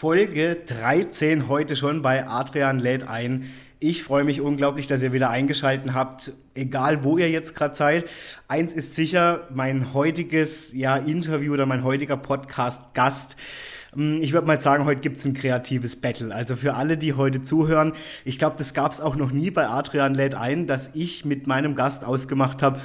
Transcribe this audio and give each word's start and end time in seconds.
Folge 0.00 0.56
13 0.64 1.48
heute 1.48 1.74
schon 1.74 2.02
bei 2.02 2.24
Adrian 2.24 2.78
lädt 2.78 3.08
ein. 3.08 3.50
Ich 3.80 4.04
freue 4.04 4.22
mich 4.22 4.40
unglaublich, 4.40 4.86
dass 4.86 5.02
ihr 5.02 5.12
wieder 5.12 5.28
eingeschaltet 5.28 5.92
habt, 5.92 6.30
egal 6.54 7.02
wo 7.02 7.18
ihr 7.18 7.28
jetzt 7.28 7.56
gerade 7.56 7.74
seid. 7.74 8.08
Eins 8.46 8.72
ist 8.72 8.94
sicher, 8.94 9.48
mein 9.52 9.92
heutiges 9.94 10.72
ja, 10.72 10.96
Interview 10.96 11.52
oder 11.52 11.66
mein 11.66 11.82
heutiger 11.82 12.16
Podcast-Gast. 12.16 13.36
Hm, 13.92 14.22
ich 14.22 14.32
würde 14.32 14.46
mal 14.46 14.60
sagen, 14.60 14.84
heute 14.84 15.00
gibt 15.00 15.16
es 15.16 15.24
ein 15.24 15.34
kreatives 15.34 16.00
Battle. 16.00 16.32
Also 16.32 16.54
für 16.54 16.74
alle, 16.74 16.96
die 16.96 17.14
heute 17.14 17.42
zuhören, 17.42 17.92
ich 18.24 18.38
glaube, 18.38 18.54
das 18.56 18.74
gab 18.74 18.92
es 18.92 19.00
auch 19.00 19.16
noch 19.16 19.32
nie 19.32 19.50
bei 19.50 19.66
Adrian 19.66 20.14
lädt 20.14 20.36
ein, 20.36 20.68
dass 20.68 20.90
ich 20.94 21.24
mit 21.24 21.48
meinem 21.48 21.74
Gast 21.74 22.04
ausgemacht 22.04 22.62
habe, 22.62 22.78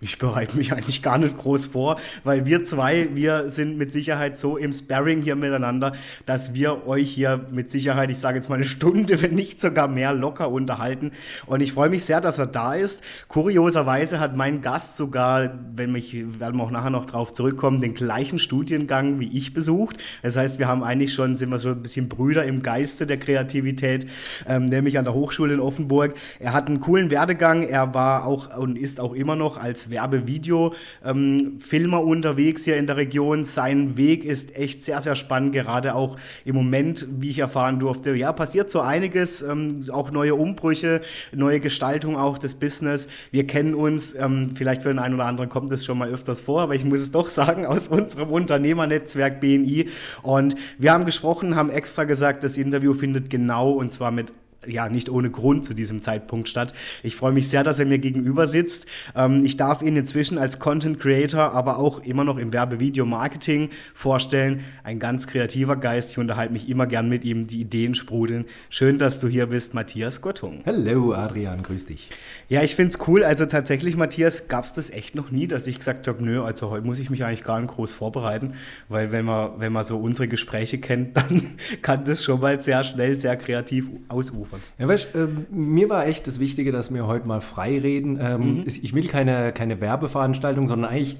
ich 0.00 0.16
bereite 0.18 0.56
mich 0.56 0.72
eigentlich 0.72 1.02
gar 1.02 1.18
nicht 1.18 1.36
groß 1.36 1.66
vor, 1.66 1.96
weil 2.24 2.46
wir 2.46 2.64
zwei, 2.64 3.10
wir 3.12 3.50
sind 3.50 3.76
mit 3.76 3.92
Sicherheit 3.92 4.38
so 4.38 4.56
im 4.56 4.72
Sparring 4.72 5.20
hier 5.20 5.36
miteinander, 5.36 5.92
dass 6.24 6.54
wir 6.54 6.86
euch 6.86 7.10
hier 7.10 7.46
mit 7.50 7.70
Sicherheit, 7.70 8.10
ich 8.10 8.18
sage 8.18 8.36
jetzt 8.36 8.48
mal 8.48 8.54
eine 8.54 8.64
Stunde, 8.64 9.20
wenn 9.20 9.34
nicht 9.34 9.60
sogar 9.60 9.86
mehr, 9.86 10.14
locker 10.14 10.50
unterhalten. 10.50 11.12
Und 11.44 11.60
ich 11.60 11.74
freue 11.74 11.90
mich 11.90 12.04
sehr, 12.04 12.22
dass 12.22 12.38
er 12.38 12.46
da 12.46 12.72
ist. 12.72 13.02
Kurioserweise 13.28 14.18
hat 14.18 14.34
mein 14.34 14.62
Gast 14.62 14.96
sogar, 14.96 15.58
wenn 15.74 15.92
mich, 15.92 16.14
werden 16.40 16.56
wir 16.56 16.64
auch 16.64 16.70
nachher 16.70 16.90
noch 16.90 17.04
drauf 17.04 17.34
zurückkommen, 17.34 17.82
den 17.82 17.92
gleichen 17.92 18.38
Studiengang 18.38 19.20
wie 19.20 19.36
ich 19.36 19.52
besucht. 19.52 19.98
Das 20.22 20.36
heißt, 20.36 20.58
wir 20.58 20.68
haben 20.68 20.82
eigentlich 20.82 21.12
schon, 21.12 21.36
sind 21.36 21.50
wir 21.50 21.58
so 21.58 21.70
ein 21.70 21.82
bisschen 21.82 22.08
Brüder 22.08 22.46
im 22.46 22.62
Geiste 22.62 23.06
der 23.06 23.18
Kreativität, 23.18 24.06
ähm, 24.48 24.64
nämlich 24.64 24.98
an 24.98 25.04
der 25.04 25.12
Hochschule 25.12 25.52
in 25.52 25.60
Offenburg. 25.60 26.14
Er 26.38 26.54
hat 26.54 26.68
einen 26.68 26.80
coolen 26.80 27.10
Werdegang. 27.10 27.62
Er 27.62 27.92
war 27.92 28.24
auch 28.24 28.56
und 28.56 28.78
ist 28.78 29.00
auch 29.00 29.12
immer 29.12 29.36
noch 29.36 29.65
als 29.66 29.90
Werbevideo-Filmer 29.90 31.98
ähm, 31.98 32.08
unterwegs 32.08 32.64
hier 32.64 32.76
in 32.76 32.86
der 32.86 32.96
Region. 32.96 33.44
Sein 33.44 33.96
Weg 33.96 34.24
ist 34.24 34.56
echt 34.56 34.84
sehr, 34.84 35.02
sehr 35.02 35.16
spannend, 35.16 35.52
gerade 35.52 35.94
auch 35.94 36.16
im 36.44 36.54
Moment, 36.54 37.06
wie 37.18 37.30
ich 37.30 37.40
erfahren 37.40 37.80
durfte. 37.80 38.14
Ja, 38.14 38.32
passiert 38.32 38.70
so 38.70 38.80
einiges, 38.80 39.42
ähm, 39.42 39.86
auch 39.90 40.12
neue 40.12 40.36
Umbrüche, 40.36 41.02
neue 41.32 41.60
Gestaltung 41.60 42.16
auch 42.16 42.38
des 42.38 42.54
Business. 42.54 43.08
Wir 43.32 43.46
kennen 43.46 43.74
uns, 43.74 44.14
ähm, 44.14 44.52
vielleicht 44.54 44.82
für 44.82 44.88
den 44.88 45.00
einen 45.00 45.14
oder 45.14 45.26
anderen 45.26 45.50
kommt 45.50 45.72
es 45.72 45.84
schon 45.84 45.98
mal 45.98 46.08
öfters 46.08 46.40
vor, 46.40 46.62
aber 46.62 46.74
ich 46.74 46.84
muss 46.84 47.00
es 47.00 47.10
doch 47.10 47.28
sagen, 47.28 47.66
aus 47.66 47.88
unserem 47.88 48.30
Unternehmernetzwerk 48.30 49.40
BNI. 49.40 49.90
Und 50.22 50.54
wir 50.78 50.92
haben 50.92 51.04
gesprochen, 51.04 51.56
haben 51.56 51.70
extra 51.70 52.04
gesagt, 52.04 52.44
das 52.44 52.56
Interview 52.56 52.94
findet 52.94 53.30
genau 53.30 53.72
und 53.72 53.92
zwar 53.92 54.12
mit 54.12 54.32
ja 54.68 54.88
nicht 54.88 55.08
ohne 55.08 55.30
Grund 55.30 55.64
zu 55.64 55.74
diesem 55.74 56.02
Zeitpunkt 56.02 56.48
statt. 56.48 56.74
Ich 57.02 57.16
freue 57.16 57.32
mich 57.32 57.48
sehr, 57.48 57.64
dass 57.64 57.78
er 57.78 57.86
mir 57.86 57.98
gegenüber 57.98 58.46
sitzt. 58.46 58.86
Ähm, 59.14 59.44
ich 59.44 59.56
darf 59.56 59.82
ihn 59.82 59.96
inzwischen 59.96 60.38
als 60.38 60.58
Content 60.58 61.00
Creator, 61.00 61.52
aber 61.52 61.78
auch 61.78 62.02
immer 62.02 62.24
noch 62.24 62.38
im 62.38 62.52
Werbevideo-Marketing 62.52 63.70
vorstellen. 63.94 64.60
Ein 64.84 64.98
ganz 64.98 65.26
kreativer 65.26 65.76
Geist. 65.76 66.10
Ich 66.10 66.18
unterhalte 66.18 66.52
mich 66.52 66.68
immer 66.68 66.86
gern 66.86 67.08
mit 67.08 67.24
ihm. 67.24 67.46
Die 67.46 67.60
Ideen 67.60 67.94
sprudeln. 67.94 68.44
Schön, 68.70 68.98
dass 68.98 69.18
du 69.18 69.28
hier 69.28 69.46
bist, 69.46 69.74
Matthias 69.74 70.20
Gottung. 70.20 70.62
Hallo, 70.66 71.12
Adrian, 71.12 71.62
grüß 71.62 71.86
dich. 71.86 72.10
Ja, 72.48 72.62
ich 72.62 72.76
finde 72.76 72.94
es 72.94 73.08
cool. 73.08 73.24
Also 73.24 73.46
tatsächlich, 73.46 73.96
Matthias, 73.96 74.48
gab 74.48 74.64
es 74.64 74.72
das 74.72 74.90
echt 74.90 75.14
noch 75.14 75.30
nie, 75.30 75.46
dass 75.46 75.66
ich 75.66 75.78
gesagt 75.78 76.06
habe, 76.08 76.24
nö, 76.24 76.42
also 76.42 76.70
heute 76.70 76.86
muss 76.86 76.98
ich 76.98 77.10
mich 77.10 77.24
eigentlich 77.24 77.42
gar 77.42 77.60
nicht 77.60 77.72
groß 77.72 77.92
vorbereiten, 77.92 78.54
weil 78.88 79.12
wenn 79.12 79.24
man, 79.24 79.58
wenn 79.58 79.72
man 79.72 79.84
so 79.84 79.98
unsere 79.98 80.28
Gespräche 80.28 80.78
kennt, 80.78 81.16
dann 81.16 81.56
kann 81.82 82.04
das 82.04 82.22
schon 82.24 82.40
mal 82.40 82.60
sehr 82.60 82.84
schnell, 82.84 83.18
sehr 83.18 83.36
kreativ 83.36 83.88
ausufern 84.08 84.55
davon. 84.56 84.68
Ja, 84.78 84.88
weißt, 84.88 85.14
äh, 85.14 85.28
mir 85.50 85.88
war 85.88 86.06
echt 86.06 86.26
das 86.26 86.40
Wichtige, 86.40 86.72
dass 86.72 86.92
wir 86.92 87.06
heute 87.06 87.26
mal 87.26 87.40
frei 87.40 87.78
reden. 87.78 88.18
Ähm, 88.20 88.54
mhm. 88.58 88.64
Ich 88.66 88.94
will 88.94 89.06
keine, 89.08 89.52
keine 89.52 89.80
Werbeveranstaltung, 89.80 90.68
sondern 90.68 90.90
eigentlich, 90.90 91.16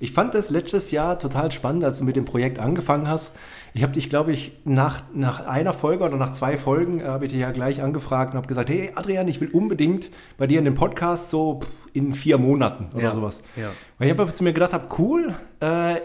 ich 0.00 0.12
fand 0.12 0.34
das 0.34 0.50
letztes 0.50 0.90
Jahr 0.90 1.18
total 1.18 1.52
spannend, 1.52 1.84
als 1.84 1.98
du 1.98 2.04
mit 2.04 2.16
dem 2.16 2.24
Projekt 2.24 2.58
angefangen 2.58 3.08
hast. 3.08 3.34
Ich 3.74 3.82
habe 3.82 3.92
dich, 3.92 4.08
glaube 4.08 4.32
ich, 4.32 4.52
nach, 4.64 5.02
nach 5.12 5.46
einer 5.46 5.72
Folge 5.72 6.04
oder 6.04 6.16
nach 6.16 6.32
zwei 6.32 6.56
Folgen 6.56 7.00
äh, 7.00 7.04
habe 7.04 7.26
ich 7.26 7.32
dich 7.32 7.40
ja 7.40 7.50
gleich 7.50 7.82
angefragt 7.82 8.32
und 8.32 8.38
habe 8.38 8.48
gesagt, 8.48 8.70
hey 8.70 8.92
Adrian, 8.94 9.28
ich 9.28 9.40
will 9.40 9.50
unbedingt 9.50 10.10
bei 10.38 10.46
dir 10.46 10.58
in 10.58 10.64
den 10.64 10.74
Podcast 10.74 11.30
so 11.30 11.60
in 11.92 12.14
vier 12.14 12.38
Monaten 12.38 12.88
oder 12.94 13.02
ja. 13.02 13.14
sowas. 13.14 13.42
Ja. 13.56 13.70
Weil 13.98 14.08
ich 14.08 14.12
einfach 14.18 14.32
zu 14.32 14.44
mir 14.44 14.52
gedacht 14.52 14.72
habe, 14.72 14.86
cool, 14.98 15.34
äh, 15.60 15.96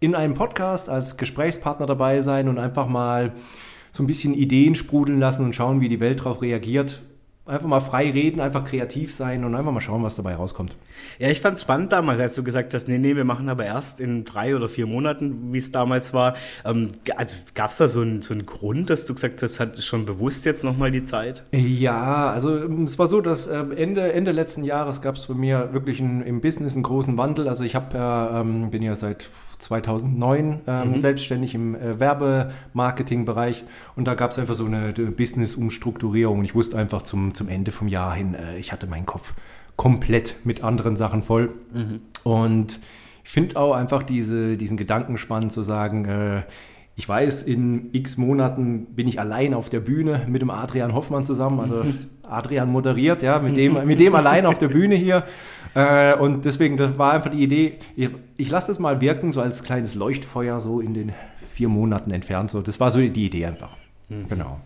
in 0.00 0.14
einem 0.14 0.34
Podcast 0.34 0.88
als 0.88 1.16
Gesprächspartner 1.16 1.86
dabei 1.86 2.22
sein 2.22 2.48
und 2.48 2.58
einfach 2.58 2.86
mal 2.86 3.32
so 3.98 4.04
ein 4.04 4.06
bisschen 4.06 4.32
Ideen 4.32 4.76
sprudeln 4.76 5.18
lassen 5.18 5.44
und 5.44 5.56
schauen, 5.56 5.80
wie 5.80 5.88
die 5.88 5.98
Welt 5.98 6.20
darauf 6.20 6.40
reagiert. 6.40 7.02
Einfach 7.46 7.66
mal 7.66 7.80
frei 7.80 8.10
reden, 8.10 8.40
einfach 8.40 8.64
kreativ 8.64 9.12
sein 9.12 9.42
und 9.42 9.56
einfach 9.56 9.72
mal 9.72 9.80
schauen, 9.80 10.04
was 10.04 10.14
dabei 10.14 10.36
rauskommt. 10.36 10.76
Ja, 11.18 11.30
ich 11.30 11.40
fand 11.40 11.56
es 11.56 11.62
spannend 11.62 11.90
damals, 11.92 12.20
als 12.20 12.36
du 12.36 12.44
gesagt 12.44 12.74
hast, 12.74 12.86
nee, 12.86 12.98
nee, 12.98 13.16
wir 13.16 13.24
machen 13.24 13.48
aber 13.48 13.64
erst 13.64 13.98
in 13.98 14.24
drei 14.24 14.54
oder 14.54 14.68
vier 14.68 14.86
Monaten, 14.86 15.52
wie 15.52 15.58
es 15.58 15.72
damals 15.72 16.14
war. 16.14 16.36
Ähm, 16.64 16.90
also 17.16 17.38
gab 17.54 17.72
es 17.72 17.78
da 17.78 17.88
so 17.88 18.02
einen, 18.02 18.22
so 18.22 18.34
einen 18.34 18.46
Grund, 18.46 18.88
dass 18.88 19.04
du 19.04 19.14
gesagt 19.14 19.42
hast, 19.42 19.58
hat 19.58 19.76
schon 19.80 20.06
bewusst 20.06 20.44
jetzt 20.44 20.62
nochmal 20.62 20.92
die 20.92 21.02
Zeit? 21.02 21.42
Ja, 21.50 22.30
also 22.30 22.56
ähm, 22.56 22.84
es 22.84 23.00
war 23.00 23.08
so, 23.08 23.20
dass 23.20 23.48
ähm, 23.48 23.72
Ende, 23.72 24.12
Ende 24.12 24.30
letzten 24.30 24.62
Jahres 24.62 25.00
gab 25.00 25.16
es 25.16 25.26
bei 25.26 25.34
mir 25.34 25.70
wirklich 25.72 25.98
ein, 25.98 26.22
im 26.22 26.40
Business 26.40 26.74
einen 26.74 26.84
großen 26.84 27.16
Wandel. 27.16 27.48
Also 27.48 27.64
ich 27.64 27.74
hab, 27.74 27.94
äh, 27.94 28.68
bin 28.68 28.82
ja 28.82 28.94
seit 28.94 29.28
2009 29.58 30.60
ähm, 30.66 30.90
mhm. 30.90 30.96
selbstständig 30.96 31.54
im 31.54 31.74
äh, 31.74 31.98
Werbemarketing-Bereich 32.00 33.64
und 33.96 34.06
da 34.06 34.14
gab 34.14 34.30
es 34.30 34.38
einfach 34.38 34.54
so 34.54 34.64
eine, 34.64 34.94
eine 34.96 35.10
Business-Umstrukturierung 35.10 36.40
und 36.40 36.44
ich 36.44 36.54
wusste 36.54 36.78
einfach 36.78 37.02
zum, 37.02 37.34
zum 37.34 37.48
Ende 37.48 37.70
vom 37.70 37.88
Jahr 37.88 38.14
hin, 38.14 38.34
äh, 38.34 38.58
ich 38.58 38.72
hatte 38.72 38.86
meinen 38.86 39.06
Kopf 39.06 39.34
komplett 39.76 40.36
mit 40.44 40.64
anderen 40.64 40.96
Sachen 40.96 41.22
voll 41.22 41.50
mhm. 41.72 42.00
und 42.24 42.80
ich 43.24 43.30
finde 43.30 43.56
auch 43.56 43.74
einfach 43.74 44.02
diese, 44.02 44.56
diesen 44.56 44.76
Gedanken 44.76 45.18
spannend 45.18 45.52
zu 45.52 45.62
sagen, 45.62 46.06
äh, 46.06 46.42
ich 46.98 47.08
weiß, 47.08 47.44
in 47.44 47.90
x 47.92 48.16
Monaten 48.16 48.86
bin 48.86 49.06
ich 49.06 49.20
allein 49.20 49.54
auf 49.54 49.70
der 49.70 49.78
Bühne 49.78 50.22
mit 50.26 50.42
dem 50.42 50.50
Adrian 50.50 50.94
Hoffmann 50.94 51.24
zusammen. 51.24 51.60
Also 51.60 51.84
Adrian 52.28 52.72
moderiert, 52.72 53.22
ja, 53.22 53.38
mit 53.38 53.56
dem, 53.56 53.86
mit 53.86 54.00
dem 54.00 54.14
allein 54.16 54.46
auf 54.46 54.58
der 54.58 54.66
Bühne 54.66 54.96
hier. 54.96 55.22
Äh, 55.78 56.16
und 56.16 56.44
deswegen, 56.44 56.76
das 56.76 56.98
war 56.98 57.12
einfach 57.12 57.30
die 57.30 57.40
Idee, 57.40 57.74
ich, 57.94 58.10
ich 58.36 58.50
lasse 58.50 58.72
es 58.72 58.80
mal 58.80 59.00
wirken, 59.00 59.32
so 59.32 59.40
als 59.40 59.62
kleines 59.62 59.94
Leuchtfeuer, 59.94 60.60
so 60.60 60.80
in 60.80 60.92
den 60.92 61.12
vier 61.50 61.68
Monaten 61.68 62.10
entfernt. 62.10 62.50
So. 62.50 62.62
Das 62.62 62.80
war 62.80 62.90
so 62.90 62.98
die 62.98 63.26
Idee 63.26 63.46
einfach. 63.46 63.76
Mhm. 64.08 64.26
Genau. 64.28 64.60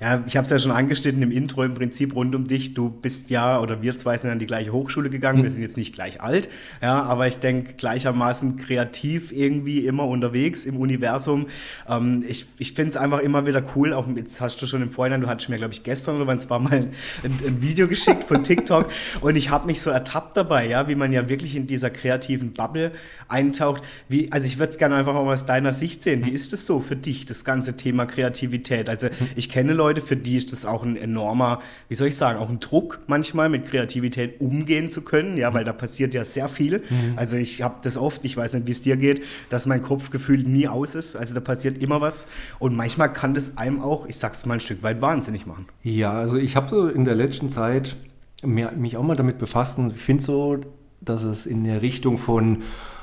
Ja, 0.00 0.22
ich 0.26 0.36
habe 0.36 0.44
es 0.44 0.50
ja 0.50 0.58
schon 0.58 0.70
angeschnitten 0.70 1.22
im 1.22 1.30
Intro 1.30 1.64
im 1.64 1.74
Prinzip 1.74 2.14
rund 2.14 2.34
um 2.34 2.46
dich. 2.46 2.74
Du 2.74 2.88
bist 2.88 3.30
ja, 3.30 3.60
oder 3.60 3.82
wir 3.82 3.96
zwei 3.96 4.16
sind 4.16 4.30
an 4.30 4.38
die 4.38 4.46
gleiche 4.46 4.72
Hochschule 4.72 5.10
gegangen. 5.10 5.40
Mhm. 5.40 5.44
Wir 5.44 5.50
sind 5.50 5.62
jetzt 5.62 5.76
nicht 5.76 5.94
gleich 5.94 6.20
alt, 6.20 6.48
ja, 6.80 7.02
aber 7.02 7.26
ich 7.26 7.38
denke 7.38 7.74
gleichermaßen 7.74 8.56
kreativ 8.56 9.32
irgendwie 9.32 9.86
immer 9.86 10.06
unterwegs 10.06 10.66
im 10.66 10.76
Universum. 10.76 11.46
Ähm, 11.88 12.24
ich 12.28 12.46
ich 12.58 12.72
finde 12.72 12.90
es 12.90 12.96
einfach 12.96 13.18
immer 13.20 13.46
wieder 13.46 13.62
cool. 13.74 13.92
Auch 13.92 14.06
jetzt 14.14 14.40
hast 14.40 14.62
du 14.62 14.66
schon 14.66 14.82
im 14.82 14.90
Vorhinein, 14.90 15.20
du 15.20 15.26
hattest 15.26 15.48
mir, 15.48 15.58
glaube 15.58 15.74
ich, 15.74 15.82
gestern 15.82 16.16
oder 16.16 16.26
wann 16.26 16.38
es 16.38 16.48
war 16.48 16.60
mal 16.60 16.72
ein, 16.72 16.92
ein, 17.24 17.60
Video 17.60 17.88
geschickt 17.88 18.24
von 18.24 18.44
TikTok 18.44 18.90
und 19.20 19.36
ich 19.36 19.50
habe 19.50 19.66
mich 19.66 19.82
so 19.82 19.90
ertappt 19.90 20.36
dabei, 20.36 20.68
ja, 20.68 20.86
wie 20.88 20.94
man 20.94 21.12
ja 21.12 21.28
wirklich 21.28 21.56
in 21.56 21.66
dieser 21.66 21.90
kreativen 21.90 22.52
Bubble 22.52 22.92
eintaucht. 23.26 23.82
Wie, 24.08 24.30
also 24.30 24.46
ich 24.46 24.58
würde 24.58 24.70
es 24.70 24.78
gerne 24.78 24.94
einfach 24.94 25.12
mal 25.12 25.20
aus 25.20 25.44
deiner 25.44 25.72
Sicht 25.72 26.02
sehen. 26.02 26.24
Wie 26.24 26.30
ist 26.30 26.52
es 26.52 26.66
so 26.66 26.80
für 26.80 26.96
dich, 26.96 27.26
das 27.26 27.44
ganze 27.44 27.76
Thema 27.76 28.06
Kreativität? 28.06 28.88
Also 28.88 29.08
ich 29.34 29.48
kenne 29.48 29.57
Leute, 29.66 30.00
für 30.00 30.16
die 30.16 30.36
ist 30.36 30.52
das 30.52 30.64
auch 30.64 30.82
ein 30.82 30.96
enormer, 30.96 31.60
wie 31.88 31.94
soll 31.94 32.08
ich 32.08 32.16
sagen, 32.16 32.38
auch 32.38 32.48
ein 32.48 32.60
Druck 32.60 33.00
manchmal 33.06 33.48
mit 33.48 33.66
Kreativität 33.66 34.40
umgehen 34.40 34.90
zu 34.90 35.02
können, 35.02 35.36
ja, 35.36 35.52
weil 35.54 35.64
da 35.64 35.72
passiert 35.72 36.14
ja 36.14 36.24
sehr 36.24 36.48
viel. 36.48 36.84
Mhm. 36.88 37.14
Also 37.16 37.36
ich 37.36 37.62
habe 37.62 37.76
das 37.82 37.96
oft, 37.96 38.24
ich 38.24 38.36
weiß 38.36 38.54
nicht, 38.54 38.66
wie 38.66 38.72
es 38.72 38.82
dir 38.82 38.96
geht, 38.96 39.22
dass 39.48 39.66
mein 39.66 39.82
Kopfgefühl 39.82 40.42
nie 40.44 40.68
aus 40.68 40.94
ist. 40.94 41.16
Also 41.16 41.34
da 41.34 41.40
passiert 41.40 41.82
immer 41.82 42.00
was 42.00 42.26
und 42.58 42.76
manchmal 42.76 43.12
kann 43.12 43.34
das 43.34 43.56
einem 43.56 43.82
auch, 43.82 44.06
ich 44.06 44.16
sag's 44.16 44.46
mal 44.46 44.54
ein 44.54 44.60
Stück 44.60 44.82
weit 44.82 45.02
wahnsinnig 45.02 45.46
machen. 45.46 45.66
Ja, 45.82 46.12
also 46.12 46.36
ich 46.36 46.56
habe 46.56 46.68
so 46.68 46.88
in 46.88 47.04
der 47.04 47.14
letzten 47.14 47.48
Zeit 47.48 47.96
mich 48.44 48.96
auch 48.96 49.02
mal 49.02 49.16
damit 49.16 49.38
befasst 49.38 49.78
und 49.78 49.92
finde 49.92 50.22
so, 50.22 50.58
dass 51.00 51.24
es 51.24 51.46
in 51.46 51.64
der 51.64 51.82
Richtung 51.82 52.18
von 52.18 52.62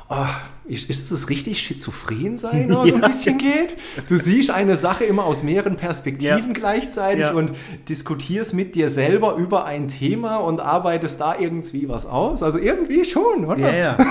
oh, 0.10 0.26
ist, 0.68 0.90
ist 0.90 1.12
es 1.12 1.30
richtig 1.30 1.60
schizophren 1.60 2.38
sein, 2.38 2.72
oder 2.72 2.88
so 2.88 2.96
ein 2.96 3.02
bisschen 3.02 3.38
geht? 3.38 3.78
Du 4.08 4.18
siehst 4.18 4.50
eine 4.52 4.76
Sache 4.76 5.04
immer 5.06 5.26
aus 5.26 5.44
mehreren 5.44 5.76
Perspektiven 5.78 6.48
Ja. 6.48 6.54
gleichzeitig 6.54 7.22
Ja. 7.22 7.34
und 7.34 7.52
diskutierst 7.90 8.54
mit 8.54 8.76
dir 8.76 8.90
selber 8.90 9.36
über 9.36 9.66
ein 9.66 9.88
Thema 9.88 10.38
und 10.38 10.60
arbeitest 10.60 11.20
da 11.22 11.38
irgendwie 11.38 11.88
was 11.90 12.06
aus. 12.06 12.42
Also 12.44 12.58
irgendwie 12.60 13.06
schon, 13.06 13.46
oder? 13.46 13.60
Ja, 13.60 13.76
ja. 13.76 13.98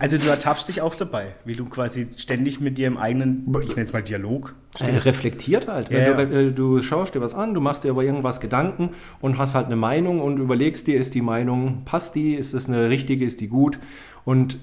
Also 0.00 0.16
du 0.16 0.28
ertappst 0.28 0.68
dich 0.68 0.80
auch 0.80 0.94
dabei, 0.94 1.34
wie 1.44 1.54
du 1.54 1.64
quasi 1.64 2.06
ständig 2.16 2.60
mit 2.60 2.78
dir 2.78 2.86
im 2.86 2.96
eigenen, 2.98 3.52
ich 3.64 3.74
nenne 3.74 3.84
es 3.88 3.92
mal 3.92 4.00
Dialog. 4.00 4.54
Äh, 4.78 4.98
reflektiert 4.98 5.66
halt. 5.66 5.90
Ja, 5.90 6.12
du, 6.12 6.22
ja. 6.22 6.40
äh, 6.40 6.52
du 6.52 6.80
schaust 6.82 7.16
dir 7.16 7.20
was 7.20 7.34
an, 7.34 7.52
du 7.52 7.60
machst 7.60 7.82
dir 7.82 7.88
über 7.88 8.04
irgendwas 8.04 8.38
Gedanken 8.38 8.90
und 9.20 9.38
hast 9.38 9.56
halt 9.56 9.66
eine 9.66 9.74
Meinung 9.74 10.20
und 10.20 10.38
überlegst 10.38 10.86
dir, 10.86 11.00
ist 11.00 11.16
die 11.16 11.20
Meinung, 11.20 11.82
passt 11.84 12.14
die, 12.14 12.34
ist 12.34 12.54
das 12.54 12.68
eine 12.68 12.88
richtige, 12.88 13.24
ist 13.24 13.40
die 13.40 13.48
gut? 13.48 13.80
Und 14.24 14.58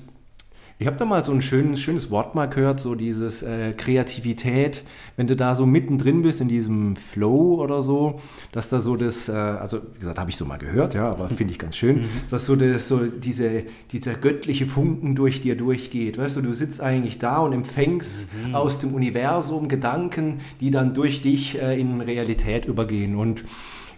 ich 0.78 0.88
habe 0.88 0.98
da 0.98 1.06
mal 1.06 1.24
so 1.24 1.32
ein 1.32 1.42
schönes, 1.42 1.80
schönes 1.80 2.12
Wort 2.12 2.36
mal 2.36 2.48
gehört, 2.48 2.82
so 2.82 2.96
dieses 2.96 3.44
äh, 3.44 3.72
Kreativität, 3.72 4.84
wenn 5.16 5.26
du 5.26 5.38
da 5.38 5.56
so 5.56 5.66
mittendrin 5.66 6.22
bist 6.22 6.42
in 6.42 6.50
diesem 6.50 6.98
Flow 6.98 7.62
oder 7.62 7.82
so, 7.82 8.20
dass 8.52 8.70
da 8.70 8.82
so 8.82 8.98
das, 8.98 9.30
äh, 9.30 9.32
also 9.32 9.80
wie 9.94 10.00
gesagt, 10.00 10.20
habe 10.20 10.30
ich 10.30 10.36
so 10.36 10.46
mal 10.46 10.58
gehört, 10.58 10.94
ja, 10.94 11.10
aber 11.10 11.30
finde 11.30 11.54
ich 11.54 11.60
ganz 11.60 11.78
schön, 11.78 12.04
dass 12.30 12.46
so, 12.46 12.58
das, 12.58 12.90
so 12.90 13.06
diese, 13.06 13.64
dieser 13.94 14.16
göttliche 14.16 14.66
Funken 14.66 15.16
durch 15.16 15.40
dir 15.40 15.56
durchgeht. 15.56 16.18
Weißt 16.18 16.36
du, 16.36 16.42
du 16.42 16.54
sitzt 16.54 16.82
eigentlich 16.82 17.20
da 17.20 17.38
und 17.38 17.54
empfängst 17.54 18.28
aus 18.52 18.80
dem 18.80 18.94
Universum 18.94 19.70
Gedanken, 19.70 20.42
die 20.60 20.72
dann 20.72 20.94
durch 20.94 21.22
dich 21.22 21.58
äh, 21.58 21.80
in 21.80 22.02
Realität 22.02 22.66
übergehen. 22.66 23.16
Und 23.16 23.46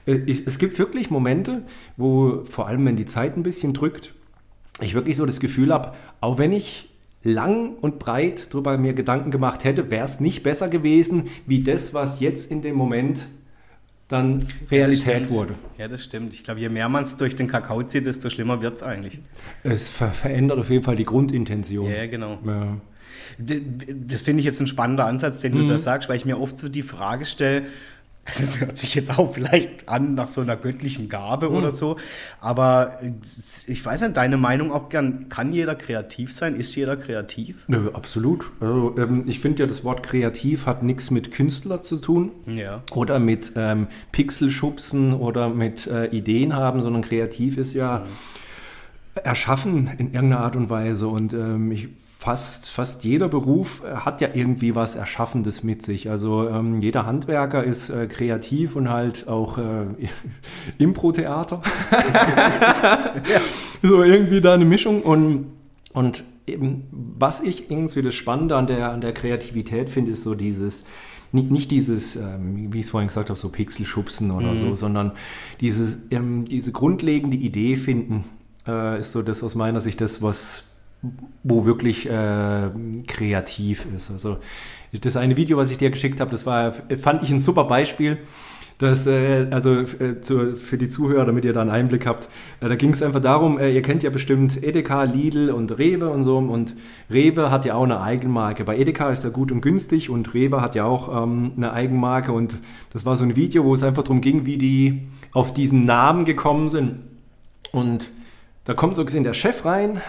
äh, 0.05 0.19
es 0.45 0.59
gibt 0.59 0.77
wirklich 0.77 1.09
Momente, 1.09 1.63
wo 1.97 2.43
vor 2.43 2.67
allem, 2.67 2.85
wenn 2.85 2.95
die 2.95 3.05
Zeit 3.05 3.35
ein 3.35 3.41
bisschen 3.41 3.73
drückt, 3.73 4.13
ich 4.81 4.93
wirklich 4.93 5.17
so 5.17 5.25
das 5.25 5.39
Gefühl 5.39 5.73
habe, 5.73 5.93
auch 6.21 6.37
wenn 6.37 6.51
ich 6.51 6.89
lang 7.23 7.75
und 7.81 7.99
breit 7.99 8.53
darüber 8.53 8.77
mir 8.77 8.93
Gedanken 8.93 9.31
gemacht 9.31 9.63
hätte, 9.63 9.89
wäre 9.89 10.05
es 10.05 10.19
nicht 10.19 10.43
besser 10.43 10.69
gewesen, 10.69 11.29
wie 11.45 11.63
das, 11.63 11.93
was 11.93 12.19
jetzt 12.19 12.51
in 12.51 12.61
dem 12.61 12.75
Moment 12.75 13.27
dann 14.07 14.45
Realität 14.71 15.25
das 15.25 15.31
wurde. 15.31 15.55
Ja, 15.77 15.87
das 15.87 16.03
stimmt. 16.03 16.33
Ich 16.33 16.43
glaube, 16.43 16.61
je 16.61 16.69
mehr 16.69 16.87
man 16.87 17.03
es 17.03 17.17
durch 17.17 17.35
den 17.35 17.47
Kakao 17.47 17.83
zieht, 17.83 18.05
desto 18.05 18.29
schlimmer 18.29 18.61
wird 18.61 18.77
es 18.77 18.83
eigentlich. 18.83 19.19
Es 19.63 19.89
ver 19.89 20.11
verändert 20.11 20.59
auf 20.59 20.69
jeden 20.69 20.83
Fall 20.83 20.95
die 20.95 21.03
Grundintention. 21.03 21.91
Ja, 21.91 22.05
genau. 22.07 22.39
Ja. 22.45 22.77
Das 23.37 24.21
finde 24.21 24.39
ich 24.39 24.45
jetzt 24.45 24.61
ein 24.61 24.67
spannender 24.67 25.05
Ansatz, 25.05 25.41
den 25.41 25.53
du 25.53 25.67
da 25.67 25.77
sagst, 25.77 26.07
weil 26.07 26.15
ich 26.15 26.25
mir 26.25 26.39
oft 26.39 26.57
so 26.57 26.69
die 26.69 26.83
Frage 26.83 27.25
stelle, 27.25 27.63
also 28.27 28.43
es 28.43 28.59
hört 28.59 28.77
sich 28.77 28.93
jetzt 28.95 29.17
auch 29.17 29.33
vielleicht 29.33 29.87
an 29.87 30.13
nach 30.15 30.27
so 30.27 30.41
einer 30.41 30.57
göttlichen 30.57 31.09
Gabe 31.09 31.49
oder 31.49 31.71
so, 31.71 31.97
aber 32.41 32.97
äh, 33.01 33.11
ich 33.67 33.85
weiß 33.85 34.01
nicht, 34.01 34.17
deine 34.17 34.37
Meinung 34.37 34.71
auch 34.71 34.89
gern, 34.89 35.29
kann 35.29 35.53
jeder 35.53 35.75
kreativ 35.75 36.33
sein? 36.33 36.55
Ist 36.55 36.75
jeder 36.75 36.97
kreativ? 36.97 37.63
Nö, 37.67 37.89
absolut. 37.93 38.51
Also, 38.59 38.95
ähm, 38.97 39.23
ich 39.27 39.39
finde 39.39 39.63
ja, 39.63 39.67
das 39.67 39.83
Wort 39.83 40.03
kreativ 40.03 40.65
hat 40.65 40.83
nichts 40.83 41.09
mit 41.09 41.31
Künstler 41.31 41.83
zu 41.83 41.97
tun. 41.97 42.31
Ja. 42.45 42.83
Oder 42.91 43.19
mit 43.19 43.53
ähm, 43.55 43.87
Pixelschubsen 44.11 45.13
oder 45.13 45.49
mit 45.49 45.87
äh, 45.87 46.07
Ideen 46.07 46.53
haben, 46.53 46.81
sondern 46.81 47.01
kreativ 47.01 47.57
ist 47.57 47.73
ja 47.73 48.05
erschaffen 49.23 49.89
in 49.97 50.13
irgendeiner 50.13 50.41
Art 50.41 50.55
und 50.55 50.69
Weise. 50.69 51.07
Und 51.07 51.33
ähm, 51.33 51.71
ich, 51.71 51.87
fast, 52.17 52.69
fast 52.69 53.03
jeder 53.03 53.27
Beruf 53.27 53.83
äh, 53.83 53.97
hat 53.97 54.21
ja 54.21 54.29
irgendwie 54.33 54.75
was 54.75 54.95
Erschaffendes 54.95 55.63
mit 55.63 55.83
sich. 55.83 56.09
Also 56.09 56.49
ähm, 56.49 56.81
jeder 56.81 57.05
Handwerker 57.05 57.63
ist 57.63 57.89
äh, 57.89 58.07
kreativ 58.07 58.75
und 58.75 58.89
halt 58.89 59.27
auch 59.27 59.57
äh, 59.57 59.85
Impro-Theater. 60.77 61.61
So 63.83 64.01
irgendwie 64.01 64.41
da 64.41 64.55
eine 64.55 64.65
Mischung 64.65 65.03
und, 65.03 65.45
und 65.93 66.23
eben, 66.47 66.83
was 66.91 67.41
ich 67.41 67.69
irgendwie 67.69 68.01
das 68.01 68.15
Spannende 68.15 68.55
an 68.55 68.65
der, 68.65 68.91
an 68.91 69.01
der 69.01 69.13
Kreativität 69.13 69.91
finde, 69.91 70.11
ist 70.11 70.23
so 70.23 70.33
dieses, 70.33 70.83
nicht, 71.31 71.51
nicht 71.51 71.69
dieses, 71.69 72.15
ähm, 72.15 72.73
wie 72.73 72.79
ich 72.79 72.85
es 72.85 72.89
vorhin 72.89 73.07
gesagt 73.07 73.29
habe, 73.29 73.39
so 73.39 73.49
Pixelschubsen 73.49 74.31
oder 74.31 74.55
so, 74.57 74.73
sondern 74.73 75.11
dieses, 75.61 75.99
ähm, 76.09 76.45
diese 76.45 76.71
grundlegende 76.71 77.37
Idee 77.37 77.75
finden, 77.75 78.23
äh, 78.65 78.99
ist 78.99 79.11
so 79.11 79.21
das 79.21 79.43
aus 79.43 79.53
meiner 79.53 79.79
Sicht 79.79 80.01
das, 80.01 80.23
was 80.23 80.63
wo 81.43 81.65
wirklich 81.65 82.09
äh, 82.09 82.69
kreativ 83.07 83.85
ist. 83.95 84.11
Also 84.11 84.37
das 84.91 85.17
eine 85.17 85.37
Video, 85.37 85.57
was 85.57 85.69
ich 85.69 85.77
dir 85.77 85.89
geschickt 85.89 86.19
habe, 86.19 86.31
das 86.31 86.45
war, 86.45 86.73
fand 86.73 87.23
ich 87.23 87.31
ein 87.31 87.39
super 87.39 87.65
Beispiel. 87.65 88.17
Das, 88.79 89.07
äh, 89.07 89.47
also 89.49 89.73
äh, 89.73 90.21
zu, 90.21 90.55
für 90.55 90.77
die 90.77 90.87
Zuhörer, 90.87 91.25
damit 91.25 91.45
ihr 91.45 91.53
da 91.53 91.61
einen 91.61 91.71
Einblick 91.71 92.05
habt, 92.05 92.29
äh, 92.59 92.69
da 92.69 92.75
ging 92.75 92.91
es 92.91 93.01
einfach 93.01 93.21
darum, 93.21 93.57
äh, 93.57 93.71
ihr 93.71 93.81
kennt 93.81 94.03
ja 94.03 94.11
bestimmt 94.11 94.61
Edeka, 94.61 95.03
Lidl 95.03 95.49
und 95.49 95.79
Rewe 95.79 96.09
und 96.09 96.21
so 96.21 96.37
und 96.37 96.75
Rewe 97.09 97.49
hat 97.49 97.65
ja 97.65 97.73
auch 97.73 97.85
eine 97.85 98.01
Eigenmarke. 98.01 98.65
Bei 98.65 98.77
Edeka 98.77 99.09
ist 99.09 99.23
er 99.23 99.31
gut 99.31 99.51
und 99.51 99.61
günstig 99.61 100.11
und 100.11 100.31
Rewe 100.35 100.61
hat 100.61 100.75
ja 100.75 100.85
auch 100.85 101.23
ähm, 101.23 101.53
eine 101.57 101.73
Eigenmarke 101.73 102.31
und 102.31 102.57
das 102.93 103.03
war 103.03 103.17
so 103.17 103.23
ein 103.23 103.35
Video, 103.35 103.63
wo 103.63 103.73
es 103.73 103.81
einfach 103.81 104.03
darum 104.03 104.21
ging, 104.21 104.45
wie 104.45 104.59
die 104.59 105.07
auf 105.31 105.51
diesen 105.51 105.85
Namen 105.85 106.25
gekommen 106.25 106.69
sind. 106.69 106.99
Und 107.71 108.11
da 108.65 108.75
kommt 108.75 108.95
so 108.95 109.03
gesehen 109.03 109.23
der 109.23 109.33
Chef 109.33 109.65
rein 109.65 110.01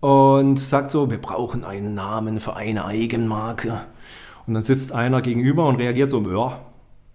und 0.00 0.58
sagt 0.58 0.90
so, 0.90 1.10
wir 1.10 1.18
brauchen 1.18 1.64
einen 1.64 1.94
Namen 1.94 2.40
für 2.40 2.56
eine 2.56 2.84
Eigenmarke. 2.86 3.80
Und 4.46 4.54
dann 4.54 4.62
sitzt 4.62 4.92
einer 4.92 5.20
gegenüber 5.22 5.66
und 5.66 5.76
reagiert 5.76 6.10
so, 6.10 6.20
ja. 6.30 6.60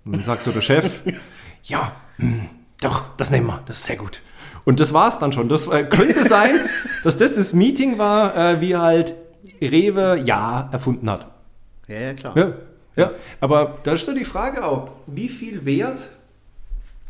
Und 0.06 0.16
dann 0.16 0.24
sagt 0.24 0.44
so 0.44 0.52
der 0.52 0.62
Chef, 0.62 1.02
ja, 1.64 1.94
hm, 2.18 2.42
doch, 2.82 3.04
das 3.18 3.32
nehmen 3.32 3.48
wir, 3.48 3.62
das 3.66 3.78
ist 3.78 3.86
sehr 3.88 3.98
gut. 3.98 4.22
Und 4.66 4.80
das 4.80 4.94
war's 4.94 5.20
dann 5.20 5.32
schon. 5.34 5.50
Das 5.50 5.68
äh, 5.68 5.84
könnte 5.84 6.26
sein, 6.28 6.52
dass 7.04 7.18
das 7.18 7.36
das 7.36 7.54
Meeting 7.54 7.98
war, 7.98 8.36
äh, 8.36 8.62
wie 8.62 8.76
halt 8.76 9.14
Rewe 9.62 10.22
Ja 10.26 10.70
erfunden 10.72 11.10
hat. 11.10 11.28
Ja, 11.88 11.96
ja, 12.00 12.14
klar. 12.14 12.38
Ja, 12.38 12.52
ja. 12.96 13.12
aber 13.42 13.78
da 13.84 13.94
ist 13.94 14.06
so 14.06 14.14
die 14.14 14.26
Frage 14.26 14.66
auch, 14.66 14.90
wie 15.08 15.30
viel 15.30 15.66
Wert 15.66 16.10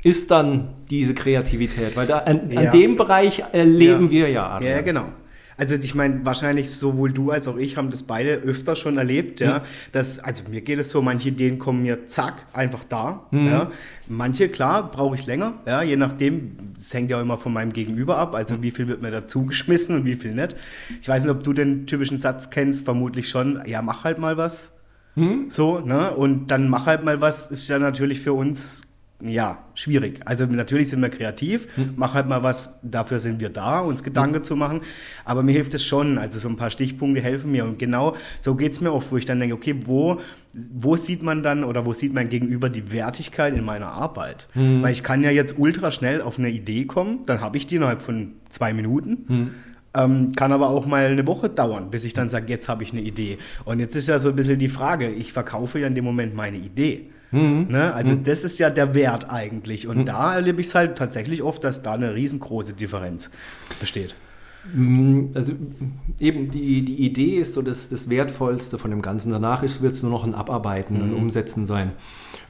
ist 0.04 0.32
dann 0.32 0.70
diese 0.90 1.14
Kreativität? 1.14 1.96
Weil 1.96 2.08
da 2.08 2.20
an, 2.20 2.50
Ja. 2.52 2.62
an 2.62 2.72
dem 2.72 2.96
Bereich 2.96 3.44
äh, 3.54 3.64
leben 3.64 4.06
Ja. 4.06 4.12
wir 4.12 4.30
ja. 4.30 4.34
Ja, 4.34 4.50
Adrian. 4.56 4.76
ja, 4.76 4.82
genau. 4.82 5.06
Also 5.58 5.76
ich 5.76 5.96
meine, 5.96 6.26
wahrscheinlich 6.26 6.72
sowohl 6.72 7.12
du 7.12 7.32
als 7.32 7.48
auch 7.48 7.58
ich 7.58 7.78
haben 7.78 7.90
das 7.90 8.04
beide 8.04 8.36
öfter 8.36 8.76
schon 8.76 8.98
erlebt, 8.98 9.40
ja. 9.40 9.64
Dass, 9.92 10.20
also 10.20 10.44
mir 10.50 10.62
geht 10.62 10.80
es 10.80 10.90
so, 10.90 11.02
manche 11.02 11.30
Ideen 11.30 11.60
kommen 11.60 11.84
mir 11.84 12.08
zack, 12.08 12.46
einfach 12.54 12.84
da. 12.84 13.28
Ja. 13.32 13.72
Manche, 14.08 14.50
klar, 14.50 14.92
brauche 14.92 15.16
ich 15.16 15.26
länger, 15.26 15.54
ja, 15.66 15.82
je 15.82 15.96
nachdem, 15.96 16.58
das 16.78 16.94
hängt 16.94 17.10
ja 17.10 17.18
auch 17.18 17.22
immer 17.22 17.38
von 17.38 17.54
meinem 17.54 17.74
Gegenüber 17.74 18.18
ab, 18.18 18.36
also 18.36 18.62
wie 18.62 18.72
viel 18.72 18.88
wird 18.88 19.02
mir 19.02 19.12
dazu 19.12 19.46
geschmissen 19.46 19.96
und 19.96 20.06
wie 20.06 20.16
viel 20.16 20.36
nicht. 20.36 20.56
Ich 21.02 21.08
weiß 21.08 21.24
nicht, 21.24 21.32
ob 21.32 21.44
du 21.44 21.54
den 21.54 21.88
typischen 21.88 22.20
Satz 22.20 22.50
kennst, 22.50 22.86
vermutlich 22.86 23.30
schon, 23.30 23.62
ja, 23.66 23.82
mach 23.82 24.04
halt 24.04 24.18
mal 24.18 24.38
was. 24.38 24.72
So, 25.48 25.80
ne? 25.80 26.12
Und 26.12 26.52
dann 26.52 26.68
mach 26.68 26.88
halt 26.88 27.06
mal 27.06 27.22
was, 27.22 27.50
ist 27.50 27.70
ja 27.70 27.80
natürlich 27.80 28.20
für 28.20 28.34
uns 28.34 28.85
ja, 29.28 29.60
schwierig. 29.74 30.20
Also 30.26 30.46
natürlich 30.46 30.90
sind 30.90 31.02
wir 31.02 31.10
kreativ, 31.10 31.68
mach 31.96 32.14
halt 32.14 32.28
mal 32.28 32.44
was, 32.44 32.80
dafür 32.82 33.20
sind 33.20 33.40
wir 33.40 33.50
da, 33.50 33.80
uns 33.80 34.04
Gedanken 34.04 34.44
zu 34.44 34.56
machen. 34.56 34.82
Aber 35.24 35.44
mir 35.44 35.52
hilft 35.52 35.74
es 35.74 35.84
schon. 35.84 36.18
Also 36.18 36.40
so 36.40 36.48
ein 36.48 36.58
paar 36.58 36.70
Stichpunkte 36.72 37.22
helfen 37.22 37.52
mir. 37.52 37.66
Und 37.66 37.80
genau 37.80 38.16
so 38.40 38.56
geht 38.56 38.74
es 38.74 38.82
mir 38.82 38.92
oft, 38.94 39.12
wo 39.12 39.18
ich 39.18 39.26
dann 39.26 39.40
denke, 39.40 39.56
okay, 39.56 39.76
wo, 39.86 40.20
wo 40.54 40.96
sieht 40.96 41.24
man 41.24 41.44
dann 41.44 41.64
oder 41.64 41.86
wo 41.86 41.94
sieht 41.94 42.14
mein 42.14 42.30
Gegenüber 42.30 42.70
die 42.70 42.92
Wertigkeit 42.92 43.56
in 43.56 43.64
meiner 43.66 43.88
Arbeit? 43.88 44.48
Weil 44.84 44.92
ich 44.92 45.04
kann 45.04 45.24
ja 45.24 45.32
jetzt 45.32 45.56
ultra 45.58 45.92
schnell 45.92 46.22
auf 46.22 46.40
eine 46.40 46.50
Idee 46.50 46.86
kommen, 46.86 47.20
dann 47.26 47.42
habe 47.42 47.58
ich 47.58 47.68
die 47.68 47.76
innerhalb 47.76 48.02
von 48.02 48.34
zwei 48.50 48.74
Minuten. 48.74 49.26
Ähm, 49.98 50.34
kann 50.34 50.52
aber 50.52 50.70
auch 50.70 50.86
mal 50.86 51.06
eine 51.06 51.26
Woche 51.26 51.48
dauern, 51.48 51.90
bis 51.90 52.04
ich 52.04 52.14
dann 52.14 52.30
sage, 52.30 52.48
jetzt 52.50 52.68
habe 52.68 52.84
ich 52.84 52.92
eine 52.92 53.02
Idee. 53.02 53.38
Und 53.64 53.80
jetzt 53.80 53.96
ist 53.96 54.08
ja 54.10 54.20
so 54.20 54.30
ein 54.30 54.36
bisschen 54.36 54.60
die 54.60 54.68
Frage, 54.68 55.10
ich 55.10 55.32
verkaufe 55.32 55.80
ja 55.80 55.88
in 55.88 55.96
dem 55.96 56.04
Moment 56.04 56.36
meine 56.36 56.58
Idee. 56.58 57.12
Ne? 57.70 57.94
Also 57.94 58.16
das 58.16 58.44
ist 58.44 58.60
ja 58.60 58.70
der 58.70 58.94
Wert 58.94 59.30
eigentlich. 59.30 59.88
Und 59.88 60.06
da 60.06 60.36
erlebe 60.36 60.62
ich 60.62 60.68
es 60.68 60.76
halt 60.76 60.98
tatsächlich 60.98 61.42
oft, 61.44 61.64
dass 61.64 61.84
da 61.84 61.94
eine 61.94 62.16
riesengroße 62.16 62.74
Differenz 62.74 63.30
besteht. 63.80 64.16
Mm, 64.74 65.26
Also 65.34 65.54
eben 66.20 66.50
die, 66.52 66.84
die 66.84 67.06
Idee 67.06 67.38
ist 67.38 67.54
so 67.54 67.62
das, 67.62 67.90
das 67.90 68.10
Wertvollste 68.10 68.78
von 68.78 68.92
dem 68.92 69.02
Ganzen. 69.02 69.32
Danach 69.32 69.62
wird 69.62 69.94
es 69.94 70.04
nur 70.04 70.12
noch 70.12 70.24
ein 70.24 70.34
Abarbeiten 70.34 71.02
und 71.02 71.14
Umsetzen 71.14 71.66
sein. 71.66 71.92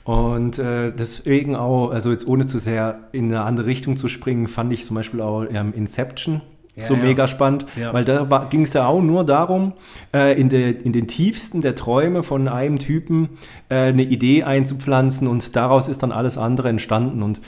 Und 0.03 0.59
äh, 0.59 0.91
deswegen 0.91 1.55
auch, 1.55 1.89
also 1.89 2.11
jetzt 2.11 2.27
ohne 2.27 2.45
zu 2.45 2.59
sehr 2.59 3.07
in 3.11 3.25
eine 3.25 3.41
andere 3.41 3.65
Richtung 3.65 3.97
zu 3.97 4.07
springen, 4.07 4.47
fand 4.47 4.71
ich 4.71 4.85
zum 4.85 4.95
Beispiel 4.95 5.21
auch 5.21 5.45
ähm, 5.49 5.73
Inception 5.73 6.41
Ja, 6.75 6.83
so 6.83 6.95
ja. 6.95 7.03
mega 7.03 7.27
spannend, 7.27 7.65
Ja. 7.75 7.93
weil 7.93 8.03
da 8.03 8.47
ging 8.49 8.63
es 8.63 8.73
ja 8.73 8.85
auch 8.85 9.01
nur 9.01 9.23
darum, 9.23 9.73
äh, 10.13 10.39
in, 10.39 10.49
der, 10.49 10.85
in 10.85 10.91
den 10.91 11.07
tiefsten 11.07 11.61
der 11.61 11.75
Träume 11.75 12.21
von 12.23 12.47
einem 12.47 12.79
Typen 12.79 13.29
äh, 13.69 13.75
eine 13.75 14.03
Idee 14.03 14.43
einzupflanzen 14.43 15.27
und 15.27 15.55
daraus 15.55 15.87
ist 15.87 16.03
dann 16.03 16.11
alles 16.11 16.37
andere 16.37 16.69
entstanden. 16.69 17.23
Und 17.23 17.41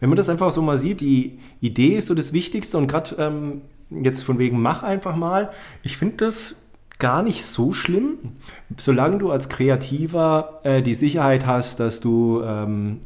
wenn 0.00 0.08
man 0.08 0.16
das 0.16 0.28
einfach 0.28 0.50
so 0.50 0.62
mal 0.62 0.78
sieht, 0.78 1.00
die 1.00 1.38
Idee 1.60 1.96
ist 1.96 2.06
so 2.06 2.14
das 2.14 2.32
Wichtigste 2.32 2.78
und 2.78 2.86
gerade 2.88 3.16
ähm, 3.18 3.60
jetzt 3.90 4.22
von 4.22 4.38
wegen 4.38 4.60
mach 4.62 4.82
einfach 4.82 5.14
mal, 5.14 5.50
ich 5.82 5.96
finde 5.96 6.16
das 6.24 6.54
gar 7.00 7.22
nicht 7.22 7.44
so 7.44 7.72
schlimm, 7.72 8.18
solange 8.76 9.18
du 9.18 9.30
als 9.30 9.48
Kreativer 9.48 10.60
äh, 10.62 10.82
die 10.82 10.94
Sicherheit 10.94 11.46
hast, 11.46 11.80
dass 11.80 12.00
du 12.00 12.42
ähm, 12.44 13.00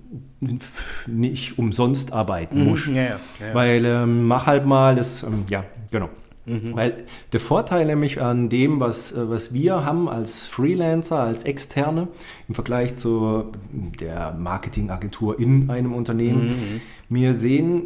nicht 1.06 1.58
umsonst 1.58 2.12
arbeiten 2.12 2.64
musst. 2.64 2.88
Mhm, 2.88 2.96
ja, 2.96 3.02
ja, 3.02 3.20
ja, 3.40 3.46
ja. 3.48 3.54
Weil 3.54 3.84
ähm, 3.86 4.26
mach 4.26 4.46
halt 4.46 4.66
mal 4.66 4.94
das, 4.94 5.22
ähm, 5.22 5.44
ja, 5.48 5.64
genau. 5.90 6.10
Mhm. 6.46 6.74
Weil 6.74 7.04
der 7.32 7.40
Vorteil 7.40 7.86
nämlich 7.86 8.20
an 8.20 8.50
dem, 8.50 8.80
was, 8.80 9.12
äh, 9.12 9.30
was 9.30 9.54
wir 9.54 9.84
haben 9.84 10.08
als 10.08 10.46
Freelancer, 10.46 11.20
als 11.20 11.44
Externe 11.44 12.08
im 12.48 12.54
Vergleich 12.54 12.96
zu 12.96 13.52
der 13.72 14.34
Marketingagentur 14.38 15.38
in 15.38 15.70
einem 15.70 15.94
Unternehmen, 15.94 16.48
mhm. 16.48 16.80
wir 17.08 17.32
sehen 17.32 17.84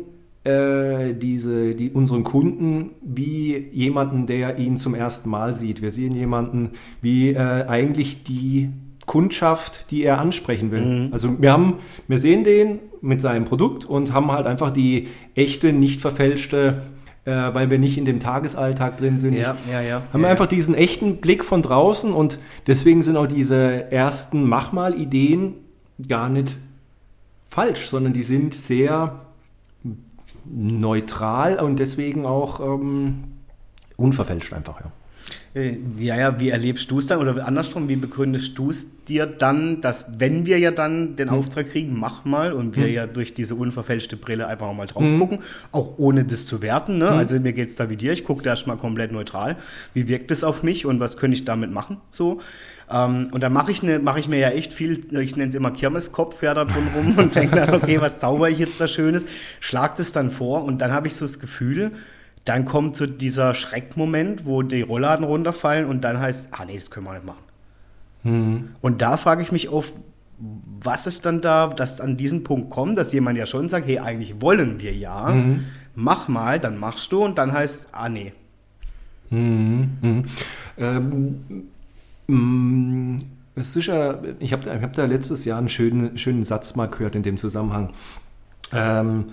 äh, 0.49 1.15
diese, 1.15 1.75
die, 1.75 1.91
unseren 1.91 2.25
Kunden 2.25 2.91
wie 3.03 3.69
jemanden, 3.73 4.27
der 4.27 4.59
ihn 4.59 4.79
zum 4.79 4.95
ersten 4.95 5.29
Mal 5.29 5.55
sieht. 5.55 5.83
Wir 5.83 5.91
sehen 5.91 6.15
jemanden 6.15 6.71
wie 7.03 7.31
äh, 7.31 7.67
eigentlich 7.67 8.25
die 8.25 8.71
Kundschaft, 9.05 9.91
die 9.91 10.05
er 10.05 10.19
ansprechen 10.21 10.71
will. 10.71 10.85
Mhm. 10.85 11.13
Also 11.13 11.41
wir 11.41 11.53
haben, 11.53 11.75
wir 12.07 12.19
sehen 12.19 12.45
den 12.45 12.79
mit 13.01 13.21
seinem 13.21 13.45
Produkt 13.45 13.85
und 13.85 14.13
haben 14.13 14.33
halt 14.33 14.47
einfach 14.47 14.71
die 14.71 15.09
echte, 15.35 15.73
nicht 15.73 16.01
verfälschte, 16.01 16.83
äh, 17.25 17.31
weil 17.31 17.71
wir 17.71 17.79
nicht 17.79 17.99
in 17.99 18.05
dem 18.05 18.21
Tagesalltag 18.21 18.97
drin 18.97 19.19
sind. 19.19 19.35
Ja, 19.35 19.57
ja, 19.71 19.83
ja. 19.83 20.03
Haben 20.13 20.23
wir 20.23 20.29
einfach 20.29 20.47
diesen 20.47 20.75
echten 20.75 21.19
Blick 21.19 21.45
von 21.45 21.63
draußen 21.63 22.13
und 22.13 22.39
deswegen 22.67 23.03
sind 23.03 23.17
auch 23.17 23.27
diese 23.27 23.91
ersten 23.93 24.49
Mach-mal-Ideen 24.49 25.55
gar 26.09 26.29
nicht 26.29 26.57
falsch, 27.49 27.89
sondern 27.89 28.13
die 28.13 28.23
sind 28.23 28.55
sehr 28.55 29.21
neutral 30.51 31.59
und 31.61 31.79
deswegen 31.79 32.27
auch 32.27 32.61
ähm, 32.61 33.25
unverfälscht 33.97 34.53
einfach, 34.53 34.81
ja. 34.81 34.93
Äh, 35.55 35.79
ja, 35.99 36.17
ja, 36.17 36.41
wie 36.41 36.51
erlebst 36.51 36.91
du 36.91 36.99
es 36.99 37.07
dann 37.07 37.21
oder 37.21 37.47
andersrum, 37.47 37.89
wie 37.89 37.97
begründest 37.97 38.57
du 38.59 38.71
es 38.71 39.05
dir 39.05 39.27
dann, 39.27 39.81
dass 39.81 40.19
wenn 40.19 40.45
wir 40.47 40.59
ja 40.59 40.71
dann 40.71 41.17
den 41.17 41.31
hm. 41.31 41.39
Auftrag 41.39 41.71
kriegen, 41.71 41.99
mach 41.99 42.25
mal 42.25 42.53
und 42.53 42.77
wir 42.77 42.87
hm. 42.87 42.95
ja 42.95 43.07
durch 43.07 43.35
diese 43.35 43.55
unverfälschte 43.55 44.17
Brille 44.17 44.47
einfach 44.47 44.73
mal 44.73 44.87
drauf 44.87 45.03
hm. 45.03 45.19
gucken, 45.19 45.39
auch 45.73 45.99
ohne 45.99 46.25
das 46.25 46.45
zu 46.47 46.61
werten. 46.61 46.99
Ne? 46.99 47.11
Hm. 47.11 47.19
Also 47.19 47.41
mir 47.41 47.55
geht 47.55 47.71
es 47.71 47.77
da 47.77 47.89
wie 47.89 47.97
dir, 47.97 48.13
ich 48.13 48.25
gucke 48.25 48.43
da 48.43 48.51
erstmal 48.51 48.77
komplett 48.77 49.11
neutral. 49.11 49.57
Wie 49.95 50.07
wirkt 50.07 50.31
es 50.31 50.45
auf 50.45 50.63
mich 50.63 50.85
und 50.85 51.01
was 51.01 51.17
könnte 51.17 51.37
ich 51.37 51.45
damit 51.45 51.73
machen? 51.73 51.99
So. 52.11 52.41
Ähm, 52.91 53.29
und 53.33 53.43
dann 53.43 53.53
mache 53.53 53.71
ich, 53.71 53.83
ne, 53.83 53.99
mach 53.99 54.17
ich 54.17 54.29
mir 54.29 54.39
ja 54.39 54.51
echt 54.51 54.73
viel, 54.73 55.15
ich 55.21 55.37
nenne 55.37 55.51
es 55.51 55.55
immer 55.55 55.71
Kirmeskopf, 55.71 56.43
ja, 56.43 56.55
da 56.55 56.65
drin 56.65 56.89
rum 56.95 57.15
und 57.19 57.35
denke 57.35 57.57
dann, 57.57 57.75
okay, 57.75 58.01
was 58.01 58.19
zauber 58.19 58.49
ich 58.49 58.59
jetzt 58.59 58.81
da 58.81 58.89
Schönes, 58.89 59.27
schlag 59.61 59.97
das 59.97 60.13
dann 60.13 60.31
vor 60.31 60.65
und 60.65 60.81
dann 60.81 60.93
habe 60.93 61.07
ich 61.07 61.17
so 61.17 61.25
das 61.25 61.39
Gefühl, 61.39 61.93
dann 62.45 62.65
kommt 62.65 62.97
so 62.97 63.07
dieser 63.07 63.55
Schreckmoment, 63.55 64.47
wo 64.47 64.63
die 64.63 64.81
Rollladen 64.81 65.27
runterfallen 65.27 65.87
und 65.87 66.03
dann 66.03 66.19
heißt, 66.19 66.49
ah 66.53 66.65
nee, 66.65 66.77
das 66.77 66.91
können 66.91 67.07
wir 67.07 67.13
nicht 67.13 67.27
machen. 67.27 67.45
Mhm. 68.23 68.69
Und 68.81 69.03
da 69.03 69.19
frage 69.19 69.43
ich 69.43 69.53
mich 69.53 69.69
oft, 69.69 69.93
was 70.39 71.07
ist 71.07 71.27
dann 71.27 71.41
da, 71.41 71.67
dass 71.67 72.01
an 72.01 72.17
diesen 72.17 72.45
Punkt 72.45 72.71
kommt, 72.71 72.97
dass 72.97 73.13
jemand 73.13 73.37
ja 73.37 73.45
schon 73.45 73.69
sagt, 73.69 73.87
hey, 73.87 73.99
eigentlich 73.99 74.41
wollen 74.41 74.81
wir 74.81 74.95
ja, 74.95 75.31
mhm. 75.31 75.65
mach 75.95 76.29
mal, 76.29 76.59
dann 76.59 76.79
machst 76.79 77.13
du 77.13 77.23
und 77.23 77.37
dann 77.37 77.53
heißt, 77.53 77.89
ah 77.93 78.09
nee. 78.09 78.33
Mhm. 79.31 80.25
Ähm, 80.79 81.69
mm, 82.29 83.17
ist 83.57 83.75
sicher, 83.75 84.23
ich 84.39 84.53
habe 84.53 84.63
ich 84.71 84.83
hab 84.83 84.93
da 84.93 85.05
letztes 85.05 85.45
Jahr 85.45 85.59
einen 85.59 85.69
schönen, 85.69 86.17
schönen 86.17 86.45
Satz 86.45 86.77
mal 86.77 86.87
gehört 86.87 87.15
in 87.15 87.23
dem 87.23 87.37
Zusammenhang. 87.37 87.93
Ähm, 88.73 89.27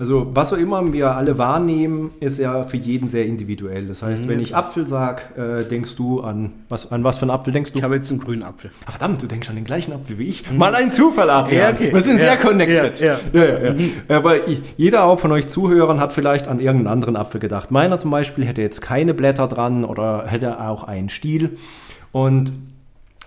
also 0.00 0.30
was 0.32 0.50
auch 0.52 0.56
immer 0.56 0.94
wir 0.94 1.14
alle 1.14 1.36
wahrnehmen, 1.36 2.12
ist 2.20 2.38
ja 2.38 2.64
für 2.64 2.78
jeden 2.78 3.08
sehr 3.08 3.26
individuell. 3.26 3.86
Das 3.86 4.02
heißt, 4.02 4.24
mhm. 4.24 4.28
wenn 4.28 4.40
ich 4.40 4.56
Apfel 4.56 4.86
sage, 4.86 5.20
äh, 5.36 5.68
denkst 5.68 5.94
du 5.96 6.22
an 6.22 6.52
was, 6.70 6.90
an 6.90 7.04
was 7.04 7.18
für 7.18 7.24
einen 7.24 7.32
Apfel 7.32 7.52
denkst 7.52 7.72
du? 7.72 7.78
Ich 7.78 7.84
habe 7.84 7.96
jetzt 7.96 8.10
einen 8.10 8.18
grünen 8.18 8.42
Apfel. 8.42 8.70
Ach 8.86 8.92
verdammt, 8.92 9.22
du 9.22 9.26
denkst 9.26 9.50
an 9.50 9.56
den 9.56 9.66
gleichen 9.66 9.92
Apfel 9.92 10.16
wie 10.16 10.24
ich. 10.24 10.50
Mhm. 10.50 10.56
Mal 10.56 10.74
ein 10.74 10.90
Zufall 10.92 11.28
ab. 11.28 11.52
Ja, 11.52 11.68
okay. 11.68 11.92
Wir 11.92 12.00
sind 12.00 12.14
ja, 12.14 12.20
sehr 12.20 12.36
connected. 12.38 12.98
Ja, 12.98 13.20
ja. 13.30 13.44
ja, 13.44 13.58
ja 13.64 13.72
mhm. 13.74 13.92
Aber 14.08 14.36
jeder 14.78 15.04
auch 15.04 15.18
von 15.18 15.32
euch 15.32 15.48
Zuhörern 15.48 16.00
hat 16.00 16.14
vielleicht 16.14 16.48
an 16.48 16.60
irgendeinen 16.60 16.94
anderen 16.94 17.16
Apfel 17.16 17.38
gedacht. 17.38 17.70
Meiner 17.70 17.98
zum 17.98 18.10
Beispiel 18.10 18.46
hätte 18.46 18.62
jetzt 18.62 18.80
keine 18.80 19.12
Blätter 19.12 19.48
dran 19.48 19.84
oder 19.84 20.24
hätte 20.26 20.60
auch 20.60 20.84
einen 20.84 21.10
Stiel. 21.10 21.58
Und 22.12 22.52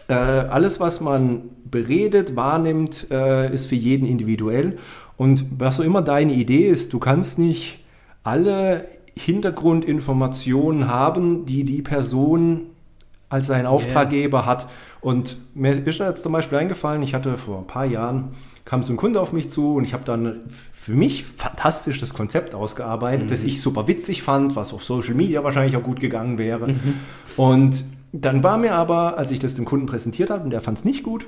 äh, 0.08 0.14
alles, 0.14 0.80
was 0.80 1.02
man 1.02 1.44
beredet, 1.70 2.36
wahrnimmt, 2.36 3.08
äh, 3.12 3.54
ist 3.54 3.68
für 3.68 3.76
jeden 3.76 4.06
individuell. 4.06 4.78
Und 5.18 5.46
was 5.58 5.80
auch 5.80 5.84
immer 5.84 6.02
deine 6.02 6.34
Idee 6.34 6.68
ist, 6.68 6.94
du 6.94 7.00
kannst 7.00 7.40
nicht 7.40 7.80
alle 8.24 8.86
Hintergrundinformationen 9.16 10.88
haben, 10.88 11.46
die 11.46 11.64
die 11.64 11.82
Person 11.82 12.62
als 13.30 13.48
sein 13.48 13.66
Auftraggeber 13.66 14.40
yeah. 14.40 14.46
hat. 14.46 14.68
Und 15.02 15.38
mir 15.54 15.86
ist 15.86 16.00
da 16.00 16.10
jetzt 16.10 16.24
zum 16.24 16.32
Beispiel 16.32 16.58
eingefallen, 16.58 17.02
ich 17.02 17.14
hatte 17.14 17.38
vor 17.38 17.60
ein 17.60 17.68
paar 17.68 17.86
Jahren, 17.86 18.30
kam 18.66 18.84
so 18.84 18.94
ein 18.94 18.98
Kunde 18.98 19.20
auf 19.20 19.34
mich 19.34 19.50
zu 19.50 19.76
und 19.76 19.84
ich 19.84 19.94
habe 19.94 20.04
dann 20.06 20.42
für 20.72 20.94
mich 20.94 21.26
fantastisches 21.26 22.14
Konzept 22.14 22.56
ausgearbeitet, 22.56 23.26
mhm. 23.26 23.30
das 23.30 23.44
ich 23.44 23.62
super 23.62 23.88
witzig 23.88 24.24
fand, 24.24 24.56
was 24.56 24.74
auf 24.74 24.84
Social 24.84 25.16
Media 25.16 25.44
wahrscheinlich 25.44 25.76
auch 25.76 25.84
gut 25.84 26.00
gegangen 26.00 26.38
wäre. 26.38 26.68
Mhm. 26.68 26.94
Und 27.36 27.84
dann 28.14 28.44
war 28.44 28.58
mir 28.58 28.74
aber, 28.74 29.18
als 29.18 29.32
ich 29.32 29.40
das 29.40 29.56
dem 29.56 29.66
Kunden 29.66 29.88
präsentiert 29.88 30.30
habe, 30.30 30.44
und 30.44 30.52
der 30.52 30.62
fand 30.62 30.78
es 30.78 30.86
nicht 30.86 31.04
gut, 31.04 31.26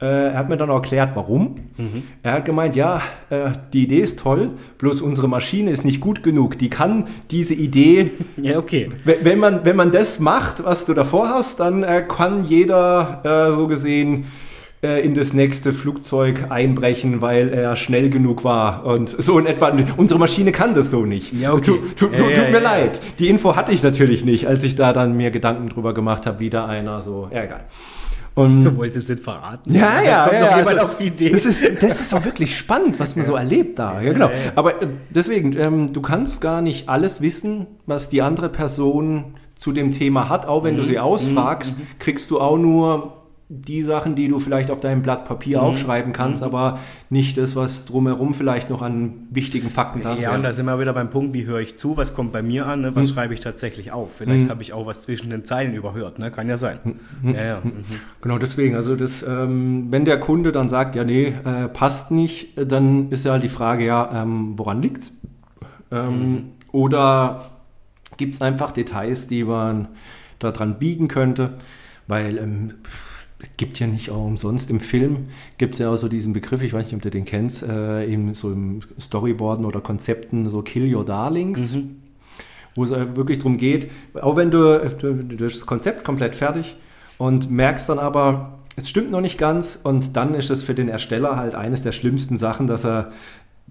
äh, 0.00 0.32
er 0.32 0.38
hat 0.38 0.48
mir 0.50 0.58
dann 0.58 0.68
auch 0.68 0.76
erklärt, 0.76 1.12
warum. 1.14 1.56
Mhm. 1.78 2.02
Er 2.22 2.32
hat 2.32 2.44
gemeint, 2.44 2.76
ja, 2.76 3.00
äh, 3.30 3.50
die 3.72 3.84
Idee 3.84 4.00
ist 4.00 4.18
toll, 4.18 4.50
bloß 4.76 5.00
unsere 5.00 5.26
Maschine 5.28 5.70
ist 5.70 5.84
nicht 5.84 6.00
gut 6.00 6.22
genug. 6.22 6.58
Die 6.58 6.68
kann 6.68 7.06
diese 7.30 7.54
Idee. 7.54 8.10
ja, 8.36 8.58
okay. 8.58 8.90
Wenn 9.04 9.38
man, 9.38 9.64
wenn 9.64 9.76
man 9.76 9.92
das 9.92 10.20
macht, 10.20 10.62
was 10.64 10.84
du 10.84 10.92
davor 10.92 11.30
hast, 11.30 11.60
dann 11.60 11.82
äh, 11.82 12.04
kann 12.06 12.44
jeder 12.44 13.22
äh, 13.24 13.54
so 13.54 13.68
gesehen 13.68 14.26
äh, 14.86 15.00
in 15.00 15.14
das 15.14 15.32
nächste 15.32 15.72
Flugzeug 15.72 16.46
einbrechen, 16.50 17.20
weil 17.20 17.48
er 17.48 17.74
schnell 17.74 18.08
genug 18.08 18.44
war. 18.44 18.84
Und 18.86 19.08
so 19.08 19.38
in 19.38 19.46
etwa. 19.46 19.76
Unsere 19.96 20.20
Maschine 20.20 20.52
kann 20.52 20.74
das 20.74 20.90
so 20.90 21.04
nicht. 21.04 21.32
Ja, 21.32 21.52
okay. 21.52 21.64
Tu, 21.96 22.06
tu, 22.06 22.06
tu, 22.06 22.22
tut 22.22 22.50
mir 22.52 22.60
leid. 22.60 23.00
Die 23.18 23.28
Info 23.28 23.56
hatte 23.56 23.72
ich 23.72 23.82
natürlich 23.82 24.24
nicht, 24.24 24.46
als 24.46 24.62
ich 24.62 24.76
da 24.76 24.92
dann 24.92 25.16
mir 25.16 25.30
Gedanken 25.32 25.68
drüber 25.68 25.92
gemacht 25.92 26.26
habe, 26.26 26.38
wie 26.38 26.50
da 26.50 26.66
einer 26.66 27.02
so. 27.02 27.28
Ja, 27.32 27.42
egal. 27.42 27.64
Und 28.36 28.64
du 28.64 28.76
wolltest 28.76 29.08
es 29.08 29.20
verraten. 29.20 29.74
Ja, 29.74 30.02
ja, 30.02 30.24
kommt 30.28 30.40
ja. 30.40 30.58
jemand 30.58 30.78
also, 30.78 30.86
auf 30.86 30.96
die 30.98 31.06
Idee. 31.06 31.30
Das 31.30 31.46
ist, 31.46 31.64
das 31.82 32.00
ist 32.00 32.14
auch 32.14 32.24
wirklich 32.24 32.56
spannend, 32.56 33.00
was 33.00 33.16
man 33.16 33.24
so 33.24 33.34
erlebt 33.34 33.78
da. 33.78 34.00
Ja, 34.00 34.12
genau. 34.12 34.30
Aber 34.54 34.82
äh, 34.82 34.88
deswegen, 35.10 35.58
ähm, 35.58 35.92
du 35.92 36.02
kannst 36.02 36.42
gar 36.42 36.60
nicht 36.60 36.88
alles 36.88 37.22
wissen, 37.22 37.66
was 37.86 38.10
die 38.10 38.20
andere 38.22 38.50
Person 38.50 39.34
zu 39.56 39.72
dem 39.72 39.90
Thema 39.90 40.28
hat. 40.28 40.46
Auch 40.46 40.64
wenn 40.64 40.74
mhm. 40.74 40.80
du 40.80 40.84
sie 40.84 40.98
ausfragst, 40.98 41.78
mhm. 41.78 41.82
kriegst 41.98 42.30
du 42.30 42.38
auch 42.38 42.58
nur 42.58 43.25
die 43.48 43.82
Sachen, 43.82 44.16
die 44.16 44.26
du 44.26 44.40
vielleicht 44.40 44.72
auf 44.72 44.80
deinem 44.80 45.02
Blatt 45.02 45.24
Papier 45.24 45.58
mhm. 45.58 45.64
aufschreiben 45.66 46.12
kannst, 46.12 46.42
mhm. 46.42 46.48
aber 46.48 46.80
nicht 47.10 47.38
das, 47.38 47.54
was 47.54 47.84
drumherum 47.84 48.34
vielleicht 48.34 48.70
noch 48.70 48.82
an 48.82 49.28
wichtigen 49.30 49.70
Fakten 49.70 50.02
da 50.02 50.14
ist. 50.14 50.22
Ja, 50.22 50.34
und 50.34 50.42
da 50.42 50.52
sind 50.52 50.66
wir 50.66 50.80
wieder 50.80 50.92
beim 50.92 51.10
Punkt, 51.10 51.32
wie 51.32 51.46
höre 51.46 51.60
ich 51.60 51.76
zu, 51.76 51.96
was 51.96 52.12
kommt 52.12 52.32
bei 52.32 52.42
mir 52.42 52.66
an, 52.66 52.80
ne? 52.80 52.96
was 52.96 53.08
mhm. 53.08 53.14
schreibe 53.14 53.34
ich 53.34 53.40
tatsächlich 53.40 53.92
auf. 53.92 54.16
Vielleicht 54.16 54.46
mhm. 54.46 54.50
habe 54.50 54.62
ich 54.62 54.72
auch 54.72 54.86
was 54.86 55.02
zwischen 55.02 55.30
den 55.30 55.44
Zeilen 55.44 55.74
überhört, 55.74 56.18
ne? 56.18 56.32
kann 56.32 56.48
ja 56.48 56.58
sein. 56.58 56.80
Mhm. 57.22 57.34
Ja, 57.34 57.44
ja. 57.44 57.60
Mhm. 57.62 57.84
Genau, 58.20 58.38
deswegen, 58.38 58.74
also 58.74 58.96
das, 58.96 59.22
ähm, 59.22 59.86
wenn 59.90 60.04
der 60.04 60.18
Kunde 60.18 60.50
dann 60.50 60.68
sagt, 60.68 60.96
ja, 60.96 61.04
nee, 61.04 61.32
äh, 61.44 61.68
passt 61.68 62.10
nicht, 62.10 62.48
dann 62.56 63.12
ist 63.12 63.24
ja 63.24 63.38
die 63.38 63.48
Frage, 63.48 63.86
ja, 63.86 64.22
ähm, 64.22 64.54
woran 64.58 64.82
liegt 64.82 64.98
es? 64.98 65.12
Ähm, 65.92 66.52
oder 66.72 67.42
gibt 68.16 68.34
es 68.34 68.42
einfach 68.42 68.72
Details, 68.72 69.28
die 69.28 69.44
man 69.44 69.86
daran 70.40 70.80
biegen 70.80 71.06
könnte? 71.06 71.54
Weil 72.08 72.38
ähm, 72.38 72.74
gibt 73.56 73.78
ja 73.78 73.86
nicht 73.86 74.10
auch 74.10 74.24
umsonst. 74.24 74.70
Im 74.70 74.80
Film 74.80 75.28
gibt 75.58 75.74
es 75.74 75.80
ja 75.80 75.90
auch 75.90 75.96
so 75.96 76.08
diesen 76.08 76.32
Begriff, 76.32 76.62
ich 76.62 76.72
weiß 76.72 76.86
nicht, 76.86 76.96
ob 76.96 77.02
du 77.02 77.10
den 77.10 77.24
kennst, 77.24 77.62
äh, 77.62 78.06
eben 78.06 78.32
so 78.34 78.50
im 78.50 78.80
Storyboarden 78.98 79.64
oder 79.64 79.80
Konzepten, 79.80 80.48
so 80.48 80.62
Kill 80.62 80.94
Your 80.94 81.04
Darlings, 81.04 81.74
mhm. 81.74 81.96
wo 82.74 82.84
es 82.84 82.90
äh, 82.90 83.16
wirklich 83.16 83.38
darum 83.38 83.58
geht, 83.58 83.90
auch 84.14 84.36
wenn 84.36 84.50
du, 84.50 84.78
du, 84.98 85.36
das 85.36 85.66
Konzept 85.66 86.04
komplett 86.04 86.34
fertig 86.34 86.76
und 87.18 87.50
merkst 87.50 87.88
dann 87.88 87.98
aber, 87.98 88.58
es 88.76 88.90
stimmt 88.90 89.10
noch 89.10 89.22
nicht 89.22 89.38
ganz 89.38 89.78
und 89.82 90.16
dann 90.16 90.34
ist 90.34 90.50
es 90.50 90.62
für 90.62 90.74
den 90.74 90.88
Ersteller 90.88 91.36
halt 91.36 91.54
eines 91.54 91.82
der 91.82 91.92
schlimmsten 91.92 92.36
Sachen, 92.36 92.66
dass 92.66 92.84
er 92.84 93.12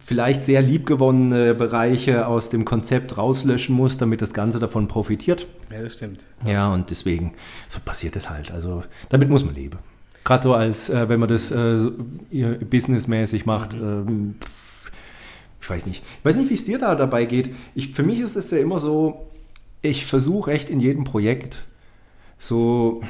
vielleicht 0.06 0.44
sehr 0.44 0.62
liebgewonnene 0.62 1.56
Bereiche 1.56 2.28
aus 2.28 2.52
dem 2.52 2.64
Konzept 2.64 3.18
rauslöschen 3.18 3.76
muss, 3.76 3.98
damit 3.98 4.22
das 4.22 4.36
Ganze 4.36 4.60
davon 4.60 4.88
profitiert. 4.88 5.48
Ja, 5.72 5.82
das 5.82 5.94
stimmt. 5.94 6.20
Ja, 6.46 6.72
und 6.72 6.92
deswegen, 6.92 7.34
so 7.68 7.80
passiert 7.84 8.16
es 8.16 8.30
halt. 8.30 8.52
Also 8.52 8.84
damit 9.10 9.30
muss 9.30 9.44
man 9.44 9.56
leben. 9.56 9.80
Gerade 10.24 10.44
so 10.44 10.54
als, 10.54 10.90
äh, 10.92 11.10
wenn 11.10 11.20
man 11.20 11.28
das 11.28 11.52
äh, 11.52 11.80
so, 11.80 11.92
businessmäßig 12.70 13.48
macht. 13.48 13.74
Mhm. 13.74 13.82
Ähm, 13.82 14.36
ich 15.60 15.68
weiß 15.68 15.88
nicht. 15.88 16.04
Ich 16.20 16.26
weiß 16.26 16.36
nicht, 16.36 16.52
wie 16.52 16.56
es 16.56 16.66
dir 16.66 16.78
da 16.78 16.94
dabei 16.94 17.26
geht. 17.26 17.50
Ich, 17.74 17.94
für 17.94 18.04
mich 18.04 18.20
ist 18.20 18.36
es 18.36 18.52
ja 18.52 18.60
immer 18.60 18.78
so, 18.78 19.26
ich 19.82 20.06
versuche 20.06 20.52
echt 20.52 20.70
in 20.70 20.80
jedem 20.80 21.04
Projekt 21.04 21.66
so 22.38 23.02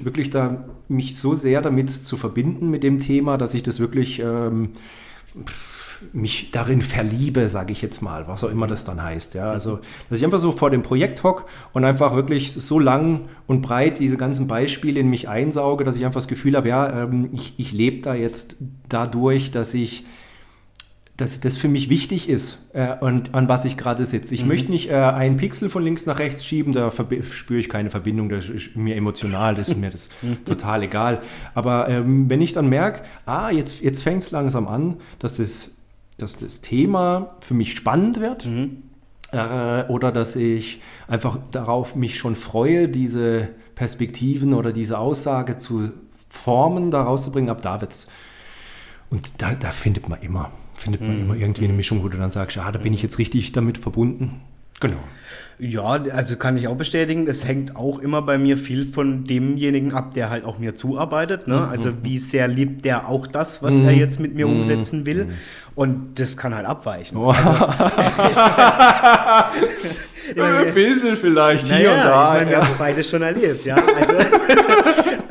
wirklich 0.00 0.30
da 0.30 0.64
mich 0.86 1.16
so 1.16 1.34
sehr 1.34 1.60
damit 1.60 1.90
zu 1.90 2.16
verbinden 2.16 2.70
mit 2.70 2.84
dem 2.84 3.00
Thema, 3.00 3.36
dass 3.36 3.54
ich 3.54 3.64
das 3.64 3.80
wirklich 3.80 4.20
ähm, 4.20 4.70
mich 6.12 6.50
darin 6.50 6.82
verliebe, 6.82 7.48
sage 7.48 7.72
ich 7.72 7.82
jetzt 7.82 8.02
mal, 8.02 8.28
was 8.28 8.44
auch 8.44 8.50
immer 8.50 8.66
das 8.66 8.84
dann 8.84 9.02
heißt. 9.02 9.34
Ja, 9.34 9.50
also, 9.50 9.80
dass 10.08 10.18
ich 10.18 10.24
einfach 10.24 10.40
so 10.40 10.52
vor 10.52 10.70
dem 10.70 10.82
Projekt 10.82 11.22
hock 11.22 11.46
und 11.72 11.84
einfach 11.84 12.14
wirklich 12.14 12.52
so 12.52 12.78
lang 12.78 13.28
und 13.46 13.62
breit 13.62 13.98
diese 13.98 14.16
ganzen 14.16 14.46
Beispiele 14.46 15.00
in 15.00 15.08
mich 15.08 15.28
einsauge, 15.28 15.84
dass 15.84 15.96
ich 15.96 16.04
einfach 16.04 16.20
das 16.20 16.28
Gefühl 16.28 16.56
habe, 16.56 16.68
ja, 16.68 17.04
ähm, 17.04 17.30
ich, 17.32 17.54
ich 17.58 17.72
lebe 17.72 18.02
da 18.02 18.14
jetzt 18.14 18.56
dadurch, 18.88 19.50
dass 19.50 19.74
ich 19.74 20.04
dass 21.20 21.38
das 21.40 21.56
für 21.56 21.68
mich 21.68 21.90
wichtig 21.90 22.28
ist 22.28 22.58
äh, 22.72 22.96
und 22.98 23.34
an 23.34 23.48
was 23.48 23.64
ich 23.64 23.76
gerade 23.76 24.06
sitze. 24.06 24.34
Ich 24.34 24.42
mhm. 24.42 24.48
möchte 24.48 24.70
nicht 24.70 24.88
äh, 24.90 24.94
einen 24.94 25.36
Pixel 25.36 25.68
von 25.68 25.84
links 25.84 26.06
nach 26.06 26.18
rechts 26.18 26.44
schieben, 26.44 26.72
da 26.72 26.90
spüre 26.90 27.60
ich 27.60 27.68
keine 27.68 27.90
Verbindung, 27.90 28.30
das 28.30 28.48
ist 28.48 28.74
mir 28.74 28.96
emotional, 28.96 29.54
das 29.54 29.68
ist 29.68 29.76
mir 29.76 29.90
das 29.90 30.08
total 30.46 30.82
egal. 30.82 31.20
Aber 31.54 31.88
ähm, 31.88 32.30
wenn 32.30 32.40
ich 32.40 32.52
dann 32.52 32.68
merke, 32.68 33.02
ah, 33.26 33.50
jetzt, 33.50 33.80
jetzt 33.82 34.02
fängt 34.02 34.22
es 34.22 34.30
langsam 34.30 34.66
an, 34.66 34.96
dass 35.18 35.36
das, 35.36 35.72
dass 36.22 36.36
das 36.36 36.60
Thema 36.60 37.36
für 37.40 37.54
mich 37.54 37.72
spannend 37.74 38.20
wird, 38.20 38.46
mhm. 38.46 38.82
äh, 39.32 39.84
oder 39.84 40.12
dass 40.12 40.36
ich 40.36 40.80
einfach 41.08 41.38
darauf 41.50 41.96
mich 41.96 42.18
schon 42.18 42.36
freue, 42.36 42.88
diese 42.88 43.48
Perspektiven 43.74 44.54
oder 44.54 44.72
diese 44.72 44.98
Aussage 44.98 45.58
zu 45.58 45.90
formen, 46.28 46.90
da 46.90 47.02
rauszubringen, 47.02 47.50
ab 47.50 47.62
da 47.62 47.80
wird's. 47.80 48.06
Und 49.10 49.42
da, 49.42 49.54
da 49.54 49.72
findet 49.72 50.08
man 50.08 50.20
immer 50.22 50.52
findet 50.80 51.02
man 51.02 51.14
mhm. 51.14 51.24
immer 51.24 51.34
irgendwie 51.36 51.64
eine 51.64 51.72
Mischung, 51.72 52.02
wo 52.02 52.08
du 52.08 52.16
dann 52.16 52.30
sagst, 52.30 52.56
ja, 52.56 52.70
da 52.72 52.78
bin 52.78 52.92
ich 52.92 53.02
jetzt 53.02 53.18
richtig 53.18 53.52
damit 53.52 53.78
verbunden. 53.78 54.40
Genau. 54.80 54.96
Ja, 55.60 56.02
also 56.12 56.36
kann 56.36 56.56
ich 56.56 56.68
auch 56.68 56.76
bestätigen. 56.76 57.26
Es 57.28 57.46
hängt 57.46 57.76
auch 57.76 57.98
immer 57.98 58.22
bei 58.22 58.38
mir 58.38 58.56
viel 58.56 58.86
von 58.86 59.24
demjenigen 59.24 59.92
ab, 59.92 60.14
der 60.14 60.30
halt 60.30 60.44
auch 60.44 60.58
mir 60.58 60.74
zuarbeitet. 60.74 61.46
Ne? 61.46 61.56
Mhm. 61.56 61.68
Also 61.68 61.92
wie 62.02 62.18
sehr 62.18 62.48
liebt 62.48 62.86
der 62.86 63.08
auch 63.08 63.26
das, 63.26 63.62
was 63.62 63.74
mhm. 63.74 63.84
er 63.84 63.92
jetzt 63.92 64.20
mit 64.20 64.34
mir 64.34 64.46
mhm. 64.46 64.60
umsetzen 64.60 65.04
will. 65.04 65.26
Mhm. 65.26 65.32
Und 65.74 66.18
das 66.18 66.38
kann 66.38 66.54
halt 66.54 66.66
abweichen. 66.66 67.18
Oh. 67.18 67.30
Also, 67.30 67.48
Ein 70.68 70.74
bisschen 70.74 71.16
vielleicht 71.16 71.68
naja, 71.68 71.78
hier 71.78 71.90
und 71.90 71.96
da. 71.96 72.24
Ich 72.24 72.30
meine, 72.38 72.50
wir 72.50 72.66
haben 72.66 72.74
beide 72.78 73.04
schon 73.04 73.22
erlebt, 73.22 73.66
ja. 73.66 73.76
Also, 73.76 74.14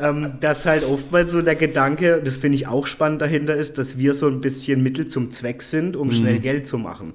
ähm, 0.00 0.32
dass 0.40 0.66
halt 0.66 0.84
oftmals 0.84 1.32
so 1.32 1.42
der 1.42 1.56
Gedanke, 1.56 2.20
das 2.22 2.36
finde 2.36 2.56
ich 2.56 2.66
auch 2.66 2.86
spannend 2.86 3.22
dahinter 3.22 3.54
ist, 3.54 3.78
dass 3.78 3.98
wir 3.98 4.14
so 4.14 4.28
ein 4.28 4.40
bisschen 4.40 4.82
Mittel 4.82 5.06
zum 5.06 5.30
Zweck 5.30 5.62
sind, 5.62 5.96
um 5.96 6.08
mhm. 6.08 6.12
schnell 6.12 6.38
Geld 6.38 6.66
zu 6.66 6.78
machen. 6.78 7.14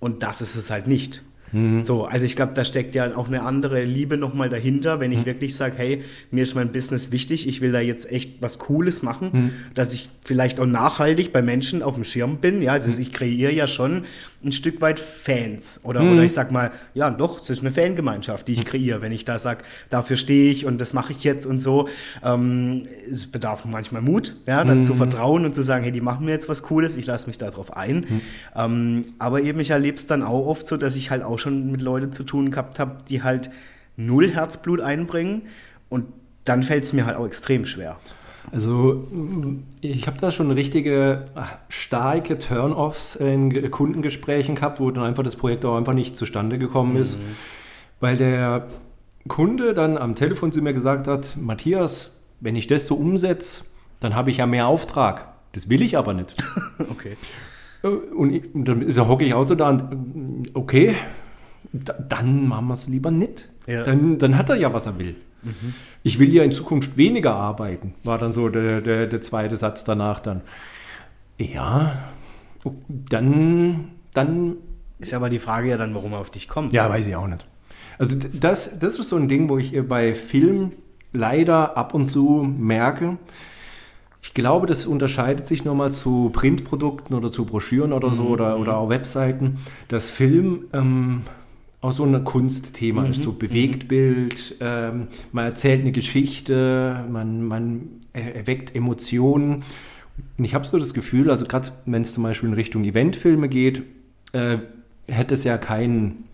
Und 0.00 0.22
das 0.22 0.40
ist 0.40 0.54
es 0.54 0.70
halt 0.70 0.86
nicht. 0.86 1.22
Mhm. 1.54 1.84
So, 1.84 2.04
also 2.04 2.26
ich 2.26 2.36
glaube, 2.36 2.52
da 2.54 2.64
steckt 2.64 2.94
ja 2.94 3.16
auch 3.16 3.28
eine 3.28 3.42
andere 3.42 3.84
Liebe 3.84 4.16
nochmal 4.16 4.50
dahinter, 4.50 4.98
wenn 5.00 5.12
ich 5.12 5.20
mhm. 5.20 5.26
wirklich 5.26 5.54
sage, 5.54 5.74
hey, 5.78 6.02
mir 6.30 6.42
ist 6.42 6.54
mein 6.54 6.72
Business 6.72 7.12
wichtig, 7.12 7.48
ich 7.48 7.60
will 7.60 7.72
da 7.72 7.80
jetzt 7.80 8.10
echt 8.10 8.42
was 8.42 8.58
Cooles 8.58 9.02
machen, 9.02 9.30
mhm. 9.32 9.50
dass 9.74 9.94
ich 9.94 10.08
vielleicht 10.22 10.58
auch 10.58 10.66
nachhaltig 10.66 11.32
bei 11.32 11.42
Menschen 11.42 11.82
auf 11.82 11.94
dem 11.94 12.04
Schirm 12.04 12.38
bin. 12.38 12.60
Ja, 12.60 12.72
also 12.72 13.00
ich 13.00 13.12
kreiere 13.12 13.52
ja 13.52 13.66
schon 13.66 14.04
ein 14.44 14.52
Stück 14.52 14.80
weit 14.80 15.00
Fans. 15.00 15.80
Oder, 15.82 16.02
mhm. 16.02 16.12
oder 16.12 16.22
ich 16.22 16.32
sag 16.32 16.52
mal, 16.52 16.70
ja, 16.94 17.10
doch, 17.10 17.40
es 17.40 17.50
ist 17.50 17.60
eine 17.60 17.72
Fangemeinschaft, 17.72 18.46
die 18.48 18.54
ich 18.54 18.60
mhm. 18.60 18.64
kreiere. 18.64 19.02
Wenn 19.02 19.12
ich 19.12 19.24
da 19.24 19.38
sage, 19.38 19.64
dafür 19.90 20.16
stehe 20.16 20.52
ich 20.52 20.66
und 20.66 20.80
das 20.80 20.92
mache 20.92 21.12
ich 21.12 21.24
jetzt 21.24 21.46
und 21.46 21.60
so. 21.60 21.88
Ähm, 22.22 22.86
es 23.10 23.26
bedarf 23.26 23.64
manchmal 23.64 24.02
Mut, 24.02 24.36
ja, 24.46 24.64
dann 24.64 24.80
mhm. 24.80 24.84
zu 24.84 24.94
vertrauen 24.94 25.44
und 25.44 25.54
zu 25.54 25.62
sagen, 25.62 25.84
hey, 25.84 25.92
die 25.92 26.00
machen 26.00 26.26
mir 26.26 26.32
jetzt 26.32 26.48
was 26.48 26.62
Cooles, 26.62 26.96
ich 26.96 27.06
lasse 27.06 27.26
mich 27.26 27.38
darauf 27.38 27.76
ein. 27.76 28.06
Mhm. 28.08 28.20
Ähm, 28.56 29.04
aber 29.18 29.42
eben, 29.42 29.60
ich 29.60 29.70
erlebe 29.70 29.96
es 29.96 30.06
dann 30.06 30.22
auch 30.22 30.46
oft 30.46 30.66
so, 30.66 30.76
dass 30.76 30.96
ich 30.96 31.10
halt 31.10 31.22
auch 31.22 31.38
schon 31.38 31.70
mit 31.70 31.80
Leuten 31.80 32.12
zu 32.12 32.24
tun 32.24 32.50
gehabt 32.50 32.78
habe, 32.78 32.98
die 33.08 33.22
halt 33.22 33.50
null 33.96 34.30
Herzblut 34.30 34.80
einbringen 34.80 35.42
und 35.88 36.06
dann 36.44 36.62
fällt 36.62 36.84
es 36.84 36.92
mir 36.92 37.06
halt 37.06 37.16
auch 37.16 37.26
extrem 37.26 37.66
schwer. 37.66 37.98
Also 38.54 39.04
ich 39.80 40.06
habe 40.06 40.16
da 40.20 40.30
schon 40.30 40.52
richtige 40.52 41.26
starke 41.68 42.38
Turn-offs 42.38 43.16
in 43.16 43.68
Kundengesprächen 43.72 44.54
gehabt, 44.54 44.78
wo 44.78 44.92
dann 44.92 45.02
einfach 45.02 45.24
das 45.24 45.34
Projekt 45.34 45.64
auch 45.64 45.76
einfach 45.76 45.92
nicht 45.92 46.16
zustande 46.16 46.56
gekommen 46.56 46.96
ist, 46.96 47.18
mhm. 47.18 47.22
weil 47.98 48.16
der 48.16 48.68
Kunde 49.26 49.74
dann 49.74 49.98
am 49.98 50.14
Telefon 50.14 50.52
zu 50.52 50.62
mir 50.62 50.72
gesagt 50.72 51.08
hat, 51.08 51.36
Matthias, 51.36 52.16
wenn 52.38 52.54
ich 52.54 52.68
das 52.68 52.86
so 52.86 52.94
umsetze, 52.94 53.64
dann 53.98 54.14
habe 54.14 54.30
ich 54.30 54.36
ja 54.36 54.46
mehr 54.46 54.68
Auftrag. 54.68 55.32
Das 55.50 55.68
will 55.68 55.82
ich 55.82 55.98
aber 55.98 56.14
nicht. 56.14 56.36
okay. 56.90 57.16
Äh, 57.82 57.88
und, 57.88 58.32
ich, 58.32 58.54
und 58.54 58.66
dann 58.66 59.08
hocke 59.08 59.24
ich 59.24 59.34
auch 59.34 59.48
so 59.48 59.56
da 59.56 59.70
und 59.70 60.52
okay, 60.54 60.94
dann 61.72 62.46
machen 62.46 62.68
wir 62.68 62.74
es 62.74 62.86
lieber 62.86 63.10
nicht. 63.10 63.48
Ja. 63.66 63.82
Dann, 63.82 64.18
dann 64.18 64.38
hat 64.38 64.48
er 64.48 64.56
ja, 64.56 64.72
was 64.72 64.86
er 64.86 64.96
will. 64.96 65.16
Mhm. 65.44 65.74
Ich 66.02 66.18
will 66.18 66.32
ja 66.32 66.42
in 66.42 66.52
Zukunft 66.52 66.96
weniger 66.96 67.34
arbeiten, 67.34 67.94
war 68.02 68.18
dann 68.18 68.32
so 68.32 68.48
der, 68.48 68.80
der, 68.80 69.06
der 69.06 69.20
zweite 69.20 69.56
Satz 69.56 69.84
danach 69.84 70.20
dann. 70.20 70.40
Ja, 71.38 72.08
dann, 72.88 73.88
dann. 74.12 74.56
Ist 74.98 75.14
aber 75.14 75.28
die 75.28 75.38
Frage 75.38 75.70
ja 75.70 75.76
dann, 75.76 75.94
warum 75.94 76.12
er 76.12 76.18
auf 76.18 76.30
dich 76.30 76.48
kommt. 76.48 76.72
Ja, 76.72 76.88
weiß 76.88 77.06
ich 77.06 77.16
auch 77.16 77.26
nicht. 77.26 77.46
Also 77.98 78.16
das, 78.32 78.78
das 78.78 78.98
ist 78.98 79.08
so 79.08 79.16
ein 79.16 79.28
Ding, 79.28 79.48
wo 79.48 79.58
ich 79.58 79.76
bei 79.88 80.14
Film 80.14 80.72
leider 81.12 81.76
ab 81.76 81.94
und 81.94 82.10
zu 82.10 82.42
merke, 82.42 83.18
ich 84.24 84.32
glaube, 84.32 84.66
das 84.66 84.86
unterscheidet 84.86 85.46
sich 85.46 85.66
nochmal 85.66 85.92
zu 85.92 86.30
Printprodukten 86.32 87.14
oder 87.14 87.30
zu 87.30 87.44
Broschüren 87.44 87.92
oder 87.92 88.10
so 88.10 88.22
mhm. 88.22 88.30
oder, 88.30 88.58
oder 88.58 88.78
auch 88.78 88.88
Webseiten, 88.88 89.58
dass 89.88 90.10
Film 90.10 90.64
ähm, 90.72 91.22
auch 91.84 91.92
so 91.92 92.04
ein 92.04 92.24
Kunstthema 92.24 93.02
mhm. 93.02 93.10
ist, 93.10 93.22
so 93.22 93.32
Bewegtbild, 93.32 94.56
ähm, 94.60 95.08
man 95.32 95.44
erzählt 95.44 95.82
eine 95.82 95.92
Geschichte, 95.92 97.04
man, 97.10 97.44
man 97.44 97.90
erweckt 98.14 98.74
Emotionen. 98.74 99.64
Und 100.38 100.44
ich 100.44 100.54
habe 100.54 100.66
so 100.66 100.78
das 100.78 100.94
Gefühl, 100.94 101.30
also 101.30 101.44
gerade 101.44 101.72
wenn 101.84 102.00
es 102.00 102.14
zum 102.14 102.22
Beispiel 102.22 102.48
in 102.48 102.54
Richtung 102.54 102.84
Eventfilme 102.84 103.50
geht, 103.50 103.82
äh, 104.32 104.58
hätte 105.08 105.34
es 105.34 105.44
ja 105.44 105.58
keinen 105.58 106.24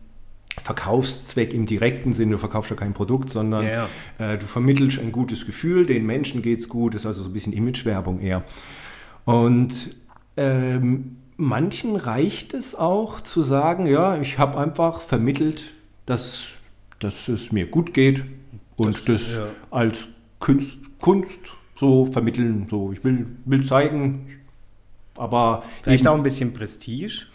Verkaufszweck 0.62 1.52
im 1.52 1.66
direkten 1.66 2.12
Sinne, 2.12 2.32
du 2.32 2.38
verkaufst 2.38 2.70
ja 2.70 2.76
kein 2.76 2.92
Produkt, 2.92 3.30
sondern 3.30 3.64
ja, 3.64 3.88
ja. 4.20 4.34
Äh, 4.34 4.38
du 4.38 4.46
vermittelst 4.46 5.00
ein 5.00 5.10
gutes 5.10 5.46
Gefühl, 5.46 5.84
den 5.84 6.06
Menschen 6.06 6.42
geht 6.42 6.60
es 6.60 6.68
gut, 6.68 6.94
ist 6.94 7.06
also 7.06 7.24
so 7.24 7.28
ein 7.28 7.32
bisschen 7.32 7.52
Imagewerbung 7.52 8.20
eher. 8.20 8.44
Und 9.24 9.96
ähm, 10.36 11.16
manchen 11.40 11.96
reicht 11.96 12.55
es 12.55 12.74
auch 12.74 13.20
zu 13.20 13.42
sagen, 13.42 13.87
ja, 13.87 14.20
ich 14.20 14.38
habe 14.38 14.59
einfach 14.59 15.00
vermittelt, 15.00 15.72
dass, 16.07 16.50
dass 16.98 17.29
es 17.29 17.50
mir 17.50 17.66
gut 17.66 17.94
geht 17.94 18.24
und 18.76 18.96
das, 18.96 19.05
das 19.05 19.37
ja. 19.37 19.46
als 19.70 20.09
Kunst, 20.38 20.79
Kunst 21.00 21.40
so 21.76 22.07
vermitteln. 22.07 22.66
So, 22.70 22.92
ich 22.92 23.03
will, 23.03 23.26
will 23.46 23.64
zeigen, 23.66 24.29
aber. 25.16 25.62
Vielleicht 25.83 26.05
eben, 26.05 26.12
auch 26.12 26.16
ein 26.16 26.22
bisschen 26.22 26.53
Prestige. 26.53 27.26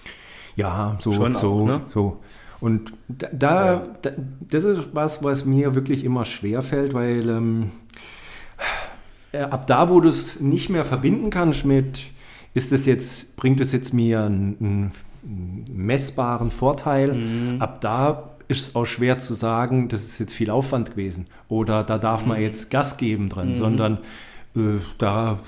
Ja, 0.55 0.97
so, 1.01 1.11
Schon 1.13 1.35
so, 1.35 1.51
auch, 1.51 1.65
ne? 1.65 1.81
so. 1.93 2.19
Und 2.61 2.93
da, 3.07 3.27
ja. 3.73 3.87
da, 4.01 4.11
das 4.49 4.63
ist 4.63 4.87
was, 4.93 5.23
was 5.23 5.45
mir 5.45 5.75
wirklich 5.75 6.03
immer 6.03 6.25
schwer 6.25 6.61
fällt, 6.61 6.93
weil 6.93 7.27
ähm, 7.29 7.71
äh, 9.33 9.39
ab 9.39 9.67
da, 9.67 9.89
wo 9.89 9.99
du 9.99 10.09
es 10.09 10.39
nicht 10.39 10.69
mehr 10.69 10.85
verbinden 10.85 11.29
kannst 11.29 11.65
mit 11.65 12.14
ist 12.55 12.71
es 12.71 12.87
jetzt, 12.87 13.35
bringt 13.35 13.59
es 13.59 13.71
jetzt 13.71 13.93
mir 13.93 14.23
einen, 14.23 14.91
einen 15.23 15.65
messbaren 15.71 16.49
Vorteil? 16.49 17.13
Mhm. 17.13 17.61
Ab 17.61 17.81
da 17.81 18.31
ist 18.47 18.69
es 18.69 18.75
auch 18.75 18.85
schwer 18.85 19.17
zu 19.17 19.33
sagen, 19.33 19.89
das 19.89 20.03
ist 20.03 20.19
jetzt 20.19 20.33
viel 20.33 20.49
Aufwand 20.49 20.91
gewesen 20.91 21.25
oder 21.49 21.83
da 21.83 21.97
darf 21.97 22.23
mhm. 22.23 22.29
man 22.29 22.41
jetzt 22.41 22.71
Gas 22.71 22.97
geben 22.97 23.29
dran, 23.29 23.51
mhm. 23.51 23.55
sondern 23.57 23.97
äh, 24.55 24.79
da 24.97 25.39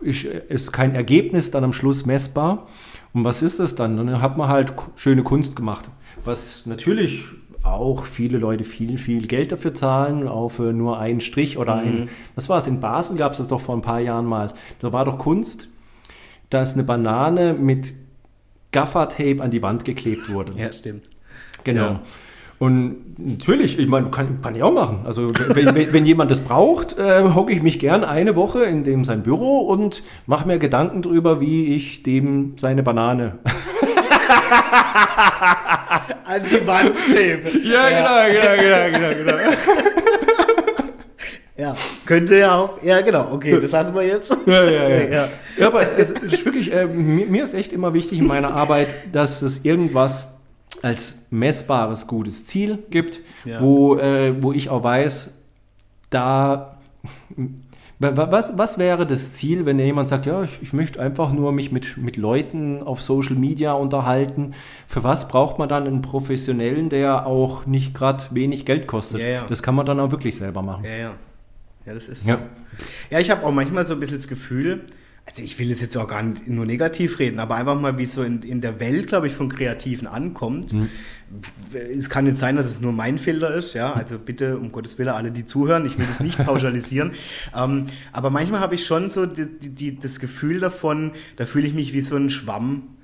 ist, 0.00 0.24
ist, 0.24 0.72
kein 0.72 0.94
Ergebnis 0.94 1.50
dann 1.50 1.62
am 1.62 1.72
Schluss 1.72 2.06
messbar. 2.06 2.66
Und 3.12 3.24
was 3.24 3.42
ist 3.42 3.60
das 3.60 3.74
dann? 3.74 3.96
Dann 3.96 4.22
hat 4.22 4.38
man 4.38 4.48
halt 4.48 4.72
schöne 4.96 5.22
Kunst 5.22 5.56
gemacht, 5.56 5.90
was 6.24 6.64
natürlich 6.66 7.24
auch 7.64 8.04
viele 8.04 8.38
Leute 8.38 8.64
viel, 8.64 8.96
viel 8.96 9.26
Geld 9.26 9.52
dafür 9.52 9.74
zahlen, 9.74 10.30
für 10.48 10.72
nur 10.72 10.98
einen 10.98 11.20
Strich 11.20 11.58
oder 11.58 11.76
mhm. 11.76 11.82
ein, 11.82 12.08
was 12.34 12.48
war 12.48 12.58
es, 12.58 12.66
in 12.66 12.80
Basel 12.80 13.16
gab 13.16 13.32
es 13.32 13.38
das 13.38 13.48
doch 13.48 13.60
vor 13.60 13.76
ein 13.76 13.82
paar 13.82 14.00
Jahren 14.00 14.24
mal. 14.24 14.52
Da 14.80 14.92
war 14.92 15.04
doch 15.04 15.18
Kunst, 15.18 15.68
dass 16.50 16.74
eine 16.74 16.84
Banane 16.84 17.54
mit 17.54 17.94
Gaffertape 18.72 19.40
an 19.40 19.50
die 19.50 19.62
Wand 19.62 19.84
geklebt 19.84 20.32
wurde. 20.32 20.58
Ja, 20.58 20.72
stimmt. 20.72 21.08
Genau. 21.64 21.82
Ja. 21.82 22.00
Und 22.58 23.18
natürlich, 23.18 23.78
ich 23.78 23.86
meine, 23.86 24.10
kann, 24.10 24.42
kann 24.42 24.56
ich 24.56 24.62
auch 24.64 24.72
machen. 24.72 25.02
Also 25.06 25.30
wenn, 25.32 25.74
wenn, 25.76 25.92
wenn 25.92 26.06
jemand 26.06 26.30
das 26.32 26.40
braucht, 26.40 26.98
äh, 26.98 27.22
hocke 27.32 27.52
ich 27.52 27.62
mich 27.62 27.78
gern 27.78 28.02
eine 28.02 28.34
Woche 28.34 28.64
in 28.64 28.82
dem 28.82 29.04
sein 29.04 29.22
Büro 29.22 29.58
und 29.60 30.02
mache 30.26 30.46
mir 30.46 30.58
Gedanken 30.58 31.02
darüber, 31.02 31.40
wie 31.40 31.74
ich 31.74 32.02
dem 32.02 32.54
seine 32.58 32.82
Banane 32.82 33.38
an 36.24 36.42
die 36.50 36.66
Wand 36.66 36.96
tape. 36.96 37.58
Ja, 37.62 37.88
ja, 37.88 38.26
genau, 38.26 38.56
genau, 38.56 38.88
genau, 38.90 39.14
genau, 39.14 39.36
genau. 39.36 39.54
Ja, 41.58 41.74
könnte 42.06 42.38
ja 42.38 42.56
auch. 42.56 42.82
Ja, 42.82 43.00
genau. 43.00 43.32
Okay, 43.32 43.60
das 43.60 43.72
lassen 43.72 43.94
wir 43.94 44.06
jetzt. 44.06 44.36
Ja, 44.46 44.64
ja, 44.64 44.88
ja. 44.88 44.98
ja. 45.10 45.28
ja 45.58 45.66
aber 45.66 45.98
es 45.98 46.10
ist 46.12 46.44
wirklich, 46.44 46.72
äh, 46.72 46.86
mir, 46.86 47.26
mir, 47.26 47.44
ist 47.44 47.54
echt 47.54 47.72
immer 47.72 47.92
wichtig 47.94 48.20
in 48.20 48.26
meiner 48.26 48.54
Arbeit, 48.54 48.88
dass 49.12 49.42
es 49.42 49.64
irgendwas 49.64 50.32
als 50.82 51.16
messbares, 51.30 52.06
gutes 52.06 52.46
Ziel 52.46 52.78
gibt, 52.90 53.20
ja. 53.44 53.60
wo, 53.60 53.96
äh, 53.96 54.40
wo 54.40 54.52
ich 54.52 54.70
auch 54.70 54.84
weiß, 54.84 55.30
da. 56.10 56.78
Was, 58.00 58.56
was 58.56 58.78
wäre 58.78 59.08
das 59.08 59.32
Ziel, 59.32 59.66
wenn 59.66 59.80
jemand 59.80 60.08
sagt, 60.08 60.26
ja, 60.26 60.44
ich, 60.44 60.62
ich 60.62 60.72
möchte 60.72 61.00
einfach 61.00 61.32
nur 61.32 61.50
mich 61.50 61.72
mit, 61.72 61.96
mit 61.96 62.16
Leuten 62.16 62.80
auf 62.84 63.02
Social 63.02 63.34
Media 63.34 63.72
unterhalten? 63.72 64.54
Für 64.86 65.02
was 65.02 65.26
braucht 65.26 65.58
man 65.58 65.68
dann 65.68 65.84
einen 65.88 66.00
Professionellen, 66.00 66.90
der 66.90 67.26
auch 67.26 67.66
nicht 67.66 67.94
gerade 67.94 68.22
wenig 68.30 68.64
Geld 68.64 68.86
kostet? 68.86 69.20
Ja, 69.20 69.26
ja. 69.26 69.44
Das 69.48 69.64
kann 69.64 69.74
man 69.74 69.84
dann 69.84 69.98
auch 69.98 70.12
wirklich 70.12 70.36
selber 70.36 70.62
machen. 70.62 70.84
Ja, 70.84 71.10
ja. 71.88 71.94
Das 71.94 72.08
ist 72.08 72.22
so. 72.22 72.28
Ja, 72.28 72.40
ja 73.10 73.20
ich 73.20 73.30
habe 73.30 73.44
auch 73.44 73.52
manchmal 73.52 73.86
so 73.86 73.94
ein 73.94 74.00
bisschen 74.00 74.18
das 74.18 74.28
Gefühl, 74.28 74.84
also 75.28 75.42
ich 75.42 75.58
will 75.58 75.70
es 75.70 75.82
jetzt 75.82 75.94
auch 75.96 76.08
gar 76.08 76.22
nicht 76.22 76.48
nur 76.48 76.64
negativ 76.64 77.18
reden, 77.18 77.38
aber 77.38 77.56
einfach 77.56 77.78
mal, 77.78 77.98
wie 77.98 78.04
es 78.04 78.14
so 78.14 78.22
in, 78.22 78.42
in 78.42 78.62
der 78.62 78.80
Welt, 78.80 79.08
glaube 79.08 79.26
ich, 79.26 79.34
von 79.34 79.50
Kreativen 79.50 80.06
ankommt. 80.06 80.72
Mhm. 80.72 80.88
Es 81.70 82.08
kann 82.08 82.24
nicht 82.24 82.38
sein, 82.38 82.56
dass 82.56 82.64
es 82.64 82.80
nur 82.80 82.92
mein 82.92 83.18
Filter 83.18 83.54
ist, 83.54 83.74
ja. 83.74 83.92
Also 83.92 84.18
bitte, 84.18 84.56
um 84.56 84.72
Gottes 84.72 84.98
Willen, 84.98 85.10
alle, 85.10 85.30
die 85.30 85.44
zuhören, 85.44 85.84
ich 85.84 85.98
will 85.98 86.06
das 86.06 86.20
nicht 86.20 86.38
pauschalisieren. 86.46 87.12
ähm, 87.54 87.88
aber 88.10 88.30
manchmal 88.30 88.60
habe 88.60 88.74
ich 88.74 88.86
schon 88.86 89.10
so 89.10 89.26
die, 89.26 89.46
die, 89.46 90.00
das 90.00 90.18
Gefühl 90.18 90.60
davon, 90.60 91.12
da 91.36 91.44
fühle 91.44 91.66
ich 91.66 91.74
mich 91.74 91.92
wie 91.92 92.00
so 92.00 92.16
ein 92.16 92.30
Schwamm, 92.30 92.96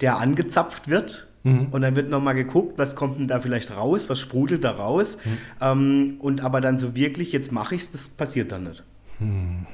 der 0.00 0.18
angezapft 0.18 0.88
wird. 0.88 1.26
Mhm. 1.44 1.68
Und 1.70 1.82
dann 1.82 1.94
wird 1.94 2.10
nochmal 2.10 2.34
geguckt, 2.34 2.78
was 2.78 2.96
kommt 2.96 3.20
denn 3.20 3.28
da 3.28 3.40
vielleicht 3.40 3.76
raus, 3.76 4.08
was 4.08 4.18
sprudelt 4.18 4.64
da 4.64 4.72
raus. 4.72 5.18
Mhm. 5.24 5.38
Ähm, 5.60 6.14
und 6.18 6.42
aber 6.42 6.60
dann 6.60 6.78
so 6.78 6.96
wirklich, 6.96 7.32
jetzt 7.32 7.52
mache 7.52 7.74
ich 7.74 7.82
es, 7.82 7.92
das 7.92 8.08
passiert 8.08 8.50
dann 8.50 8.64
nicht. 8.64 8.82
Mhm. 9.20 9.66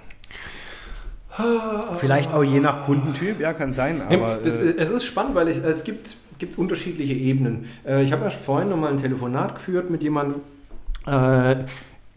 Vielleicht 1.99 2.35
auch 2.35 2.43
je 2.43 2.61
nach 2.61 2.87
Kundentyp, 2.87 3.41
ja, 3.41 3.53
kann 3.53 3.73
sein. 3.73 4.03
Aber, 4.03 4.41
das, 4.43 4.59
äh, 4.59 4.75
es 4.77 4.91
ist 4.91 5.05
spannend, 5.05 5.37
weil 5.37 5.49
ich, 5.49 5.59
es 5.59 5.85
gibt, 5.85 6.17
gibt 6.39 6.59
unterschiedliche 6.59 7.15
Ebenen. 7.15 7.67
Äh, 7.87 8.03
ich 8.03 8.13
habe 8.13 8.25
ja 8.25 8.31
vorhin 8.31 8.69
noch 8.69 8.77
mal 8.77 8.91
ein 8.91 8.99
Telefonat 8.99 9.55
geführt 9.55 9.91
mit 9.91 10.03
jemandem. 10.03 10.41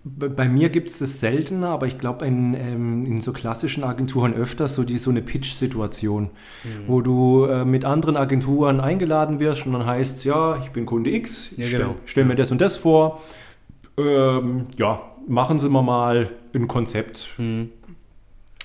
Bei 0.05 0.49
mir 0.49 0.67
gibt 0.67 0.89
es 0.89 0.99
das 0.99 1.21
seltener, 1.21 1.69
aber 1.69 1.87
ich 1.87 1.97
glaube 1.97 2.25
in, 2.25 2.53
ähm, 2.55 3.05
in 3.05 3.21
so 3.21 3.31
klassischen 3.31 3.85
Agenturen 3.85 4.33
öfters 4.33 4.75
so, 4.75 4.83
die, 4.83 4.97
so 4.97 5.09
eine 5.09 5.21
Pitch-Situation, 5.21 6.23
mhm. 6.23 6.69
wo 6.87 6.99
du 6.99 7.45
äh, 7.45 7.63
mit 7.63 7.85
anderen 7.85 8.17
Agenturen 8.17 8.81
eingeladen 8.81 9.39
wirst 9.39 9.65
und 9.65 9.71
dann 9.71 9.85
heißt 9.85 10.25
ja, 10.25 10.57
ich 10.61 10.71
bin 10.71 10.85
Kunde 10.85 11.09
X, 11.09 11.51
ja, 11.55 11.67
stelle 11.67 11.83
genau. 11.83 11.95
stell 12.05 12.25
mir 12.25 12.35
das 12.35 12.51
und 12.51 12.59
das 12.59 12.75
vor. 12.75 13.21
Ähm, 13.97 14.67
ja, 14.77 15.01
machen 15.27 15.57
Sie 15.59 15.69
mal 15.69 16.31
ein 16.53 16.67
Konzept. 16.67 17.29
Mhm. 17.37 17.69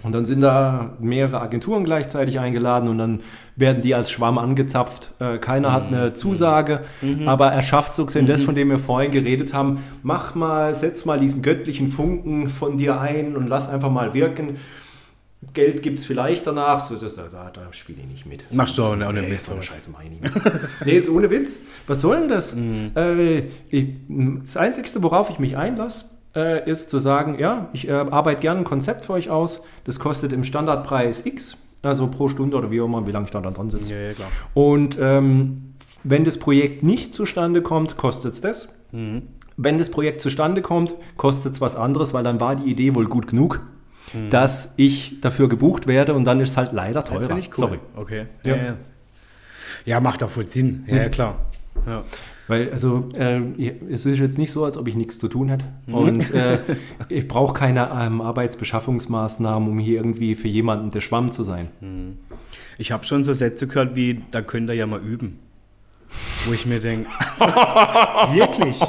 Und 0.05 0.13
dann 0.13 0.27
sind 0.27 0.43
da 0.43 0.93
mehrere 1.01 1.41
Agenturen 1.41 1.83
gleichzeitig 1.83 2.39
eingeladen 2.39 2.89
und 2.89 2.99
dann 2.99 3.21
werden 3.57 3.83
die 3.83 3.97
als 3.97 4.13
Schwamm 4.13 4.39
angezapft. 4.39 5.11
Äh, 5.19 5.39
keiner 5.39 5.71
mhm. 5.71 5.73
hat 5.73 5.87
eine 5.89 6.15
Zusage, 6.15 6.83
mhm. 7.03 7.27
aber 7.27 7.49
er 7.49 7.63
schafft 7.63 7.97
so 7.97 8.07
gesehen 8.07 8.23
mhm. 8.23 8.29
das, 8.29 8.43
von 8.43 8.55
dem 8.55 8.71
wir 8.71 8.79
vorhin 8.79 9.11
geredet 9.11 9.53
haben. 9.53 9.83
Mach 10.05 10.37
mal, 10.37 10.77
setz 10.77 11.05
mal 11.05 11.19
diesen 11.19 11.43
göttlichen 11.43 11.89
Funken 11.89 12.49
von 12.49 12.77
dir 12.77 13.01
ein 13.01 13.37
und 13.37 13.49
lass 13.49 13.69
einfach 13.69 13.91
mal 13.91 14.15
wirken. 14.15 14.59
Geld 15.53 15.83
gibt 15.83 15.99
es 15.99 16.05
vielleicht 16.05 16.47
danach, 16.47 16.81
so 16.81 16.95
das, 16.97 17.15
da, 17.17 17.25
da, 17.31 17.51
da 17.53 17.73
spiele 17.73 17.99
ich 18.01 18.09
nicht 18.09 18.27
mit. 18.27 18.45
Machst 18.53 18.79
du 18.79 18.85
auch, 18.85 18.93
auch 18.93 19.13
nicht 19.13 19.29
mit? 19.29 19.43
So 19.43 19.61
Scheiße 19.61 19.91
mach 19.91 20.03
ich 20.03 20.11
nicht 20.11 20.23
mit. 20.23 20.33
nee, 20.85 20.93
jetzt 20.95 21.09
ohne 21.09 21.29
Witz. 21.31 21.57
Was 21.89 22.01
soll 22.01 22.21
denn 22.21 22.29
das? 22.29 22.55
Mhm. 22.55 22.93
Äh, 22.95 23.39
ich, 23.71 23.87
das 24.45 24.57
Einzige, 24.57 24.89
worauf 25.03 25.31
ich 25.31 25.41
mich 25.41 25.57
einlasse, 25.57 26.05
äh, 26.35 26.69
ist 26.71 26.91
zu 26.91 26.99
sagen, 26.99 27.39
ja, 27.39 27.69
ich 27.73 27.89
äh, 27.89 27.93
arbeite 27.93 28.41
gerne 28.41 28.61
ein 28.61 28.65
Konzept 28.65 29.05
für 29.05 29.15
euch 29.15 29.31
aus, 29.31 29.63
das 29.85 29.99
kostet 29.99 30.33
im 30.33 30.45
Standardpreis 30.45 31.25
X, 31.27 31.57
also 31.83 32.09
pro 32.09 32.29
Stunde 32.29 32.57
oder 32.57 32.71
wie 32.71 32.81
auch 32.81 32.87
immer, 32.87 33.07
wie 33.07 33.13
lange 33.13 33.27
ich 33.27 33.31
da 33.31 33.41
dran 33.41 33.71
sitze. 33.71 33.93
Ja, 33.93 34.01
ja, 34.01 34.13
klar. 34.13 34.29
Und 34.55 34.99
ähm, 35.01 35.75
wenn 36.05 36.25
das 36.25 36.39
Projekt 36.39 36.83
nicht 36.83 37.15
zustande 37.15 37.63
kommt, 37.63 37.97
kostet 37.97 38.35
es 38.35 38.41
das. 38.41 38.69
Mhm. 38.93 39.23
Wenn 39.57 39.79
das 39.79 39.91
Projekt 39.91 40.21
zustande 40.21 40.63
kommt, 40.63 40.95
kostet 41.17 41.55
es 41.55 41.61
was 41.61 41.77
anderes, 41.77 42.15
weil 42.15 42.23
dann 42.23 42.41
war 42.41 42.57
die 42.57 42.71
Idee 42.71 42.95
wohl 42.95 43.07
gut 43.07 43.29
genug, 43.29 43.61
mhm. 44.13 44.31
dass 44.31 44.75
ich 44.77 45.21
dafür 45.21 45.49
gebucht 45.49 45.87
werde 45.87 46.15
und 46.15 46.25
dann 46.25 46.41
ist 46.41 46.51
es 46.51 46.57
halt 46.57 46.73
leider 46.73 47.05
teurer. 47.05 47.27
Das 47.27 47.39
ich 47.39 47.49
cool. 47.49 47.57
Sorry. 47.57 47.79
Okay. 47.97 48.27
Ja, 48.45 48.57
ja. 48.57 48.77
ja 49.85 50.01
macht 50.01 50.23
auch 50.23 50.31
voll 50.31 50.49
Sinn. 50.49 50.85
Ja, 50.87 51.07
mhm. 51.07 51.11
klar. 51.11 51.37
Ja. 51.87 52.05
Weil, 52.49 52.73
also, 52.73 53.11
äh, 53.13 53.43
es 53.91 54.07
ist 54.07 54.19
jetzt 54.19 54.39
nicht 54.39 54.51
so, 54.53 54.65
als 54.65 54.79
ob 54.79 54.89
ich 54.89 54.97
nichts 54.97 55.19
zu 55.19 55.29
tun 55.29 55.51
hätte. 55.51 55.67
Mhm. 55.87 55.95
Und 55.95 56.35
äh, 56.35 56.61
ich 57.11 57.29
brauche 57.29 57.53
keine 57.53 57.91
ähm, 57.95 58.23
Arbeitsbeschaffungsmaßnahmen, 58.23 59.69
um 59.69 59.79
hier 59.79 59.97
irgendwie 59.99 60.35
für 60.35 60.49
jemanden 60.49 60.91
der 60.91 61.03
Schwamm 61.03 61.31
zu 61.31 61.45
sein. 61.45 61.69
Mhm. 61.81 62.17
Ich 62.79 62.91
habe 62.91 63.05
schon 63.05 63.23
so 63.23 63.35
Sätze 63.35 63.67
gehört 63.67 63.95
wie, 63.95 64.23
da 64.31 64.41
könnt 64.41 64.71
ihr 64.71 64.75
ja 64.75 64.87
mal 64.87 65.01
üben. 65.01 65.39
Wo 66.47 66.55
ich 66.55 66.65
mir 66.65 66.81
denke, 66.81 67.11
also, 67.19 67.45
wirklich? 68.35 68.81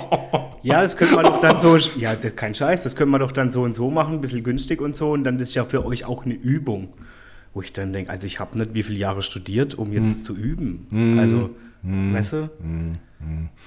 Ja, 0.64 0.82
das 0.82 0.96
können 0.96 1.12
wir 1.12 1.24
doch 1.24 1.42
dann 1.42 1.60
so, 1.60 1.76
ja, 1.76 2.16
kein 2.16 2.56
Scheiß, 2.56 2.84
das 2.84 2.96
können 2.96 3.12
wir 3.12 3.20
doch 3.20 3.34
dann 3.34 3.52
so 3.52 3.64
und 3.64 3.76
so 3.76 3.92
machen, 3.92 4.16
ein 4.16 4.22
bisschen 4.22 4.44
günstig 4.44 4.82
und 4.82 4.96
so. 4.96 5.12
Und 5.12 5.26
dann 5.26 5.38
ist 5.38 5.54
ja 5.54 5.66
für 5.66 5.86
euch 5.86 6.06
auch 6.06 6.24
eine 6.24 6.34
Übung. 6.34 6.94
Wo 7.54 7.62
ich 7.62 7.74
dann 7.74 7.92
denke, 7.92 8.10
also 8.12 8.26
ich 8.26 8.40
habe 8.40 8.58
nicht 8.58 8.74
wie 8.74 8.84
viele 8.84 9.00
Jahre 9.00 9.22
studiert, 9.22 9.76
um 9.76 9.92
jetzt 9.92 10.20
mhm. 10.20 10.24
zu 10.24 10.38
üben. 10.38 10.88
Mhm. 10.92 11.20
Also, 11.20 11.50
weißt 11.84 12.34
du? 12.34 12.50
Mhm. 12.64 12.94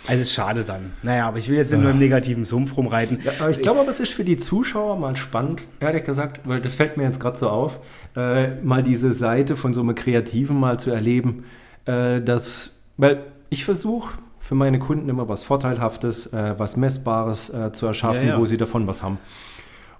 Also 0.08 0.20
ist 0.20 0.32
schade 0.32 0.64
dann. 0.64 0.92
Naja, 1.02 1.28
aber 1.28 1.38
ich 1.38 1.48
will 1.48 1.56
jetzt 1.56 1.72
ja. 1.72 1.78
nur 1.78 1.90
im 1.90 1.98
negativen 1.98 2.44
Sumpf 2.44 2.76
rumreiten. 2.76 3.20
Ja, 3.22 3.32
aber 3.38 3.50
ich 3.50 3.58
glaube 3.58 3.80
aber, 3.80 3.90
es 3.90 4.00
ist 4.00 4.12
für 4.12 4.24
die 4.24 4.38
Zuschauer 4.38 4.98
mal 4.98 5.14
spannend, 5.16 5.62
ehrlich 5.78 6.04
gesagt, 6.04 6.40
weil 6.44 6.60
das 6.60 6.74
fällt 6.74 6.96
mir 6.96 7.04
jetzt 7.04 7.20
gerade 7.20 7.38
so 7.38 7.48
auf, 7.48 7.78
äh, 8.16 8.56
mal 8.62 8.82
diese 8.82 9.12
Seite 9.12 9.56
von 9.56 9.74
so 9.74 9.80
einem 9.80 9.94
Kreativen 9.94 10.58
mal 10.58 10.80
zu 10.80 10.90
erleben, 10.90 11.44
äh, 11.84 12.20
dass, 12.20 12.70
weil 12.96 13.24
ich 13.50 13.64
versuche 13.64 14.18
für 14.40 14.54
meine 14.56 14.80
Kunden 14.80 15.08
immer 15.08 15.28
was 15.28 15.44
Vorteilhaftes, 15.44 16.32
äh, 16.32 16.54
was 16.58 16.76
Messbares 16.76 17.50
äh, 17.50 17.72
zu 17.72 17.86
erschaffen, 17.86 18.28
ja, 18.28 18.38
wo 18.38 18.46
sie 18.46 18.56
davon 18.56 18.86
was 18.88 19.02
haben. 19.02 19.18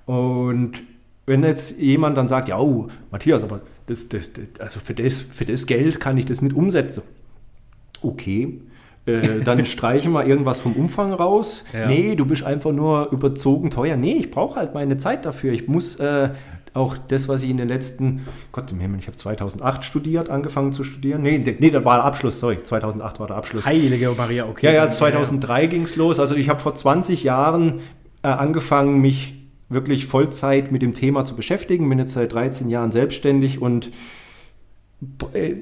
Und 0.07 0.83
wenn 1.27 1.45
jetzt 1.45 1.79
jemand 1.79 2.17
dann 2.17 2.27
sagt, 2.27 2.49
ja, 2.49 2.59
oh, 2.59 2.89
Matthias, 3.13 3.45
aber 3.45 3.61
das, 3.87 4.09
das, 4.09 4.33
das, 4.33 4.45
also 4.59 4.81
für 4.81 4.95
das, 4.95 5.21
für 5.21 5.45
das 5.45 5.67
Geld 5.67 6.01
kann 6.01 6.17
ich 6.17 6.27
das 6.27 6.43
nicht 6.43 6.57
umsetzen. 6.57 7.03
Okay, 8.03 8.61
äh, 9.07 9.41
dann 9.45 9.65
streichen 9.67 10.13
wir 10.13 10.27
irgendwas 10.27 10.61
vom 10.61 10.75
Umfang 10.75 11.13
raus. 11.13 11.65
Ja. 11.73 11.87
Nee, 11.87 12.15
du 12.15 12.25
bist 12.27 12.45
einfach 12.45 12.73
nur 12.73 13.11
überzogen 13.11 13.71
teuer. 13.71 13.97
Nee, 13.97 14.15
ich 14.15 14.31
brauche 14.31 14.59
halt 14.59 14.75
meine 14.75 14.97
Zeit 14.99 15.25
dafür. 15.25 15.53
Ich 15.53 15.69
muss 15.69 15.97
äh, 15.97 16.31
auch 16.75 16.97
das, 16.97 17.29
was 17.29 17.43
ich 17.43 17.51
in 17.51 17.59
den 17.59 17.69
letzten, 17.69 18.27
Gott 18.51 18.71
im 18.73 18.81
Himmel, 18.81 18.99
ich 19.01 19.07
habe 19.07 19.17
2008 19.17 19.85
studiert, 19.85 20.31
angefangen 20.31 20.73
zu 20.73 20.85
studieren. 20.85 21.23
Nee, 21.23 21.39
nee, 21.59 21.71
das 21.71 21.85
war 21.85 21.97
der 21.97 22.05
Abschluss, 22.05 22.41
sorry, 22.41 22.63
2008 22.63 23.21
war 23.21 23.27
der 23.27 23.37
Abschluss. 23.37 23.67
Heilige 23.67 24.11
Maria, 24.17 24.47
okay. 24.47 24.67
Ja, 24.67 24.73
ja, 24.73 24.91
2003 24.91 25.63
ja. 25.63 25.69
ging 25.69 25.83
es 25.83 25.97
los. 25.97 26.19
Also 26.19 26.35
ich 26.35 26.49
habe 26.49 26.61
vor 26.61 26.75
20 26.75 27.25
Jahren 27.25 27.81
äh, 28.23 28.29
angefangen, 28.29 29.01
mich 29.01 29.35
wirklich 29.69 30.07
Vollzeit 30.07 30.73
mit 30.73 30.83
dem 30.83 30.95
Thema 30.95 31.25
zu 31.25 31.35
beschäftigen. 31.35 31.89
Bin 31.89 31.99
jetzt 31.99 32.13
seit 32.13 32.33
13 32.33 32.69
Jahren 32.69 32.93
selbstständig 32.93 33.61
und 33.61 33.91
äh, 35.33 35.57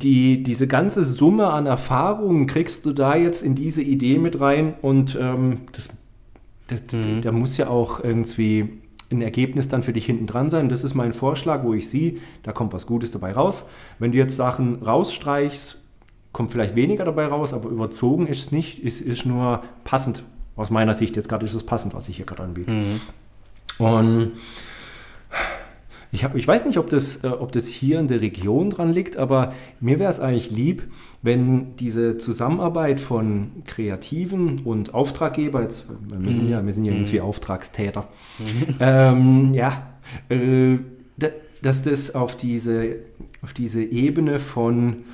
die, 0.00 0.42
diese 0.42 0.66
ganze 0.66 1.04
Summe 1.04 1.50
an 1.50 1.66
Erfahrungen 1.66 2.46
kriegst 2.46 2.86
du 2.86 2.92
da 2.92 3.14
jetzt 3.14 3.42
in 3.42 3.54
diese 3.54 3.82
Idee 3.82 4.18
mit 4.18 4.40
rein 4.40 4.74
und 4.80 5.18
ähm, 5.20 5.62
das, 5.72 5.90
das, 6.68 6.80
mhm. 6.92 7.20
da 7.22 7.32
muss 7.32 7.56
ja 7.56 7.68
auch 7.68 8.02
irgendwie 8.02 8.80
ein 9.10 9.20
Ergebnis 9.20 9.68
dann 9.68 9.82
für 9.82 9.92
dich 9.92 10.06
hinten 10.06 10.26
dran 10.26 10.48
sein. 10.48 10.70
Das 10.70 10.84
ist 10.84 10.94
mein 10.94 11.12
Vorschlag, 11.12 11.64
wo 11.64 11.74
ich 11.74 11.90
sehe, 11.90 12.16
da 12.42 12.52
kommt 12.52 12.72
was 12.72 12.86
Gutes 12.86 13.10
dabei 13.10 13.32
raus. 13.32 13.64
Wenn 13.98 14.12
du 14.12 14.18
jetzt 14.18 14.36
Sachen 14.36 14.76
rausstreichst, 14.82 15.78
kommt 16.32 16.50
vielleicht 16.50 16.74
weniger 16.74 17.04
dabei 17.04 17.26
raus, 17.26 17.52
aber 17.52 17.68
überzogen 17.68 18.26
ist 18.26 18.40
es 18.40 18.52
nicht, 18.52 18.82
es 18.82 19.02
ist 19.02 19.26
nur 19.26 19.62
passend. 19.84 20.22
Aus 20.56 20.70
meiner 20.70 20.94
Sicht 20.94 21.16
jetzt 21.16 21.28
gerade 21.28 21.44
ist 21.44 21.54
es 21.54 21.64
passend, 21.64 21.92
was 21.94 22.08
ich 22.08 22.16
hier 22.16 22.24
gerade 22.24 22.44
anbiete. 22.44 22.70
Mhm. 22.70 23.00
Und 23.78 24.32
ich, 26.12 26.24
hab, 26.24 26.36
ich 26.36 26.46
weiß 26.46 26.66
nicht, 26.66 26.78
ob 26.78 26.90
das, 26.90 27.24
äh, 27.24 27.28
ob 27.28 27.52
das 27.52 27.66
hier 27.66 27.98
in 27.98 28.06
der 28.06 28.20
Region 28.20 28.68
dran 28.68 28.92
liegt, 28.92 29.16
aber 29.16 29.54
mir 29.80 29.98
wäre 29.98 30.12
es 30.12 30.20
eigentlich 30.20 30.50
lieb, 30.50 30.84
wenn 31.22 31.74
diese 31.76 32.18
Zusammenarbeit 32.18 33.00
von 33.00 33.62
Kreativen 33.66 34.60
und 34.64 34.92
Auftraggeber, 34.92 35.62
jetzt, 35.62 35.86
wir, 36.10 36.32
sind 36.32 36.50
ja, 36.50 36.64
wir 36.64 36.72
sind 36.74 36.84
ja 36.84 36.92
irgendwie 36.92 37.18
mhm. 37.18 37.24
Auftragstäter, 37.24 38.08
mhm. 38.38 38.74
ähm, 38.80 39.54
ja, 39.54 39.86
äh, 40.28 40.78
dass 41.62 41.82
das 41.82 42.14
auf 42.14 42.36
diese, 42.36 42.96
auf 43.40 43.54
diese 43.54 43.82
Ebene 43.82 44.38
von 44.38 45.04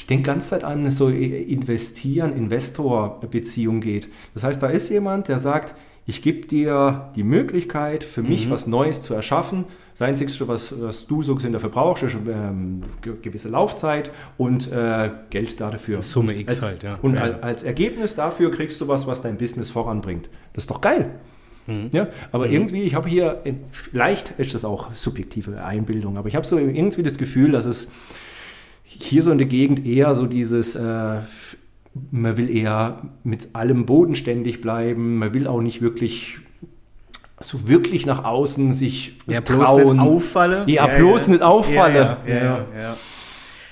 ich 0.00 0.06
denke 0.06 0.24
ganz 0.24 0.48
Zeit 0.48 0.64
an 0.64 0.90
so 0.90 1.08
investieren, 1.08 2.34
Investor-Beziehung 2.34 3.82
geht. 3.82 4.08
Das 4.32 4.42
heißt, 4.42 4.62
da 4.62 4.68
ist 4.68 4.88
jemand, 4.88 5.28
der 5.28 5.38
sagt, 5.38 5.74
ich 6.10 6.22
gebe 6.22 6.46
dir 6.46 7.10
die 7.14 7.22
Möglichkeit, 7.22 8.02
für 8.02 8.22
mich 8.22 8.46
mhm. 8.46 8.50
was 8.50 8.66
Neues 8.66 9.00
zu 9.00 9.14
erschaffen. 9.14 9.64
Das 9.92 10.02
Einzige, 10.02 10.48
was, 10.48 10.74
was 10.80 11.06
du 11.06 11.22
so 11.22 11.36
gesehen 11.36 11.52
dafür 11.52 11.70
brauchst, 11.70 12.02
ist 12.02 12.14
ähm, 12.14 12.82
gewisse 13.22 13.48
Laufzeit 13.48 14.10
und 14.36 14.70
äh, 14.72 15.10
Geld 15.30 15.60
dafür. 15.60 16.02
Summe 16.02 16.36
X 16.36 16.54
als, 16.54 16.62
halt, 16.62 16.82
ja. 16.82 16.98
Und 17.00 17.14
ja. 17.14 17.38
als 17.40 17.62
Ergebnis 17.62 18.16
dafür 18.16 18.50
kriegst 18.50 18.80
du 18.80 18.88
was, 18.88 19.06
was 19.06 19.22
dein 19.22 19.36
Business 19.36 19.70
voranbringt. 19.70 20.28
Das 20.52 20.64
ist 20.64 20.70
doch 20.70 20.80
geil. 20.80 21.10
Mhm. 21.68 21.90
Ja, 21.92 22.08
aber 22.32 22.48
mhm. 22.48 22.54
irgendwie, 22.54 22.82
ich 22.82 22.96
habe 22.96 23.08
hier, 23.08 23.42
vielleicht 23.70 24.32
ist 24.38 24.52
das 24.54 24.64
auch 24.64 24.92
subjektive 24.94 25.64
Einbildung, 25.64 26.16
aber 26.16 26.26
ich 26.26 26.34
habe 26.34 26.44
so 26.44 26.58
irgendwie 26.58 27.04
das 27.04 27.18
Gefühl, 27.18 27.52
dass 27.52 27.66
es 27.66 27.86
hier 28.82 29.22
so 29.22 29.30
in 29.30 29.38
der 29.38 29.46
Gegend 29.46 29.86
eher 29.86 30.16
so 30.16 30.26
dieses 30.26 30.74
äh, 30.74 31.18
man 32.10 32.36
will 32.36 32.48
eher 32.50 33.02
mit 33.24 33.54
allem 33.54 33.86
bodenständig 33.86 34.60
bleiben. 34.60 35.18
Man 35.18 35.34
will 35.34 35.46
auch 35.46 35.60
nicht 35.60 35.82
wirklich 35.82 36.38
so 37.40 37.66
wirklich 37.68 38.04
nach 38.06 38.24
außen 38.24 38.74
sich 38.74 39.16
ja, 39.26 39.40
bloß 39.40 39.64
trauen. 39.64 39.96
Nicht 39.96 40.06
auffalle. 40.06 40.64
Ja, 40.66 40.86
ja 40.86 40.98
bloß 40.98 41.26
ja. 41.26 41.32
nicht 41.32 41.42
auffalle. 41.42 42.18
Ja, 42.26 42.34
ja, 42.34 42.66
ja. 42.78 42.96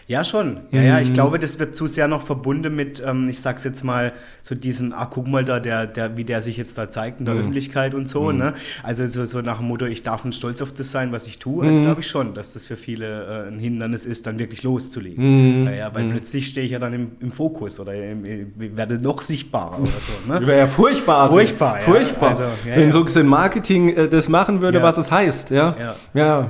Ja, 0.08 0.24
schon. 0.24 0.60
Ja, 0.70 0.80
ja, 0.80 1.00
ich 1.00 1.12
glaube, 1.12 1.38
das 1.38 1.58
wird 1.58 1.76
zu 1.76 1.86
sehr 1.86 2.08
noch 2.08 2.22
verbunden 2.22 2.74
mit, 2.74 3.02
ähm, 3.06 3.28
ich 3.28 3.42
sag's 3.42 3.62
jetzt 3.64 3.84
mal, 3.84 4.14
so 4.40 4.54
diesem, 4.54 4.94
ah, 4.94 5.04
guck 5.04 5.28
mal 5.28 5.44
da, 5.44 5.60
der, 5.60 5.86
der, 5.86 6.16
wie 6.16 6.24
der 6.24 6.40
sich 6.40 6.56
jetzt 6.56 6.78
da 6.78 6.88
zeigt 6.88 7.20
in 7.20 7.26
der 7.26 7.34
Mhm. 7.34 7.40
Öffentlichkeit 7.40 7.92
und 7.92 8.08
so, 8.08 8.32
ne? 8.32 8.54
Also 8.82 9.06
so, 9.06 9.26
so 9.26 9.42
nach 9.42 9.58
dem 9.58 9.68
Motto, 9.68 9.84
ich 9.84 10.02
darf 10.04 10.24
nicht 10.24 10.38
stolz 10.38 10.62
auf 10.62 10.72
das 10.72 10.90
sein, 10.90 11.12
was 11.12 11.26
ich 11.26 11.38
tue. 11.38 11.66
Also 11.66 11.82
glaube 11.82 12.00
ich 12.00 12.06
schon, 12.06 12.32
dass 12.32 12.54
das 12.54 12.64
für 12.64 12.78
viele 12.78 13.44
äh, 13.46 13.48
ein 13.48 13.58
Hindernis 13.58 14.06
ist, 14.06 14.26
dann 14.26 14.38
wirklich 14.38 14.62
loszulegen. 14.62 15.66
Ja, 15.66 15.72
ja, 15.72 15.94
weil 15.94 16.08
plötzlich 16.08 16.48
stehe 16.48 16.64
ich 16.64 16.72
ja 16.72 16.78
dann 16.78 16.94
im, 16.94 17.10
im 17.20 17.30
Fokus 17.30 17.78
oder 17.78 17.92
im, 17.92 18.24
im, 18.24 18.52
werde 18.56 18.98
noch 18.98 19.20
sichtbarer 19.20 19.78
oder 19.78 19.90
so, 19.90 20.32
ne? 20.32 20.40
Wäre 20.46 20.60
ja 20.60 20.66
furchtbar. 20.66 21.28
Furchtbar, 21.28 21.80
ja. 21.80 21.84
Furchtbar. 21.84 22.30
Also, 22.30 22.44
ja, 22.44 22.76
Wenn 22.76 22.90
ja. 22.90 23.06
so 23.06 23.20
ein 23.20 23.26
Marketing 23.26 23.90
äh, 23.90 24.08
das 24.08 24.30
machen 24.30 24.62
würde, 24.62 24.80
was 24.80 24.96
es 24.96 25.10
heißt, 25.10 25.50
ja. 25.50 25.76
Ja. 25.78 25.96
Ja. 26.14 26.48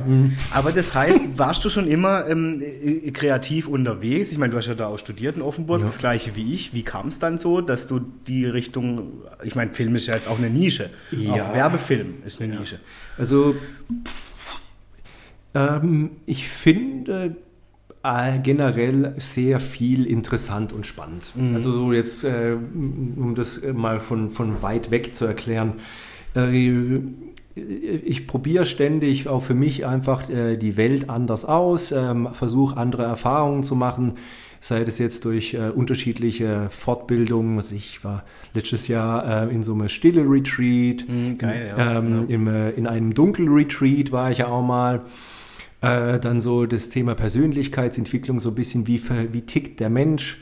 Aber 0.52 0.70
das 0.70 0.94
heißt, 0.94 1.22
warst 1.36 1.64
du 1.64 1.70
schon 1.70 1.88
immer 1.88 2.28
ähm, 2.28 2.62
äh, 2.62 3.10
kreativ 3.48 3.68
unterwegs? 3.68 4.30
Ich 4.32 4.38
meine, 4.38 4.50
du 4.50 4.56
hast 4.56 4.66
ja 4.66 4.74
da 4.74 4.86
auch 4.86 4.98
studiert 4.98 5.36
in 5.36 5.42
Offenburg, 5.42 5.82
das 5.82 5.98
gleiche 5.98 6.36
wie 6.36 6.54
ich. 6.54 6.74
Wie 6.74 6.82
kam 6.82 7.08
es 7.08 7.18
dann 7.18 7.38
so, 7.38 7.60
dass 7.60 7.86
du 7.86 8.00
die 8.26 8.44
Richtung, 8.46 9.22
ich 9.42 9.54
meine, 9.54 9.72
Film 9.72 9.94
ist 9.96 10.06
ja 10.06 10.14
jetzt 10.14 10.28
auch 10.28 10.38
eine 10.38 10.50
Nische. 10.50 10.90
Ja. 11.10 11.32
Auch 11.32 11.54
Werbefilm 11.54 12.14
ist 12.26 12.40
eine 12.40 12.56
Nische. 12.56 12.78
Also, 13.16 13.56
ähm, 15.54 16.10
ich 16.26 16.48
finde 16.48 17.36
äh, 18.02 18.38
generell 18.38 19.14
sehr 19.18 19.60
viel 19.60 20.06
interessant 20.06 20.72
und 20.72 20.86
spannend. 20.86 21.32
Also 21.54 21.72
so 21.72 21.92
jetzt, 21.92 22.24
äh, 22.24 22.54
um 22.54 23.34
das 23.34 23.60
mal 23.74 24.00
von, 24.00 24.30
von 24.30 24.62
weit 24.62 24.90
weg 24.90 25.14
zu 25.14 25.24
erklären, 25.24 25.74
äh, 26.34 27.00
ich 28.04 28.26
probiere 28.26 28.64
ständig 28.64 29.28
auch 29.28 29.42
für 29.42 29.54
mich 29.54 29.86
einfach 29.86 30.28
äh, 30.30 30.56
die 30.56 30.76
Welt 30.76 31.10
anders 31.10 31.44
aus, 31.44 31.92
ähm, 31.92 32.28
versuche 32.32 32.76
andere 32.76 33.04
Erfahrungen 33.04 33.62
zu 33.62 33.74
machen, 33.74 34.14
sei 34.60 34.84
das 34.84 34.98
jetzt 34.98 35.24
durch 35.24 35.54
äh, 35.54 35.70
unterschiedliche 35.70 36.68
Fortbildungen. 36.70 37.56
Also 37.58 37.74
ich 37.74 38.02
war 38.04 38.24
letztes 38.54 38.88
Jahr 38.88 39.48
äh, 39.48 39.54
in 39.54 39.62
so 39.62 39.74
einem 39.74 39.88
Stille-Retreat, 39.88 41.06
Mhm, 41.08 41.38
geil, 41.38 41.74
ja. 41.76 41.98
ähm, 41.98 42.24
im, 42.28 42.46
äh, 42.46 42.70
in 42.70 42.86
einem 42.86 43.14
Dunkel-Retreat 43.14 44.12
war 44.12 44.30
ich 44.30 44.38
ja 44.38 44.48
auch 44.48 44.62
mal. 44.62 45.02
Dann 45.80 46.40
so 46.40 46.66
das 46.66 46.88
Thema 46.88 47.14
Persönlichkeitsentwicklung, 47.14 48.40
so 48.40 48.48
ein 48.48 48.56
bisschen 48.56 48.88
wie, 48.88 49.00
wie 49.30 49.42
tickt 49.42 49.78
der 49.78 49.90
Mensch. 49.90 50.40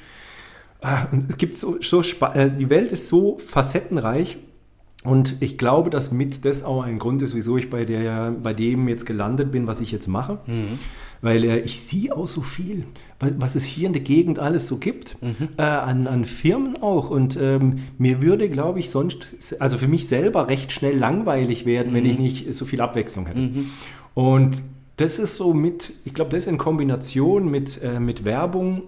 Ah, 0.80 1.08
und 1.12 1.28
es 1.28 1.36
gibt 1.36 1.56
so, 1.56 1.76
so 1.82 2.00
die 2.00 2.70
Welt 2.70 2.90
ist 2.90 3.08
so 3.08 3.36
facettenreich 3.36 4.38
und 5.04 5.36
ich 5.40 5.56
glaube, 5.58 5.90
dass 5.90 6.10
mit 6.10 6.44
das 6.44 6.64
auch 6.64 6.82
ein 6.82 6.98
Grund 6.98 7.22
ist, 7.22 7.34
wieso 7.36 7.56
ich 7.56 7.70
bei, 7.70 7.84
der, 7.84 8.32
bei 8.42 8.52
dem 8.54 8.88
jetzt 8.88 9.06
gelandet 9.06 9.52
bin, 9.52 9.66
was 9.66 9.80
ich 9.80 9.92
jetzt 9.92 10.08
mache. 10.08 10.38
Weil 11.22 11.44
äh, 11.44 11.58
ich 11.60 11.80
sehe 11.80 12.14
auch 12.14 12.26
so 12.26 12.42
viel, 12.42 12.84
wa- 13.20 13.30
was 13.38 13.54
es 13.54 13.64
hier 13.64 13.86
in 13.86 13.92
der 13.94 14.02
Gegend 14.02 14.38
alles 14.38 14.66
so 14.68 14.76
gibt, 14.76 15.16
äh, 15.56 15.62
an, 15.62 16.06
an 16.08 16.24
Firmen 16.24 16.82
auch. 16.82 17.08
Und 17.10 17.38
ähm, 17.40 17.78
mir 17.98 18.20
würde, 18.20 18.48
glaube 18.50 18.80
ich, 18.80 18.90
sonst, 18.90 19.26
also 19.58 19.78
für 19.78 19.88
mich 19.88 20.08
selber 20.08 20.48
recht 20.50 20.72
schnell 20.72 20.96
langweilig 20.98 21.64
werden, 21.66 21.94
wenn 21.94 22.04
ich 22.04 22.18
nicht 22.18 22.52
so 22.52 22.64
viel 22.66 22.80
Abwechslung 22.80 23.26
hätte. 23.26 23.40
Und 24.14 24.58
das 24.98 25.18
ist 25.18 25.36
so 25.36 25.54
mit, 25.54 25.92
ich 26.04 26.14
glaube, 26.14 26.30
das 26.32 26.46
in 26.46 26.58
Kombination 26.58 27.50
mit, 27.50 27.80
äh, 27.82 27.98
mit 28.00 28.24
Werbung 28.24 28.82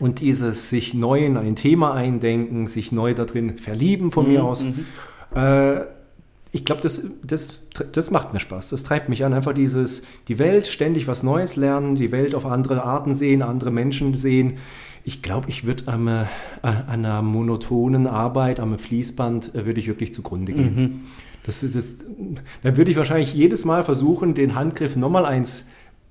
und 0.00 0.20
dieses 0.20 0.68
sich 0.68 0.94
neu 0.94 1.24
in 1.24 1.36
ein 1.36 1.54
Thema 1.56 1.94
eindenken, 1.94 2.66
sich 2.66 2.92
neu 2.92 3.14
da 3.14 3.24
drin 3.24 3.56
verlieben 3.58 4.10
von 4.10 4.28
mir 4.28 4.44
aus. 4.44 4.64
Äh, 5.34 5.80
ich 6.50 6.64
glaube, 6.64 6.80
das, 6.80 7.02
das, 7.22 7.60
das 7.92 8.10
macht 8.10 8.32
mir 8.32 8.40
Spaß. 8.40 8.70
Das 8.70 8.82
treibt 8.82 9.08
mich 9.08 9.24
an. 9.24 9.34
Einfach 9.34 9.52
dieses, 9.52 10.02
die 10.28 10.38
Welt 10.38 10.66
ständig 10.66 11.06
was 11.06 11.22
Neues 11.22 11.56
lernen, 11.56 11.94
die 11.94 12.10
Welt 12.10 12.34
auf 12.34 12.46
andere 12.46 12.84
Arten 12.84 13.14
sehen, 13.14 13.42
andere 13.42 13.70
Menschen 13.70 14.16
sehen. 14.16 14.58
Ich 15.04 15.22
glaube, 15.22 15.48
ich 15.48 15.64
würde 15.64 15.88
an, 15.88 16.06
äh, 16.08 16.24
an 16.62 16.84
einer 16.88 17.22
monotonen 17.22 18.06
Arbeit, 18.06 18.60
am 18.60 18.78
Fließband, 18.78 19.54
äh, 19.54 19.66
würde 19.66 19.80
ich 19.80 19.88
wirklich 19.88 20.14
zugrunde 20.14 20.52
gehen. 20.52 21.06
Das 21.44 21.62
ist, 21.62 21.76
das, 21.76 21.96
da 22.62 22.76
würde 22.76 22.90
ich 22.90 22.96
wahrscheinlich 22.96 23.32
jedes 23.32 23.64
Mal 23.64 23.82
versuchen, 23.82 24.34
den 24.34 24.54
Handgriff 24.54 24.96
nochmal 24.96 25.24
eins 25.24 25.64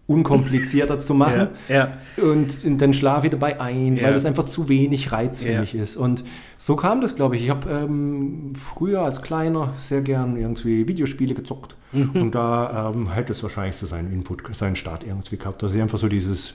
unkomplizierter 0.07 0.99
zu 0.99 1.13
machen. 1.13 1.49
Ja, 1.67 1.97
Und, 2.15 2.63
und 2.65 2.77
dann 2.79 2.93
schlafe 2.93 3.27
ich 3.27 3.31
dabei 3.31 3.59
ein, 3.59 3.97
Ja. 3.97 4.03
weil 4.05 4.13
das 4.13 4.25
einfach 4.25 4.45
zu 4.45 4.69
wenig 4.69 5.11
Reiz 5.11 5.41
für 5.41 5.51
Ja. 5.51 5.59
mich 5.59 5.75
ist. 5.75 5.97
Und 5.97 6.23
so 6.57 6.75
kam 6.77 7.01
das, 7.01 7.15
glaube 7.15 7.35
ich. 7.35 7.43
Ich 7.43 7.49
habe 7.49 7.69
ähm, 7.69 8.53
früher 8.55 9.01
als 9.01 9.21
Kleiner 9.21 9.73
sehr 9.77 10.01
gern 10.01 10.37
irgendwie 10.37 10.87
Videospiele 10.87 11.33
gezockt. 11.33 11.75
Mhm. 11.91 12.09
Und 12.13 12.35
da 12.35 12.91
ähm, 12.95 13.11
hätte 13.11 13.33
es 13.33 13.43
wahrscheinlich 13.43 13.75
so 13.75 13.85
seinen 13.85 14.11
Input, 14.13 14.43
seinen 14.55 14.75
Start 14.77 15.03
irgendwie 15.05 15.37
gehabt. 15.37 15.61
Also 15.63 15.79
einfach 15.79 15.97
so 15.99 16.07
dieses 16.07 16.53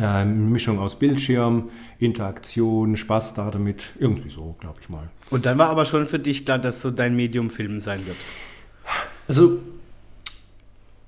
äh, 0.00 0.24
Mischung 0.24 0.80
aus 0.80 0.98
Bildschirm, 0.98 1.70
Interaktion, 2.00 2.96
Spaß 2.96 3.34
da 3.34 3.50
damit. 3.52 3.84
Irgendwie 4.00 4.30
so, 4.30 4.56
glaube 4.58 4.78
ich 4.80 4.88
mal. 4.88 5.08
Und 5.30 5.46
dann 5.46 5.58
war 5.58 5.68
aber 5.68 5.84
schon 5.84 6.08
für 6.08 6.18
dich 6.18 6.44
klar, 6.44 6.58
dass 6.58 6.80
so 6.80 6.90
dein 6.90 7.14
Medium 7.14 7.50
Film 7.50 7.78
sein 7.78 8.04
wird. 8.06 8.16
Also 9.28 9.58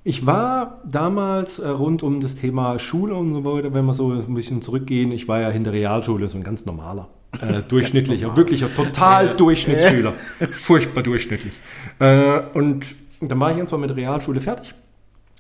ich 0.07 0.25
war 0.25 0.83
damals 0.85 1.59
äh, 1.59 1.67
rund 1.67 2.05
um 2.05 2.21
das 2.21 2.37
Thema 2.37 2.79
Schule 2.79 3.17
und 3.17 3.33
so 3.33 3.45
weiter, 3.45 3.75
wenn 3.75 3.85
wir 3.87 3.93
so 3.93 4.13
ein 4.13 4.35
bisschen 4.35 4.63
zurückgehen, 4.63 5.11
ich 5.11 5.27
war 5.27 5.41
ja 5.41 5.51
in 5.51 5.65
der 5.65 5.73
Realschule 5.73 6.29
so 6.29 6.39
ein 6.39 6.45
ganz 6.45 6.65
normaler, 6.65 7.09
äh, 7.41 7.61
durchschnittlicher, 7.69 8.37
wirklicher, 8.37 8.73
total 8.73 9.35
Durchschnittsschüler. 9.37 10.13
Furchtbar 10.63 11.03
durchschnittlich. 11.03 11.55
Äh, 11.99 12.39
und 12.55 12.95
dann 13.21 13.41
war 13.41 13.51
ich 13.51 13.57
irgendwann 13.57 13.81
mit 13.81 13.91
der 13.91 13.97
Realschule 13.97 14.41
fertig. 14.41 14.75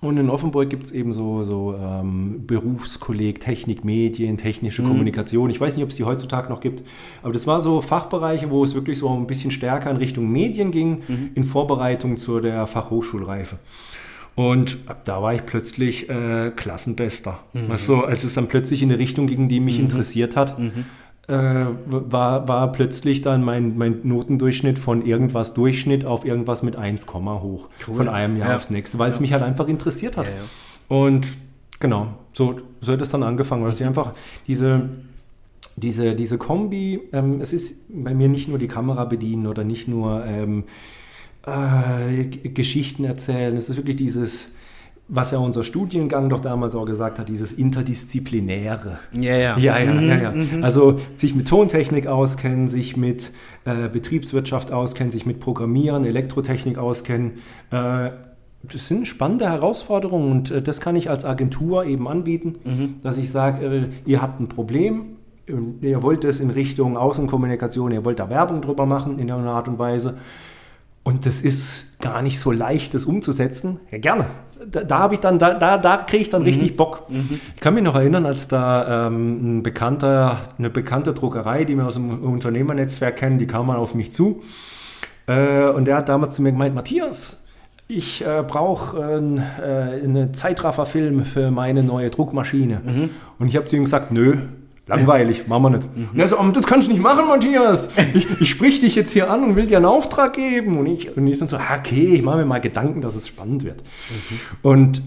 Und 0.00 0.18
in 0.18 0.28
Offenburg 0.28 0.68
gibt 0.68 0.86
es 0.86 0.92
eben 0.92 1.12
so, 1.12 1.44
so 1.44 1.76
ähm, 1.80 2.42
Berufskolleg, 2.44 3.38
Technik, 3.38 3.84
Medien, 3.84 4.36
technische 4.36 4.82
Kommunikation. 4.82 5.48
Ich 5.48 5.60
weiß 5.60 5.76
nicht, 5.76 5.84
ob 5.84 5.90
es 5.90 5.96
die 5.96 6.04
heutzutage 6.04 6.48
noch 6.50 6.60
gibt, 6.60 6.82
aber 7.22 7.32
das 7.32 7.46
war 7.46 7.60
so 7.60 7.80
Fachbereiche, 7.80 8.50
wo 8.50 8.64
es 8.64 8.74
wirklich 8.74 8.98
so 8.98 9.08
ein 9.14 9.28
bisschen 9.28 9.52
stärker 9.52 9.90
in 9.90 9.96
Richtung 9.96 10.30
Medien 10.30 10.70
ging, 10.70 11.30
in 11.34 11.44
Vorbereitung 11.44 12.18
zu 12.18 12.40
der 12.40 12.66
Fachhochschulreife. 12.66 13.58
Und 14.36 14.76
ab 14.86 15.00
da 15.06 15.22
war 15.22 15.32
ich 15.34 15.44
plötzlich 15.46 16.08
äh, 16.10 16.52
Klassenbester. 16.54 17.38
Weißt 17.54 17.88
du, 17.88 18.04
als 18.04 18.22
es 18.22 18.34
dann 18.34 18.48
plötzlich 18.48 18.82
in 18.82 18.90
eine 18.90 18.98
Richtung 18.98 19.26
ging, 19.26 19.48
die 19.48 19.60
mich 19.60 19.80
interessiert 19.80 20.36
hat, 20.36 20.56
äh, 21.26 21.34
war, 21.86 22.46
war 22.46 22.70
plötzlich 22.70 23.22
dann 23.22 23.42
mein, 23.42 23.76
mein 23.78 24.00
Notendurchschnitt 24.04 24.78
von 24.78 25.04
irgendwas 25.04 25.54
Durchschnitt 25.54 26.04
auf 26.04 26.24
irgendwas 26.26 26.62
mit 26.62 26.76
1, 26.76 27.06
hoch. 27.14 27.68
Von 27.78 28.08
einem 28.08 28.36
Jahr 28.36 28.50
Ja. 28.50 28.56
aufs 28.56 28.68
nächste, 28.70 28.98
weil 28.98 29.10
es 29.10 29.20
mich 29.20 29.32
halt 29.32 29.42
einfach 29.42 29.68
interessiert 29.68 30.18
hat. 30.18 30.26
Ja. 30.26 30.94
Und 30.94 31.28
genau, 31.80 32.08
so, 32.34 32.60
so 32.82 32.92
hat 32.92 33.00
es 33.00 33.08
dann 33.08 33.22
angefangen, 33.22 33.64
weil 33.64 33.72
ich 33.72 33.82
einfach 33.84 34.12
diese, 34.46 34.88
diese, 35.76 36.14
diese 36.14 36.36
Kombi, 36.38 37.00
ähm, 37.12 37.40
es 37.40 37.52
ist 37.54 37.80
bei 37.88 38.12
mir 38.14 38.28
nicht 38.28 38.48
nur 38.48 38.58
die 38.58 38.68
Kamera 38.68 39.06
bedienen 39.06 39.46
oder 39.46 39.64
nicht 39.64 39.88
nur 39.88 40.24
ähm, 40.26 40.64
äh, 41.46 42.24
Geschichten 42.48 43.04
erzählen, 43.04 43.56
es 43.56 43.68
ist 43.68 43.76
wirklich 43.76 43.96
dieses, 43.96 44.48
was 45.08 45.30
ja 45.30 45.38
unser 45.38 45.62
Studiengang 45.62 46.28
doch 46.28 46.40
damals 46.40 46.74
auch 46.74 46.84
gesagt 46.86 47.18
hat, 47.18 47.28
dieses 47.28 47.52
Interdisziplinäre. 47.52 48.98
Ja, 49.18 49.36
ja. 49.36 49.58
Ja, 49.58 49.78
ja, 49.78 49.92
Mhm, 49.92 50.08
ja, 50.08 50.16
ja. 50.16 50.34
Also 50.62 50.96
sich 51.14 51.34
mit 51.34 51.48
Tontechnik 51.48 52.06
auskennen, 52.06 52.68
sich 52.68 52.96
mit 52.96 53.30
äh, 53.64 53.88
Betriebswirtschaft 53.88 54.72
auskennen, 54.72 55.12
sich 55.12 55.26
mit 55.26 55.40
Programmieren, 55.40 56.04
Elektrotechnik 56.04 56.78
auskennen. 56.78 57.32
Äh, 57.70 58.10
das 58.62 58.88
sind 58.88 59.06
spannende 59.06 59.48
Herausforderungen 59.48 60.32
und 60.32 60.50
äh, 60.50 60.60
das 60.60 60.80
kann 60.80 60.96
ich 60.96 61.08
als 61.08 61.24
Agentur 61.24 61.84
eben 61.84 62.08
anbieten, 62.08 62.56
Mhm. 62.64 62.94
dass 63.04 63.16
ich 63.16 63.30
sage, 63.30 63.64
äh, 63.66 63.82
ihr 64.04 64.20
habt 64.20 64.40
ein 64.40 64.48
Problem, 64.48 65.16
ihr 65.80 66.02
wollt 66.02 66.24
es 66.24 66.40
in 66.40 66.50
Richtung 66.50 66.96
Außenkommunikation, 66.96 67.92
ihr 67.92 68.04
wollt 68.04 68.18
da 68.18 68.28
Werbung 68.28 68.60
drüber 68.62 68.84
machen 68.86 69.20
in 69.20 69.30
einer 69.30 69.52
Art 69.52 69.68
und 69.68 69.78
Weise. 69.78 70.14
Und 71.06 71.24
das 71.24 71.40
ist 71.40 72.00
gar 72.00 72.20
nicht 72.20 72.40
so 72.40 72.50
leicht, 72.50 72.92
das 72.92 73.04
umzusetzen. 73.04 73.78
Ja, 73.92 73.98
gerne. 73.98 74.26
Da, 74.68 74.82
da 74.82 74.98
habe 74.98 75.14
ich 75.14 75.20
dann, 75.20 75.38
da, 75.38 75.54
da, 75.54 75.78
da 75.78 75.98
kriege 75.98 76.22
ich 76.24 76.30
dann 76.30 76.42
richtig 76.42 76.76
Bock. 76.76 77.04
Ich 77.54 77.60
kann 77.60 77.74
mich 77.74 77.84
noch 77.84 77.94
erinnern, 77.94 78.26
als 78.26 78.48
da 78.48 79.06
ähm, 79.06 79.58
ein 79.58 79.62
bekannter, 79.62 80.38
eine 80.58 80.68
bekannte 80.68 81.14
Druckerei, 81.14 81.62
die 81.62 81.76
wir 81.76 81.86
aus 81.86 81.94
dem 81.94 82.24
Unternehmernetzwerk 82.24 83.14
kennen, 83.18 83.38
die 83.38 83.46
kam 83.46 83.68
mal 83.68 83.76
auf 83.76 83.94
mich 83.94 84.12
zu. 84.12 84.42
Äh, 85.28 85.68
und 85.68 85.84
der 85.84 85.98
hat 85.98 86.08
damals 86.08 86.34
zu 86.34 86.42
mir 86.42 86.50
gemeint, 86.50 86.74
Matthias, 86.74 87.38
ich 87.86 88.26
äh, 88.26 88.42
brauche 88.44 88.98
äh, 88.98 89.14
äh, 89.14 90.02
einen 90.02 90.34
Zeitrafferfilm 90.34 91.24
für 91.24 91.52
meine 91.52 91.84
neue 91.84 92.10
Druckmaschine. 92.10 93.10
Und 93.38 93.46
ich 93.46 93.54
habe 93.54 93.66
zu 93.66 93.76
ihm 93.76 93.84
gesagt, 93.84 94.10
nö, 94.10 94.38
langweilig, 94.86 95.46
machen 95.48 95.62
wir 95.64 95.70
nicht. 95.70 95.88
Und 96.12 96.18
er 96.18 96.28
so, 96.28 96.38
"Oh, 96.38 96.48
das 96.52 96.66
kannst 96.66 96.86
du 96.86 96.92
nicht 96.92 97.02
machen, 97.02 97.26
Matthias. 97.28 97.88
Ich, 98.14 98.26
ich 98.40 98.50
sprich 98.50 98.80
dich 98.80 98.94
jetzt 98.94 99.10
hier 99.12 99.30
an 99.30 99.42
und 99.44 99.56
will 99.56 99.66
dir 99.66 99.78
einen 99.78 99.86
Auftrag 99.86 100.34
geben. 100.34 100.78
Und 100.78 100.86
ich, 100.86 101.16
und 101.16 101.26
ich 101.26 101.38
dann 101.38 101.48
so, 101.48 101.56
ah, 101.56 101.76
okay, 101.78 102.14
ich 102.14 102.22
mache 102.22 102.38
mir 102.38 102.44
mal 102.46 102.60
Gedanken, 102.60 103.00
dass 103.00 103.14
es 103.16 103.26
spannend 103.28 103.64
wird. 103.64 103.82
Und 104.62 105.02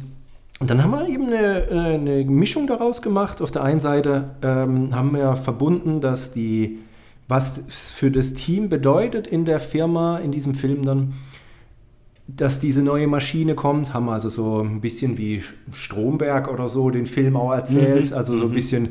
und 0.61 0.69
dann 0.69 0.83
haben 0.83 0.91
wir 0.91 1.07
eben 1.07 1.27
eine, 1.27 1.69
äh, 1.69 1.93
eine 1.93 2.25
Mischung 2.25 2.67
daraus 2.67 3.01
gemacht. 3.01 3.41
Auf 3.41 3.49
der 3.49 3.63
einen 3.63 3.79
Seite 3.79 4.31
ähm, 4.41 4.93
haben 4.93 5.13
wir 5.13 5.37
verbunden, 5.37 6.01
dass 6.01 6.33
die, 6.33 6.79
was 7.29 7.61
für 7.69 8.11
das 8.11 8.33
Team 8.33 8.67
bedeutet 8.67 9.25
in 9.25 9.45
der 9.45 9.61
Firma, 9.61 10.17
in 10.17 10.33
diesem 10.33 10.55
Film 10.55 10.83
dann, 10.83 11.13
dass 12.27 12.59
diese 12.59 12.81
neue 12.83 13.07
Maschine 13.07 13.55
kommt, 13.55 13.93
haben 13.93 14.09
also 14.09 14.27
so 14.27 14.59
ein 14.59 14.81
bisschen 14.81 15.17
wie 15.17 15.41
Stromberg 15.71 16.51
oder 16.51 16.67
so 16.67 16.89
den 16.89 17.05
Film 17.05 17.37
auch 17.37 17.53
erzählt, 17.53 18.11
Mhm. 18.11 18.17
also 18.17 18.37
so 18.37 18.43
ein 18.43 18.49
Mhm. 18.49 18.53
bisschen 18.53 18.87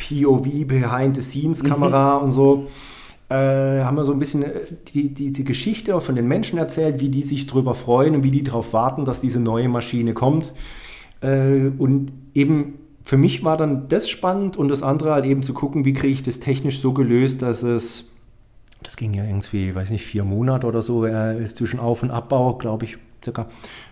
POV, 0.00 0.66
Behind-the-Scenes-Kamera 0.66 2.16
und 2.16 2.32
so. 2.32 2.66
Äh, 3.28 3.84
haben 3.84 3.96
wir 3.96 4.04
so 4.04 4.12
ein 4.12 4.18
bisschen 4.18 4.42
äh, 4.42 4.62
die, 4.92 5.14
diese 5.14 5.44
Geschichte 5.44 5.94
auch 5.94 6.02
von 6.02 6.16
den 6.16 6.26
Menschen 6.26 6.58
erzählt, 6.58 6.98
wie 6.98 7.10
die 7.10 7.22
sich 7.22 7.46
darüber 7.46 7.74
freuen 7.74 8.16
und 8.16 8.24
wie 8.24 8.32
die 8.32 8.42
darauf 8.42 8.72
warten, 8.72 9.04
dass 9.04 9.20
diese 9.20 9.38
neue 9.38 9.68
Maschine 9.68 10.14
kommt. 10.14 10.52
Äh, 11.20 11.70
und 11.78 12.10
eben 12.34 12.74
für 13.04 13.16
mich 13.16 13.44
war 13.44 13.56
dann 13.56 13.88
das 13.88 14.08
spannend 14.08 14.56
und 14.56 14.68
das 14.68 14.82
andere 14.82 15.12
halt 15.12 15.26
eben 15.26 15.42
zu 15.42 15.54
gucken, 15.54 15.84
wie 15.84 15.92
kriege 15.92 16.12
ich 16.12 16.22
das 16.22 16.40
technisch 16.40 16.80
so 16.80 16.92
gelöst, 16.92 17.42
dass 17.42 17.62
es, 17.62 18.06
das 18.82 18.96
ging 18.96 19.14
ja 19.14 19.24
irgendwie, 19.24 19.74
weiß 19.74 19.90
nicht, 19.90 20.04
vier 20.04 20.24
Monate 20.24 20.66
oder 20.66 20.82
so, 20.82 21.04
äh, 21.06 21.42
ist 21.42 21.56
zwischen 21.56 21.78
Auf- 21.78 22.02
und 22.02 22.10
Abbau, 22.10 22.54
glaube 22.54 22.84
ich, 22.84 22.98
circa 23.22 23.46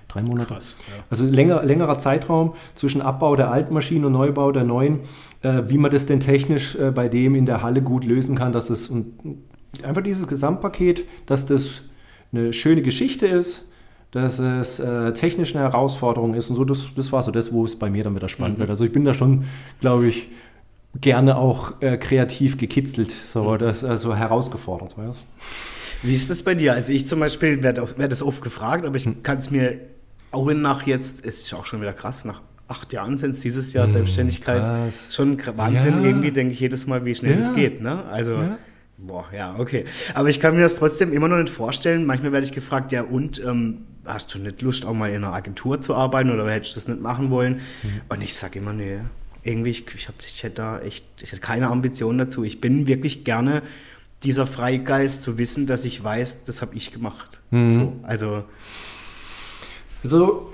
drei 0.08 0.22
Monate. 0.22 0.54
Krass, 0.54 0.74
ja. 0.88 1.04
Also 1.10 1.24
länger, 1.24 1.62
längerer 1.62 1.98
Zeitraum 1.98 2.54
zwischen 2.74 3.02
Abbau 3.02 3.36
der 3.36 3.50
alten 3.50 3.74
Maschine 3.74 4.06
und 4.06 4.14
Neubau 4.14 4.52
der 4.52 4.64
neuen, 4.64 5.00
äh, 5.42 5.62
wie 5.68 5.78
man 5.78 5.90
das 5.90 6.06
denn 6.06 6.20
technisch 6.20 6.76
äh, 6.76 6.90
bei 6.90 7.08
dem 7.08 7.34
in 7.34 7.46
der 7.46 7.62
Halle 7.62 7.82
gut 7.82 8.04
lösen 8.04 8.36
kann, 8.36 8.52
dass 8.52 8.70
es 8.70 8.88
und 8.88 9.14
einfach 9.82 10.02
dieses 10.02 10.26
Gesamtpaket, 10.26 11.04
dass 11.26 11.46
das 11.46 11.82
eine 12.32 12.52
schöne 12.52 12.82
Geschichte 12.82 13.26
ist, 13.26 13.64
dass 14.10 14.38
es 14.38 14.80
äh, 14.80 15.12
technisch 15.12 15.54
eine 15.54 15.64
Herausforderung 15.64 16.34
ist 16.34 16.48
und 16.50 16.56
so, 16.56 16.64
das, 16.64 16.88
das 16.96 17.12
war 17.12 17.22
so 17.22 17.30
das, 17.30 17.52
wo 17.52 17.64
es 17.64 17.78
bei 17.78 17.90
mir 17.90 18.04
dann 18.04 18.14
wieder 18.16 18.28
spannend 18.28 18.56
Mhm. 18.58 18.60
wird. 18.62 18.70
Also 18.70 18.84
ich 18.84 18.92
bin 18.92 19.04
da 19.04 19.14
schon, 19.14 19.44
glaube 19.80 20.06
ich, 20.08 20.28
gerne 21.00 21.36
auch 21.36 21.80
äh, 21.82 21.98
kreativ 21.98 22.56
gekitzelt, 22.56 23.10
so 23.10 23.52
Mhm. 23.52 23.58
das 23.58 23.84
also 23.84 24.14
herausgefordert. 24.14 24.96
Weißt? 24.96 25.24
Wie 26.02 26.14
ist 26.14 26.30
das 26.30 26.42
bei 26.42 26.54
dir? 26.54 26.72
Also 26.72 26.92
ich 26.92 27.06
zum 27.06 27.20
Beispiel 27.20 27.62
werde 27.62 27.86
werd 27.98 28.10
das 28.12 28.22
oft 28.22 28.40
gefragt, 28.40 28.84
aber 28.86 28.96
ich 28.96 29.04
Hm. 29.04 29.22
kann 29.22 29.38
es 29.38 29.50
mir 29.50 29.78
auch 30.30 30.50
nach 30.52 30.86
jetzt, 30.86 31.24
es 31.24 31.40
ist 31.40 31.54
auch 31.54 31.66
schon 31.66 31.80
wieder 31.80 31.92
krass, 31.92 32.24
nach 32.24 32.40
acht 32.68 32.92
Jahren 32.92 33.18
sind 33.18 33.32
es 33.32 33.40
dieses 33.40 33.72
Jahr 33.72 33.86
Hm, 33.86 33.92
Selbstständigkeit. 33.92 34.62
krass. 34.62 35.08
Schon 35.14 35.38
Wahnsinn, 35.56 36.00
Ja. 36.02 36.06
irgendwie 36.06 36.30
denke 36.30 36.52
ich 36.52 36.60
jedes 36.60 36.86
Mal, 36.86 37.04
wie 37.04 37.14
schnell 37.14 37.32
Ja. 37.32 37.38
das 37.38 37.54
geht. 37.54 37.80
Ne? 37.80 38.04
Also, 38.04 38.32
Ja. 38.34 38.58
boah, 38.98 39.24
ja, 39.34 39.56
okay. 39.58 39.86
Aber 40.14 40.28
ich 40.28 40.38
kann 40.40 40.54
mir 40.54 40.62
das 40.62 40.76
trotzdem 40.76 41.12
immer 41.12 41.28
noch 41.28 41.38
nicht 41.38 41.48
vorstellen. 41.52 42.04
Manchmal 42.06 42.32
werde 42.32 42.46
ich 42.46 42.52
gefragt, 42.52 42.92
ja 42.92 43.02
und, 43.02 43.42
ähm, 43.44 43.78
hast 44.06 44.34
du 44.34 44.38
nicht 44.38 44.62
Lust, 44.62 44.86
auch 44.86 44.94
mal 44.94 45.08
in 45.10 45.16
einer 45.16 45.32
Agentur 45.34 45.80
zu 45.80 45.94
arbeiten 45.94 46.30
oder 46.30 46.48
hättest 46.50 46.76
du 46.76 46.80
das 46.80 46.88
nicht 46.88 47.00
machen 47.02 47.30
wollen? 47.30 47.60
Hm. 47.82 47.90
Und 48.08 48.20
ich 48.22 48.34
sage 48.36 48.58
immer, 48.58 48.72
nee, 48.72 48.98
irgendwie, 49.42 49.70
ich, 49.70 49.84
ich, 49.94 50.08
hab, 50.08 50.14
ich 50.20 50.42
hätte 50.42 50.56
da 50.56 50.78
echt, 50.80 51.04
ich 51.22 51.32
hätte 51.32 51.40
keine 51.42 51.68
Ambition 51.68 52.16
dazu. 52.18 52.42
Ich 52.44 52.60
bin 52.60 52.86
wirklich 52.86 53.24
gerne 53.24 53.62
dieser 54.24 54.46
Freigeist 54.46 55.22
zu 55.22 55.38
wissen, 55.38 55.66
dass 55.66 55.84
ich 55.84 56.02
weiß, 56.02 56.44
das 56.44 56.60
habe 56.60 56.74
ich 56.74 56.92
gemacht. 56.92 57.40
Mhm. 57.50 57.72
So, 57.72 57.92
also, 58.02 58.44
So, 60.02 60.52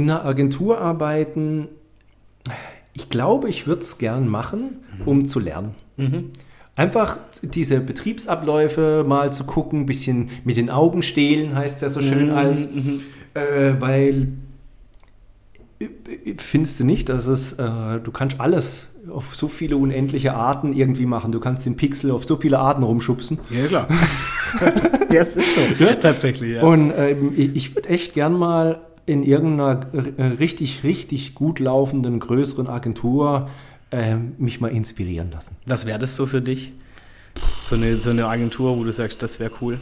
in 0.00 0.10
einer 0.10 0.24
Agentur 0.24 0.80
arbeiten, 0.80 1.68
ich 2.94 3.10
glaube, 3.10 3.48
ich 3.48 3.66
würde 3.66 3.82
es 3.82 3.98
gern 3.98 4.28
machen, 4.28 4.80
um 5.04 5.26
zu 5.26 5.38
lernen. 5.38 5.74
mhm. 5.96 6.30
Einfach 6.76 7.18
diese 7.42 7.78
Betriebsabläufe 7.80 9.04
mal 9.06 9.34
zu 9.34 9.44
gucken, 9.44 9.80
ein 9.80 9.86
bisschen 9.86 10.30
mit 10.44 10.56
den 10.56 10.70
Augen 10.70 11.02
stehlen, 11.02 11.54
heißt 11.54 11.76
es 11.76 11.82
ja 11.82 11.88
so 11.90 12.00
schön 12.00 12.28
Mhm, 12.30 12.34
als, 12.34 12.60
mhm. 12.60 13.02
äh, 13.34 13.74
weil 13.78 14.28
äh, 15.78 15.88
findest 16.38 16.80
du 16.80 16.84
nicht, 16.86 17.10
dass 17.10 17.26
es, 17.26 17.52
äh, 17.52 18.00
du 18.02 18.10
kannst 18.12 18.40
alles 18.40 18.86
auf 19.10 19.36
so 19.36 19.48
viele 19.48 19.76
unendliche 19.76 20.32
Arten 20.32 20.72
irgendwie 20.72 21.04
machen. 21.04 21.32
Du 21.32 21.40
kannst 21.40 21.66
den 21.66 21.76
Pixel 21.76 22.12
auf 22.12 22.24
so 22.24 22.36
viele 22.36 22.58
Arten 22.58 22.82
rumschubsen. 22.82 23.38
Ja, 23.50 23.66
klar. 23.66 23.88
ja, 25.10 25.20
es 25.20 25.36
ist 25.36 25.54
so. 25.54 25.60
Ja. 25.84 25.94
Tatsächlich, 25.96 26.54
ja. 26.54 26.62
Und 26.62 26.92
ähm, 26.96 27.32
ich, 27.36 27.56
ich 27.56 27.74
würde 27.74 27.90
echt 27.90 28.14
gern 28.14 28.32
mal 28.32 28.80
in 29.06 29.22
irgendeiner 29.22 29.86
äh, 29.92 30.22
richtig, 30.22 30.84
richtig 30.84 31.34
gut 31.34 31.58
laufenden 31.58 32.20
größeren 32.20 32.68
Agentur 32.68 33.48
ähm, 33.90 34.34
mich 34.38 34.60
mal 34.60 34.68
inspirieren 34.68 35.30
lassen. 35.30 35.56
Was 35.66 35.86
wäre 35.86 35.98
das 35.98 36.14
so 36.16 36.26
für 36.26 36.40
dich? 36.40 36.72
So 37.64 37.76
eine, 37.76 38.00
so 38.00 38.10
eine 38.10 38.26
Agentur, 38.26 38.76
wo 38.76 38.84
du 38.84 38.92
sagst, 38.92 39.22
das 39.22 39.40
wäre 39.40 39.50
cool. 39.60 39.80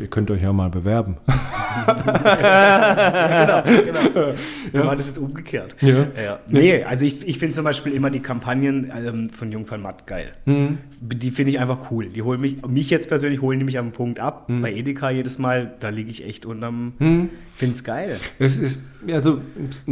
Ihr 0.00 0.08
könnt 0.08 0.30
euch 0.30 0.42
ja 0.42 0.52
mal 0.52 0.70
bewerben. 0.70 1.18
ja, 1.86 3.62
genau, 3.62 4.00
genau. 4.12 4.34
Du 4.72 4.78
war 4.78 4.96
das 4.96 5.08
jetzt 5.08 5.18
umgekehrt. 5.18 5.76
Ja. 5.80 6.06
Ja. 6.22 6.38
Nee, 6.48 6.82
also 6.84 7.04
ich, 7.04 7.26
ich 7.26 7.38
finde 7.38 7.54
zum 7.54 7.64
Beispiel 7.64 7.92
immer 7.92 8.10
die 8.10 8.20
Kampagnen 8.20 8.90
ähm, 8.96 9.30
von 9.30 9.52
Jungfern 9.52 9.82
Matt 9.82 10.06
geil. 10.06 10.32
Mhm. 10.46 10.78
Die 11.00 11.30
finde 11.30 11.50
ich 11.50 11.60
einfach 11.60 11.90
cool. 11.90 12.06
Die 12.06 12.22
holen 12.22 12.40
mich, 12.40 12.66
mich 12.66 12.90
jetzt 12.90 13.08
persönlich 13.08 13.42
holen 13.42 13.58
die 13.58 13.64
mich 13.64 13.78
am 13.78 13.92
Punkt 13.92 14.20
ab. 14.20 14.48
Mhm. 14.48 14.62
Bei 14.62 14.72
Edeka 14.72 15.10
jedes 15.10 15.38
Mal, 15.38 15.74
da 15.80 15.90
liege 15.90 16.10
ich 16.10 16.24
echt 16.24 16.46
unterm. 16.46 16.94
Mhm. 16.98 17.28
Finde 17.54 17.74
es 17.74 17.84
geil. 17.84 18.16
Es 18.38 18.56
ist, 18.56 18.78
also 19.12 19.42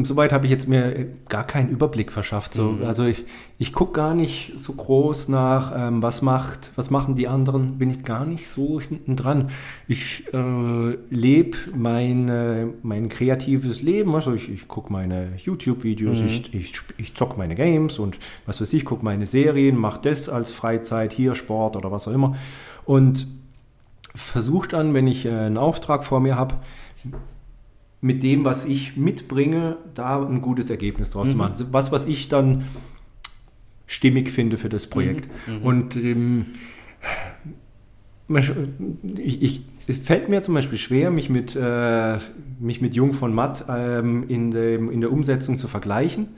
soweit 0.03 0.33
habe 0.33 0.47
ich 0.47 0.51
jetzt 0.51 0.69
mir 0.69 1.07
gar 1.29 1.47
keinen 1.47 1.69
Überblick 1.69 2.13
verschafft. 2.13 2.55
So. 2.55 2.73
Mhm. 2.73 2.85
Also 2.85 3.05
ich, 3.05 3.27
ich 3.59 3.75
gucke 3.75 3.93
gar 3.93 4.15
nicht 4.15 4.55
so 4.57 4.73
groß 4.73 5.29
nach, 5.29 5.73
ähm, 5.77 6.03
was 6.03 6.23
macht, 6.23 6.71
was 6.77 6.91
machen 6.91 7.15
die 7.15 7.29
anderen, 7.29 7.77
bin 7.77 7.91
ich 7.91 8.05
gar 8.05 8.25
nicht 8.25 8.49
so 8.49 8.81
hinten 8.81 9.17
dran. 9.17 9.51
Ich 9.87 9.98
äh, 10.33 10.97
lebe 11.11 11.57
mein, 11.77 12.29
äh, 12.29 12.67
mein 12.83 13.09
kreatives 13.09 13.83
Leben. 13.83 14.15
Also 14.15 14.35
ich, 14.35 14.51
ich 14.51 14.69
gucke 14.69 14.93
meine 14.93 15.33
YouTube-Videos, 15.45 16.19
Mhm. 16.19 16.27
ich, 16.27 16.55
ich, 16.55 16.73
ich 16.97 17.15
zock 17.15 17.37
meine 17.39 17.55
Games 17.55 17.99
und 17.99 18.19
was 18.47 18.61
weiß 18.61 18.73
ich, 18.73 18.85
gucke 18.85 19.05
meine 19.05 19.27
Serien, 19.27 19.77
mache 19.77 20.01
das 20.03 20.29
als 20.29 20.53
Freizeit, 20.53 21.13
hier 21.13 21.35
Sport 21.35 21.77
oder 21.77 21.91
was 21.93 22.07
auch 22.09 22.13
immer. 22.13 22.37
Und 22.85 23.27
versuche 24.15 24.69
dann, 24.69 24.95
wenn 24.95 25.07
ich 25.07 25.27
äh, 25.27 25.31
einen 25.31 25.59
Auftrag 25.59 26.05
vor 26.05 26.21
mir 26.21 26.37
habe, 26.37 26.57
mit 28.01 28.23
dem, 28.23 28.45
was 28.45 28.65
ich 28.65 28.97
mitbringe, 28.97 29.77
da 29.95 30.25
ein 30.25 30.41
gutes 30.41 30.71
Ergebnis 30.71 31.11
draus 31.11 31.27
zu 31.29 31.33
Mhm. 31.33 31.39
machen. 31.39 31.53
Also 31.53 31.67
was, 31.73 31.91
was 31.93 32.07
ich 32.07 32.29
dann 32.29 32.65
stimmig 33.87 34.31
finde 34.31 34.57
für 34.57 34.69
das 34.69 34.87
Projekt. 34.87 35.29
Mhm. 35.49 35.63
Und 35.63 35.97
ähm, 35.97 36.47
ich, 39.17 39.43
ich, 39.43 39.61
es 39.87 39.97
fällt 39.99 40.29
mir 40.29 40.43
zum 40.43 40.55
Beispiel 40.55 40.79
schwer, 40.79 41.11
mich 41.11 41.31
mit, 41.31 41.57
äh, 41.57 42.19
mich 42.61 42.81
mit 42.81 42.95
Jung 42.95 43.13
von 43.15 43.35
Matt 43.35 43.65
ähm, 43.69 44.25
in, 44.29 44.51
dem, 44.51 44.91
in 44.91 45.01
der 45.01 45.11
Umsetzung 45.13 45.57
zu 45.57 45.67
vergleichen, 45.69 46.29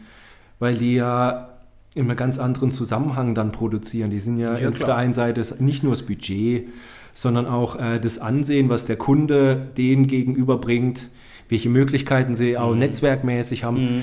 weil 0.59 0.77
die 0.77 0.95
ja 0.95 1.49
in 1.95 2.05
einem 2.05 2.17
ganz 2.17 2.39
anderen 2.39 2.71
Zusammenhang 2.71 3.35
dann 3.35 3.51
produzieren. 3.51 4.11
Die 4.11 4.21
sind 4.21 4.39
ja, 4.39 4.57
Ja, 4.57 4.69
auf 4.69 4.79
der 4.79 4.95
einen 4.97 5.13
Seite 5.13 5.45
nicht 5.59 5.83
nur 5.83 5.93
das 5.93 6.03
Budget, 6.03 6.69
sondern 7.15 7.47
auch 7.47 7.77
äh, 7.81 7.99
das 7.99 8.21
Ansehen, 8.21 8.69
was 8.69 8.87
der 8.87 8.97
Kunde 8.97 9.71
denen 9.77 10.07
gegenüberbringt, 10.07 11.09
welche 11.49 11.69
Möglichkeiten 11.69 12.37
sie 12.37 12.57
auch 12.57 12.73
Mhm. 12.73 12.79
netzwerkmäßig 12.79 13.65
haben. 13.65 13.83
Mhm. 13.97 14.03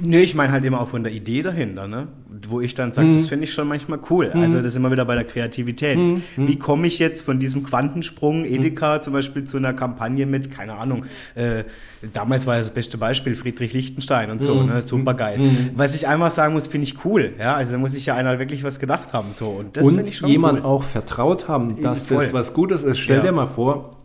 Nee, 0.00 0.22
ich 0.22 0.34
meine 0.34 0.52
halt 0.52 0.64
immer 0.64 0.80
auch 0.80 0.88
von 0.88 1.04
der 1.04 1.12
Idee 1.12 1.42
dahinter, 1.42 1.86
ne? 1.86 2.08
Wo 2.48 2.60
ich 2.60 2.74
dann 2.74 2.92
sage, 2.92 3.08
Mhm. 3.08 3.14
das 3.14 3.28
finde 3.28 3.44
ich 3.44 3.52
schon 3.52 3.68
manchmal 3.68 3.98
cool. 4.10 4.30
Mhm. 4.34 4.40
Also 4.40 4.58
das 4.58 4.68
ist 4.68 4.76
immer 4.76 4.90
wieder 4.90 5.04
bei 5.04 5.14
der 5.14 5.24
Kreativität. 5.24 5.96
Mhm. 5.98 6.22
Wie 6.36 6.56
komme 6.58 6.86
ich 6.86 6.98
jetzt 6.98 7.22
von 7.22 7.38
diesem 7.38 7.64
Quantensprung 7.64 8.44
Edeka 8.44 9.00
zum 9.00 9.12
Beispiel 9.12 9.44
zu 9.44 9.56
einer 9.56 9.72
Kampagne 9.74 10.26
mit, 10.26 10.50
keine 10.50 10.76
Ahnung, 10.76 11.04
äh, 11.34 11.64
damals 12.12 12.46
war 12.46 12.58
das 12.58 12.70
beste 12.70 12.98
Beispiel 12.98 13.34
Friedrich 13.34 13.72
Lichtenstein 13.72 14.30
und 14.30 14.42
so, 14.42 14.54
Mhm. 14.54 14.66
ne? 14.66 14.82
Super 14.82 15.14
geil. 15.14 15.38
Mhm. 15.38 15.70
Was 15.76 15.94
ich 15.94 16.08
einfach 16.08 16.30
sagen 16.30 16.54
muss, 16.54 16.66
finde 16.66 16.84
ich 16.86 17.04
cool. 17.04 17.34
Ja, 17.38 17.54
also 17.54 17.72
da 17.72 17.78
muss 17.78 17.92
sich 17.92 18.06
ja 18.06 18.14
einer 18.14 18.38
wirklich 18.38 18.64
was 18.64 18.80
gedacht 18.80 19.12
haben. 19.12 19.28
So. 19.34 19.48
Und 19.50 19.76
das 19.76 19.86
und 19.86 20.08
ich 20.08 20.18
schon 20.18 20.28
jemand 20.30 20.60
cool. 20.60 20.66
auch 20.66 20.82
vertraut 20.82 21.46
haben, 21.48 21.80
dass 21.82 22.06
Voll. 22.06 22.24
das 22.24 22.32
was 22.32 22.52
Gutes 22.54 22.82
ist. 22.82 22.98
Stell 22.98 23.16
Ja. 23.18 23.22
dir 23.22 23.32
mal 23.32 23.46
vor, 23.46 23.96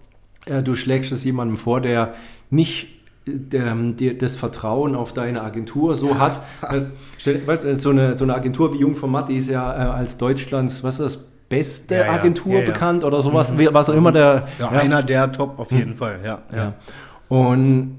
äh, 0.46 0.62
du 0.62 0.76
schlägst 0.76 1.12
es 1.12 1.24
jemandem 1.24 1.58
vor, 1.58 1.82
der 1.82 2.14
nicht 2.52 2.99
äh, 3.30 3.38
der, 3.38 3.76
dir 3.76 4.18
das 4.18 4.36
Vertrauen 4.36 4.96
auf 4.96 5.14
deine 5.14 5.42
Agentur 5.42 5.96
so 5.96 6.20
hat. 6.20 6.42
Äh, 6.72 6.82
du, 7.24 7.76
so, 7.76 7.90
eine, 7.90 8.16
so 8.18 8.24
eine 8.24 8.36
Agentur 8.36 8.74
wie 8.74 8.78
Jungformat, 8.80 9.30
die 9.30 9.36
ist 9.38 9.50
ja 9.50 9.74
äh, 9.74 9.90
als 9.90 10.18
Deutschlands, 10.18 10.84
was 10.84 11.00
ist 11.00 11.16
das, 11.18 11.24
beste 11.50 11.96
Ja, 11.96 12.06
ja. 12.06 12.12
Agentur 12.14 12.60
Ja, 12.60 12.66
bekannt 12.66 13.04
oder 13.04 13.22
sowas, 13.22 13.58
wie- 13.58 13.68
was 13.74 13.90
auch 13.90 13.96
immer 13.96 14.12
der. 14.12 14.48
Einer 14.72 15.02
der 15.02 15.32
Top 15.32 15.58
auf 15.60 15.72
jeden 15.72 15.96
Fall, 15.96 16.20
ja. 16.24 16.44
Ja. 16.56 16.74
Und 17.28 17.96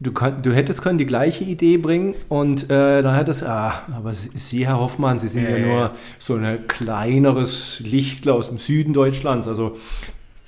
du, 0.00 0.12
kann, 0.12 0.40
du 0.42 0.52
hättest 0.52 0.82
können 0.82 0.98
die 0.98 1.06
gleiche 1.06 1.44
Idee 1.44 1.76
bringen 1.76 2.14
und 2.28 2.70
äh, 2.70 3.02
dann 3.02 3.14
hättest 3.14 3.44
ah, 3.44 3.82
aber 3.94 4.14
Sie, 4.14 4.66
Herr 4.66 4.80
Hoffmann, 4.80 5.18
Sie 5.18 5.28
sind 5.28 5.48
ja, 5.48 5.58
nur 5.58 5.90
so 6.18 6.34
ein 6.36 6.66
kleineres 6.66 7.80
Lichtler 7.80 8.34
aus 8.34 8.48
dem 8.48 8.58
Süden 8.58 8.92
Deutschlands. 8.94 9.46
Also 9.46 9.76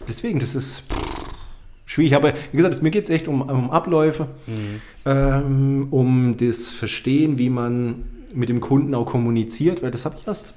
deswegen, 0.08 0.38
das 0.38 0.54
ist 0.54 0.84
schwierig. 1.90 2.14
Aber 2.14 2.32
wie 2.52 2.56
gesagt, 2.56 2.82
mir 2.82 2.90
geht 2.90 3.04
es 3.04 3.10
echt 3.10 3.26
um, 3.26 3.42
um 3.42 3.70
Abläufe, 3.70 4.28
Mhm. 4.46 4.80
ähm, 5.04 5.88
um 5.90 6.36
das 6.36 6.70
Verstehen, 6.70 7.38
wie 7.38 7.50
man 7.50 8.04
mit 8.32 8.48
dem 8.48 8.60
Kunden 8.60 8.94
auch 8.94 9.06
kommuniziert, 9.06 9.82
weil 9.82 9.90
das 9.90 10.04
habe 10.04 10.16
ich 10.18 10.26
erst 10.26 10.54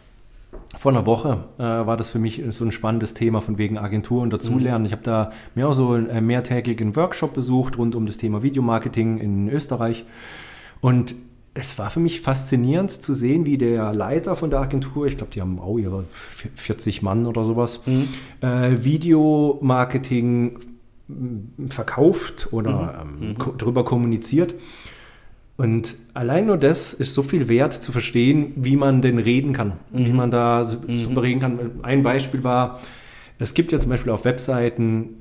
vor 0.78 0.92
einer 0.92 1.06
Woche 1.06 1.44
äh, 1.58 1.64
war 1.64 1.98
das 1.98 2.10
für 2.10 2.20
mich 2.20 2.42
so 2.50 2.66
ein 2.66 2.72
spannendes 2.72 3.14
Thema 3.14 3.42
von 3.42 3.58
wegen 3.58 3.78
Agentur 3.78 4.22
und 4.22 4.32
dazulernen. 4.34 4.86
Ich 4.86 4.92
habe 4.92 5.04
da 5.04 5.32
mir 5.56 5.68
auch 5.68 5.74
so 5.74 5.92
einen 5.92 6.10
äh, 6.10 6.22
mehrtägigen 6.22 6.96
Workshop 6.96 7.34
besucht 7.34 7.78
rund 7.78 7.96
um 7.96 8.06
das 8.06 8.18
Thema 8.18 8.44
Videomarketing 8.44 9.18
in 9.18 9.50
Österreich. 9.50 10.06
Und 10.82 11.16
es 11.56 11.78
war 11.78 11.90
für 11.92 12.00
mich 12.00 12.22
faszinierend 12.22 12.92
zu 12.92 13.14
sehen, 13.14 13.46
wie 13.46 13.58
der 13.58 13.94
Leiter 13.94 14.36
von 14.36 14.50
der 14.50 14.60
Agentur, 14.62 15.06
ich 15.06 15.18
glaube, 15.18 15.32
die 15.34 15.42
haben 15.42 15.60
auch 15.60 15.78
ihre 15.78 16.06
40 16.56 17.04
Mann 17.04 17.28
oder 17.28 17.46
sowas, 17.46 17.82
mhm. 17.86 18.08
äh, 18.42 18.84
Videomarketing 18.84 20.58
verkauft 21.70 22.50
oder 22.52 23.06
mhm. 23.06 23.24
ähm, 23.24 23.30
mhm. 23.30 23.38
ko 23.38 23.54
darüber 23.58 23.86
kommuniziert. 23.86 24.56
Und 25.56 25.96
allein 26.14 26.48
nur 26.48 26.58
das 26.58 26.94
ist 26.94 27.14
so 27.14 27.22
viel 27.22 27.48
wert 27.48 27.74
zu 27.74 27.92
verstehen, 27.92 28.54
wie 28.56 28.76
man 28.76 29.02
denn 29.02 29.20
reden 29.20 29.54
kann, 29.54 29.74
mhm. 29.92 30.06
wie 30.06 30.14
man 30.14 30.32
da 30.32 30.66
so, 30.66 30.78
mhm. 30.88 31.18
reden 31.18 31.40
kann. 31.40 31.60
Ein 31.84 32.02
Beispiel 32.02 32.44
war, 32.44 32.80
es 33.38 33.54
gibt 33.54 33.72
ja 33.72 33.78
zum 33.78 33.90
Beispiel 33.90 34.12
auf 34.12 34.26
Webseiten, 34.26 35.18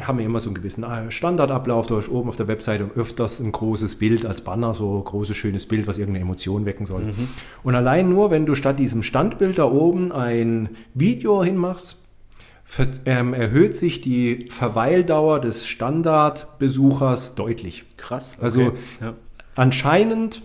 haben 0.00 0.18
wir 0.18 0.24
immer 0.24 0.40
so 0.40 0.48
einen 0.48 0.56
gewissen 0.56 0.82
äh, 0.82 1.10
Standardablauf, 1.10 1.86
da 1.86 1.98
ist 1.98 2.08
oben 2.08 2.28
auf 2.28 2.36
der 2.36 2.48
Webseite 2.48 2.90
öfters 2.96 3.38
ein 3.38 3.52
großes 3.52 3.96
Bild 3.96 4.26
als 4.26 4.40
Banner, 4.40 4.74
so 4.74 4.98
ein 4.98 5.04
großes, 5.04 5.36
schönes 5.36 5.66
Bild, 5.66 5.86
was 5.86 5.98
irgendeine 5.98 6.24
Emotion 6.24 6.64
wecken 6.64 6.86
soll. 6.86 7.02
Mhm. 7.02 7.28
Und 7.62 7.74
allein 7.74 8.08
nur, 8.08 8.30
wenn 8.30 8.44
du 8.44 8.54
statt 8.54 8.78
diesem 8.78 9.02
Standbild 9.02 9.58
da 9.58 9.64
oben 9.64 10.10
ein 10.10 10.70
Video 10.94 11.44
hinmachst, 11.44 11.98
erhöht 13.04 13.76
sich 13.76 14.00
die 14.00 14.48
Verweildauer 14.50 15.40
des 15.40 15.66
Standardbesuchers 15.66 17.34
deutlich. 17.34 17.84
Krass. 17.96 18.32
Okay. 18.34 18.44
Also 18.44 18.60
ja. 19.00 19.14
anscheinend 19.54 20.42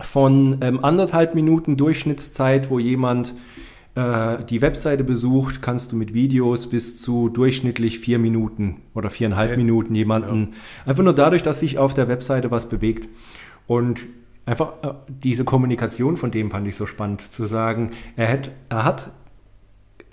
von 0.00 0.58
ähm, 0.62 0.82
anderthalb 0.84 1.34
Minuten 1.34 1.76
Durchschnittszeit, 1.76 2.70
wo 2.70 2.78
jemand 2.78 3.34
äh, 3.94 4.44
die 4.44 4.62
Webseite 4.62 5.04
besucht, 5.04 5.62
kannst 5.62 5.92
du 5.92 5.96
mit 5.96 6.14
Videos 6.14 6.68
bis 6.68 7.00
zu 7.00 7.28
durchschnittlich 7.28 7.98
vier 7.98 8.18
Minuten 8.18 8.82
oder 8.94 9.10
viereinhalb 9.10 9.50
okay. 9.50 9.58
Minuten 9.58 9.94
jemanden, 9.94 10.52
ja. 10.52 10.90
einfach 10.90 11.02
nur 11.02 11.14
dadurch, 11.14 11.42
dass 11.42 11.60
sich 11.60 11.78
auf 11.78 11.94
der 11.94 12.08
Webseite 12.08 12.50
was 12.50 12.68
bewegt. 12.68 13.08
Und 13.66 14.06
einfach 14.46 14.72
äh, 14.82 14.92
diese 15.08 15.44
Kommunikation 15.44 16.16
von 16.16 16.30
dem 16.30 16.50
fand 16.50 16.66
ich 16.66 16.76
so 16.76 16.86
spannend, 16.86 17.32
zu 17.32 17.46
sagen, 17.46 17.90
er 18.16 18.32
hat, 18.32 18.50
er 18.68 18.84
hat 18.84 19.12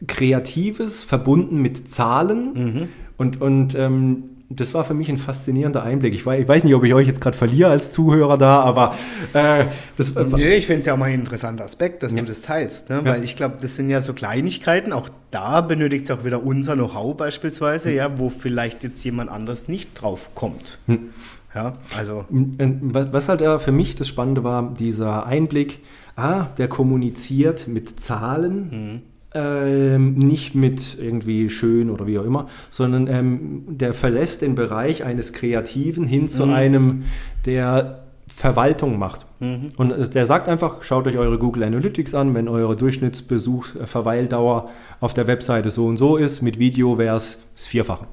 Kreatives 0.06 1.04
verbunden 1.04 1.62
mit 1.62 1.90
Zahlen 1.90 2.54
mhm. 2.54 2.88
und, 3.18 3.42
und 3.42 3.76
ähm, 3.76 4.24
das 4.50 4.74
war 4.74 4.84
für 4.86 4.94
mich 4.94 5.10
ein 5.10 5.18
faszinierender 5.18 5.84
Einblick. 5.84 6.14
Ich, 6.14 6.26
ich 6.26 6.48
weiß 6.48 6.64
nicht, 6.64 6.74
ob 6.74 6.84
ich 6.84 6.94
euch 6.94 7.08
jetzt 7.08 7.20
gerade 7.20 7.36
verliere 7.36 7.70
als 7.70 7.92
Zuhörer 7.92 8.38
da, 8.38 8.62
aber 8.62 8.96
äh, 9.34 9.66
das. 9.98 10.16
Äh, 10.16 10.24
nee, 10.24 10.56
ich 10.56 10.68
finde 10.68 10.82
es 10.82 10.86
ja 10.86 10.94
auch 10.94 10.98
mal 10.98 11.06
ein 11.06 11.20
interessanter 11.20 11.66
Aspekt, 11.66 12.02
dass 12.04 12.14
ja. 12.14 12.20
du 12.20 12.26
das 12.26 12.42
teilst. 12.42 12.90
Ne? 12.90 13.02
Ja. 13.04 13.06
Weil 13.06 13.24
ich 13.24 13.36
glaube, 13.36 13.58
das 13.62 13.76
sind 13.76 13.90
ja 13.90 14.00
so 14.00 14.14
Kleinigkeiten. 14.14 14.94
Auch 14.94 15.10
da 15.32 15.60
benötigt 15.62 16.06
es 16.06 16.12
auch 16.12 16.24
wieder 16.24 16.44
unser 16.44 16.76
Know-how 16.76 17.18
beispielsweise, 17.18 17.90
mhm. 17.90 17.96
ja, 17.96 18.20
wo 18.20 18.30
vielleicht 18.30 18.84
jetzt 18.84 19.04
jemand 19.04 19.30
anders 19.30 19.68
nicht 19.68 20.02
drauf 20.02 20.30
kommt. 20.34 20.78
Mhm. 20.88 21.10
Ja, 21.54 21.74
also. 21.98 22.26
Was 22.30 23.30
halt 23.30 23.42
für 23.62 23.72
mich 23.72 23.96
das 23.96 24.08
Spannende 24.08 24.44
war, 24.44 24.74
dieser 24.76 25.26
Einblick, 25.26 25.80
ah, 26.16 26.46
der 26.58 26.70
kommuniziert 26.70 27.68
mit 27.68 28.00
Zahlen. 28.00 28.70
Mhm 28.70 29.02
ähm, 29.34 30.16
nicht 30.16 30.56
mit 30.56 30.98
irgendwie 31.00 31.50
schön 31.50 31.90
oder 31.90 32.08
wie 32.08 32.18
auch 32.18 32.26
immer, 32.26 32.48
sondern 32.70 33.08
ähm, 33.08 33.64
der 33.68 33.94
verlässt 33.94 34.42
den 34.42 34.56
Bereich 34.56 35.04
eines 35.04 35.34
Kreativen 35.34 36.06
hin 36.06 36.28
zu 36.28 36.46
mhm. 36.46 36.54
einem, 36.54 37.04
der 37.46 38.04
Verwaltung 38.28 39.00
macht. 39.00 39.26
Mhm. 39.40 39.70
Und 39.78 40.14
der 40.14 40.26
sagt 40.26 40.48
einfach, 40.48 40.84
schaut 40.84 41.08
euch 41.08 41.18
eure 41.18 41.38
Google 41.38 41.64
Analytics 41.64 42.14
an, 42.14 42.36
wenn 42.36 42.48
eure 42.48 42.76
Durchschnittsbesuch, 42.76 43.76
äh, 43.76 44.62
auf 45.00 45.14
der 45.14 45.28
Webseite 45.28 45.72
so 45.72 45.88
und 45.88 45.98
so 45.98 46.18
ist, 46.18 46.42
mit 46.42 46.60
Video 46.60 46.98
wäre 46.98 47.16
es 47.16 47.40
das 47.56 47.68
Vierfache. 47.68 48.06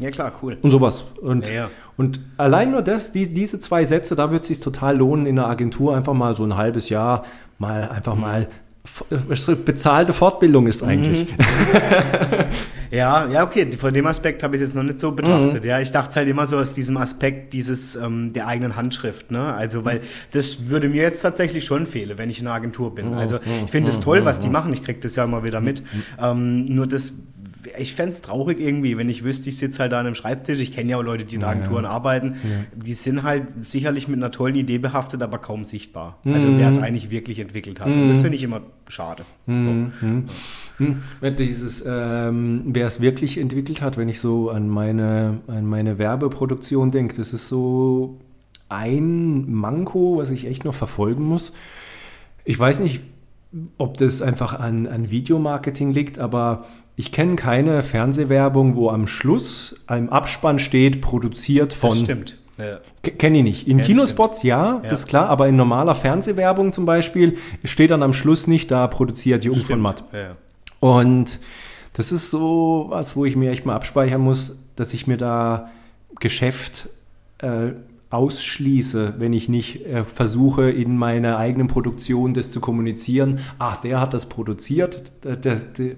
Ja 0.00 0.10
klar, 0.10 0.32
cool. 0.42 0.56
Und 0.62 0.70
sowas. 0.70 1.04
Und, 1.20 1.48
ja, 1.48 1.54
ja. 1.54 1.70
und 1.96 2.20
allein 2.36 2.70
nur 2.70 2.82
das, 2.82 3.10
die, 3.10 3.32
diese 3.32 3.58
zwei 3.58 3.84
Sätze, 3.84 4.14
da 4.14 4.30
wird 4.30 4.42
es 4.42 4.48
sich 4.48 4.60
total 4.60 4.96
lohnen, 4.96 5.26
in 5.26 5.36
der 5.36 5.46
Agentur 5.46 5.96
einfach 5.96 6.14
mal 6.14 6.36
so 6.36 6.44
ein 6.44 6.56
halbes 6.56 6.88
Jahr 6.88 7.24
mal 7.58 7.88
einfach 7.88 8.14
mhm. 8.14 8.20
mal 8.20 8.48
bezahlte 9.64 10.12
Fortbildung 10.12 10.66
ist 10.66 10.82
eigentlich. 10.82 11.26
Mhm. 11.26 11.36
ja, 12.90 13.26
ja, 13.28 13.44
okay, 13.44 13.70
von 13.78 13.92
dem 13.94 14.06
Aspekt 14.06 14.42
habe 14.42 14.56
ich 14.56 14.62
es 14.62 14.68
jetzt 14.68 14.76
noch 14.76 14.82
nicht 14.82 14.98
so 14.98 15.12
betrachtet. 15.12 15.62
Mhm. 15.62 15.68
Ja, 15.68 15.80
ich 15.80 15.92
dachte 15.92 16.14
halt 16.16 16.28
immer 16.28 16.46
so 16.46 16.56
aus 16.56 16.72
diesem 16.72 16.96
Aspekt 16.96 17.52
dieses 17.52 17.96
ähm, 17.96 18.32
der 18.32 18.46
eigenen 18.46 18.76
Handschrift. 18.76 19.30
Ne? 19.30 19.54
Also, 19.54 19.84
weil 19.84 20.00
das 20.32 20.68
würde 20.68 20.88
mir 20.88 21.02
jetzt 21.02 21.20
tatsächlich 21.20 21.64
schon 21.64 21.86
fehlen, 21.86 22.18
wenn 22.18 22.30
ich 22.30 22.40
in 22.40 22.46
einer 22.46 22.56
Agentur 22.56 22.94
bin. 22.94 23.10
Mhm. 23.10 23.18
Also, 23.18 23.38
ich 23.64 23.70
finde 23.70 23.90
es 23.90 23.98
mhm. 23.98 24.02
toll, 24.02 24.24
was 24.24 24.40
die 24.40 24.46
mhm. 24.46 24.52
machen. 24.52 24.72
Ich 24.72 24.82
kriege 24.82 25.00
das 25.00 25.16
ja 25.16 25.24
immer 25.24 25.44
wieder 25.44 25.60
mit. 25.60 25.82
Ähm, 26.22 26.66
nur 26.66 26.86
das 26.86 27.12
ich 27.78 27.94
fände 27.94 28.12
es 28.12 28.22
traurig 28.22 28.60
irgendwie, 28.60 28.96
wenn 28.96 29.08
ich 29.08 29.24
wüsste, 29.24 29.48
ich 29.48 29.58
sitze 29.58 29.80
halt 29.80 29.92
da 29.92 30.00
an 30.00 30.06
einem 30.06 30.14
Schreibtisch. 30.14 30.60
Ich 30.60 30.72
kenne 30.72 30.90
ja 30.90 30.96
auch 30.96 31.02
Leute, 31.02 31.24
die 31.24 31.36
in 31.36 31.44
Agenturen 31.44 31.84
ja. 31.84 31.90
arbeiten. 31.90 32.36
Ja. 32.44 32.64
Die 32.74 32.94
sind 32.94 33.22
halt 33.22 33.46
sicherlich 33.62 34.08
mit 34.08 34.16
einer 34.16 34.30
tollen 34.30 34.54
Idee 34.54 34.78
behaftet, 34.78 35.22
aber 35.22 35.38
kaum 35.38 35.64
sichtbar. 35.64 36.18
Mhm. 36.24 36.34
Also 36.34 36.56
wer 36.56 36.68
es 36.68 36.78
eigentlich 36.78 37.10
wirklich 37.10 37.38
entwickelt 37.40 37.80
hat. 37.80 37.88
Mhm. 37.88 38.02
Und 38.02 38.08
das 38.10 38.22
finde 38.22 38.36
ich 38.36 38.42
immer 38.42 38.60
schade. 38.88 39.24
Mhm. 39.46 39.92
So. 40.00 40.06
Mhm. 40.06 41.36
Dieses, 41.36 41.84
ähm, 41.86 42.62
wer 42.66 42.86
es 42.86 43.00
wirklich 43.00 43.38
entwickelt 43.38 43.82
hat, 43.82 43.96
wenn 43.96 44.08
ich 44.08 44.20
so 44.20 44.50
an 44.50 44.68
meine, 44.68 45.40
an 45.48 45.66
meine 45.66 45.98
Werbeproduktion 45.98 46.90
denke, 46.90 47.16
das 47.16 47.32
ist 47.32 47.48
so 47.48 48.20
ein 48.68 49.50
Manko, 49.50 50.18
was 50.18 50.30
ich 50.30 50.46
echt 50.46 50.64
noch 50.64 50.74
verfolgen 50.74 51.24
muss. 51.24 51.52
Ich 52.44 52.58
weiß 52.58 52.80
nicht, 52.80 53.00
ob 53.78 53.96
das 53.96 54.22
einfach 54.22 54.58
an, 54.58 54.86
an 54.86 55.10
Videomarketing 55.10 55.92
liegt, 55.92 56.18
aber 56.18 56.66
ich 56.98 57.12
kenne 57.12 57.36
keine 57.36 57.84
Fernsehwerbung, 57.84 58.74
wo 58.74 58.90
am 58.90 59.06
Schluss 59.06 59.76
im 59.88 60.10
Abspann 60.10 60.58
steht, 60.58 61.00
produziert 61.00 61.72
von. 61.72 61.90
Das 61.90 62.00
stimmt. 62.00 62.36
Ja. 62.58 62.78
Kenne 63.12 63.38
ich 63.38 63.44
nicht. 63.44 63.68
In 63.68 63.78
ja, 63.78 63.84
Kinospots 63.84 64.42
ja, 64.42 64.80
ja, 64.82 64.90
ist 64.90 65.06
klar, 65.06 65.28
aber 65.28 65.46
in 65.46 65.54
normaler 65.54 65.94
Fernsehwerbung 65.94 66.72
zum 66.72 66.86
Beispiel 66.86 67.38
steht 67.62 67.92
dann 67.92 68.02
am 68.02 68.12
Schluss 68.12 68.48
nicht, 68.48 68.72
da 68.72 68.88
produziert 68.88 69.44
Jung 69.44 69.60
von 69.60 69.80
Matt. 69.80 70.02
Ja. 70.12 70.36
Und 70.80 71.38
das 71.92 72.10
ist 72.10 72.32
so 72.32 72.86
was, 72.88 73.14
wo 73.14 73.24
ich 73.24 73.36
mir 73.36 73.52
echt 73.52 73.64
mal 73.64 73.76
abspeichern 73.76 74.20
muss, 74.20 74.58
dass 74.74 74.92
ich 74.92 75.06
mir 75.06 75.18
da 75.18 75.70
Geschäft 76.18 76.88
äh, 77.38 77.74
ausschließe, 78.10 79.14
wenn 79.18 79.32
ich 79.32 79.48
nicht 79.48 79.86
äh, 79.86 80.02
versuche, 80.02 80.68
in 80.68 80.96
meiner 80.96 81.38
eigenen 81.38 81.68
Produktion 81.68 82.34
das 82.34 82.50
zu 82.50 82.60
kommunizieren. 82.60 83.38
Ach, 83.60 83.76
der 83.76 84.00
hat 84.00 84.14
das 84.14 84.26
produziert. 84.26 85.12
Der, 85.22 85.36
der, 85.36 85.94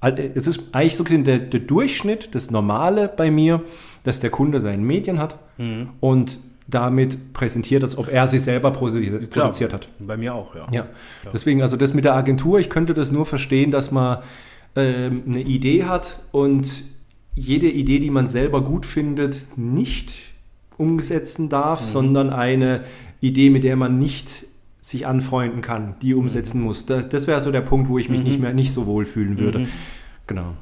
es 0.00 0.46
ist 0.46 0.62
eigentlich 0.72 0.96
so 0.96 1.04
gesehen 1.04 1.24
der, 1.24 1.38
der, 1.38 1.60
Durchschnitt, 1.60 2.34
das 2.34 2.50
Normale 2.50 3.08
bei 3.08 3.30
mir, 3.30 3.62
dass 4.04 4.20
der 4.20 4.30
Kunde 4.30 4.60
seine 4.60 4.82
Medien 4.82 5.18
hat 5.18 5.38
mhm. 5.58 5.88
und 6.00 6.38
damit 6.68 7.32
präsentiert, 7.32 7.82
als 7.82 7.96
ob 7.96 8.08
er 8.12 8.28
sich 8.28 8.42
selber 8.42 8.70
produziert, 8.70 9.30
Klar, 9.30 9.52
hat. 9.52 9.88
Bei 9.98 10.16
mir 10.16 10.34
auch, 10.34 10.54
ja. 10.54 10.66
ja. 10.70 10.86
Deswegen, 11.32 11.62
also 11.62 11.76
das 11.76 11.94
mit 11.94 12.04
der 12.04 12.14
Agentur, 12.14 12.60
ich 12.60 12.68
könnte 12.68 12.94
das 12.94 13.10
nur 13.10 13.24
verstehen, 13.24 13.70
dass 13.70 13.90
man 13.90 14.18
äh, 14.74 15.06
eine 15.06 15.40
Idee 15.40 15.84
hat 15.84 16.20
und 16.30 16.84
jede 17.34 17.68
Idee, 17.68 18.00
die 18.00 18.10
man 18.10 18.28
selber 18.28 18.62
gut 18.62 18.84
findet, 18.84 19.46
nicht 19.56 20.12
umsetzen 20.76 21.48
darf, 21.48 21.80
mhm. 21.80 21.86
sondern 21.86 22.30
eine 22.30 22.84
Idee, 23.20 23.50
mit 23.50 23.64
der 23.64 23.76
man 23.76 23.98
nicht 23.98 24.44
sich 24.88 25.06
anfreunden 25.06 25.60
kann, 25.60 25.94
die 26.00 26.14
mhm. 26.14 26.20
umsetzen 26.20 26.62
muss. 26.62 26.86
Das, 26.86 27.08
das 27.08 27.26
wäre 27.26 27.40
so 27.40 27.52
der 27.52 27.60
Punkt, 27.60 27.88
wo 27.88 27.98
ich 27.98 28.08
mich 28.08 28.20
mhm. 28.20 28.24
nicht 28.24 28.40
mehr 28.40 28.54
nicht 28.54 28.72
so 28.72 28.86
wohl 28.86 29.04
fühlen 29.04 29.38
würde. 29.38 29.60
Mhm. 29.60 29.68
Genau. 30.26 30.54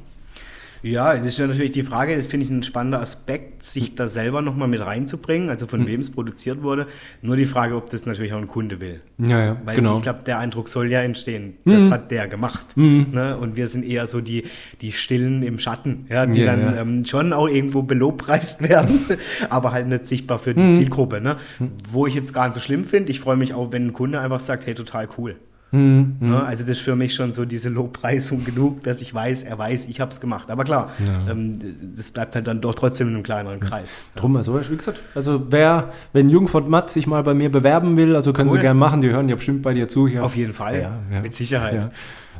Ja, 0.83 1.15
das 1.15 1.27
ist 1.27 1.39
ja 1.39 1.47
natürlich 1.47 1.71
die 1.71 1.83
Frage, 1.83 2.15
das 2.15 2.27
finde 2.27 2.45
ich 2.45 2.51
ein 2.51 2.63
spannender 2.63 3.01
Aspekt, 3.01 3.63
sich 3.63 3.95
da 3.95 4.07
selber 4.07 4.41
nochmal 4.41 4.67
mit 4.67 4.81
reinzubringen, 4.81 5.49
also 5.49 5.67
von 5.67 5.81
mhm. 5.81 5.87
wem 5.87 6.01
es 6.01 6.09
produziert 6.09 6.61
wurde. 6.61 6.87
Nur 7.21 7.37
die 7.37 7.45
Frage, 7.45 7.75
ob 7.75 7.89
das 7.89 8.05
natürlich 8.05 8.33
auch 8.33 8.37
ein 8.37 8.47
Kunde 8.47 8.79
will. 8.79 9.01
Ja, 9.17 9.43
ja, 9.43 9.61
Weil 9.65 9.75
genau. 9.75 9.97
ich 9.97 10.03
glaube, 10.03 10.23
der 10.25 10.39
Eindruck 10.39 10.69
soll 10.69 10.91
ja 10.91 11.01
entstehen. 11.01 11.55
Das 11.65 11.83
mhm. 11.83 11.93
hat 11.93 12.11
der 12.11 12.27
gemacht. 12.27 12.77
Mhm. 12.77 13.07
Ne? 13.11 13.37
Und 13.37 13.55
wir 13.55 13.67
sind 13.67 13.83
eher 13.83 14.07
so 14.07 14.21
die, 14.21 14.45
die 14.81 14.91
Stillen 14.91 15.43
im 15.43 15.59
Schatten, 15.59 16.05
ja, 16.09 16.25
die 16.25 16.41
ja, 16.41 16.55
dann. 16.55 16.77
Ähm, 16.77 17.05
schon 17.05 17.33
auch 17.33 17.47
irgendwo 17.47 17.81
belobpreist 17.81 18.61
werden, 18.69 19.05
aber 19.49 19.71
halt 19.71 19.87
nicht 19.87 20.05
sichtbar 20.05 20.39
für 20.39 20.53
die 20.53 20.61
mhm. 20.61 20.73
Zielgruppe. 20.73 21.21
Ne? 21.21 21.37
Mhm. 21.59 21.71
Wo 21.91 22.07
ich 22.07 22.15
jetzt 22.15 22.33
gar 22.33 22.45
nicht 22.45 22.55
so 22.55 22.59
schlimm 22.59 22.85
finde, 22.85 23.11
ich 23.11 23.19
freue 23.19 23.37
mich 23.37 23.53
auch, 23.53 23.71
wenn 23.71 23.87
ein 23.87 23.93
Kunde 23.93 24.19
einfach 24.19 24.39
sagt, 24.39 24.65
hey, 24.65 24.75
total 24.75 25.07
cool. 25.17 25.35
Mhm. 25.71 26.15
Ne? 26.19 26.43
Also 26.43 26.63
das 26.63 26.77
ist 26.77 26.81
für 26.81 26.95
mich 26.95 27.13
schon 27.13 27.33
so 27.33 27.45
diese 27.45 27.69
Lobpreisung 27.69 28.43
genug, 28.43 28.83
dass 28.83 29.01
ich 29.01 29.13
weiß, 29.13 29.43
er 29.43 29.57
weiß, 29.57 29.87
ich 29.87 29.99
habe 29.99 30.11
es 30.11 30.21
gemacht. 30.21 30.49
Aber 30.49 30.63
klar, 30.63 30.91
ja. 31.05 31.31
ähm, 31.31 31.59
das 31.95 32.11
bleibt 32.11 32.35
halt 32.35 32.47
dann 32.47 32.61
doch 32.61 32.75
trotzdem 32.75 33.09
in 33.09 33.15
einem 33.15 33.23
kleineren 33.23 33.59
Kreis. 33.59 33.99
Drum, 34.15 34.35
also 34.37 34.59
wie 34.69 34.77
gesagt, 34.77 35.01
also 35.13 35.47
wer, 35.49 35.91
wenn 36.13 36.29
Jung 36.29 36.47
von 36.47 36.69
Matt 36.69 36.89
sich 36.89 37.07
mal 37.07 37.23
bei 37.23 37.33
mir 37.33 37.51
bewerben 37.51 37.97
will, 37.97 38.15
also 38.15 38.33
können 38.33 38.49
cool. 38.49 38.57
Sie 38.57 38.61
gerne 38.61 38.79
machen, 38.79 39.01
die 39.01 39.09
hören 39.09 39.27
ja 39.27 39.35
bestimmt 39.35 39.61
bei 39.61 39.73
dir 39.73 39.87
zu 39.87 40.07
hier. 40.07 40.23
Auf 40.23 40.35
jeden 40.35 40.53
Fall, 40.53 40.81
ja, 40.81 40.99
ja. 41.11 41.21
mit 41.21 41.33
Sicherheit. 41.33 41.91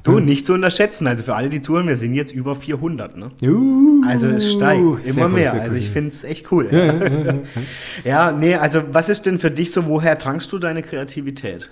Du, 0.04 0.20
nicht 0.20 0.46
zu 0.46 0.54
unterschätzen. 0.54 1.06
Also 1.06 1.24
für 1.24 1.36
alle, 1.36 1.50
die 1.50 1.60
zuhören, 1.60 1.88
wir 1.88 1.98
sind 1.98 2.14
jetzt 2.14 2.34
über 2.34 2.56
400. 2.56 3.18
Ne? 3.18 3.32
Uh, 3.46 4.04
also 4.08 4.28
es 4.28 4.54
steigt 4.54 5.06
immer 5.06 5.26
cool, 5.26 5.30
mehr. 5.30 5.54
Also 5.54 5.76
ich 5.76 5.90
finde 5.90 6.12
es 6.12 6.24
echt 6.24 6.50
cool. 6.52 6.70
Ja, 6.72 6.86
ja, 6.86 6.94
ja, 6.94 7.34
ja, 8.06 8.32
nee, 8.32 8.56
also 8.56 8.84
was 8.92 9.10
ist 9.10 9.26
denn 9.26 9.38
für 9.38 9.52
dich 9.52 9.72
so, 9.72 9.86
woher 9.88 10.18
tankst 10.18 10.52
du 10.52 10.60
deine 10.60 10.82
Kreativität? 10.82 11.70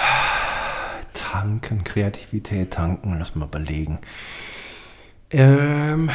Tanken, 1.12 1.84
Kreativität 1.84 2.72
tanken, 2.72 3.16
lass 3.18 3.34
mal 3.34 3.46
überlegen. 3.46 3.98
Ähm, 5.30 6.10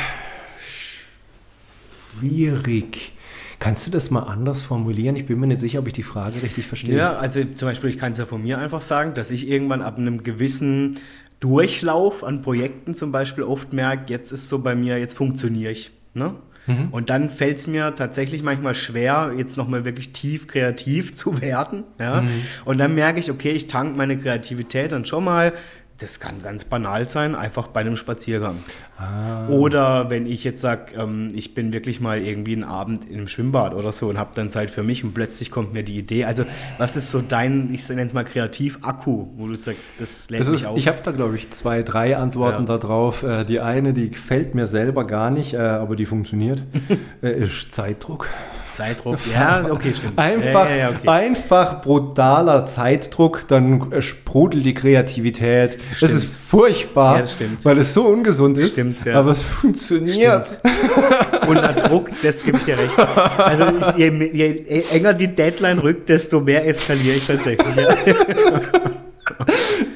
schwierig. 2.19 3.13
Kannst 3.59 3.87
du 3.87 3.91
das 3.91 4.11
mal 4.11 4.23
anders 4.23 4.61
formulieren? 4.61 5.15
Ich 5.15 5.25
bin 5.25 5.39
mir 5.39 5.47
nicht 5.47 5.61
sicher, 5.61 5.79
ob 5.79 5.87
ich 5.87 5.93
die 5.93 6.03
Frage 6.03 6.41
richtig 6.41 6.67
verstehe. 6.67 6.95
Ja, 6.95 7.15
also 7.15 7.43
zum 7.43 7.67
Beispiel, 7.67 7.89
ich 7.89 7.97
kann 7.97 8.11
es 8.11 8.17
ja 8.17 8.25
von 8.25 8.43
mir 8.43 8.57
einfach 8.57 8.81
sagen, 8.81 9.13
dass 9.13 9.31
ich 9.31 9.47
irgendwann 9.47 9.81
ab 9.81 9.97
einem 9.97 10.23
gewissen 10.23 10.99
Durchlauf 11.39 12.23
an 12.23 12.41
Projekten 12.41 12.95
zum 12.95 13.11
Beispiel 13.11 13.43
oft 13.43 13.73
merke, 13.73 14.11
jetzt 14.11 14.31
ist 14.31 14.49
so 14.49 14.59
bei 14.59 14.75
mir, 14.75 14.99
jetzt 14.99 15.15
funktioniere 15.15 15.71
ich. 15.71 15.91
Ne? 16.13 16.35
Mhm. 16.67 16.89
Und 16.91 17.09
dann 17.09 17.29
fällt 17.29 17.57
es 17.57 17.67
mir 17.67 17.95
tatsächlich 17.95 18.43
manchmal 18.43 18.75
schwer, 18.75 19.33
jetzt 19.37 19.57
nochmal 19.57 19.85
wirklich 19.85 20.13
tief 20.13 20.47
kreativ 20.47 21.15
zu 21.15 21.41
werden. 21.41 21.83
Ja? 21.99 22.21
Mhm. 22.21 22.29
Und 22.65 22.77
dann 22.77 22.95
merke 22.95 23.19
ich, 23.19 23.31
okay, 23.31 23.51
ich 23.51 23.67
tank 23.67 23.95
meine 23.97 24.17
Kreativität 24.17 24.91
dann 24.91 25.05
schon 25.05 25.23
mal 25.23 25.53
das 25.99 26.19
kann 26.19 26.41
ganz 26.41 26.65
banal 26.65 27.07
sein, 27.07 27.35
einfach 27.35 27.67
bei 27.67 27.79
einem 27.79 27.95
Spaziergang. 27.95 28.57
Ah. 28.97 29.47
Oder 29.47 30.09
wenn 30.09 30.25
ich 30.25 30.43
jetzt 30.43 30.59
sage, 30.59 30.95
ähm, 30.97 31.29
ich 31.33 31.53
bin 31.53 31.71
wirklich 31.71 32.01
mal 32.01 32.21
irgendwie 32.21 32.53
einen 32.53 32.65
Abend 32.65 33.05
in 33.05 33.15
einem 33.15 33.27
Schwimmbad 33.27 33.73
oder 33.73 33.93
so 33.93 34.09
und 34.09 34.17
habe 34.17 34.31
dann 34.35 34.51
Zeit 34.51 34.69
für 34.69 34.83
mich 34.83 35.03
und 35.05 35.13
plötzlich 35.13 35.51
kommt 35.51 35.73
mir 35.73 35.83
die 35.83 35.97
Idee. 35.97 36.25
Also 36.25 36.45
was 36.77 36.97
ist 36.97 37.11
so 37.11 37.21
dein, 37.21 37.73
ich 37.73 37.87
nenne 37.87 38.03
es 38.03 38.13
mal 38.13 38.25
Kreativ-Akku, 38.25 39.27
wo 39.37 39.47
du 39.47 39.55
sagst, 39.55 39.93
das 39.99 40.29
lädt 40.29 40.47
mich 40.49 40.67
auf? 40.67 40.77
Ich 40.77 40.87
habe 40.89 40.99
da 41.01 41.11
glaube 41.11 41.35
ich 41.37 41.51
zwei, 41.51 41.81
drei 41.81 42.17
Antworten 42.17 42.65
ja. 42.67 42.77
darauf. 42.77 43.23
Äh, 43.23 43.45
die 43.45 43.61
eine, 43.61 43.93
die 43.93 44.09
gefällt 44.09 44.53
mir 44.53 44.67
selber 44.67 45.05
gar 45.05 45.31
nicht, 45.31 45.53
äh, 45.53 45.59
aber 45.59 45.95
die 45.95 46.05
funktioniert, 46.05 46.63
äh, 47.21 47.39
ist 47.39 47.73
Zeitdruck. 47.73 48.27
Zeitdruck, 48.75 49.17
ja, 49.31 49.65
okay, 49.69 49.93
stimmt. 49.95 50.19
Einfach, 50.19 50.69
ja, 50.69 50.75
ja, 50.75 50.89
okay. 50.89 51.07
einfach 51.07 51.81
brutaler 51.81 52.65
Zeitdruck, 52.65 53.47
dann 53.47 54.01
sprudelt 54.01 54.65
die 54.65 54.73
Kreativität. 54.73 55.73
Stimmt. 55.73 56.01
Das 56.01 56.11
ist 56.11 56.35
furchtbar, 56.35 57.19
ja, 57.19 57.25
weil 57.63 57.77
es 57.77 57.93
so 57.93 58.05
ungesund 58.05 58.57
ist. 58.57 58.73
Stimmt, 58.73 59.05
ja. 59.05 59.17
Aber 59.19 59.31
es 59.31 59.41
funktioniert. 59.41 60.59
Der 60.63 61.73
Druck, 61.73 62.09
das 62.21 62.43
gebe 62.43 62.57
ich 62.57 62.65
dir 62.65 62.77
recht. 62.77 62.99
Also 62.99 63.65
je, 63.97 64.09
je, 64.33 64.83
enger 64.91 65.13
die 65.13 65.27
Deadline 65.27 65.79
rückt, 65.79 66.09
desto 66.09 66.41
mehr 66.41 66.67
eskaliere 66.67 67.15
ich 67.15 67.25
tatsächlich. 67.25 67.75
Ja. 67.75 67.95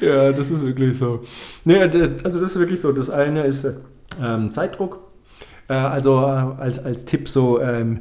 ja, 0.00 0.32
das 0.32 0.50
ist 0.50 0.64
wirklich 0.64 0.96
so. 0.96 1.22
Nee, 1.64 1.82
also 1.82 2.40
das 2.40 2.52
ist 2.52 2.58
wirklich 2.58 2.80
so. 2.80 2.92
Das 2.92 3.10
eine 3.10 3.44
ist 3.44 3.66
ähm, 4.22 4.50
Zeitdruck. 4.50 5.00
Äh, 5.68 5.74
also 5.74 6.18
äh, 6.18 6.60
als, 6.60 6.84
als 6.84 7.04
Tipp 7.04 7.28
so, 7.28 7.60
ähm, 7.60 8.00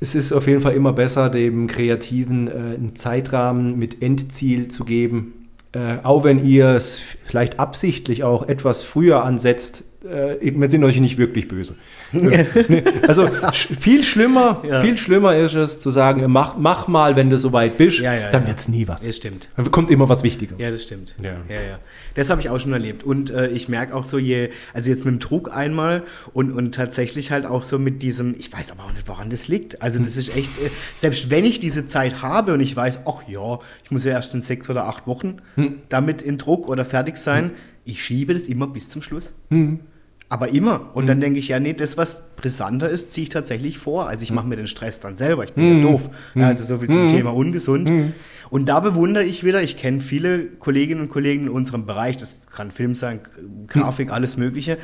es 0.00 0.14
ist 0.14 0.32
auf 0.32 0.46
jeden 0.46 0.60
Fall 0.60 0.74
immer 0.74 0.92
besser, 0.92 1.28
dem 1.28 1.66
Kreativen 1.66 2.48
äh, 2.48 2.52
einen 2.52 2.96
Zeitrahmen 2.96 3.78
mit 3.78 4.02
Endziel 4.02 4.68
zu 4.68 4.84
geben. 4.84 5.48
Äh, 5.72 5.96
auch 6.02 6.24
wenn 6.24 6.44
ihr 6.44 6.68
es 6.68 7.00
vielleicht 7.26 7.58
absichtlich 7.58 8.24
auch 8.24 8.48
etwas 8.48 8.84
früher 8.84 9.24
ansetzt, 9.24 9.84
äh, 10.04 10.36
wir 10.40 10.70
sind 10.70 10.84
euch 10.84 11.00
nicht 11.00 11.18
wirklich 11.18 11.48
böse. 11.48 11.76
also 13.08 13.28
viel 13.52 14.04
schlimmer, 14.04 14.62
ja. 14.68 14.80
viel 14.80 14.96
schlimmer 14.96 15.36
ist 15.36 15.54
es 15.54 15.80
zu 15.80 15.90
sagen, 15.90 16.24
mach, 16.30 16.56
mach 16.56 16.86
mal, 16.86 17.16
wenn 17.16 17.30
du 17.30 17.36
soweit 17.36 17.76
bist, 17.76 17.98
ja, 17.98 18.14
ja, 18.14 18.30
dann 18.30 18.46
wird 18.46 18.58
es 18.58 18.68
nie 18.68 18.86
was. 18.86 19.04
Das 19.04 19.16
stimmt. 19.16 19.48
Dann 19.56 19.70
kommt 19.70 19.90
immer 19.90 20.08
was 20.08 20.22
Wichtiges. 20.22 20.56
Ja, 20.58 20.70
das 20.70 20.84
stimmt. 20.84 21.14
Ja, 21.22 21.36
ja, 21.48 21.60
ja. 21.60 21.78
Das 22.14 22.30
habe 22.30 22.40
ich 22.40 22.48
auch 22.48 22.60
schon 22.60 22.72
erlebt. 22.72 23.02
Und 23.02 23.30
äh, 23.30 23.48
ich 23.48 23.68
merke 23.68 23.94
auch 23.94 24.04
so, 24.04 24.18
je, 24.18 24.50
also 24.72 24.90
jetzt 24.90 25.04
mit 25.04 25.14
dem 25.14 25.18
Druck 25.18 25.54
einmal 25.54 26.04
und, 26.32 26.52
und 26.52 26.74
tatsächlich 26.74 27.30
halt 27.30 27.44
auch 27.44 27.62
so 27.62 27.78
mit 27.78 28.02
diesem, 28.02 28.34
ich 28.38 28.52
weiß 28.52 28.70
aber 28.70 28.84
auch 28.84 28.92
nicht, 28.92 29.08
woran 29.08 29.30
das 29.30 29.48
liegt. 29.48 29.82
Also 29.82 29.98
das 29.98 30.16
ist 30.16 30.34
echt, 30.34 30.50
äh, 30.62 30.70
selbst 30.96 31.30
wenn 31.30 31.44
ich 31.44 31.58
diese 31.58 31.86
Zeit 31.86 32.22
habe 32.22 32.54
und 32.54 32.60
ich 32.60 32.74
weiß, 32.74 33.00
ach 33.06 33.28
ja, 33.28 33.58
ich 33.82 33.90
muss 33.90 34.04
ja 34.04 34.12
erst 34.12 34.32
in 34.34 34.42
sechs 34.42 34.70
oder 34.70 34.84
acht 34.84 35.06
Wochen 35.06 35.38
hm. 35.56 35.80
damit 35.88 36.22
in 36.22 36.38
Druck 36.38 36.68
oder 36.68 36.84
fertig 36.84 37.16
sein, 37.16 37.44
hm. 37.46 37.50
Ich 37.88 38.04
schiebe 38.04 38.34
das 38.34 38.48
immer 38.48 38.66
bis 38.66 38.90
zum 38.90 39.02
Schluss. 39.02 39.32
Hm. 39.48 39.80
Aber 40.28 40.50
immer. 40.50 40.90
Und 40.94 41.04
mhm. 41.04 41.08
dann 41.08 41.20
denke 41.22 41.38
ich, 41.38 41.48
ja, 41.48 41.58
nee, 41.58 41.72
das, 41.72 41.96
was 41.96 42.22
brisanter 42.36 42.90
ist, 42.90 43.12
ziehe 43.12 43.22
ich 43.22 43.28
tatsächlich 43.30 43.78
vor. 43.78 44.08
Also 44.08 44.24
ich 44.24 44.30
mhm. 44.30 44.36
mache 44.36 44.48
mir 44.48 44.56
den 44.56 44.66
Stress 44.66 45.00
dann 45.00 45.16
selber. 45.16 45.44
Ich 45.44 45.54
bin 45.54 45.78
mhm. 45.78 45.82
ja 45.82 45.90
doof. 45.90 46.10
Ja, 46.34 46.46
also 46.48 46.64
so 46.64 46.78
viel 46.78 46.90
zum 46.90 47.06
mhm. 47.06 47.10
Thema 47.10 47.34
ungesund. 47.34 47.88
Mhm. 47.88 48.12
Und 48.50 48.68
da 48.68 48.80
bewundere 48.80 49.24
ich 49.24 49.42
wieder, 49.42 49.62
ich 49.62 49.78
kenne 49.78 50.02
viele 50.02 50.44
Kolleginnen 50.44 51.00
und 51.00 51.08
Kollegen 51.08 51.44
in 51.44 51.48
unserem 51.48 51.86
Bereich, 51.86 52.18
das 52.18 52.42
kann 52.54 52.70
Film 52.70 52.94
sein, 52.94 53.20
Grafik, 53.68 54.10
alles 54.10 54.36
Mögliche, 54.36 54.76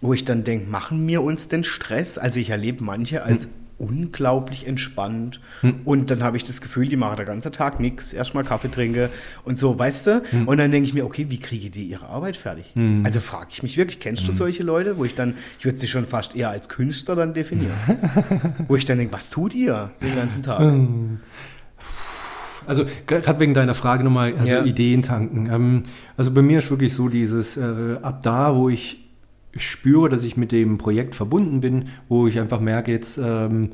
wo 0.00 0.14
ich 0.14 0.24
dann 0.24 0.44
denke, 0.44 0.70
machen 0.70 1.06
wir 1.06 1.22
uns 1.22 1.48
denn 1.48 1.64
Stress? 1.64 2.16
Also 2.16 2.40
ich 2.40 2.50
erlebe 2.50 2.82
manche 2.82 3.22
als 3.22 3.48
unglaublich 3.78 4.66
entspannt. 4.66 5.40
Hm. 5.60 5.80
Und 5.84 6.10
dann 6.10 6.22
habe 6.22 6.36
ich 6.36 6.44
das 6.44 6.60
Gefühl, 6.60 6.88
die 6.88 6.96
machen 6.96 7.16
den 7.16 7.26
ganzen 7.26 7.52
Tag 7.52 7.80
nichts, 7.80 8.12
erstmal 8.12 8.44
Kaffee 8.44 8.70
trinke 8.70 9.10
und 9.44 9.58
so, 9.58 9.78
weißt 9.78 10.06
du? 10.06 10.22
Hm. 10.30 10.48
Und 10.48 10.58
dann 10.58 10.70
denke 10.70 10.88
ich 10.88 10.94
mir, 10.94 11.04
okay, 11.04 11.26
wie 11.28 11.38
kriege 11.38 11.70
die 11.70 11.84
ihre 11.84 12.06
Arbeit 12.06 12.36
fertig? 12.36 12.72
Hm. 12.74 13.02
Also 13.04 13.20
frage 13.20 13.48
ich 13.50 13.62
mich 13.62 13.76
wirklich, 13.76 14.00
kennst 14.00 14.24
du 14.24 14.28
hm. 14.28 14.34
solche 14.34 14.62
Leute, 14.62 14.96
wo 14.96 15.04
ich 15.04 15.14
dann, 15.14 15.34
ich 15.58 15.64
würde 15.64 15.78
sie 15.78 15.88
schon 15.88 16.06
fast 16.06 16.36
eher 16.36 16.50
als 16.50 16.68
Künstler 16.68 17.16
dann 17.16 17.34
definieren. 17.34 17.72
wo 18.68 18.76
ich 18.76 18.84
dann 18.84 18.98
denke, 18.98 19.12
was 19.12 19.30
tut 19.30 19.54
ihr 19.54 19.90
den 20.02 20.14
ganzen 20.14 20.42
Tag? 20.42 20.60
Hm. 20.60 21.20
Also 22.66 22.86
gerade 23.06 23.40
wegen 23.40 23.54
deiner 23.54 23.74
Frage 23.74 24.04
nochmal, 24.04 24.34
also 24.38 24.52
ja. 24.52 24.64
Ideen 24.64 25.02
tanken. 25.02 25.48
Ähm, 25.52 25.82
also 26.16 26.30
bei 26.30 26.42
mir 26.42 26.58
ist 26.58 26.70
wirklich 26.70 26.94
so 26.94 27.08
dieses, 27.08 27.56
äh, 27.56 27.96
ab 28.00 28.22
da, 28.22 28.54
wo 28.54 28.68
ich 28.68 29.03
spüre, 29.56 30.08
dass 30.08 30.24
ich 30.24 30.36
mit 30.36 30.52
dem 30.52 30.78
Projekt 30.78 31.14
verbunden 31.14 31.60
bin, 31.60 31.86
wo 32.08 32.26
ich 32.26 32.38
einfach 32.38 32.60
merke, 32.60 32.92
jetzt, 32.92 33.18
ähm, 33.18 33.70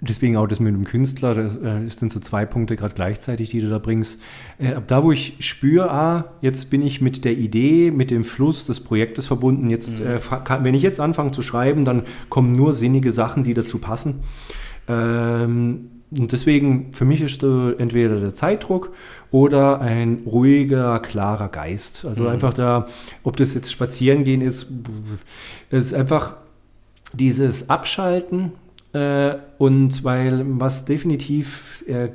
deswegen 0.00 0.36
auch 0.36 0.46
das 0.46 0.60
mit 0.60 0.74
dem 0.74 0.84
Künstler, 0.84 1.34
das 1.34 1.56
äh, 1.56 1.88
sind 1.88 2.12
so 2.12 2.20
zwei 2.20 2.44
Punkte 2.44 2.76
gerade 2.76 2.94
gleichzeitig, 2.94 3.50
die 3.50 3.60
du 3.60 3.70
da 3.70 3.78
bringst. 3.78 4.20
Äh, 4.58 4.74
ab 4.74 4.84
da, 4.86 5.02
wo 5.02 5.12
ich 5.12 5.36
spüre, 5.40 5.90
ah, 5.90 6.32
jetzt 6.42 6.70
bin 6.70 6.82
ich 6.82 7.00
mit 7.00 7.24
der 7.24 7.36
Idee, 7.36 7.90
mit 7.90 8.10
dem 8.10 8.24
Fluss 8.24 8.66
des 8.66 8.80
Projektes 8.80 9.26
verbunden, 9.26 9.70
jetzt, 9.70 10.00
mhm. 10.00 10.06
äh, 10.06 10.18
kann, 10.44 10.64
wenn 10.64 10.74
ich 10.74 10.82
jetzt 10.82 11.00
anfange 11.00 11.32
zu 11.32 11.42
schreiben, 11.42 11.84
dann 11.84 12.02
kommen 12.28 12.52
nur 12.52 12.72
sinnige 12.72 13.12
Sachen, 13.12 13.44
die 13.44 13.54
dazu 13.54 13.78
passen. 13.78 14.20
Ähm, 14.88 15.90
und 16.18 16.32
deswegen, 16.32 16.92
für 16.92 17.04
mich 17.04 17.20
ist 17.20 17.42
entweder 17.42 18.18
der 18.18 18.34
Zeitdruck 18.34 18.92
oder 19.30 19.80
ein 19.80 20.22
ruhiger, 20.26 20.98
klarer 21.00 21.48
Geist. 21.48 22.04
Also 22.04 22.24
mhm. 22.24 22.30
einfach 22.30 22.54
da, 22.54 22.86
ob 23.22 23.36
das 23.36 23.54
jetzt 23.54 23.70
spazieren 23.70 24.24
gehen 24.24 24.40
ist, 24.40 24.66
ist 25.70 25.94
einfach 25.94 26.34
dieses 27.12 27.70
Abschalten 27.70 28.52
äh, 28.92 29.34
und 29.58 30.04
weil 30.04 30.44
was 30.46 30.84
definitiv 30.84 31.84
äh, 31.86 32.08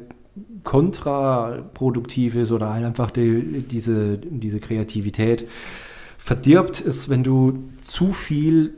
kontraproduktiv 0.64 2.36
ist 2.36 2.52
oder 2.52 2.72
einfach 2.72 3.12
die, 3.12 3.64
diese, 3.70 4.18
diese 4.18 4.60
Kreativität 4.60 5.48
verdirbt, 6.18 6.82
ist, 6.82 7.08
wenn 7.08 7.24
du 7.24 7.64
zu 7.82 8.12
viel 8.12 8.74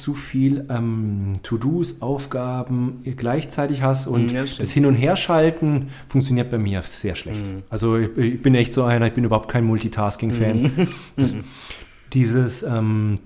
zu 0.00 0.14
viel 0.14 0.64
ähm, 0.68 1.40
To-Dos, 1.42 2.00
Aufgaben 2.00 3.02
gleichzeitig 3.16 3.82
hast 3.82 4.06
und 4.06 4.32
ja, 4.32 4.42
das 4.42 4.70
Hin- 4.70 4.86
und 4.86 4.94
Herschalten 4.94 5.88
funktioniert 6.08 6.50
bei 6.50 6.58
mir 6.58 6.82
sehr 6.82 7.14
schlecht. 7.14 7.44
Mhm. 7.44 7.62
Also 7.70 7.96
ich, 7.96 8.16
ich, 8.16 8.42
bin 8.42 8.54
echt 8.54 8.72
so 8.72 8.84
einer, 8.84 9.06
ich 9.06 9.14
bin 9.14 9.24
überhaupt 9.24 9.48
kein 9.48 9.64
Multitasking-Fan. 9.64 10.88
Mhm. 11.16 11.44
dieses 12.12 12.62
ähm, 12.62 13.18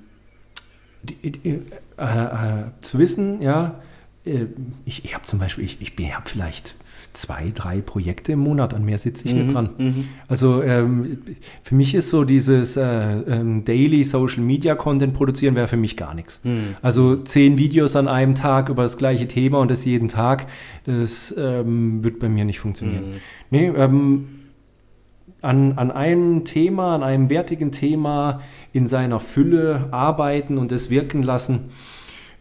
die, 1.03 1.33
die, 1.33 1.63
äh, 1.99 2.25
äh, 2.25 2.65
zu 2.81 2.99
wissen, 2.99 3.43
ja, 3.43 3.81
äh, 4.25 4.47
ich, 4.85 5.05
ich 5.05 5.15
habe 5.15 5.25
zum 5.25 5.39
Beispiel, 5.39 5.65
ich, 5.65 5.81
ich 5.81 6.15
habe 6.15 6.29
vielleicht 6.29 6.75
zwei, 7.13 7.53
drei 7.55 7.81
Projekte 7.81 8.33
im 8.33 8.41
Monat, 8.41 8.75
an 8.75 8.85
mehr 8.85 8.99
sitze 8.99 9.27
ich 9.27 9.35
mhm, 9.35 9.41
nicht 9.41 9.55
dran. 9.55 9.71
Mhm. 9.79 10.05
Also 10.29 10.63
ähm, 10.63 11.19
für 11.63 11.75
mich 11.75 11.95
ist 11.95 12.11
so 12.11 12.25
dieses 12.25 12.77
äh, 12.77 12.83
ähm, 12.83 13.65
Daily 13.65 14.03
Social 14.05 14.43
Media 14.43 14.75
Content 14.75 15.15
produzieren 15.15 15.55
wäre 15.57 15.69
für 15.69 15.77
mich 15.77 15.97
gar 15.97 16.15
nichts. 16.15 16.41
Mhm. 16.45 16.77
Also 16.81 17.17
zehn 17.17 17.59
Videos 17.59 17.97
an 17.97 18.09
einem 18.09 18.35
Tag 18.35 18.69
über 18.69 18.83
das 18.83 18.97
gleiche 18.97 19.29
Thema 19.29 19.59
und 19.59 19.71
das 19.71 19.85
jeden 19.85 20.09
Tag, 20.09 20.47
das 20.85 21.35
ähm, 21.37 22.03
wird 22.03 22.19
bei 22.19 22.29
mir 22.29 22.45
nicht 22.45 22.61
funktionieren. 22.61 23.13
Mhm. 23.13 23.21
Nee, 23.51 23.67
ähm, 23.77 24.27
an, 25.43 25.73
an 25.77 25.91
einem 25.91 26.45
Thema, 26.45 26.95
an 26.95 27.03
einem 27.03 27.29
wertigen 27.29 27.73
Thema 27.73 28.41
in 28.73 28.87
seiner 28.87 29.21
Fülle 29.21 29.89
arbeiten 29.91 30.57
und 30.57 30.73
es 30.73 30.89
wirken 30.89 31.23
lassen. 31.23 31.71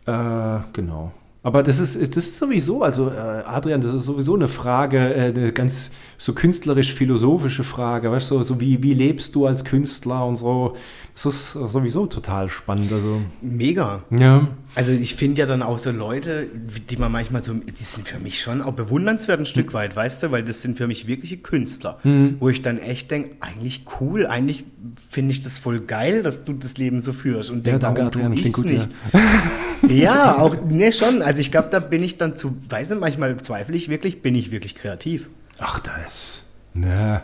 Äh, 0.05 0.59
genau. 0.73 1.11
Aber 1.43 1.63
das 1.63 1.79
ist, 1.79 1.95
das 1.95 2.25
ist 2.25 2.37
sowieso, 2.37 2.83
also 2.83 3.09
äh, 3.09 3.43
Adrian, 3.45 3.81
das 3.81 3.95
ist 3.95 4.05
sowieso 4.05 4.35
eine 4.35 4.47
Frage, 4.47 4.99
äh, 4.99 5.29
eine 5.29 5.51
ganz 5.51 5.89
so 6.19 6.33
künstlerisch-philosophische 6.33 7.63
Frage, 7.63 8.11
weißt 8.11 8.29
du, 8.29 8.43
so 8.43 8.61
wie, 8.61 8.83
wie 8.83 8.93
lebst 8.93 9.33
du 9.33 9.47
als 9.47 9.65
Künstler 9.65 10.23
und 10.27 10.35
so. 10.35 10.75
Das 11.15 11.25
ist 11.25 11.53
sowieso 11.53 12.05
total 12.05 12.47
spannend. 12.47 12.93
Also. 12.93 13.21
Mega. 13.41 14.03
Ja. 14.11 14.49
Also 14.75 14.91
ich 14.91 15.15
finde 15.15 15.41
ja 15.41 15.47
dann 15.47 15.63
auch 15.63 15.79
so 15.79 15.89
Leute, 15.89 16.45
die 16.89 16.97
man 16.97 17.11
manchmal 17.11 17.41
so, 17.41 17.53
die 17.53 17.83
sind 17.83 18.07
für 18.07 18.19
mich 18.19 18.39
schon 18.39 18.61
auch 18.61 18.73
bewundernswert 18.73 19.39
ein 19.39 19.47
Stück 19.47 19.69
mhm. 19.69 19.73
weit, 19.73 19.95
weißt 19.95 20.21
du, 20.21 20.31
weil 20.31 20.43
das 20.43 20.61
sind 20.61 20.77
für 20.77 20.85
mich 20.85 21.07
wirkliche 21.07 21.37
Künstler, 21.37 21.97
mhm. 22.03 22.35
wo 22.39 22.49
ich 22.49 22.61
dann 22.61 22.77
echt 22.77 23.09
denke, 23.09 23.37
eigentlich 23.39 23.85
cool, 23.99 24.27
eigentlich 24.27 24.63
finde 25.09 25.31
ich 25.31 25.41
das 25.41 25.57
voll 25.57 25.79
geil, 25.81 26.21
dass 26.21 26.45
du 26.45 26.53
das 26.53 26.77
Leben 26.77 27.01
so 27.01 27.13
führst 27.13 27.49
und 27.49 27.65
ja, 27.65 27.79
denke, 27.79 28.05
Adrian, 28.05 28.35
klingt 28.35 28.55
gut, 28.55 28.65
nicht. 28.65 28.89
Ja. 29.11 29.19
ja, 29.87 30.37
auch, 30.37 30.55
ne, 30.63 30.91
schon. 30.91 31.21
Also 31.21 31.41
ich 31.41 31.51
glaube, 31.51 31.69
da 31.71 31.79
bin 31.79 32.03
ich 32.03 32.17
dann 32.17 32.35
zu, 32.35 32.55
weiß 32.69 32.91
nicht, 32.91 32.99
manchmal 32.99 33.37
zweifle 33.37 33.75
ich 33.75 33.89
wirklich, 33.89 34.21
bin 34.21 34.35
ich 34.35 34.51
wirklich 34.51 34.75
kreativ. 34.75 35.29
Ach, 35.59 35.79
das. 35.79 36.41
Ne. 36.73 37.21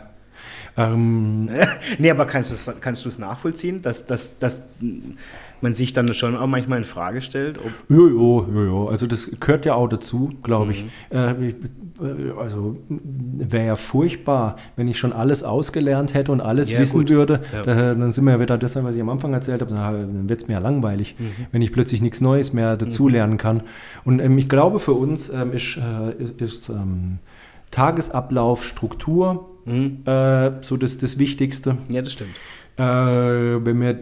Ähm, 0.76 1.50
nee, 1.98 2.10
aber 2.10 2.26
kannst 2.26 2.50
du 2.50 2.54
es 2.54 2.66
kannst 2.80 3.18
nachvollziehen, 3.18 3.82
dass, 3.82 4.06
dass, 4.06 4.38
dass 4.38 4.62
man 5.62 5.74
sich 5.74 5.92
dann 5.92 6.12
schon 6.14 6.36
auch 6.36 6.46
manchmal 6.46 6.78
in 6.78 6.84
Frage 6.84 7.20
stellt? 7.20 7.58
Jo, 7.88 8.08
jo, 8.08 8.46
jo, 8.52 8.88
Also 8.88 9.06
das 9.06 9.30
gehört 9.40 9.66
ja 9.66 9.74
auch 9.74 9.88
dazu, 9.88 10.32
glaube 10.42 10.72
ich. 10.72 10.84
Mhm. 10.84 11.16
Äh, 11.16 11.52
also 12.38 12.76
wäre 12.88 13.66
ja 13.66 13.76
furchtbar, 13.76 14.56
wenn 14.76 14.88
ich 14.88 14.98
schon 14.98 15.12
alles 15.12 15.42
ausgelernt 15.42 16.14
hätte 16.14 16.32
und 16.32 16.40
alles 16.40 16.70
ja, 16.70 16.78
wissen 16.78 17.00
gut. 17.00 17.10
würde. 17.10 17.40
Ja. 17.52 17.62
Da, 17.62 17.94
dann 17.94 18.12
sind 18.12 18.24
wir 18.24 18.32
ja 18.32 18.40
wieder 18.40 18.58
das, 18.58 18.76
was 18.76 18.94
ich 18.94 19.02
am 19.02 19.08
Anfang 19.08 19.32
erzählt 19.34 19.60
habe, 19.60 19.74
dann 19.74 20.28
wird 20.28 20.42
es 20.42 20.48
mir 20.48 20.54
ja 20.54 20.60
langweilig, 20.60 21.16
mhm. 21.18 21.46
wenn 21.50 21.62
ich 21.62 21.72
plötzlich 21.72 22.00
nichts 22.00 22.20
Neues 22.20 22.52
mehr 22.52 22.76
dazulernen 22.76 23.34
mhm. 23.34 23.38
kann. 23.38 23.62
Und 24.04 24.20
ähm, 24.20 24.38
ich 24.38 24.48
glaube, 24.48 24.78
für 24.78 24.92
uns 24.92 25.30
ähm, 25.30 25.52
ist, 25.52 25.76
äh, 25.76 26.42
ist 26.42 26.68
ähm, 26.68 27.18
Tagesablauf, 27.70 28.64
Struktur 28.64 29.48
mhm. 29.64 29.98
äh, 30.06 30.62
so 30.62 30.76
das, 30.76 30.98
das 30.98 31.18
Wichtigste. 31.18 31.78
Ja, 31.88 32.02
das 32.02 32.12
stimmt. 32.12 32.30
Äh, 32.78 32.82
wenn, 32.82 33.80
wir, 33.80 33.98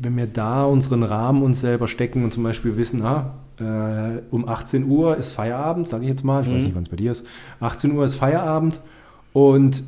wenn 0.00 0.16
wir 0.16 0.26
da 0.26 0.64
unseren 0.64 1.02
Rahmen 1.02 1.42
uns 1.42 1.60
selber 1.60 1.88
stecken 1.88 2.24
und 2.24 2.32
zum 2.32 2.44
Beispiel 2.44 2.76
wissen, 2.76 3.02
ah, 3.02 3.34
äh, 3.58 4.22
um 4.30 4.48
18 4.48 4.86
Uhr 4.88 5.16
ist 5.16 5.32
Feierabend, 5.32 5.88
sage 5.88 6.04
ich 6.04 6.10
jetzt 6.10 6.24
mal, 6.24 6.42
ich 6.42 6.48
mhm. 6.48 6.56
weiß 6.56 6.64
nicht, 6.64 6.74
wann 6.74 6.84
es 6.84 6.88
bei 6.88 6.96
dir 6.96 7.12
ist, 7.12 7.26
18 7.60 7.92
Uhr 7.92 8.04
ist 8.04 8.14
Feierabend 8.14 8.80
und 9.32 9.82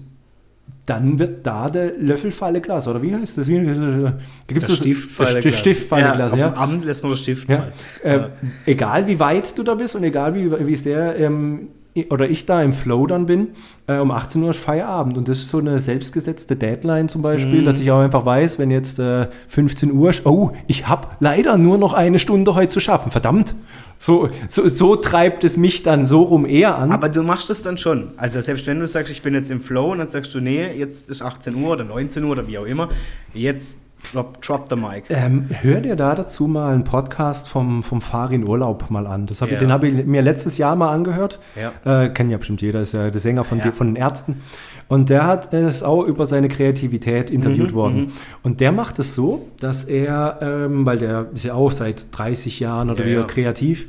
dann 0.87 1.19
wird 1.19 1.47
da 1.47 1.71
der 1.71 1.93
Löffelfalle 1.97 2.61
Glas, 2.61 2.87
oder 2.89 3.01
wie 3.03 3.15
heißt 3.15 3.39
das? 3.39 3.49
Wie, 3.49 3.57
äh, 3.57 4.13
gibt's 4.47 4.67
das 4.67 4.79
Stiftfalle 4.79 5.41
Glas. 5.41 5.59
Stiftfalle 5.59 6.13
Glas, 6.15 6.33
ja. 6.33 6.39
ja. 6.39 6.47
Auf 6.49 6.55
dem 6.55 6.59
Abend 6.59 6.85
lässt 6.85 7.03
man 7.03 7.13
das 7.13 7.21
Stift 7.21 7.49
ja. 7.49 7.69
Äh, 8.03 8.17
ja. 8.17 8.31
Egal 8.67 9.07
wie 9.07 9.19
weit 9.19 9.57
du 9.57 9.63
da 9.63 9.75
bist 9.77 9.97
und 9.97 10.05
egal 10.05 10.35
wie, 10.35 10.67
wie 10.67 10.77
sehr 10.77 11.19
ähm, 11.19 11.69
oder 12.11 12.29
ich 12.29 12.45
da 12.45 12.61
im 12.63 12.73
Flow 12.73 13.07
dann 13.07 13.27
bin, 13.27 13.49
äh, 13.87 13.99
um 13.99 14.11
18 14.11 14.43
Uhr 14.43 14.51
ist 14.51 14.59
Feierabend. 14.59 15.17
Und 15.17 15.29
das 15.29 15.39
ist 15.41 15.51
so 15.51 15.59
eine 15.59 15.79
selbstgesetzte 15.79 16.57
Deadline 16.57 17.09
zum 17.09 17.23
Beispiel, 17.23 17.61
mhm. 17.61 17.65
dass 17.65 17.79
ich 17.79 17.91
auch 17.91 18.01
einfach 18.01 18.27
weiß, 18.27 18.59
wenn 18.59 18.71
jetzt 18.71 18.99
äh, 18.99 19.29
15 19.47 19.93
Uhr 19.93 20.11
ist, 20.11 20.27
oh, 20.27 20.53
ich 20.67 20.89
habe 20.89 21.09
leider 21.21 21.57
nur 21.57 21.79
noch 21.79 21.95
eine 21.95 22.19
Stunde 22.19 22.55
heute 22.55 22.73
zu 22.73 22.81
schaffen. 22.81 23.13
Verdammt. 23.13 23.55
So, 23.99 24.29
so, 24.49 24.69
so 24.69 24.97
treibt 24.97 25.45
es 25.45 25.57
mich 25.57 25.83
dann 25.85 26.05
so 26.05 26.23
rum 26.23 26.47
eher 26.47 26.77
an. 26.77 26.91
Aber 26.91 27.09
du 27.09 27.23
machst 27.23 27.49
das 27.49 27.63
dann 27.63 27.79
schon. 27.79 28.11
Also 28.17 28.41
selbst 28.41 28.67
wenn 28.67 28.81
du 28.81 28.87
sagst, 28.87 29.13
ich 29.13 29.23
bin 29.23 29.35
jetzt 29.35 29.51
im 29.51 29.61
Flow 29.61 29.93
und 29.93 29.99
dann 29.99 30.09
sagst 30.09 30.35
du, 30.35 30.41
nee, 30.41 30.67
jetzt 30.77 31.09
ist 31.09 31.23
18 31.23 31.55
Uhr 31.55 31.73
oder 31.73 31.85
19 31.85 32.25
Uhr 32.25 32.31
oder 32.31 32.47
wie 32.49 32.59
auch 32.59 32.67
immer, 32.67 32.89
jetzt 33.33 33.79
Drop, 34.13 34.41
drop 34.43 34.67
the 34.71 34.77
mic. 34.77 35.05
Ähm, 35.09 35.47
hör 35.51 35.81
dir 35.81 35.97
da 35.97 36.15
dazu 36.15 36.47
mal 36.47 36.73
einen 36.73 36.85
Podcast 36.85 37.49
vom, 37.49 37.83
vom 37.83 38.01
Farin 38.01 38.47
Urlaub 38.47 38.91
mal 38.91 39.07
an. 39.07 39.27
Das 39.27 39.41
hab 39.43 39.51
ja. 39.51 39.59
Den 39.59 39.73
habe 39.73 39.89
ich 39.89 40.07
mir 40.07 40.23
letztes 40.23 40.59
Jahr 40.59 40.77
mal 40.77 40.93
angehört. 40.93 41.39
Ja. 41.57 42.03
Äh, 42.05 42.11
kennt 42.11 42.31
ja 42.31 42.39
bestimmt 42.39 42.63
jeder, 42.63 42.81
ist 42.81 42.95
ja 42.95 43.11
der 43.11 43.21
Sänger 43.21 43.45
von, 43.45 43.59
ja. 43.59 43.73
von 43.73 43.89
den 43.89 43.97
Ärzten. 43.97 44.43
Und 44.89 45.09
der 45.09 45.27
hat 45.27 45.53
es 45.55 45.83
auch 45.83 46.05
über 46.05 46.27
seine 46.27 46.49
Kreativität 46.49 47.31
interviewt 47.31 47.71
mhm, 47.71 47.75
worden. 47.75 47.97
Mhm. 47.97 48.13
Und 48.43 48.61
der 48.61 48.71
macht 48.73 48.99
es 48.99 49.15
so, 49.15 49.49
dass 49.59 49.85
er, 49.85 50.39
ähm, 50.43 50.85
weil 50.85 50.99
der 50.99 51.27
ist 51.35 51.45
ja 51.45 51.55
auch 51.55 51.71
seit 51.71 52.07
30 52.17 52.61
Jahren 52.61 52.91
oder 52.91 53.07
ja, 53.07 53.23
wie 53.23 53.27
kreativ, 53.27 53.89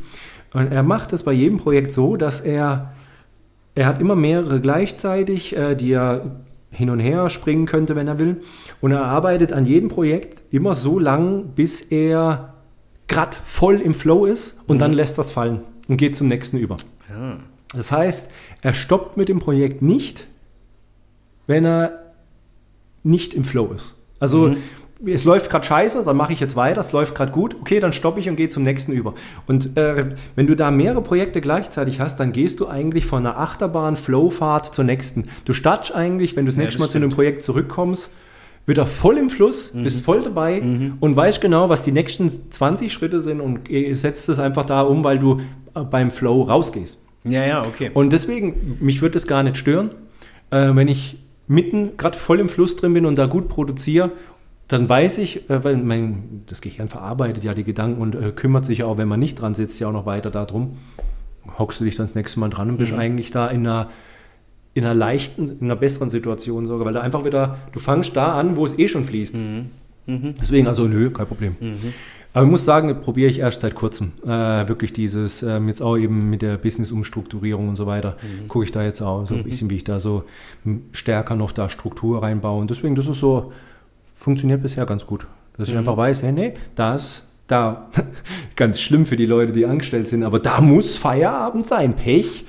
und 0.55 0.71
er 0.71 0.83
macht 0.83 1.11
es 1.11 1.23
bei 1.23 1.33
jedem 1.33 1.57
Projekt 1.57 1.91
so, 1.91 2.15
dass 2.15 2.39
er, 2.39 2.93
er 3.75 3.87
hat 3.87 3.99
immer 3.99 4.15
mehrere 4.15 4.61
gleichzeitig, 4.61 5.53
äh, 5.53 5.75
die 5.75 5.91
er 5.91 6.21
hin 6.75 6.89
und 6.89 6.99
her 6.99 7.29
springen 7.29 7.65
könnte, 7.65 7.95
wenn 7.95 8.07
er 8.07 8.19
will. 8.19 8.43
Und 8.81 8.91
er 8.91 9.03
arbeitet 9.03 9.53
an 9.53 9.65
jedem 9.65 9.89
Projekt 9.89 10.43
immer 10.51 10.75
so 10.75 10.99
lang, 10.99 11.53
bis 11.55 11.81
er 11.81 12.53
gerade 13.07 13.37
voll 13.45 13.81
im 13.81 13.93
Flow 13.93 14.25
ist 14.25 14.57
und 14.67 14.77
mhm. 14.77 14.79
dann 14.79 14.93
lässt 14.93 15.17
das 15.17 15.31
fallen 15.31 15.61
und 15.87 15.97
geht 15.97 16.15
zum 16.15 16.27
nächsten 16.27 16.57
über. 16.57 16.77
Ja. 17.09 17.37
Das 17.73 17.91
heißt, 17.91 18.31
er 18.61 18.73
stoppt 18.73 19.17
mit 19.17 19.29
dem 19.29 19.39
Projekt 19.39 19.81
nicht, 19.81 20.27
wenn 21.47 21.65
er 21.65 22.13
nicht 23.03 23.33
im 23.33 23.43
Flow 23.43 23.71
ist. 23.73 23.95
Also 24.19 24.49
mhm 24.49 24.57
es 25.05 25.23
läuft 25.23 25.49
gerade 25.49 25.65
scheiße, 25.65 26.03
dann 26.03 26.17
mache 26.17 26.33
ich 26.33 26.39
jetzt 26.39 26.55
weiter, 26.55 26.81
es 26.81 26.91
läuft 26.91 27.15
gerade 27.15 27.31
gut, 27.31 27.55
okay, 27.59 27.79
dann 27.79 27.93
stoppe 27.93 28.19
ich 28.19 28.29
und 28.29 28.35
gehe 28.35 28.49
zum 28.49 28.63
nächsten 28.63 28.91
über. 28.91 29.13
Und 29.47 29.77
äh, 29.77 30.15
wenn 30.35 30.47
du 30.47 30.55
da 30.55 30.71
mehrere 30.71 31.01
Projekte 31.01 31.41
gleichzeitig 31.41 31.99
hast, 31.99 32.19
dann 32.19 32.31
gehst 32.31 32.59
du 32.59 32.67
eigentlich 32.67 33.05
von 33.05 33.25
einer 33.25 33.37
Achterbahn, 33.37 33.95
Flowfahrt 33.95 34.73
zur 34.73 34.83
nächsten. 34.83 35.25
Du 35.45 35.53
startest 35.53 35.93
eigentlich, 35.93 36.35
wenn 36.35 36.45
du 36.45 36.49
das 36.49 36.57
ja, 36.57 36.63
nächste 36.63 36.79
Mal 36.79 36.85
stimmt. 36.85 37.01
zu 37.01 37.05
einem 37.05 37.15
Projekt 37.15 37.43
zurückkommst, 37.43 38.11
wieder 38.65 38.85
voll 38.85 39.17
im 39.17 39.29
Fluss, 39.29 39.73
mhm. 39.73 39.83
bist 39.83 40.03
voll 40.03 40.21
dabei 40.23 40.59
mhm. 40.61 40.97
und 40.99 41.15
weißt 41.15 41.39
genau, 41.39 41.69
was 41.69 41.83
die 41.83 41.91
nächsten 41.91 42.29
20 42.29 42.91
Schritte 42.91 43.21
sind 43.21 43.39
und 43.41 43.69
setzt 43.93 44.27
es 44.27 44.39
einfach 44.39 44.65
da 44.65 44.81
um, 44.81 45.03
weil 45.03 45.19
du 45.19 45.41
äh, 45.75 45.81
beim 45.81 46.09
Flow 46.09 46.43
rausgehst. 46.43 46.99
Ja, 47.23 47.45
ja, 47.45 47.63
okay. 47.63 47.91
Und 47.93 48.13
deswegen, 48.13 48.77
mich 48.79 49.01
würde 49.01 49.17
es 49.17 49.27
gar 49.27 49.43
nicht 49.43 49.57
stören, 49.57 49.91
äh, 50.51 50.71
wenn 50.73 50.87
ich 50.87 51.17
mitten 51.47 51.97
gerade 51.97 52.17
voll 52.17 52.39
im 52.39 52.49
Fluss 52.49 52.75
drin 52.75 52.93
bin 52.93 53.05
und 53.05 53.17
da 53.17 53.27
gut 53.27 53.49
produziere 53.49 54.11
dann 54.67 54.89
weiß 54.89 55.19
ich, 55.19 55.49
äh, 55.49 55.63
weil 55.63 55.77
mein, 55.77 56.43
das 56.47 56.61
Gehirn 56.61 56.89
verarbeitet 56.89 57.43
ja 57.43 57.53
die 57.53 57.63
Gedanken 57.63 58.01
und 58.01 58.15
äh, 58.15 58.31
kümmert 58.31 58.65
sich 58.65 58.83
auch, 58.83 58.97
wenn 58.97 59.07
man 59.07 59.19
nicht 59.19 59.35
dran 59.35 59.53
sitzt, 59.53 59.79
ja 59.79 59.87
auch 59.87 59.93
noch 59.93 60.05
weiter 60.05 60.31
darum. 60.31 60.77
Hockst 61.59 61.79
du 61.79 61.83
dich 61.83 61.95
dann 61.95 62.07
das 62.07 62.15
nächste 62.15 62.39
Mal 62.39 62.49
dran 62.49 62.69
und 62.69 62.77
bist 62.77 62.91
mhm. 62.91 62.99
eigentlich 62.99 63.31
da 63.31 63.47
in 63.47 63.67
einer, 63.67 63.89
in 64.73 64.83
einer 64.83 64.95
leichten, 64.95 65.59
in 65.59 65.65
einer 65.65 65.75
besseren 65.75 66.09
Situation 66.09 66.65
sogar, 66.65 66.85
weil 66.85 66.93
du 66.93 67.01
einfach 67.01 67.25
wieder, 67.25 67.57
du 67.71 67.79
fangst 67.79 68.15
da 68.15 68.39
an, 68.39 68.55
wo 68.55 68.65
es 68.65 68.77
eh 68.79 68.87
schon 68.87 69.05
fließt. 69.05 69.37
Mhm. 69.37 69.65
Mhm. 70.07 70.33
Deswegen, 70.39 70.67
also 70.67 70.87
nö, 70.87 71.11
kein 71.11 71.27
Problem. 71.27 71.55
Mhm. 71.59 71.93
Aber 72.33 72.43
ich 72.43 72.51
muss 72.51 72.65
sagen, 72.65 73.01
probiere 73.01 73.29
ich 73.29 73.39
erst 73.39 73.61
seit 73.61 73.75
kurzem. 73.75 74.11
Äh, 74.25 74.67
wirklich 74.67 74.91
dieses, 74.91 75.41
ähm, 75.41 75.69
jetzt 75.69 75.81
auch 75.81 75.95
eben 75.95 76.29
mit 76.29 76.41
der 76.41 76.57
Business-Umstrukturierung 76.57 77.69
und 77.69 77.75
so 77.77 77.87
weiter, 77.87 78.17
mhm. 78.21 78.49
gucke 78.49 78.65
ich 78.65 78.73
da 78.73 78.83
jetzt 78.83 79.01
auch 79.01 79.25
so 79.25 79.35
ein 79.35 79.41
mhm. 79.41 79.45
bisschen, 79.45 79.69
wie 79.69 79.75
ich 79.75 79.85
da 79.85 80.01
so 80.01 80.25
stärker 80.91 81.35
noch 81.35 81.53
da 81.53 81.69
Struktur 81.69 82.21
reinbaue. 82.23 82.59
Und 82.59 82.69
deswegen, 82.69 82.95
das 82.95 83.07
ist 83.07 83.19
so, 83.19 83.53
funktioniert 84.25 84.63
bisher 84.63 84.87
ganz 84.87 85.05
gut. 85.05 85.27
Dass 85.55 85.67
ich 85.67 85.75
mhm. 85.75 85.81
einfach 85.81 85.97
weiß, 85.97 86.23
hey, 86.23 86.31
nee, 86.31 86.55
das, 86.73 87.21
da, 87.45 87.89
ganz 88.55 88.81
schlimm 88.81 89.05
für 89.05 89.17
die 89.17 89.27
Leute, 89.27 89.51
die 89.51 89.67
angestellt 89.67 90.09
sind, 90.09 90.23
aber 90.23 90.39
da 90.39 90.61
muss 90.61 90.97
Feierabend 90.97 91.67
sein. 91.67 91.93
Pech. 91.93 92.43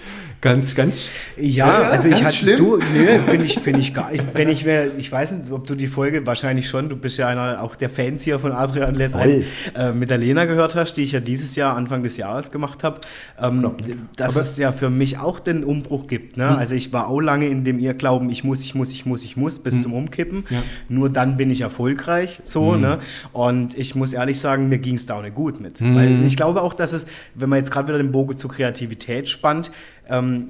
Ganz, 0.47 0.77
ganz. 0.77 1.09
Ja, 1.37 1.67
ja 1.67 1.89
also 1.89 2.09
ich 2.09 2.23
hatte 2.23 2.37
schlimm. 2.37 2.57
du, 2.57 2.77
nee, 2.77 3.19
finde 3.27 3.47
ich, 3.47 3.59
finde 3.59 3.81
ich 3.81 3.93
gar 3.93 4.13
nicht. 4.13 4.25
Wenn 4.33 4.49
ich 4.49 4.65
mir, 4.65 4.93
ich 4.97 5.11
weiß 5.11 5.33
nicht, 5.33 5.51
ob 5.51 5.67
du 5.67 5.75
die 5.75 5.89
Folge 5.89 6.25
wahrscheinlich 6.25 6.69
schon, 6.69 6.89
du 6.89 6.95
bist 6.95 7.19
ja 7.19 7.27
einer 7.27 7.61
auch 7.63 7.75
der 7.75 7.91
Fans 7.91 8.23
hier 8.23 8.39
von 8.39 8.53
Adrian 8.53 8.95
Lettern, 8.95 9.43
äh, 9.75 9.91
mit 9.91 10.11
der 10.11 10.19
Lena 10.19 10.45
gehört 10.45 10.77
hast, 10.77 10.95
die 10.95 11.03
ich 11.03 11.11
ja 11.11 11.19
dieses 11.19 11.57
Jahr, 11.57 11.77
Anfang 11.77 12.05
des 12.05 12.17
Jahres 12.17 12.53
gemacht 12.53 12.85
habe, 12.85 13.01
ähm, 13.43 13.73
dass 14.15 14.37
Aber 14.37 14.43
es 14.43 14.57
ja 14.57 14.71
für 14.71 14.89
mich 14.89 15.19
auch 15.19 15.41
den 15.41 15.65
Umbruch 15.65 16.07
gibt. 16.07 16.37
Ne? 16.37 16.49
Hm. 16.49 16.57
Also 16.59 16.77
ich 16.77 16.93
war 16.93 17.09
auch 17.09 17.21
lange 17.21 17.49
in 17.49 17.65
dem 17.65 17.81
Irrglauben, 17.81 18.31
ich 18.31 18.45
muss, 18.45 18.63
ich 18.63 18.77
muss, 18.77 18.93
ich 18.93 19.05
muss, 19.05 19.25
ich 19.25 19.37
muss, 19.37 19.59
bis 19.59 19.75
hm. 19.75 19.83
zum 19.83 19.95
Umkippen. 19.95 20.45
Ja. 20.49 20.63
Nur 20.89 21.11
dann 21.11 21.37
bin 21.37 21.51
ich 21.51 21.63
erfolgreich, 21.63 22.41
so, 22.45 22.75
hm. 22.75 22.83
ne? 22.83 22.99
Und 23.33 23.77
ich 23.77 23.97
muss 23.97 24.13
ehrlich 24.13 24.39
sagen, 24.39 24.69
mir 24.69 24.79
ging 24.79 24.95
es 24.95 25.07
da 25.07 25.15
auch 25.15 25.23
nicht 25.23 25.35
gut 25.35 25.61
mit. 25.61 25.81
Hm. 25.81 25.97
Weil 25.97 26.25
ich 26.25 26.37
glaube 26.37 26.63
auch, 26.63 26.73
dass 26.73 26.93
es, 26.93 27.07
wenn 27.35 27.49
man 27.49 27.59
jetzt 27.59 27.73
gerade 27.73 27.89
wieder 27.89 27.99
den 27.99 28.13
Bogen 28.13 28.39
zur 28.39 28.53
Kreativität 28.53 29.29
spannt, 29.29 29.73
ähm, 30.09 30.49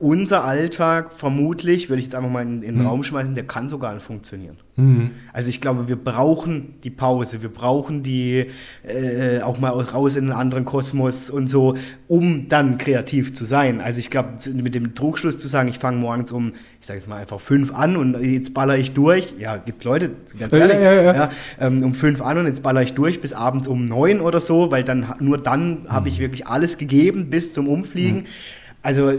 unser 0.00 0.44
Alltag 0.44 1.12
vermutlich, 1.14 1.90
würde 1.90 1.98
ich 1.98 2.06
jetzt 2.06 2.14
einfach 2.14 2.30
mal 2.30 2.40
in, 2.40 2.62
in 2.62 2.74
den 2.74 2.80
mhm. 2.80 2.86
Raum 2.86 3.02
schmeißen, 3.02 3.34
der 3.34 3.44
kann 3.44 3.68
sogar 3.68 3.92
nicht 3.92 4.02
funktionieren. 4.02 4.56
Mhm. 4.76 5.10
Also 5.34 5.50
ich 5.50 5.60
glaube, 5.60 5.88
wir 5.88 5.96
brauchen 5.96 6.76
die 6.82 6.88
Pause, 6.88 7.42
wir 7.42 7.50
brauchen 7.50 8.02
die 8.02 8.46
äh, 8.82 9.42
auch 9.42 9.60
mal 9.60 9.68
raus 9.68 10.16
in 10.16 10.24
einen 10.24 10.32
anderen 10.32 10.64
Kosmos 10.64 11.28
und 11.28 11.50
so, 11.50 11.76
um 12.08 12.48
dann 12.48 12.78
kreativ 12.78 13.34
zu 13.34 13.44
sein. 13.44 13.82
Also 13.82 14.00
ich 14.00 14.10
glaube, 14.10 14.30
mit 14.54 14.74
dem 14.74 14.94
Trugschluss 14.94 15.38
zu 15.38 15.48
sagen, 15.48 15.68
ich 15.68 15.78
fange 15.78 15.98
morgens 15.98 16.32
um, 16.32 16.54
ich 16.80 16.86
sage 16.86 16.98
jetzt 16.98 17.08
mal 17.08 17.16
einfach 17.16 17.38
fünf 17.38 17.70
an 17.74 17.98
und 17.98 18.18
jetzt 18.22 18.54
baller 18.54 18.78
ich 18.78 18.94
durch. 18.94 19.34
Ja, 19.38 19.58
gibt 19.58 19.84
Leute, 19.84 20.12
ganz 20.38 20.50
ehrlich, 20.54 20.76
ja, 20.76 20.92
ja, 20.94 21.02
ja. 21.02 21.14
ja 21.14 21.30
ähm, 21.60 21.82
um 21.82 21.94
fünf 21.94 22.22
an 22.22 22.38
und 22.38 22.46
jetzt 22.46 22.62
baller 22.62 22.80
ich 22.80 22.94
durch 22.94 23.20
bis 23.20 23.34
abends 23.34 23.68
um 23.68 23.84
neun 23.84 24.22
oder 24.22 24.40
so, 24.40 24.70
weil 24.70 24.82
dann 24.82 25.14
nur 25.20 25.36
dann 25.36 25.82
mhm. 25.82 25.88
habe 25.90 26.08
ich 26.08 26.20
wirklich 26.20 26.46
alles 26.46 26.78
gegeben 26.78 27.28
bis 27.28 27.52
zum 27.52 27.68
Umfliegen. 27.68 28.24
Also, 28.82 29.10
äh, 29.10 29.18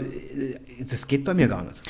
das 0.88 1.06
geht 1.06 1.24
bei 1.24 1.34
mir 1.34 1.48
gar 1.48 1.62
nicht. 1.62 1.80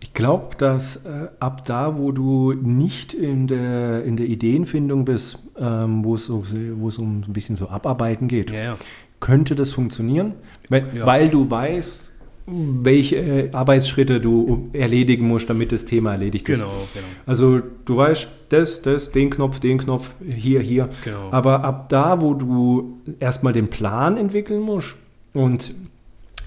Ich 0.00 0.14
glaube, 0.14 0.56
dass 0.56 0.96
äh, 0.96 1.28
ab 1.40 1.64
da, 1.66 1.98
wo 1.98 2.12
du 2.12 2.52
nicht 2.52 3.14
in 3.14 3.48
der, 3.48 4.04
in 4.04 4.16
der 4.16 4.26
Ideenfindung 4.26 5.04
bist, 5.04 5.38
ähm, 5.58 6.04
wo 6.04 6.14
es 6.14 6.28
um 6.28 7.20
ein 7.20 7.32
bisschen 7.32 7.56
so 7.56 7.68
Abarbeiten 7.68 8.28
geht, 8.28 8.50
ja, 8.50 8.62
ja. 8.62 8.76
könnte 9.18 9.56
das 9.56 9.72
funktionieren, 9.72 10.34
weil, 10.68 10.86
ja. 10.94 11.04
weil 11.04 11.28
du 11.28 11.50
weißt, 11.50 12.12
welche 12.50 13.16
äh, 13.16 13.50
Arbeitsschritte 13.52 14.20
du 14.20 14.70
erledigen 14.72 15.26
musst, 15.26 15.50
damit 15.50 15.72
das 15.72 15.84
Thema 15.84 16.12
erledigt 16.12 16.48
ist. 16.48 16.60
Genau, 16.60 16.72
genau. 16.94 17.06
Also 17.26 17.60
du 17.84 17.96
weißt, 17.96 18.28
das, 18.48 18.80
das, 18.80 19.10
den 19.10 19.30
Knopf, 19.30 19.60
den 19.60 19.78
Knopf, 19.78 20.12
hier, 20.24 20.60
hier. 20.60 20.88
Genau. 21.04 21.28
Aber 21.30 21.64
ab 21.64 21.88
da, 21.88 22.20
wo 22.20 22.34
du 22.34 23.00
erstmal 23.20 23.52
den 23.52 23.68
Plan 23.68 24.16
entwickeln 24.16 24.60
musst 24.60 24.96
und 25.34 25.74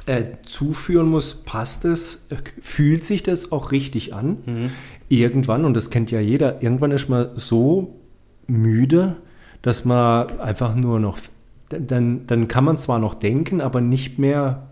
äh, 0.05 0.23
zuführen 0.43 1.09
muss, 1.09 1.35
passt 1.45 1.85
es, 1.85 2.25
äh, 2.29 2.35
fühlt 2.61 3.03
sich 3.03 3.23
das 3.23 3.51
auch 3.51 3.71
richtig 3.71 4.13
an. 4.13 4.37
Mhm. 4.45 4.69
Irgendwann, 5.09 5.65
und 5.65 5.75
das 5.75 5.89
kennt 5.89 6.11
ja 6.11 6.19
jeder, 6.19 6.63
irgendwann 6.63 6.91
ist 6.91 7.09
man 7.09 7.29
so 7.35 7.99
müde, 8.47 9.17
dass 9.61 9.85
man 9.85 10.39
einfach 10.39 10.75
nur 10.75 10.99
noch, 10.99 11.19
dann, 11.69 12.25
dann 12.27 12.47
kann 12.47 12.63
man 12.63 12.77
zwar 12.77 12.99
noch 12.99 13.13
denken, 13.13 13.61
aber 13.61 13.81
nicht 13.81 14.17
mehr 14.17 14.67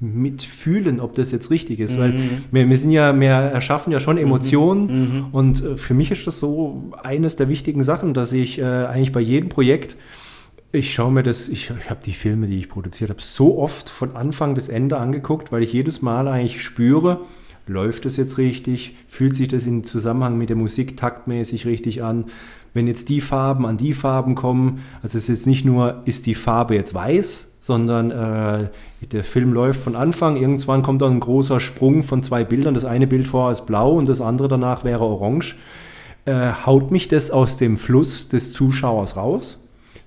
mitfühlen, 0.00 1.00
ob 1.00 1.14
das 1.14 1.30
jetzt 1.30 1.50
richtig 1.50 1.80
ist. 1.80 1.96
Mhm. 1.96 2.00
Weil 2.00 2.14
wir, 2.50 2.68
wir, 2.68 2.76
sind 2.76 2.90
ja, 2.90 3.18
wir 3.18 3.30
erschaffen 3.30 3.92
ja 3.92 4.00
schon 4.00 4.18
Emotionen 4.18 4.86
mhm. 4.86 5.26
und 5.32 5.64
äh, 5.64 5.76
für 5.76 5.94
mich 5.94 6.10
ist 6.10 6.26
das 6.26 6.38
so 6.38 6.92
eines 7.02 7.36
der 7.36 7.48
wichtigen 7.48 7.82
Sachen, 7.82 8.14
dass 8.14 8.32
ich 8.32 8.58
äh, 8.58 8.64
eigentlich 8.64 9.12
bei 9.12 9.20
jedem 9.20 9.48
Projekt 9.48 9.96
ich 10.74 10.92
schaue 10.92 11.12
mir 11.12 11.22
das, 11.22 11.48
ich, 11.48 11.70
ich 11.70 11.90
habe 11.90 12.00
die 12.04 12.12
Filme, 12.12 12.46
die 12.46 12.58
ich 12.58 12.68
produziert 12.68 13.10
habe, 13.10 13.22
so 13.22 13.58
oft 13.58 13.88
von 13.88 14.16
Anfang 14.16 14.54
bis 14.54 14.68
Ende 14.68 14.98
angeguckt, 14.98 15.52
weil 15.52 15.62
ich 15.62 15.72
jedes 15.72 16.02
Mal 16.02 16.28
eigentlich 16.28 16.62
spüre, 16.62 17.20
läuft 17.66 18.04
es 18.06 18.16
jetzt 18.16 18.38
richtig, 18.38 18.96
fühlt 19.08 19.34
sich 19.34 19.48
das 19.48 19.66
in 19.66 19.84
Zusammenhang 19.84 20.36
mit 20.36 20.48
der 20.48 20.56
Musik 20.56 20.96
taktmäßig 20.96 21.66
richtig 21.66 22.02
an. 22.02 22.26
Wenn 22.74 22.86
jetzt 22.86 23.08
die 23.08 23.20
Farben 23.20 23.66
an 23.66 23.76
die 23.76 23.94
Farben 23.94 24.34
kommen, 24.34 24.82
also 25.02 25.16
es 25.16 25.24
ist 25.24 25.28
jetzt 25.28 25.46
nicht 25.46 25.64
nur, 25.64 26.02
ist 26.04 26.26
die 26.26 26.34
Farbe 26.34 26.74
jetzt 26.74 26.92
weiß, 26.92 27.48
sondern 27.60 28.10
äh, 28.10 28.68
der 29.12 29.24
Film 29.24 29.52
läuft 29.52 29.80
von 29.80 29.96
Anfang, 29.96 30.36
irgendwann 30.36 30.82
kommt 30.82 31.00
dann 31.00 31.12
ein 31.12 31.20
großer 31.20 31.60
Sprung 31.60 32.02
von 32.02 32.22
zwei 32.22 32.44
Bildern, 32.44 32.74
das 32.74 32.84
eine 32.84 33.06
Bild 33.06 33.28
vorher 33.28 33.52
ist 33.52 33.66
blau 33.66 33.96
und 33.96 34.08
das 34.08 34.20
andere 34.20 34.48
danach 34.48 34.84
wäre 34.84 35.04
orange. 35.04 35.56
Äh, 36.26 36.52
haut 36.66 36.90
mich 36.90 37.08
das 37.08 37.30
aus 37.30 37.56
dem 37.56 37.76
Fluss 37.76 38.28
des 38.28 38.52
Zuschauers 38.52 39.16
raus? 39.16 39.63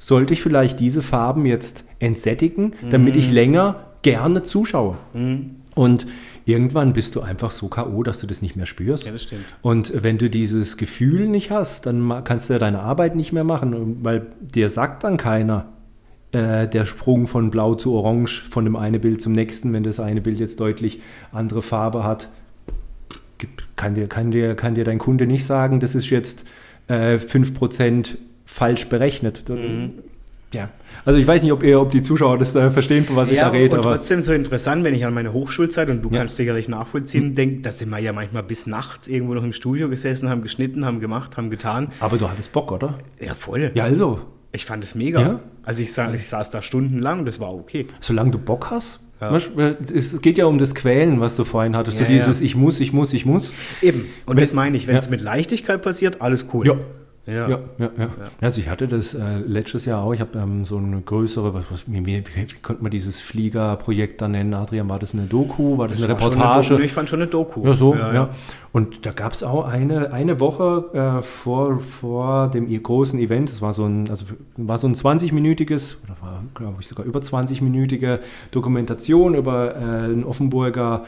Sollte 0.08 0.34
ich 0.34 0.42
vielleicht 0.42 0.80
diese 0.80 1.02
Farben 1.02 1.46
jetzt 1.46 1.84
entsättigen, 2.00 2.72
damit 2.92 3.16
mhm. 3.16 3.20
ich 3.20 3.30
länger 3.30 3.88
gerne 4.04 4.42
zuschaue. 4.42 4.96
Mhm. 5.14 5.58
Und 5.76 6.08
irgendwann 6.46 6.94
bist 6.94 7.18
du 7.18 7.22
einfach 7.22 7.52
so 7.52 7.68
K.O., 7.68 8.04
dass 8.04 8.22
du 8.22 8.26
das 8.26 8.42
nicht 8.42 8.56
mehr 8.56 8.66
spürst. 8.66 9.06
Ja, 9.06 9.12
das 9.12 9.24
stimmt. 9.24 9.44
Und 9.62 9.92
wenn 10.02 10.18
du 10.18 10.30
dieses 10.30 10.78
Gefühl 10.78 11.28
nicht 11.28 11.52
hast, 11.52 11.88
dann 11.88 12.24
kannst 12.24 12.48
du 12.48 12.54
ja 12.54 12.60
deine 12.60 12.80
Arbeit 12.80 13.18
nicht 13.18 13.34
mehr 13.34 13.44
machen, 13.44 13.98
weil 14.02 14.28
dir 14.40 14.70
sagt 14.70 15.04
dann 15.04 15.18
keiner, 15.18 15.66
äh, 16.32 16.70
der 16.70 16.86
Sprung 16.86 17.28
von 17.28 17.52
blau 17.52 17.76
zu 17.76 17.92
orange, 17.92 18.46
von 18.50 18.64
dem 18.64 18.78
einen 18.78 19.02
Bild 19.02 19.22
zum 19.22 19.34
nächsten, 19.34 19.74
wenn 19.74 19.84
das 19.84 20.00
eine 20.00 20.22
Bild 20.22 20.40
jetzt 20.40 20.62
deutlich 20.62 21.02
andere 21.34 21.62
Farbe 21.62 22.06
hat, 22.06 22.30
kann 23.76 23.96
dir, 23.96 24.08
kann 24.08 24.32
dir, 24.32 24.56
kann 24.56 24.74
dir 24.74 24.86
dein 24.86 25.00
Kunde 25.00 25.28
nicht 25.28 25.46
sagen, 25.46 25.82
das 25.82 25.96
ist 25.96 26.10
jetzt 26.10 26.46
äh, 26.88 27.18
5% 27.18 28.16
falsch 28.48 28.88
berechnet. 28.88 29.48
Mhm. 29.48 29.94
Ja, 30.54 30.70
also 31.04 31.20
ich 31.20 31.28
weiß 31.28 31.44
nicht, 31.44 31.52
ob, 31.52 31.62
ihr, 31.62 31.80
ob 31.82 31.92
die 31.92 32.02
Zuschauer 32.02 32.38
das 32.38 32.56
äh, 32.56 32.70
verstehen, 32.70 33.04
von 33.04 33.18
was 33.18 33.30
ja, 33.30 33.36
ich 33.36 33.42
da 33.42 33.50
rede. 33.50 33.76
Und 33.76 33.86
aber 33.86 33.96
trotzdem 33.96 34.22
so 34.22 34.32
interessant, 34.32 34.86
wenn 34.86 34.96
ich 34.96 35.06
an 35.06 35.14
meine 35.14 35.34
Hochschulzeit, 35.34 35.90
und 35.90 36.02
du 36.02 36.10
ja. 36.10 36.20
kannst 36.20 36.38
sicherlich 36.38 36.70
nachvollziehen, 36.70 37.30
mhm. 37.30 37.36
denke, 37.36 37.62
da 37.62 37.72
sind 37.74 37.90
wir 37.90 38.00
ja 38.00 38.14
manchmal 38.14 38.44
bis 38.44 38.66
nachts 38.66 39.10
irgendwo 39.10 39.34
noch 39.34 39.44
im 39.44 39.52
Studio 39.52 39.90
gesessen, 39.90 40.30
haben 40.30 40.42
geschnitten, 40.42 40.86
haben 40.86 41.02
gemacht, 41.02 41.36
haben 41.36 41.50
getan. 41.50 41.90
Aber 42.00 42.18
du 42.18 42.30
hattest 42.30 42.54
Bock, 42.54 42.72
oder? 42.72 42.96
Ja, 43.20 43.36
voll. 43.36 43.72
Ja, 43.74 43.84
also. 43.84 44.22
Ich 44.54 44.66
fand 44.66 44.84
es 44.86 44.96
mega. 44.96 45.22
Ja? 45.22 45.40
Also 45.64 45.82
ich, 45.82 45.92
sa 45.92 46.12
ich 46.14 46.26
saß 46.28 46.50
da 46.50 46.62
stundenlang, 46.62 47.26
das 47.26 47.42
war 47.42 47.54
okay. 47.54 47.88
Solange 48.00 48.32
du 48.32 48.40
Bock 48.40 48.72
hast? 48.72 49.02
Ja. 49.20 49.36
Es 49.94 50.22
geht 50.22 50.38
ja 50.38 50.46
um 50.46 50.60
das 50.60 50.76
Quälen, 50.76 51.20
was 51.20 51.36
du 51.36 51.44
vorhin 51.44 51.76
hattest. 51.76 52.00
Ja, 52.00 52.06
so 52.06 52.12
dieses. 52.12 52.42
Ich 52.42 52.56
muss, 52.56 52.80
ich 52.80 52.94
muss, 52.94 53.14
ich 53.14 53.26
muss. 53.26 53.52
Eben. 53.82 54.06
Und 54.26 54.38
wenn, 54.38 54.44
das 54.44 54.54
meine 54.54 54.78
ich. 54.78 54.88
Wenn 54.88 54.96
es 54.96 55.10
mit 55.10 55.22
Leichtigkeit 55.22 55.82
passiert, 55.82 56.22
alles 56.22 56.48
cool. 56.54 56.68
Ja. 56.68 56.76
Ja. 57.28 57.50
Ja, 57.50 57.60
ja, 57.78 57.90
ja. 57.98 58.10
Also 58.40 58.62
ich 58.62 58.70
hatte 58.70 58.88
das 58.88 59.14
äh, 59.14 59.40
letztes 59.46 59.84
Jahr 59.84 60.02
auch. 60.02 60.14
Ich 60.14 60.22
habe 60.22 60.40
ähm, 60.40 60.64
so 60.64 60.78
eine 60.78 61.02
größere, 61.02 61.54
was, 61.54 61.66
was, 61.70 61.92
wie, 61.92 62.06
wie, 62.06 62.24
wie 62.24 62.48
konnte 62.62 62.82
man 62.82 62.90
dieses 62.90 63.20
Fliegerprojekt 63.20 64.22
da 64.22 64.30
nennen? 64.30 64.54
Adrian, 64.54 64.88
war 64.88 64.98
das 64.98 65.14
eine 65.14 65.24
Doku? 65.24 65.78
War 65.78 65.90
das, 65.90 66.00
das 66.00 66.10
eine 66.10 66.14
Reportage? 66.14 66.76
Eine 66.76 66.86
ich 66.86 66.94
fand 66.94 67.10
schon 67.10 67.22
eine 67.22 67.30
Doku. 67.30 67.66
Ja, 67.66 67.74
so, 67.74 67.96
ja. 67.96 68.14
ja. 68.14 68.30
Und 68.72 69.06
da 69.06 69.12
gab 69.12 69.34
es 69.34 69.44
auch 69.44 69.66
eine, 69.66 70.14
eine 70.14 70.40
Woche 70.40 70.86
äh, 70.94 71.22
vor, 71.22 71.80
vor 71.80 72.50
dem 72.50 72.82
großen 72.82 73.20
Event, 73.20 73.50
das 73.50 73.62
war 73.62 73.74
so 73.74 73.86
ein, 73.86 74.10
also 74.10 74.26
war 74.56 74.78
so 74.78 74.88
ein 74.88 74.96
20-minütiges, 74.96 75.98
oder 76.06 76.16
war, 76.22 76.44
glaube 76.56 76.78
ich, 76.80 76.88
sogar 76.88 77.06
über 77.06 77.20
20-minütige 77.20 78.20
Dokumentation 78.52 79.36
über 79.36 79.76
äh, 79.76 79.80
einen 79.80 80.24
Offenburger 80.24 81.04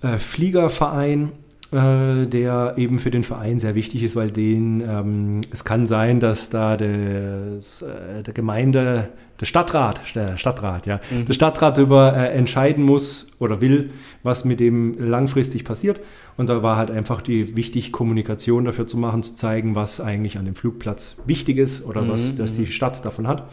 äh, 0.00 0.16
Fliegerverein 0.16 1.32
äh, 1.70 2.26
der 2.26 2.74
eben 2.78 2.98
für 2.98 3.10
den 3.10 3.24
Verein 3.24 3.58
sehr 3.58 3.74
wichtig 3.74 4.02
ist, 4.02 4.16
weil 4.16 4.30
den, 4.30 4.80
ähm, 4.80 5.40
es 5.52 5.64
kann 5.64 5.84
sein, 5.84 6.18
dass 6.18 6.48
da 6.48 6.78
des, 6.78 7.82
äh, 7.82 8.22
der 8.22 8.32
Gemeinde, 8.32 9.10
der 9.38 9.44
Stadtrat, 9.44 10.00
der 10.14 10.38
Stadtrat, 10.38 10.86
ja, 10.86 11.00
mhm. 11.10 11.26
der 11.26 11.34
Stadtrat 11.34 11.76
darüber 11.76 12.16
äh, 12.16 12.30
entscheiden 12.30 12.84
muss 12.84 13.26
oder 13.38 13.60
will, 13.60 13.90
was 14.22 14.46
mit 14.46 14.60
dem 14.60 14.92
langfristig 14.98 15.64
passiert. 15.64 16.00
Und 16.38 16.48
da 16.48 16.62
war 16.62 16.76
halt 16.76 16.90
einfach 16.90 17.20
die 17.20 17.54
wichtig, 17.54 17.92
Kommunikation 17.92 18.64
dafür 18.64 18.86
zu 18.86 18.96
machen, 18.96 19.22
zu 19.22 19.34
zeigen, 19.34 19.74
was 19.74 20.00
eigentlich 20.00 20.38
an 20.38 20.46
dem 20.46 20.54
Flugplatz 20.54 21.16
wichtig 21.26 21.58
ist 21.58 21.84
oder 21.84 22.00
mhm. 22.00 22.08
was 22.08 22.36
dass 22.36 22.54
die 22.54 22.62
mhm. 22.62 22.66
Stadt 22.66 23.04
davon 23.04 23.26
hat. 23.26 23.48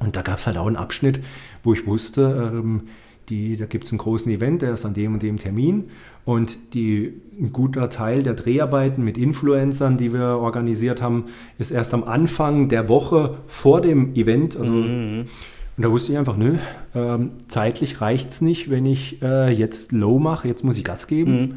Und 0.00 0.16
da 0.16 0.22
gab 0.22 0.38
es 0.38 0.46
halt 0.46 0.56
auch 0.56 0.66
einen 0.66 0.76
Abschnitt, 0.76 1.20
wo 1.62 1.74
ich 1.74 1.86
wusste, 1.86 2.52
ähm, 2.54 2.82
die, 3.28 3.56
da 3.56 3.66
gibt 3.66 3.84
es 3.84 3.92
einen 3.92 3.98
großen 3.98 4.30
Event, 4.30 4.62
der 4.62 4.72
ist 4.74 4.86
an 4.86 4.94
dem 4.94 5.14
und 5.14 5.22
dem 5.22 5.38
Termin. 5.38 5.90
Und 6.26 6.74
die, 6.74 7.22
ein 7.40 7.52
guter 7.52 7.88
Teil 7.88 8.24
der 8.24 8.34
Dreharbeiten 8.34 9.04
mit 9.04 9.16
Influencern, 9.16 9.96
die 9.96 10.12
wir 10.12 10.38
organisiert 10.38 11.00
haben, 11.00 11.26
ist 11.56 11.70
erst 11.70 11.94
am 11.94 12.02
Anfang 12.02 12.68
der 12.68 12.88
Woche 12.88 13.36
vor 13.46 13.80
dem 13.80 14.14
Event. 14.16 14.56
Also, 14.56 14.72
mhm. 14.72 15.26
Und 15.76 15.82
da 15.82 15.90
wusste 15.90 16.12
ich 16.12 16.18
einfach, 16.18 16.36
nö, 16.36 16.56
ähm, 16.96 17.30
zeitlich 17.46 18.00
reicht 18.00 18.30
es 18.30 18.40
nicht, 18.40 18.70
wenn 18.70 18.86
ich 18.86 19.22
äh, 19.22 19.52
jetzt 19.52 19.92
Low 19.92 20.18
mache, 20.18 20.48
jetzt 20.48 20.64
muss 20.64 20.76
ich 20.76 20.82
Gas 20.82 21.06
geben. 21.06 21.32
Mhm. 21.32 21.54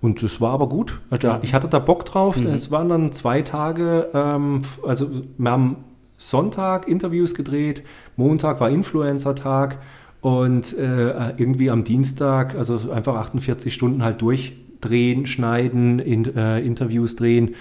Und 0.00 0.22
es 0.22 0.40
war 0.40 0.52
aber 0.52 0.70
gut. 0.70 0.98
Also, 1.10 1.36
ich 1.42 1.52
hatte 1.52 1.68
da 1.68 1.78
Bock 1.78 2.06
drauf. 2.06 2.40
Mhm. 2.40 2.46
Es 2.46 2.70
waren 2.70 2.88
dann 2.88 3.12
zwei 3.12 3.42
Tage, 3.42 4.08
ähm, 4.14 4.62
also 4.82 5.10
wir 5.36 5.50
haben 5.50 5.76
Sonntag 6.16 6.88
Interviews 6.88 7.34
gedreht, 7.34 7.82
Montag 8.16 8.60
war 8.60 8.70
Influencer-Tag 8.70 9.78
und 10.26 10.76
äh, 10.76 11.34
irgendwie 11.36 11.70
am 11.70 11.84
Dienstag, 11.84 12.56
also 12.56 12.90
einfach 12.90 13.14
48 13.14 13.72
Stunden 13.72 14.02
halt 14.02 14.20
durchdrehen, 14.20 15.24
schneiden, 15.24 16.00
in, 16.00 16.34
äh, 16.34 16.58
Interviews 16.58 17.14
drehen. 17.14 17.54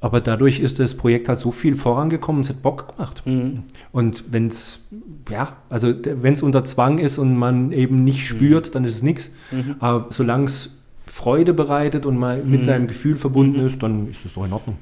Aber 0.00 0.22
dadurch 0.22 0.60
ist 0.60 0.78
das 0.78 0.94
Projekt 0.94 1.28
halt 1.28 1.38
so 1.38 1.50
viel 1.50 1.74
vorangekommen, 1.74 2.40
es 2.40 2.48
hat 2.48 2.62
Bock 2.62 2.96
gemacht. 2.96 3.20
Mhm. 3.26 3.64
Und 3.92 4.24
wenn 4.30 4.46
es, 4.46 4.80
ja, 5.28 5.58
also 5.68 5.92
wenn 6.22 6.32
es 6.32 6.42
unter 6.42 6.64
Zwang 6.64 6.96
ist 6.96 7.18
und 7.18 7.36
man 7.36 7.70
eben 7.70 8.02
nicht 8.02 8.20
mhm. 8.32 8.34
spürt, 8.36 8.68
mhm. 8.68 8.72
dann 8.72 8.84
ist 8.84 8.94
es 8.94 9.02
nichts. 9.02 9.30
Mhm. 9.50 9.74
Aber 9.80 10.06
solange 10.08 10.46
es 10.46 10.74
Freude 11.04 11.52
bereitet 11.52 12.06
und 12.06 12.18
man 12.18 12.50
mit 12.50 12.62
mhm. 12.62 12.64
seinem 12.64 12.86
Gefühl 12.86 13.16
verbunden 13.16 13.60
mhm. 13.60 13.66
ist, 13.66 13.82
dann 13.82 14.08
ist 14.08 14.24
es 14.24 14.32
doch 14.32 14.46
in 14.46 14.54
Ordnung. 14.54 14.76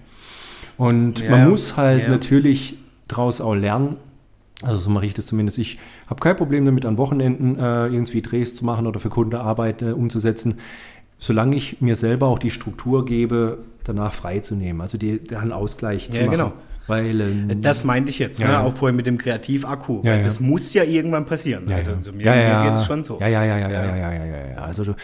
Und 0.76 1.18
ja, 1.18 1.32
man 1.32 1.50
muss 1.50 1.76
halt 1.76 2.04
ja. 2.04 2.10
natürlich 2.10 2.76
daraus 3.08 3.40
auch 3.40 3.56
lernen, 3.56 3.96
also 4.62 4.78
so 4.78 4.90
mache 4.90 5.06
ich 5.06 5.14
das 5.14 5.26
zumindest. 5.26 5.58
Ich 5.58 5.78
habe 6.08 6.20
kein 6.20 6.36
Problem 6.36 6.64
damit, 6.64 6.84
an 6.84 6.98
Wochenenden 6.98 7.58
äh, 7.58 7.86
irgendwie 7.86 8.22
Drehs 8.22 8.54
zu 8.54 8.64
machen 8.64 8.86
oder 8.86 8.98
für 8.98 9.10
Kunde 9.10 9.40
Arbeit 9.40 9.82
äh, 9.82 9.92
umzusetzen, 9.92 10.54
solange 11.18 11.56
ich 11.56 11.80
mir 11.80 11.96
selber 11.96 12.26
auch 12.26 12.38
die 12.38 12.50
Struktur 12.50 13.04
gebe, 13.04 13.58
danach 13.84 14.12
freizunehmen. 14.12 14.80
Also 14.80 14.98
die, 14.98 15.20
einen 15.34 15.52
Ausgleich 15.52 16.08
ja, 16.08 16.12
zu 16.12 16.20
machen. 16.20 16.30
Genau. 16.30 16.52
Weil, 16.88 17.20
ähm, 17.20 17.60
das 17.60 17.84
meinte 17.84 18.08
ich 18.10 18.18
jetzt, 18.18 18.40
ja, 18.40 18.48
ne? 18.48 18.60
auch 18.60 18.74
vorher 18.74 18.96
mit 18.96 19.06
dem 19.06 19.18
Kreativakku. 19.18 20.00
Ja, 20.04 20.16
ja. 20.16 20.22
Das 20.22 20.40
muss 20.40 20.72
ja 20.72 20.84
irgendwann 20.84 21.26
passieren. 21.26 21.70
also 21.70 21.92
so 22.00 22.12
mir, 22.12 22.24
ja, 22.24 22.64
mir 22.64 22.70
geht 22.70 22.80
es 22.80 22.86
schon 22.86 23.04
so. 23.04 23.18
Ja, 23.20 23.28
ja, 23.28 23.44
ja, 23.44 23.58
ja, 23.58 23.68
ja, 23.68 23.84
ja, 23.84 24.12
ja, 24.12 24.24
ja, 24.24 24.50
ja. 24.52 24.56
Also 24.56 24.94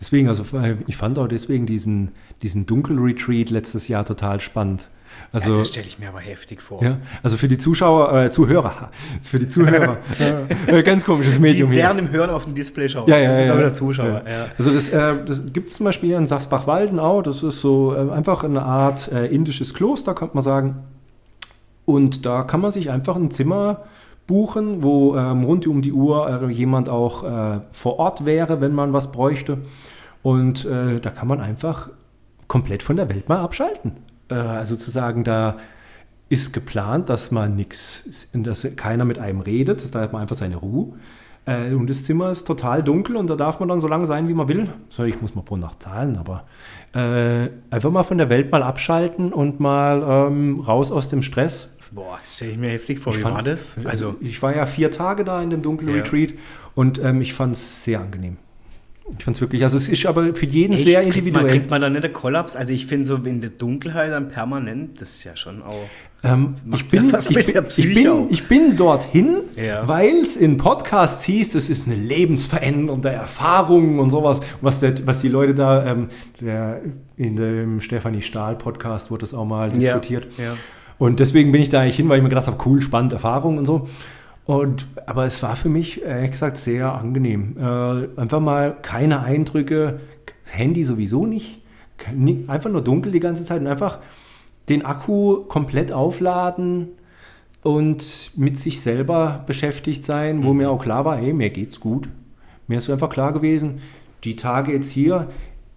deswegen, 0.00 0.28
also 0.28 0.44
ich 0.86 0.96
fand 0.96 1.18
auch 1.18 1.28
deswegen 1.28 1.66
diesen, 1.66 2.12
diesen 2.42 2.64
Dunkelretreat 2.64 3.50
letztes 3.50 3.86
Jahr 3.86 4.06
total 4.06 4.40
spannend. 4.40 4.88
Also, 5.32 5.52
ja, 5.52 5.58
das 5.58 5.68
stelle 5.68 5.86
ich 5.86 5.98
mir 5.98 6.08
aber 6.08 6.20
heftig 6.20 6.62
vor. 6.62 6.82
Ja, 6.82 6.98
also 7.22 7.36
für 7.36 7.48
die 7.48 7.58
Zuschauer, 7.58 8.24
äh, 8.24 8.30
Zuhörer, 8.30 8.90
für 9.22 9.38
die 9.38 9.48
Zuhörer, 9.48 9.98
äh, 10.66 10.82
ganz 10.82 11.04
komisches 11.04 11.38
Medium 11.38 11.70
die 11.70 11.76
hier. 11.76 11.92
Die 11.92 11.98
im 11.98 12.10
Hören 12.10 12.30
auf 12.30 12.44
dem 12.44 12.54
Display 12.54 12.88
schauen. 12.88 13.08
Ja, 13.08 13.18
ja, 13.18 13.32
das 13.32 13.40
ist 13.40 13.46
ja, 13.46 13.52
aber 13.52 13.62
der 13.62 13.74
Zuschauer. 13.74 14.22
Ja. 14.26 14.46
Also 14.56 14.72
das, 14.72 14.88
äh, 14.88 15.24
das 15.24 15.42
gibt 15.52 15.68
es 15.68 15.74
zum 15.74 15.84
Beispiel 15.84 16.12
in 16.12 16.26
Sachsbach-Waldenau, 16.26 17.22
das 17.22 17.42
ist 17.42 17.60
so 17.60 17.94
äh, 17.94 18.10
einfach 18.10 18.42
eine 18.44 18.62
Art 18.62 19.12
äh, 19.12 19.26
indisches 19.26 19.74
Kloster, 19.74 20.14
könnte 20.14 20.34
man 20.34 20.42
sagen. 20.42 20.76
Und 21.84 22.24
da 22.24 22.42
kann 22.42 22.60
man 22.60 22.72
sich 22.72 22.90
einfach 22.90 23.16
ein 23.16 23.30
Zimmer 23.30 23.84
buchen, 24.26 24.82
wo 24.82 25.16
ähm, 25.16 25.44
rund 25.44 25.66
um 25.66 25.82
die 25.82 25.92
Uhr 25.92 26.42
äh, 26.42 26.52
jemand 26.52 26.88
auch 26.88 27.24
vor 27.70 27.98
Ort 27.98 28.24
wäre, 28.24 28.60
wenn 28.60 28.74
man 28.74 28.92
was 28.92 29.12
bräuchte. 29.12 29.58
Und 30.22 30.66
da 30.66 31.10
kann 31.10 31.28
man 31.28 31.40
einfach 31.40 31.88
komplett 32.48 32.82
von 32.82 32.96
der 32.96 33.08
Welt 33.08 33.28
mal 33.28 33.38
abschalten. 33.38 33.92
Äh, 34.28 34.34
also 34.34 34.76
zu 34.76 34.90
sagen, 34.90 35.24
da 35.24 35.58
ist 36.28 36.52
geplant, 36.52 37.08
dass 37.08 37.30
man 37.30 37.56
nichts, 37.56 38.28
dass 38.32 38.66
keiner 38.76 39.04
mit 39.04 39.18
einem 39.18 39.40
redet, 39.40 39.94
da 39.94 40.00
hat 40.00 40.12
man 40.12 40.22
einfach 40.22 40.36
seine 40.36 40.56
Ruhe. 40.56 40.94
Äh, 41.46 41.72
und 41.72 41.88
das 41.88 42.04
Zimmer 42.04 42.30
ist 42.30 42.46
total 42.46 42.82
dunkel 42.82 43.16
und 43.16 43.30
da 43.30 43.36
darf 43.36 43.60
man 43.60 43.70
dann 43.70 43.80
so 43.80 43.88
lange 43.88 44.06
sein, 44.06 44.28
wie 44.28 44.34
man 44.34 44.48
will. 44.48 44.68
So, 44.90 45.04
ich 45.04 45.20
muss 45.22 45.34
mal 45.34 45.42
pro 45.42 45.56
Nacht 45.56 45.82
zahlen, 45.82 46.18
aber 46.18 46.44
äh, 46.92 47.48
einfach 47.70 47.90
mal 47.90 48.02
von 48.02 48.18
der 48.18 48.28
Welt 48.28 48.52
mal 48.52 48.62
abschalten 48.62 49.32
und 49.32 49.58
mal 49.58 50.28
ähm, 50.28 50.60
raus 50.60 50.92
aus 50.92 51.08
dem 51.08 51.22
Stress. 51.22 51.70
Boah, 51.90 52.18
stelle 52.22 52.50
ich 52.50 52.58
mir 52.58 52.68
heftig 52.68 52.98
vor. 52.98 53.14
Ich 53.14 53.20
wie 53.20 53.22
fand, 53.22 53.36
war 53.36 53.42
das? 53.42 53.78
Also, 53.78 53.88
also, 53.88 54.16
ich 54.20 54.42
war 54.42 54.54
ja 54.54 54.66
vier 54.66 54.90
Tage 54.90 55.24
da 55.24 55.40
in 55.40 55.48
dem 55.48 55.62
dunklen 55.62 55.88
ja. 55.88 56.02
Retreat 56.02 56.34
und 56.74 57.02
ähm, 57.02 57.22
ich 57.22 57.32
fand 57.32 57.54
es 57.54 57.84
sehr 57.84 58.00
angenehm. 58.00 58.36
Ich 59.16 59.24
fand 59.24 59.36
es 59.36 59.40
wirklich, 59.40 59.62
also 59.62 59.76
es 59.76 59.88
ist 59.88 60.04
aber 60.06 60.34
für 60.34 60.46
jeden 60.46 60.74
Echt? 60.74 60.84
sehr 60.84 61.02
individuell. 61.02 61.46
Kriegt 61.46 61.46
man, 61.46 61.46
kriegt 61.46 61.70
man 61.70 61.80
da 61.80 61.88
nicht 61.90 62.04
einen 62.04 62.12
Kollaps? 62.12 62.56
Also 62.56 62.72
ich 62.72 62.86
finde 62.86 63.06
so 63.06 63.16
in 63.16 63.40
der 63.40 63.50
Dunkelheit 63.50 64.10
dann 64.10 64.28
permanent, 64.28 65.00
das 65.00 65.10
ist 65.10 65.24
ja 65.24 65.36
schon 65.36 65.62
auch... 65.62 65.86
Ähm, 66.24 66.56
ich, 66.74 66.88
bin, 66.88 67.10
ja 67.10 67.18
ich, 67.18 67.28
bin, 67.28 67.38
ich, 67.68 67.94
bin, 67.94 68.26
ich 68.28 68.48
bin 68.48 68.76
dorthin, 68.76 69.36
Ja. 69.56 69.86
weil 69.86 70.16
es 70.24 70.36
in 70.36 70.56
Podcasts 70.56 71.22
hieß, 71.24 71.54
es 71.54 71.70
ist 71.70 71.86
eine 71.86 71.94
lebensverändernde 71.94 73.08
Erfahrung 73.08 74.00
und 74.00 74.10
sowas. 74.10 74.40
Was, 74.60 74.80
der, 74.80 74.94
was 75.06 75.20
die 75.20 75.28
Leute 75.28 75.54
da, 75.54 75.86
ähm, 75.86 76.08
der, 76.40 76.80
in 77.16 77.36
dem 77.36 77.80
Stefanie 77.80 78.20
Stahl 78.20 78.56
Podcast 78.56 79.12
wurde 79.12 79.20
das 79.20 79.32
auch 79.32 79.44
mal 79.44 79.70
diskutiert. 79.70 80.26
Ja. 80.38 80.56
Und 80.98 81.20
deswegen 81.20 81.52
bin 81.52 81.62
ich 81.62 81.68
da 81.68 81.80
eigentlich 81.82 81.96
hin, 81.96 82.08
weil 82.08 82.16
ich 82.18 82.24
mir 82.24 82.30
gedacht 82.30 82.48
habe, 82.48 82.58
cool, 82.66 82.80
spannend, 82.80 83.12
Erfahrung 83.12 83.56
und 83.58 83.64
so. 83.66 83.88
Und, 84.48 84.86
aber 85.04 85.26
es 85.26 85.42
war 85.42 85.56
für 85.56 85.68
mich, 85.68 86.02
ehrlich 86.02 86.30
gesagt, 86.30 86.56
sehr 86.56 86.94
angenehm. 86.94 87.58
Äh, 87.60 88.18
einfach 88.18 88.40
mal 88.40 88.74
keine 88.80 89.20
Eindrücke, 89.20 90.00
Handy 90.44 90.84
sowieso 90.84 91.26
nicht, 91.26 91.60
einfach 92.46 92.70
nur 92.70 92.80
dunkel 92.80 93.12
die 93.12 93.20
ganze 93.20 93.44
Zeit 93.44 93.60
und 93.60 93.66
einfach 93.66 93.98
den 94.70 94.86
Akku 94.86 95.44
komplett 95.48 95.92
aufladen 95.92 96.88
und 97.62 98.30
mit 98.36 98.58
sich 98.58 98.80
selber 98.80 99.44
beschäftigt 99.46 100.02
sein, 100.02 100.42
wo 100.42 100.54
mir 100.54 100.70
auch 100.70 100.82
klar 100.82 101.04
war, 101.04 101.18
hey, 101.18 101.34
mir 101.34 101.50
geht's 101.50 101.78
gut. 101.78 102.08
Mir 102.68 102.78
ist 102.78 102.88
einfach 102.88 103.10
klar 103.10 103.34
gewesen, 103.34 103.82
die 104.24 104.36
Tage 104.36 104.72
jetzt 104.72 104.88
hier, 104.88 105.28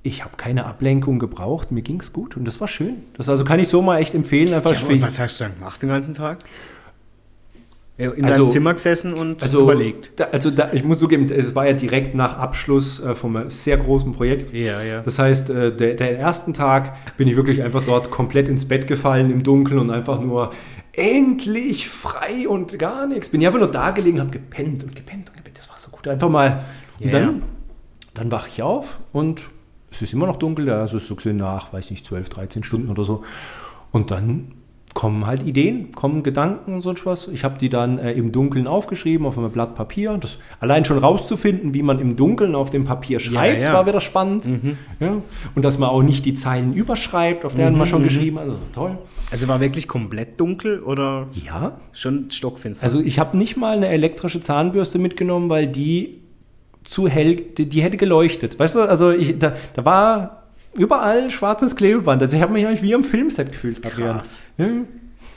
ich 0.02 0.24
habe 0.24 0.38
keine 0.38 0.66
Ablenkung 0.66 1.20
gebraucht, 1.20 1.74
mir 1.74 1.82
ging's 1.82 2.14
gut 2.14 2.38
und 2.38 2.46
das 2.46 2.62
war 2.62 2.70
schön. 2.70 3.04
Das 3.18 3.28
also 3.28 3.44
kann 3.44 3.60
ich 3.60 3.68
so 3.68 3.82
mal 3.82 3.98
echt 3.98 4.16
empfehlen, 4.16 4.54
einfach 4.54 4.72
Ja, 4.72 4.88
und 4.88 5.02
was 5.02 5.20
hast 5.20 5.42
du 5.42 5.44
dann 5.44 5.56
gemacht 5.56 5.82
den 5.82 5.90
ganzen 5.90 6.14
Tag? 6.14 6.40
Ja, 8.02 8.12
In 8.12 8.26
Also- 8.26 8.44
deinem 8.44 8.52
Zimmer 8.52 8.74
gesessen 8.74 9.14
und 9.14 9.44
also, 9.44 9.62
überlegt. 9.64 10.12
Da, 10.16 10.26
also 10.32 10.50
da, 10.52 10.72
ich 10.74 10.84
muss 10.84 11.00
zugeben, 11.00 11.28
es 11.32 11.54
war 11.56 11.68
ja 11.68 11.74
direkt 11.74 12.16
nach 12.16 12.38
Abschluss 12.38 13.00
äh, 13.00 13.14
vom 13.16 13.50
sehr 13.50 13.78
großen 13.78 14.12
Projekt. 14.14 14.54
Ja, 14.54 14.82
ja. 14.82 15.02
Das 15.02 15.20
heißt, 15.20 15.50
äh, 15.50 15.76
der, 15.76 15.94
der 15.96 16.18
ersten 16.20 16.54
Tag 16.54 16.96
bin 17.18 17.28
ich 17.28 17.36
wirklich 17.36 17.62
einfach 17.64 17.84
dort 17.84 18.10
komplett 18.12 18.50
ins 18.50 18.68
Bett 18.68 18.88
gefallen 18.88 19.30
im 19.32 19.44
Dunkeln 19.44 19.80
und 19.80 19.92
einfach 19.92 20.20
nur 20.20 20.52
endlich 20.94 21.90
frei 21.90 22.48
und 22.48 22.78
gar 22.80 23.08
nichts. 23.08 23.30
Bin 23.30 23.42
ich 23.42 23.48
einfach 23.48 23.60
nur 23.60 23.72
da 23.72 23.92
gelegen, 23.92 24.20
habe 24.20 24.32
gepennt 24.32 24.84
und 24.84 24.96
gepennt 24.96 25.30
und 25.30 25.38
gepennt. 25.38 25.58
Das 25.58 25.70
war 25.70 25.78
so 25.80 25.90
gut. 25.90 26.08
Einfach 26.08 26.30
mal. 26.30 26.64
Und 27.00 27.06
Ja, 27.14 27.20
dann, 27.20 27.44
dann 28.14 28.32
wache 28.32 28.50
ich 28.50 28.62
auf 28.62 29.00
und 29.14 29.42
es 29.90 30.02
ist 30.02 30.14
immer 30.14 30.26
noch 30.28 30.38
dunkel, 30.38 30.68
ja, 30.68 30.80
also 30.82 31.00
so 31.00 31.16
gesehen 31.16 31.38
nach, 31.38 31.74
weiß 31.74 31.90
nicht, 31.92 32.06
12, 32.06 32.30
13 32.30 32.64
Stunden 32.64 32.90
oder 32.90 33.04
so. 33.04 33.24
Und 33.92 34.10
dann 34.12 34.54
kommen 34.94 35.26
halt 35.26 35.48
Ideen, 35.48 35.92
kommen 35.92 36.22
Gedanken 36.22 36.74
und 36.74 36.82
so 36.82 36.94
was. 37.06 37.28
Ich 37.30 37.44
habe 37.44 37.58
die 37.58 37.70
dann 37.70 37.98
äh, 37.98 38.12
im 38.12 38.32
Dunkeln 38.32 38.68
aufgeschrieben 38.68 39.26
auf 39.26 39.38
einem 39.38 39.50
Blatt 39.52 39.76
Papier. 39.76 40.18
Das 40.20 40.38
allein 40.60 40.84
schon 40.86 40.98
rauszufinden, 40.98 41.74
wie 41.74 41.82
man 41.82 42.00
im 42.00 42.16
Dunkeln 42.18 42.56
auf 42.56 42.72
dem 42.72 42.86
Papier 42.86 43.20
schreibt, 43.20 43.62
ja. 43.62 43.70
Mhm. 43.70 43.74
war 43.74 43.86
wieder 43.88 44.02
spannend. 44.02 44.46
Ja? 45.00 45.22
Und 45.56 45.64
dass 45.64 45.78
man 45.80 45.90
auch 45.90 46.04
nicht 46.04 46.26
die 46.26 46.34
Zeilen 46.34 46.74
überschreibt, 46.74 47.46
auf 47.46 47.56
deren 47.56 47.78
man 47.78 47.88
schon 47.88 48.04
geschrieben 48.04 48.38
hat. 48.38 48.46
Also 48.46 48.58
toll. 48.74 48.98
Also 49.32 49.48
war 49.48 49.62
wirklich 49.62 49.88
komplett 49.88 50.40
dunkel 50.40 50.82
oder 50.82 51.28
Ja. 51.34 51.78
schon 51.94 52.30
stockfinster? 52.30 52.84
Also 52.84 53.00
ich 53.00 53.18
habe 53.18 53.38
nicht 53.38 53.56
mal 53.56 53.78
eine 53.78 53.88
elektrische 53.88 54.42
Zahnbürste 54.42 55.00
mitgenommen, 55.00 55.50
weil 55.50 55.68
die 55.68 56.20
zu 56.84 57.08
hell, 57.08 57.36
die, 57.36 57.70
die 57.70 57.82
hätte 57.82 57.96
geleuchtet. 57.96 58.60
Weißt 58.60 58.76
du, 58.76 58.82
also 58.82 59.12
ich, 59.12 59.40
da, 59.40 59.54
da 59.76 59.86
war 59.86 60.41
überall 60.74 61.30
schwarzes 61.30 61.76
Klebeband. 61.76 62.22
Also 62.22 62.36
ich 62.36 62.42
habe 62.42 62.54
mich 62.54 62.66
eigentlich 62.66 62.82
wie 62.82 62.96
am 62.96 63.04
Filmset 63.04 63.52
gefühlt. 63.52 63.86
Adrian. 63.86 64.18
Krass. 64.18 64.44
Ja. 64.58 64.68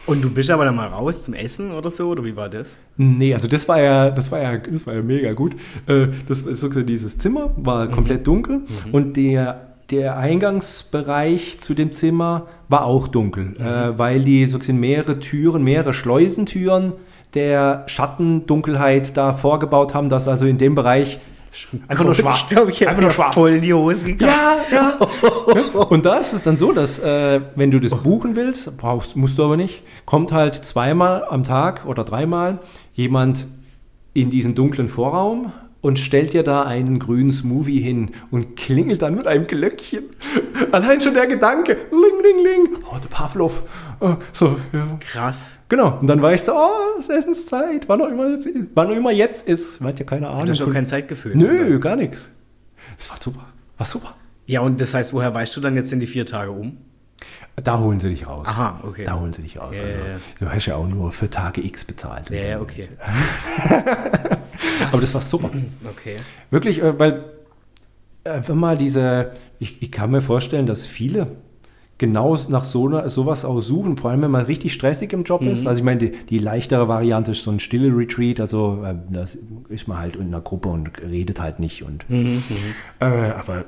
Und 0.06 0.22
du 0.22 0.28
bist 0.30 0.50
aber 0.50 0.66
dann 0.66 0.76
mal 0.76 0.88
raus 0.88 1.24
zum 1.24 1.32
Essen 1.32 1.70
oder 1.72 1.90
so, 1.90 2.10
oder 2.10 2.22
wie 2.24 2.36
war 2.36 2.50
das? 2.50 2.76
Nee, 2.98 3.32
also 3.32 3.48
das 3.48 3.66
war 3.68 3.80
ja, 3.80 4.10
das 4.10 4.30
war 4.30 4.40
ja, 4.40 4.58
das 4.58 4.86
war 4.86 4.94
ja 4.94 5.02
mega 5.02 5.32
gut. 5.32 5.54
Äh, 5.86 6.08
Das 6.28 6.42
ist 6.42 6.60
sozusagen 6.60 6.86
dieses 6.86 7.16
Zimmer 7.16 7.50
war 7.56 7.88
komplett 7.88 8.26
dunkel 8.26 8.62
und 8.92 9.16
der 9.16 9.68
der 9.90 10.16
Eingangsbereich 10.16 11.60
zu 11.60 11.74
dem 11.74 11.92
Zimmer 11.92 12.46
war 12.68 12.84
auch 12.86 13.06
dunkel, 13.06 13.54
äh, 13.58 13.98
weil 13.98 14.20
die 14.22 14.46
sozusagen 14.46 14.80
mehrere 14.80 15.18
Türen, 15.18 15.62
mehrere 15.62 15.92
Schleusentüren 15.92 16.94
der 17.34 17.84
Schattendunkelheit 17.86 19.16
da 19.16 19.32
vorgebaut 19.32 19.94
haben, 19.94 20.08
dass 20.08 20.26
also 20.26 20.46
in 20.46 20.56
dem 20.56 20.74
Bereich 20.74 21.18
einfach 21.88 22.04
nur 22.04 22.14
schwarz, 22.14 22.42
Ich 22.48 22.48
glaube, 22.48 22.70
ich 22.70 23.12
schwarz. 23.14 23.34
voll 23.34 23.50
in 23.52 23.62
die 23.62 23.74
Hose 23.74 24.04
gegangen. 24.04 24.32
Ja, 24.70 24.98
ja. 25.72 25.80
Und 25.88 26.04
da 26.04 26.16
ist 26.18 26.32
es 26.32 26.42
dann 26.42 26.56
so, 26.56 26.72
dass 26.72 26.98
äh, 26.98 27.40
wenn 27.54 27.70
du 27.70 27.80
das 27.80 27.94
buchen 27.96 28.36
willst, 28.36 28.76
brauchst, 28.76 29.16
musst 29.16 29.38
du 29.38 29.44
aber 29.44 29.56
nicht, 29.56 29.82
kommt 30.04 30.32
halt 30.32 30.54
zweimal 30.54 31.24
am 31.24 31.44
Tag 31.44 31.86
oder 31.86 32.04
dreimal 32.04 32.58
jemand 32.94 33.46
in 34.12 34.30
diesen 34.30 34.54
dunklen 34.54 34.88
Vorraum 34.88 35.52
und 35.84 35.98
stellt 35.98 36.32
dir 36.32 36.42
da 36.42 36.62
einen 36.62 36.98
grünen 36.98 37.30
Smoothie 37.30 37.78
hin 37.78 38.12
und 38.30 38.56
klingelt 38.56 39.02
dann 39.02 39.16
mit 39.16 39.26
einem 39.26 39.46
Glöckchen. 39.46 40.04
Allein 40.72 40.98
schon 40.98 41.12
der 41.12 41.26
Gedanke, 41.26 41.76
ling, 41.90 42.22
ling, 42.22 42.42
ling, 42.42 42.78
oh, 42.90 42.96
der 42.96 43.08
Pavlov. 43.08 43.62
Oh, 44.00 44.14
so, 44.32 44.56
ja. 44.72 44.98
Krass. 45.00 45.56
Genau, 45.68 45.98
und 46.00 46.06
dann 46.06 46.22
weißt 46.22 46.48
du, 46.48 46.52
oh, 46.52 46.98
es 46.98 47.10
ist 47.10 47.10
Essenszeit, 47.10 47.86
wann 47.86 48.00
auch 48.00 48.08
immer 48.08 48.30
jetzt, 48.30 48.48
wann 48.74 48.86
auch 48.86 48.96
immer 48.96 49.12
jetzt 49.12 49.46
ist. 49.46 49.82
Man 49.82 49.90
hat 49.92 49.98
ja 49.98 50.06
keine 50.06 50.28
Ahnung. 50.28 50.46
Du 50.46 50.52
hast 50.52 50.62
auch 50.62 50.72
kein 50.72 50.86
Zeitgefühl. 50.86 51.36
Nö, 51.36 51.66
oder? 51.66 51.78
gar 51.80 51.96
nichts. 51.96 52.30
Das 52.96 53.10
war 53.10 53.18
super, 53.20 53.44
war 53.76 53.86
super. 53.86 54.16
Ja, 54.46 54.60
und 54.60 54.80
das 54.80 54.94
heißt, 54.94 55.12
woher 55.12 55.34
weißt 55.34 55.54
du 55.54 55.60
dann 55.60 55.76
jetzt 55.76 55.92
in 55.92 56.00
die 56.00 56.06
vier 56.06 56.24
Tage 56.24 56.50
um? 56.50 56.78
Da 57.62 57.78
holen 57.78 58.00
sie 58.00 58.08
dich 58.08 58.26
raus. 58.26 58.46
Aha, 58.48 58.80
okay. 58.82 59.04
Da 59.04 59.18
holen 59.18 59.32
sie 59.32 59.42
dich 59.42 59.58
raus. 59.60 59.74
Ja, 59.76 59.82
also, 59.84 59.96
ja. 59.98 60.16
Du 60.40 60.48
hast 60.48 60.66
ja 60.66 60.74
auch 60.76 60.88
nur 60.88 61.12
für 61.12 61.30
Tage 61.30 61.64
X 61.64 61.84
bezahlt. 61.84 62.28
Ja, 62.30 62.44
ja, 62.44 62.60
okay. 62.60 62.88
Aber 64.90 65.00
das 65.00 65.14
war 65.14 65.20
super. 65.20 65.50
Okay. 65.88 66.16
Wirklich, 66.50 66.82
äh, 66.82 66.98
weil 66.98 67.24
einfach 68.24 68.54
mal 68.54 68.76
diese, 68.76 69.32
ich, 69.58 69.82
ich 69.82 69.92
kann 69.92 70.10
mir 70.10 70.20
vorstellen, 70.22 70.66
dass 70.66 70.86
viele 70.86 71.28
genau 71.98 72.36
nach 72.48 72.64
so 72.64 72.88
einer, 72.88 73.08
sowas 73.08 73.44
auch 73.44 73.60
suchen, 73.60 73.96
vor 73.96 74.10
allem 74.10 74.22
wenn 74.22 74.30
man 74.32 74.44
richtig 74.46 74.72
stressig 74.72 75.12
im 75.12 75.22
Job 75.22 75.42
Mhm. 75.42 75.48
ist. 75.48 75.66
Also 75.66 75.78
ich 75.78 75.84
meine, 75.84 75.98
die, 76.00 76.10
die 76.26 76.38
leichtere 76.38 76.88
Variante 76.88 77.30
ist 77.32 77.44
so 77.44 77.50
ein 77.52 77.60
stille 77.60 77.96
Retreat, 77.96 78.40
also 78.40 78.82
äh, 78.84 78.94
das 79.10 79.38
ist 79.68 79.86
man 79.86 79.98
halt 79.98 80.16
in 80.16 80.26
einer 80.28 80.40
Gruppe 80.40 80.70
und 80.70 80.90
redet 81.02 81.40
halt 81.40 81.60
nicht. 81.60 81.84
Und, 81.84 82.08
Mhm, 82.10 82.42
äh, 83.00 83.04
aber 83.04 83.64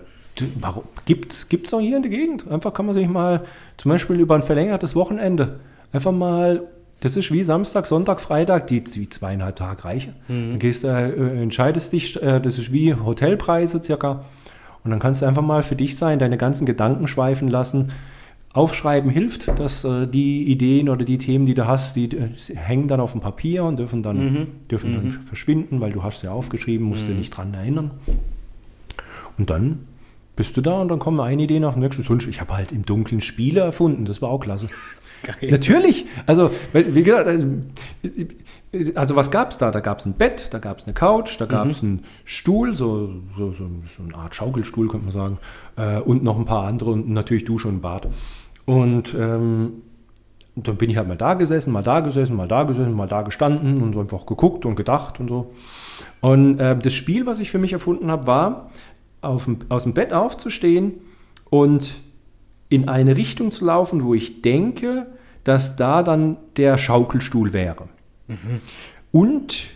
warum 0.61 0.84
gibt 1.05 1.32
es 1.32 1.74
auch 1.74 1.80
hier 1.80 1.97
in 1.97 2.03
der 2.03 2.11
Gegend? 2.11 2.49
Einfach 2.49 2.72
kann 2.74 2.87
man 2.87 2.95
sich 2.95 3.09
mal 3.09 3.45
zum 3.76 3.91
Beispiel 3.91 4.20
über 4.20 4.34
ein 4.34 4.43
verlängertes 4.43 4.95
Wochenende 4.95 5.61
einfach 5.93 6.12
mal 6.12 6.62
das 7.01 7.16
ist 7.16 7.30
wie 7.30 7.43
Samstag, 7.43 7.87
Sonntag, 7.87 8.20
Freitag, 8.20 8.68
die, 8.68 8.82
die 8.82 9.09
zweieinhalb 9.09 9.57
Tage 9.57 9.84
reichen. 9.84 10.14
Dann 10.53 10.59
gehst 10.59 10.82
du, 10.82 10.89
äh, 10.89 11.43
entscheidest 11.43 11.93
dich, 11.93 12.20
äh, 12.22 12.41
das 12.41 12.59
ist 12.59 12.72
wie 12.72 12.95
Hotelpreise 12.95 13.82
circa. 13.82 14.24
Und 14.82 14.93
dann 14.93 14.99
kannst 14.99 15.20
du 15.20 15.26
einfach 15.26 15.43
mal 15.43 15.62
für 15.62 15.76
dich 15.76 15.99
sein, 15.99 16.18
deine 16.18 16.39
ganzen 16.39 16.64
Gedanken 16.64 17.07
schweifen 17.07 17.49
lassen. 17.49 17.93
Aufschreiben 18.55 19.11
hilft, 19.11 19.49
dass 19.59 19.84
äh, 19.84 20.07
die 20.07 20.45
Ideen 20.45 20.89
oder 20.89 21.05
die 21.05 21.18
Themen, 21.18 21.45
die 21.45 21.53
du 21.53 21.66
hast, 21.66 21.97
die 21.97 22.07
äh, 22.16 22.30
hängen 22.55 22.89
dann 22.89 23.01
auf 23.01 23.12
dem 23.12 23.20
Papier 23.20 23.64
und 23.64 23.78
dürfen 23.78 24.03
dann, 24.03 24.47
dürfen 24.70 24.95
dann 24.95 25.11
verschwinden, 25.11 25.82
weil 25.82 25.93
du 25.93 26.03
hast 26.03 26.20
sie 26.20 26.28
aufgeschrieben, 26.28 26.87
musst 26.87 27.09
dich 27.09 27.16
nicht 27.16 27.37
dran 27.37 27.53
erinnern. 27.53 27.91
Und 29.37 29.51
dann 29.51 29.80
bist 30.37 30.57
du 30.57 30.61
da 30.61 30.80
und 30.80 30.89
dann 30.89 30.99
kommen 30.99 31.18
eine 31.20 31.43
Idee 31.43 31.59
nach 31.61 31.72
dem 31.72 31.82
nächsten. 31.82 32.03
Sonst, 32.03 32.26
ich 32.26 32.41
habe 32.41 32.55
halt 32.55 32.70
im 32.70 32.84
Dunkeln 32.84 33.20
Spiele 33.20 33.61
erfunden, 33.61 34.05
das 34.05 34.22
war 34.22 34.28
auch 34.28 34.41
klasse. 34.41 34.68
Geil. 35.22 35.51
Natürlich. 35.51 36.05
Also, 36.26 36.51
wie 36.72 37.03
gesagt, 37.03 37.26
also, 37.26 37.47
also 38.95 39.16
was 39.16 39.30
gab 39.30 39.51
es 39.51 39.59
da? 39.59 39.70
Da 39.70 39.80
gab 39.80 39.99
es 39.99 40.07
ein 40.07 40.12
Bett, 40.12 40.49
da 40.51 40.59
gab 40.59 40.78
es 40.78 40.84
eine 40.84 40.93
Couch, 40.93 41.41
da 41.41 41.47
gab 41.47 41.66
es 41.68 41.82
einen 41.82 42.05
Stuhl, 42.24 42.76
so, 42.76 43.09
so, 43.37 43.51
so, 43.51 43.64
so 43.84 44.03
eine 44.03 44.14
Art 44.14 44.34
Schaukelstuhl, 44.34 44.89
könnte 44.89 45.07
man 45.07 45.14
sagen, 45.14 45.39
äh, 45.76 45.99
und 45.99 46.22
noch 46.22 46.39
ein 46.39 46.45
paar 46.45 46.66
andere 46.66 46.91
und 46.91 47.09
natürlich 47.09 47.45
Dusche 47.47 47.68
und 47.68 47.80
Bad. 47.80 48.09
Und 48.66 49.14
ähm, 49.18 49.82
dann 50.55 50.76
bin 50.76 50.91
ich 50.91 50.97
halt 50.97 51.09
mal 51.09 51.16
da 51.16 51.34
gesessen, 51.34 51.72
mal 51.72 51.82
da 51.82 52.01
gesessen, 52.01 52.37
mal 52.37 52.49
da 52.49 52.64
gesessen, 52.64 52.95
mal 52.95 53.09
da 53.09 53.22
gestanden 53.22 53.82
und 53.82 53.95
so 53.95 54.01
einfach 54.01 54.26
geguckt 54.26 54.64
und 54.64 54.74
gedacht 54.74 55.20
und 55.20 55.28
so. 55.28 55.53
Und 56.20 56.59
äh, 56.59 56.76
das 56.76 56.95
Spiel, 56.95 57.26
was 57.26 57.41
ich 57.41 57.51
für 57.51 57.59
mich 57.59 57.72
erfunden 57.72 58.11
habe, 58.11 58.26
war, 58.26 58.70
dem, 59.22 59.58
aus 59.68 59.84
dem 59.84 59.94
Bett 59.94 60.12
aufzustehen 60.12 60.94
und 61.50 61.94
in 62.68 62.88
eine 62.88 63.16
Richtung 63.16 63.52
zu 63.52 63.64
laufen, 63.64 64.04
wo 64.04 64.14
ich 64.14 64.42
denke, 64.42 65.06
dass 65.44 65.76
da 65.76 66.02
dann 66.02 66.36
der 66.56 66.78
Schaukelstuhl 66.78 67.52
wäre. 67.52 67.88
Und 69.12 69.66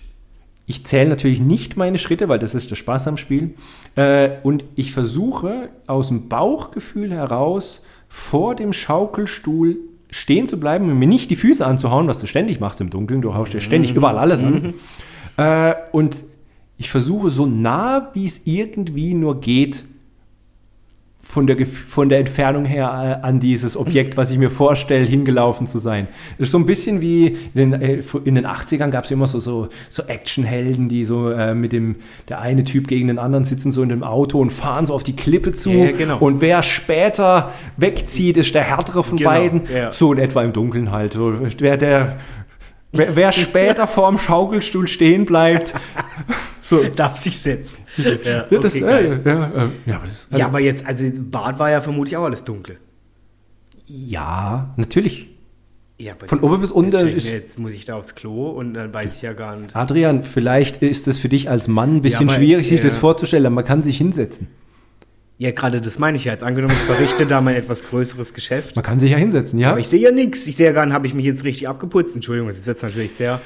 ich 0.67 0.85
zähle 0.87 1.11
natürlich 1.11 1.41
nicht 1.41 1.77
meine 1.77 1.99
Schritte, 1.99 2.29
weil 2.29 2.39
das 2.39 2.55
ist 2.55 2.71
der 2.71 2.77
Spaß 2.77 3.09
am 3.09 3.17
Spiel. 3.17 3.55
Äh, 3.97 4.31
und 4.43 4.65
ich 4.77 4.93
versuche 4.93 5.71
aus 5.87 6.09
dem 6.09 6.29
Bauchgefühl 6.29 7.13
heraus 7.13 7.85
vor 8.09 8.55
dem 8.55 8.73
Schaukelstuhl 8.73 9.79
stehen 10.11 10.47
zu 10.47 10.59
bleiben 10.59 10.91
und 10.91 10.99
mir 10.99 11.07
nicht 11.07 11.31
die 11.31 11.37
Füße 11.37 11.65
anzuhauen, 11.65 12.09
was 12.09 12.19
du 12.19 12.27
ständig 12.27 12.61
machst 12.61 12.81
im 12.81 12.91
Dunkeln. 12.91 13.23
Du 13.23 13.35
haust 13.35 13.53
dir 13.53 13.61
ständig 13.61 13.95
überall 13.95 14.19
alles 14.19 14.41
an. 14.41 14.75
Äh, 15.37 15.75
und 15.93 16.25
ich 16.81 16.91
versuche 16.91 17.29
so 17.29 17.45
nah, 17.45 18.11
wie 18.15 18.25
es 18.25 18.41
irgendwie 18.47 19.13
nur 19.13 19.39
geht, 19.41 19.85
von 21.21 21.47
der, 21.47 21.65
von 21.67 22.09
der 22.09 22.19
Entfernung 22.19 22.65
her 22.65 23.21
äh, 23.23 23.25
an 23.27 23.39
dieses 23.39 23.77
Objekt, 23.77 24.17
was 24.17 24.31
ich 24.31 24.39
mir 24.39 24.49
vorstelle, 24.49 25.05
hingelaufen 25.05 25.67
zu 25.67 25.79
sein. 25.79 26.09
Das 26.39 26.49
ist 26.49 26.53
so 26.53 26.59
ein 26.59 26.65
bisschen 26.65 27.03
wie 27.03 27.37
in 27.55 27.71
den, 27.71 27.73
äh, 27.75 28.03
in 28.25 28.35
den 28.35 28.47
80ern 28.47 28.89
gab 28.89 29.05
es 29.05 29.11
immer 29.11 29.27
so, 29.27 29.39
so, 29.39 29.69
so 29.91 30.05
Actionhelden, 30.05 30.89
die 30.89 31.05
so 31.05 31.29
äh, 31.31 31.55
mit 31.55 31.73
dem, 31.75 31.97
der 32.31 32.41
eine 32.41 32.65
Typ 32.65 32.89
gegen 32.89 33.09
den 33.09 33.19
anderen 33.19 33.45
sitzen 33.45 33.71
so 33.73 33.83
in 33.83 33.91
dem 33.91 34.03
Auto 34.03 34.41
und 34.41 34.51
fahren 34.51 34.87
so 34.87 34.95
auf 34.95 35.05
die 35.05 35.15
Klippe 35.15 35.53
zu. 35.53 35.71
Ja, 35.71 35.93
genau. 35.93 36.19
Und 36.19 36.41
wer 36.41 36.63
später 36.63 37.53
wegzieht, 37.77 38.39
ist 38.39 38.55
der 38.55 38.65
härtere 38.65 39.05
von 39.05 39.19
Genau, 39.19 39.31
beiden. 39.31 39.63
ja. 39.73 39.93
So 39.93 40.15
in 40.15 40.19
etwa 40.19 40.43
im 40.43 40.55
Dunkeln 40.55 40.91
halt. 40.91 41.17
Wer, 41.61 41.77
der, 41.77 42.17
wer, 42.93 43.15
wer 43.15 43.33
später 43.33 43.87
vorm 43.87 44.17
Schaukelstuhl 44.19 44.89
stehen 44.89 45.27
bleibt, 45.27 45.75
so. 46.71 46.83
Darf 46.97 47.17
sich 47.19 47.39
setzen. 47.39 47.77
Ja, 47.97 48.45
das, 48.51 48.75
okay, 48.75 48.79
äh, 48.79 48.81
geil. 48.81 49.21
ja, 49.25 49.47
äh, 49.65 49.69
ja, 49.87 49.97
aber 49.97 50.07
das, 50.07 50.27
also, 50.31 50.41
ja, 50.41 50.47
aber 50.47 50.61
jetzt, 50.61 50.87
also 50.87 51.05
Bad 51.19 51.59
war 51.59 51.71
ja 51.71 51.81
vermutlich 51.83 52.17
auch 52.17 52.25
alles 52.25 52.45
dunkel. 52.45 52.79
ja, 53.87 54.73
natürlich. 54.77 55.27
Ja, 55.99 56.13
aber 56.15 56.29
Von 56.29 56.41
oben 56.41 56.63
bis 56.63 56.71
unten 56.73 56.93
Jetzt, 56.93 57.15
ist- 57.15 57.29
jetzt 57.29 57.59
muss 57.59 57.73
ich 57.73 57.85
da 57.85 57.97
aufs 57.97 58.15
Klo 58.15 58.49
und 58.49 58.73
dann 58.73 58.95
weiß 58.95 59.17
ich 59.17 59.23
ja 59.23 59.35
gar 59.35 59.57
nicht. 59.57 59.77
Adrian, 59.77 60.23
vielleicht 60.23 60.83
ist 60.83 61.07
es 61.09 61.19
für 61.19 61.29
dich 61.29 61.51
als 61.51 61.69
Mann 61.69 61.97
ein 61.97 62.03
bisschen 62.03 62.27
Ja, 62.29 62.35
aber, 62.35 62.43
schwierig, 62.43 62.69
sich 62.69 62.79
ja. 62.79 62.85
das 62.87 62.97
vorzustellen, 62.97 63.45
aber 63.45 63.57
man 63.57 63.65
kann 63.67 63.83
sich 63.83 63.99
hinsetzen. 63.99 64.47
Ja, 65.37 65.51
gerade 65.51 65.83
das 65.83 65.99
meine 65.99 66.17
ich 66.17 66.25
ja. 66.25 66.33
Jetzt 66.33 66.43
angenommen, 66.43 66.73
ich 66.75 66.87
verrichte 66.87 67.27
da 67.27 67.43
mein 67.43 67.55
etwas 67.57 67.83
größeres 67.83 68.33
Geschäft. 68.33 68.77
Man 68.77 68.83
kann 68.85 68.99
sich 68.99 69.11
ja 69.11 69.19
hinsetzen, 69.19 69.59
ja? 69.59 69.71
Aber 69.73 69.81
ich 69.81 69.89
sehe 69.89 70.01
ja 70.01 70.11
nichts. 70.11 70.47
Ich 70.47 70.57
sehe 70.57 70.67
ja 70.67 70.73
gar 70.73 70.87
nicht, 70.87 70.95
habe 70.95 71.07
ich 71.07 71.13
mich 71.15 71.25
jetzt 71.27 71.45
richtig 71.45 71.69
abgeputzt. 71.69 72.15
Entschuldigung, 72.15 72.49
jetzt 72.51 72.67
wird 72.67 72.79
es 72.79 72.83
natürlich 72.83 73.13
sehr. 73.15 73.41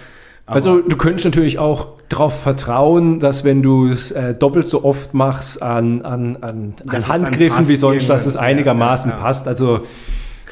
Aber- 0.47 0.57
also 0.57 0.81
du 0.81 0.97
könntest 0.97 1.25
natürlich 1.25 1.59
auch 1.59 1.89
darauf 2.09 2.43
vertrauen, 2.43 3.19
dass 3.19 3.45
wenn 3.45 3.63
du 3.63 3.89
es 3.89 4.11
äh, 4.11 4.35
doppelt 4.35 4.69
so 4.69 4.85
oft 4.85 5.15
machst 5.15 5.63
an, 5.63 6.03
an, 6.03 6.37
an, 6.43 6.75
an 6.87 7.09
Handgriffen 7.09 7.67
wie 7.69 7.77
sonst, 7.77 8.09
dass 8.09 8.23
es 8.23 8.35
irgendwann. 8.35 8.43
Ja, 8.45 8.49
einigermaßen 8.51 9.11
ja, 9.11 9.17
ja. 9.17 9.23
passt. 9.23 9.49
Also 9.49 9.87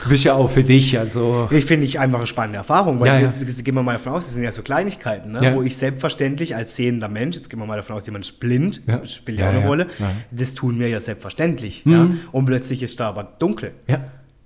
du 0.03 0.09
bist 0.09 0.25
ja 0.25 0.33
auch 0.35 0.49
für 0.49 0.65
dich. 0.65 0.99
Also 0.99 1.47
Ich 1.51 1.67
finde 1.67 1.85
ich 1.87 2.01
einfach 2.01 2.19
eine 2.19 2.27
spannende 2.27 2.57
Erfahrung, 2.57 2.99
weil 3.01 3.21
jetzt, 3.21 3.43
jetzt 3.43 3.63
gehen 3.65 3.75
wir 3.75 3.83
mal 3.83 3.93
davon 3.93 4.15
aus, 4.15 4.25
das 4.25 4.35
sind 4.35 4.43
ja 4.43 4.51
so 4.51 4.63
Kleinigkeiten, 4.63 5.33
ne? 5.33 5.41
Wo 5.55 5.63
ich 5.63 5.77
selbstverständlich 5.77 6.57
als 6.57 6.75
sehender 6.75 7.09
Mensch, 7.09 7.37
jetzt 7.37 7.51
gehen 7.51 7.61
wir 7.61 7.67
mal 7.67 7.77
davon 7.77 7.95
aus, 7.97 8.07
jemand 8.07 8.25
ist 8.25 8.41
blind, 8.41 8.83
spielt 9.05 9.39
ja 9.39 9.51
auch 9.51 9.53
eine. 9.55 9.67
Rolle, 9.67 9.87
das 10.31 10.55
tun 10.55 10.79
wir 10.81 10.89
ja 10.89 11.01
selbstverständlich. 11.01 11.85
Ja? 11.85 12.09
Und 12.33 12.47
plötzlich 12.47 12.83
ist 12.83 12.99
da 12.99 13.11
aber 13.11 13.25
dunkel. 13.39 13.73
ja. 13.87 14.01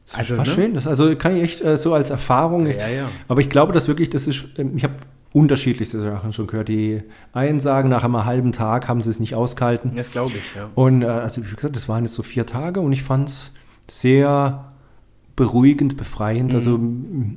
Das 0.07 0.15
Also, 0.17 0.39
war 0.39 0.47
ne? 0.47 0.51
schön. 0.53 0.75
Das, 0.75 0.87
also 0.87 1.15
kann 1.17 1.37
ich 1.37 1.43
echt 1.43 1.61
äh, 1.63 1.77
so 1.77 1.93
als 1.95 2.11
Erfahrung. 2.11 2.67
Ja, 2.67 2.89
ja. 2.89 3.09
Aber 3.29 3.41
ich 3.41 3.51
glaube, 3.51 3.73
dass 3.73 3.89
wirklich, 3.89 4.09
das 4.11 4.27
ist, 4.27 4.45
ähm, 4.57 4.77
ich 4.77 4.85
habe 4.85 4.95
unterschiedlichste 5.33 6.01
Sachen 6.01 6.33
schon 6.33 6.47
gehört. 6.47 6.69
Die 6.69 7.03
einen 7.33 7.61
sagen, 7.61 7.89
nach 7.89 8.05
einem 8.05 8.25
halben 8.25 8.53
Tag 8.53 8.89
haben 8.89 9.03
sie 9.03 9.11
es 9.11 9.21
nicht 9.21 9.35
ausgehalten. 9.35 9.93
Das 9.97 10.11
glaube 10.11 10.33
ich, 10.37 10.55
ja. 10.55 10.71
Und 10.75 11.03
äh, 11.03 11.07
also 11.07 11.43
wie 11.45 11.55
gesagt, 11.55 11.77
das 11.77 11.89
waren 11.89 12.05
jetzt 12.05 12.15
so 12.15 12.23
vier 12.23 12.47
Tage 12.47 12.81
und 12.81 12.93
ich 12.93 13.03
fand 13.03 13.29
es 13.29 13.53
sehr 13.89 14.73
beruhigend, 15.35 15.97
befreiend. 15.97 16.55
Also 16.55 16.77
m, 16.77 17.37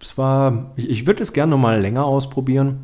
es 0.00 0.16
war, 0.16 0.70
ich, 0.76 0.88
ich 0.88 1.06
würde 1.06 1.22
es 1.22 1.32
gerne 1.32 1.50
noch 1.50 1.58
mal 1.58 1.80
länger 1.80 2.04
ausprobieren. 2.04 2.78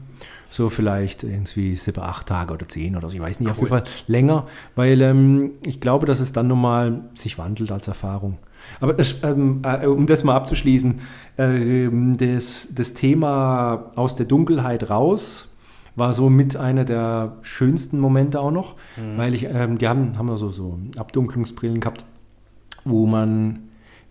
So 0.51 0.69
vielleicht 0.69 1.25
irgendwie 1.25 1.75
sieben, 1.75 2.01
acht 2.01 2.29
Tage 2.29 2.55
oder 2.55 2.69
zehn 2.69 2.97
oder 2.97 3.09
so, 3.09 3.17
ich 3.17 3.21
weiß 3.21 3.41
nicht, 3.41 3.51
auf 3.51 3.57
jeden 3.57 3.69
Fall 3.71 3.83
länger, 4.07 4.47
weil 4.77 5.01
ähm, 5.03 5.51
ich 5.67 5.81
glaube, 5.81 6.07
dass 6.07 6.21
es 6.21 6.33
dann 6.33 6.47
nochmal 6.47 7.01
sich 7.15 7.39
wandelt 7.39 7.73
als 7.73 7.89
Erfahrung. 7.89 8.39
Aber 8.81 8.97
ähm, 9.23 9.63
äh, 9.65 9.87
um 9.87 10.07
das 10.07 10.25
mal 10.25 10.35
abzuschließen, 10.37 11.01
ähm, 11.39 12.17
das, 12.17 12.69
das 12.75 12.95
Thema 12.95 13.91
aus 13.97 14.17
der 14.17 14.27
Dunkelheit 14.27 14.91
raus 14.91 15.49
war 15.97 16.13
so 16.13 16.29
mit 16.29 16.57
einer 16.57 16.85
der 16.85 17.37
schönsten 17.43 18.01
Momente 18.01 18.41
auch 18.41 18.51
noch, 18.51 18.75
weil 19.17 19.35
ich, 19.35 19.45
ähm, 19.45 19.79
die 19.79 19.87
haben, 19.87 20.19
haben 20.19 20.29
ja 20.29 20.37
so, 20.37 20.51
so 20.51 20.79
Abdunklungsbrillen 20.97 21.81
gehabt, 21.81 22.05
wo 22.85 23.07
man, 23.07 23.64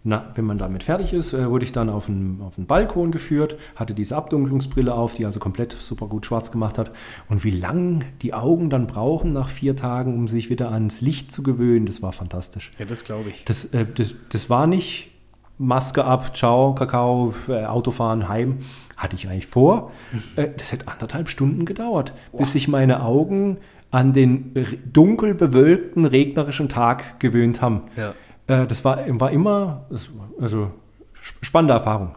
na, 0.05 0.31
wenn 0.35 0.43
man 0.43 0.57
damit 0.57 0.83
fertig 0.83 1.13
ist, 1.13 1.33
äh, 1.33 1.49
wurde 1.49 1.63
ich 1.63 1.71
dann 1.71 1.89
auf 1.89 2.07
den, 2.07 2.41
auf 2.41 2.55
Balkon 2.57 3.11
geführt, 3.11 3.57
hatte 3.75 3.93
diese 3.93 4.17
Abdunklungsbrille 4.17 4.93
auf, 4.93 5.15
die 5.15 5.25
also 5.25 5.39
komplett 5.39 5.71
super 5.73 6.07
gut 6.07 6.25
schwarz 6.25 6.51
gemacht 6.51 6.77
hat. 6.77 6.91
Und 7.29 7.45
wie 7.45 7.51
lang 7.51 8.03
die 8.21 8.33
Augen 8.33 8.69
dann 8.69 8.87
brauchen 8.87 9.31
nach 9.31 9.49
vier 9.49 9.77
Tagen, 9.77 10.13
um 10.15 10.27
sich 10.27 10.49
wieder 10.49 10.71
ans 10.71 10.99
Licht 10.99 11.31
zu 11.31 11.41
gewöhnen, 11.41 11.85
das 11.85 12.01
war 12.01 12.11
fantastisch. 12.11 12.71
Ja, 12.77 12.85
das 12.85 13.05
glaube 13.05 13.29
ich. 13.29 13.45
Das, 13.45 13.65
äh, 13.65 13.85
das, 13.85 14.15
das 14.29 14.49
war 14.49 14.67
nicht 14.67 15.11
Maske 15.57 16.03
ab, 16.03 16.35
ciao, 16.35 16.75
Kakao, 16.75 17.33
äh, 17.47 17.63
Autofahren, 17.65 18.27
heim. 18.27 18.59
Hatte 18.97 19.15
ich 19.15 19.27
eigentlich 19.29 19.47
vor. 19.47 19.91
Äh, 20.35 20.49
das 20.57 20.71
hätte 20.71 20.87
anderthalb 20.87 21.29
Stunden 21.29 21.65
gedauert, 21.65 22.13
bis 22.35 22.53
sich 22.53 22.67
meine 22.67 23.03
Augen 23.03 23.57
an 23.91 24.11
den 24.11 24.53
dunkel 24.91 25.35
bewölkten, 25.35 26.05
regnerischen 26.05 26.67
Tag 26.67 27.19
gewöhnt 27.19 27.61
haben. 27.61 27.83
Ja. 27.95 28.15
Äh, 28.47 28.67
das 28.67 28.83
war, 28.83 28.99
war 29.19 29.31
immer, 29.31 29.85
das, 29.89 30.09
also 30.39 30.71
sp- 31.19 31.39
spannende 31.41 31.73
Erfahrung. 31.73 32.15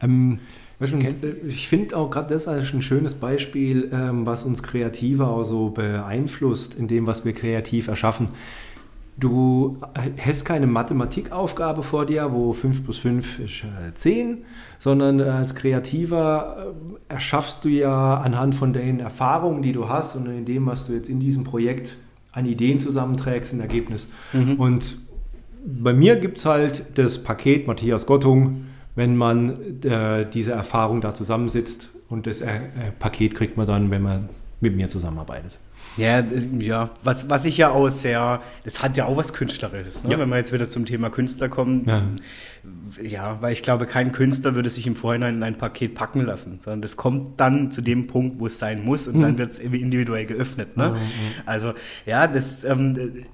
Ähm, 0.00 0.40
äh, 0.80 1.48
ich 1.48 1.68
finde 1.68 1.96
auch 1.96 2.10
gerade 2.10 2.32
das 2.34 2.48
als 2.48 2.72
ein 2.74 2.82
schönes 2.82 3.14
Beispiel, 3.14 3.90
ähm, 3.92 4.26
was 4.26 4.44
uns 4.44 4.62
Kreative 4.62 5.26
auch 5.26 5.44
so 5.44 5.70
beeinflusst 5.70 6.74
in 6.74 6.88
dem, 6.88 7.06
was 7.06 7.24
wir 7.24 7.32
kreativ 7.32 7.88
erschaffen. 7.88 8.28
Du 9.18 9.78
hast 10.18 10.44
keine 10.44 10.66
Mathematikaufgabe 10.66 11.82
vor 11.82 12.04
dir, 12.04 12.32
wo 12.34 12.52
5 12.52 12.84
plus 12.84 12.98
5 12.98 13.38
ist 13.38 13.64
äh, 13.64 13.94
10, 13.94 14.44
sondern 14.78 15.20
äh, 15.20 15.22
als 15.22 15.54
Kreativer 15.54 16.74
äh, 17.08 17.14
erschaffst 17.14 17.64
du 17.64 17.70
ja 17.70 18.18
anhand 18.18 18.54
von 18.54 18.74
den 18.74 19.00
Erfahrungen, 19.00 19.62
die 19.62 19.72
du 19.72 19.88
hast 19.88 20.16
und 20.16 20.26
in 20.26 20.44
dem, 20.44 20.66
was 20.66 20.86
du 20.86 20.92
jetzt 20.92 21.08
in 21.08 21.18
diesem 21.18 21.44
Projekt 21.44 21.96
an 22.32 22.44
Ideen 22.44 22.78
zusammenträgst, 22.78 23.54
ein 23.54 23.60
Ergebnis. 23.60 24.08
Und 24.58 24.98
bei 25.66 25.92
mir 25.92 26.16
gibt 26.16 26.38
es 26.38 26.44
halt 26.44 26.84
das 26.98 27.18
Paket 27.22 27.66
Matthias 27.66 28.06
Gottung, 28.06 28.66
wenn 28.94 29.16
man 29.16 29.82
äh, 29.84 30.24
diese 30.32 30.52
Erfahrung 30.52 31.00
da 31.00 31.12
zusammensitzt 31.14 31.90
und 32.08 32.26
das 32.26 32.40
äh, 32.40 32.56
äh, 32.56 32.60
Paket 32.98 33.34
kriegt 33.34 33.56
man 33.56 33.66
dann, 33.66 33.90
wenn 33.90 34.02
man 34.02 34.28
mit 34.60 34.74
mir 34.76 34.88
zusammenarbeitet. 34.88 35.58
Ja, 35.98 36.20
d- 36.22 36.64
ja, 36.64 36.90
was, 37.04 37.28
was 37.30 37.44
ich 37.46 37.56
ja 37.58 37.70
auch 37.70 37.88
sehr, 37.88 38.40
das 38.64 38.82
hat 38.82 38.96
ja 38.96 39.06
auch 39.06 39.16
was 39.16 39.32
Künstlerisches, 39.32 40.04
ne? 40.04 40.12
Ja. 40.12 40.18
wenn 40.18 40.28
wir 40.28 40.36
jetzt 40.36 40.52
wieder 40.52 40.68
zum 40.68 40.84
Thema 40.84 41.10
Künstler 41.10 41.48
kommen. 41.48 41.84
Ja. 41.86 42.02
Ja. 43.02 43.38
weil 43.40 43.52
ich 43.52 43.62
glaube, 43.62 43.86
kein 43.86 44.12
Künstler 44.12 44.54
würde 44.54 44.70
sich 44.70 44.86
im 44.86 44.96
Vorhinein 44.96 45.36
in 45.36 45.42
ein 45.42 45.56
Paket 45.56 45.94
packen 45.94 46.22
lassen, 46.22 46.58
sondern 46.60 46.82
das 46.82 46.96
kommt 46.96 47.38
dann 47.40 47.70
zu 47.70 47.80
dem 47.82 48.06
Punkt, 48.08 48.40
wo 48.40 48.46
es 48.46 48.58
sein 48.58 48.84
muss 48.84 49.06
und 49.08 49.20
dann 49.20 49.38
wird 49.38 49.52
es 49.52 49.58
individuell 49.58 50.26
geöffnet. 50.26 50.76
Ne? 50.76 50.96
Also 51.46 51.72
ja, 52.06 52.26
das, 52.26 52.64
ähm, 52.64 53.24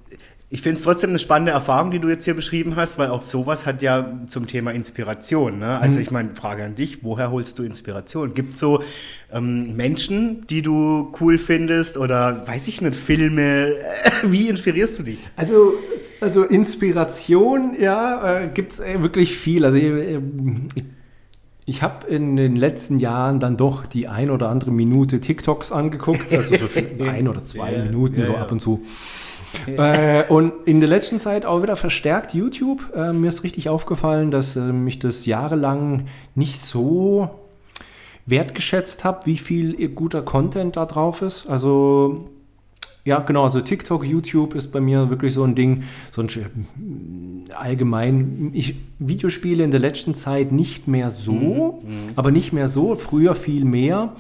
ich 0.53 0.61
finde 0.61 0.77
es 0.77 0.85
trotzdem 0.85 1.09
eine 1.09 1.19
spannende 1.19 1.53
Erfahrung, 1.53 1.91
die 1.91 1.99
du 1.99 2.11
jetzt 2.11 2.27
hier 2.27 2.35
beschrieben 2.35 2.77
hast, 2.77 2.99
weil 2.99 3.09
auch 3.09 3.23
sowas 3.23 3.65
hat 3.65 3.81
ja 3.81 4.19
zum 4.27 4.47
Thema 4.47 4.71
Inspiration. 4.73 5.59
Ne? 5.59 5.79
Also 5.79 5.99
ich 5.99 6.11
meine, 6.11 6.35
Frage 6.35 6.63
an 6.63 6.75
dich, 6.75 7.03
woher 7.03 7.31
holst 7.31 7.59
du 7.59 7.63
Inspiration? 7.63 8.35
Gibt 8.35 8.53
es 8.53 8.59
so 8.59 8.83
ähm, 9.33 9.75
Menschen, 9.77 10.47
die 10.49 10.61
du 10.61 11.11
cool 11.23 11.39
findest 11.39 11.97
oder 11.97 12.47
weiß 12.47 12.69
ich 12.69 12.83
nicht, 12.83 12.95
Filme? 12.97 13.77
Wie 14.25 14.51
inspirierst 14.51 14.99
du 14.99 15.05
dich? 15.05 15.21
Also, 15.37 15.73
also 16.21 16.43
Inspiration, 16.45 17.75
ja, 17.81 18.43
äh, 18.43 18.49
gibt 18.53 18.75
es 18.75 18.81
äh, 18.81 19.03
wirklich 19.03 19.39
viel. 19.39 19.65
Also 19.65 19.79
äh, 19.79 20.21
ich, 20.75 20.85
ich 21.65 21.83
habe 21.83 22.07
in 22.09 22.37
den 22.37 22.57
letzten 22.57 22.99
Jahren 22.99 23.41
dann 23.41 23.57
doch 23.57 23.87
die 23.87 24.07
ein 24.07 24.29
oder 24.29 24.51
andere 24.51 24.71
Minute 24.71 25.19
TikToks 25.19 25.73
angeguckt, 25.73 26.31
also 26.31 26.57
so 26.57 26.69
ein 27.05 27.27
oder 27.27 27.43
zwei 27.43 27.73
Ja, 27.73 27.85
Minuten 27.85 28.21
ja, 28.21 28.27
so 28.27 28.37
ab 28.37 28.53
und 28.53 28.61
zu. 28.61 28.83
Äh, 29.67 30.25
und 30.29 30.53
in 30.67 30.81
der 30.81 30.89
letzten 30.89 31.19
Zeit 31.19 31.47
auch 31.47 31.63
wieder 31.63 31.77
verstärkt 31.77 32.35
YouTube. 32.35 32.93
Äh, 32.95 33.13
mir 33.13 33.29
ist 33.29 33.45
richtig 33.45 33.69
aufgefallen, 33.69 34.31
dass 34.31 34.57
äh, 34.57 34.61
mich 34.61 34.99
das 34.99 35.27
jahrelang 35.27 36.07
nicht 36.35 36.61
so 36.61 37.31
wertgeschätzt 38.27 39.05
habe, 39.05 39.27
wie 39.27 39.39
viel 39.39 39.89
guter 39.89 40.23
Content 40.23 40.77
da 40.77 40.87
drauf 40.87 41.23
ist. 41.23 41.49
Also 41.49 42.29
ja, 43.05 43.19
genau, 43.19 43.43
also 43.43 43.61
TikTok, 43.61 44.05
YouTube 44.05 44.55
ist 44.55 44.71
bei 44.71 44.81
mir 44.81 45.11
wirklich 45.11 45.35
so 45.35 45.43
ein 45.43 45.57
Ding, 45.57 45.83
so 46.13 46.23
ein 46.23 46.29
äh, 46.29 47.53
allgemein, 47.53 48.51
ich 48.53 48.77
Videospiele 49.01 49.65
in 49.65 49.73
der 49.73 49.81
letzten 49.81 50.15
Zeit 50.15 50.53
nicht 50.53 50.87
mehr 50.87 51.11
so, 51.11 51.83
aber 52.15 52.31
nicht 52.31 52.53
mehr 52.53 52.69
so, 52.69 52.95
früher 52.95 53.35
viel 53.35 53.65
mehr. 53.65 54.15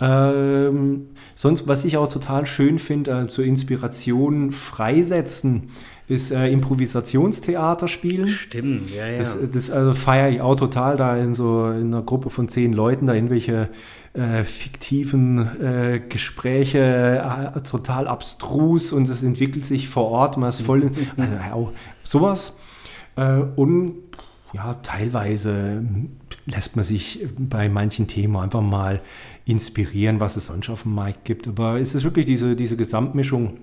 Ähm, 0.00 1.08
sonst, 1.34 1.68
was 1.68 1.84
ich 1.84 1.96
auch 1.98 2.08
total 2.08 2.46
schön 2.46 2.78
finde, 2.78 3.10
äh, 3.10 3.28
zur 3.28 3.44
Inspiration 3.44 4.50
freisetzen, 4.52 5.70
ist 6.08 6.32
äh, 6.32 6.48
Improvisationstheater 6.48 7.86
spielen. 7.86 8.28
Stimmt, 8.28 8.90
ja, 8.90 9.06
ja. 9.06 9.18
Das, 9.18 9.38
das 9.52 9.70
also 9.70 9.92
feiere 9.92 10.30
ich 10.30 10.40
auch 10.40 10.56
total, 10.56 10.96
da 10.96 11.16
in 11.16 11.34
so 11.34 11.66
in 11.66 11.94
einer 11.94 12.02
Gruppe 12.02 12.30
von 12.30 12.48
zehn 12.48 12.72
Leuten 12.72 13.06
da 13.06 13.14
irgendwelche 13.14 13.68
äh, 14.14 14.42
fiktiven 14.42 15.62
äh, 15.62 16.00
Gespräche, 16.08 17.52
äh, 17.54 17.60
total 17.60 18.08
abstrus 18.08 18.92
und 18.92 19.08
es 19.08 19.22
entwickelt 19.22 19.64
sich 19.64 19.88
vor 19.88 20.10
Ort, 20.10 20.36
man 20.36 20.48
ist 20.48 20.62
voll, 20.62 20.82
in, 20.82 20.90
also 21.16 21.34
ja, 21.34 21.52
auch 21.52 21.72
sowas. 22.02 22.54
Äh, 23.16 23.42
und 23.54 23.94
ja, 24.52 24.74
teilweise 24.82 25.84
lässt 26.46 26.74
man 26.74 26.84
sich 26.84 27.24
bei 27.38 27.68
manchen 27.68 28.08
Themen 28.08 28.36
einfach 28.36 28.62
mal 28.62 29.00
inspirieren, 29.50 30.20
was 30.20 30.36
es 30.36 30.46
sonst 30.46 30.70
auf 30.70 30.82
dem 30.82 30.94
Markt 30.94 31.24
gibt. 31.24 31.48
Aber 31.48 31.80
es 31.80 31.94
ist 31.94 32.04
wirklich 32.04 32.26
diese, 32.26 32.56
diese 32.56 32.76
Gesamtmischung. 32.76 33.58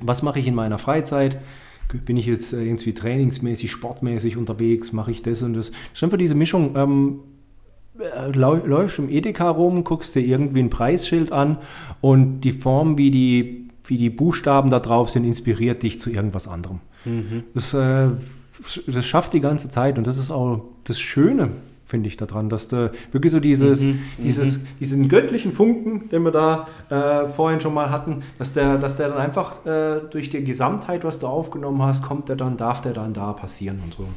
Was 0.00 0.22
mache 0.22 0.38
ich 0.38 0.46
in 0.46 0.54
meiner 0.54 0.78
Freizeit? 0.78 1.40
bin 2.06 2.16
ich 2.16 2.26
jetzt 2.26 2.52
äh, 2.52 2.64
irgendwie 2.64 2.94
trainingsmäßig, 2.94 3.70
sportmäßig 3.70 4.36
unterwegs, 4.36 4.92
mache 4.92 5.10
ich 5.10 5.22
das 5.22 5.42
und 5.42 5.54
das. 5.54 5.70
Ist 5.92 6.02
einfach 6.02 6.18
diese 6.18 6.34
Mischung. 6.34 6.74
Ähm, 6.76 7.20
äh, 7.98 8.30
läufst 8.32 8.98
im 8.98 9.08
Edeka 9.08 9.48
rum, 9.50 9.84
guckst 9.84 10.14
dir 10.14 10.20
irgendwie 10.20 10.60
ein 10.60 10.70
Preisschild 10.70 11.30
an 11.30 11.58
und 12.00 12.40
die 12.40 12.52
Form, 12.52 12.98
wie 12.98 13.12
die, 13.12 13.68
wie 13.84 13.96
die 13.96 14.10
Buchstaben 14.10 14.70
da 14.70 14.80
drauf 14.80 15.10
sind, 15.10 15.24
inspiriert 15.24 15.82
dich 15.84 16.00
zu 16.00 16.10
irgendwas 16.10 16.48
anderem. 16.48 16.80
Mhm. 17.04 17.44
Das, 17.54 17.72
äh, 17.72 18.08
das 18.86 19.06
schafft 19.06 19.32
die 19.32 19.40
ganze 19.40 19.68
Zeit 19.68 19.98
und 19.98 20.06
das 20.06 20.18
ist 20.18 20.32
auch 20.32 20.64
das 20.84 20.98
Schöne 20.98 21.50
finde 21.94 22.08
ich 22.08 22.16
daran, 22.16 22.48
dass 22.48 22.66
du 22.66 22.90
wirklich 23.12 23.30
so 23.30 23.38
dieses, 23.38 23.82
mhm, 23.82 24.00
dieses, 24.18 24.58
mhm. 24.58 24.66
diesen 24.80 25.08
göttlichen 25.08 25.52
Funken, 25.52 26.08
den 26.08 26.24
wir 26.24 26.32
da 26.32 26.66
äh, 26.90 27.28
vorhin 27.28 27.60
schon 27.60 27.72
mal 27.72 27.90
hatten, 27.90 28.24
dass 28.36 28.52
der, 28.52 28.78
dass 28.78 28.96
der 28.96 29.10
dann 29.10 29.18
einfach 29.18 29.64
äh, 29.64 30.00
durch 30.10 30.28
die 30.28 30.42
Gesamtheit, 30.42 31.04
was 31.04 31.20
du 31.20 31.28
aufgenommen 31.28 31.80
hast, 31.82 32.02
kommt 32.02 32.28
der 32.28 32.34
dann, 32.34 32.56
darf 32.56 32.80
der 32.80 32.94
dann 32.94 33.14
da 33.14 33.32
passieren 33.32 33.78
und 33.84 33.94
so. 33.94 34.08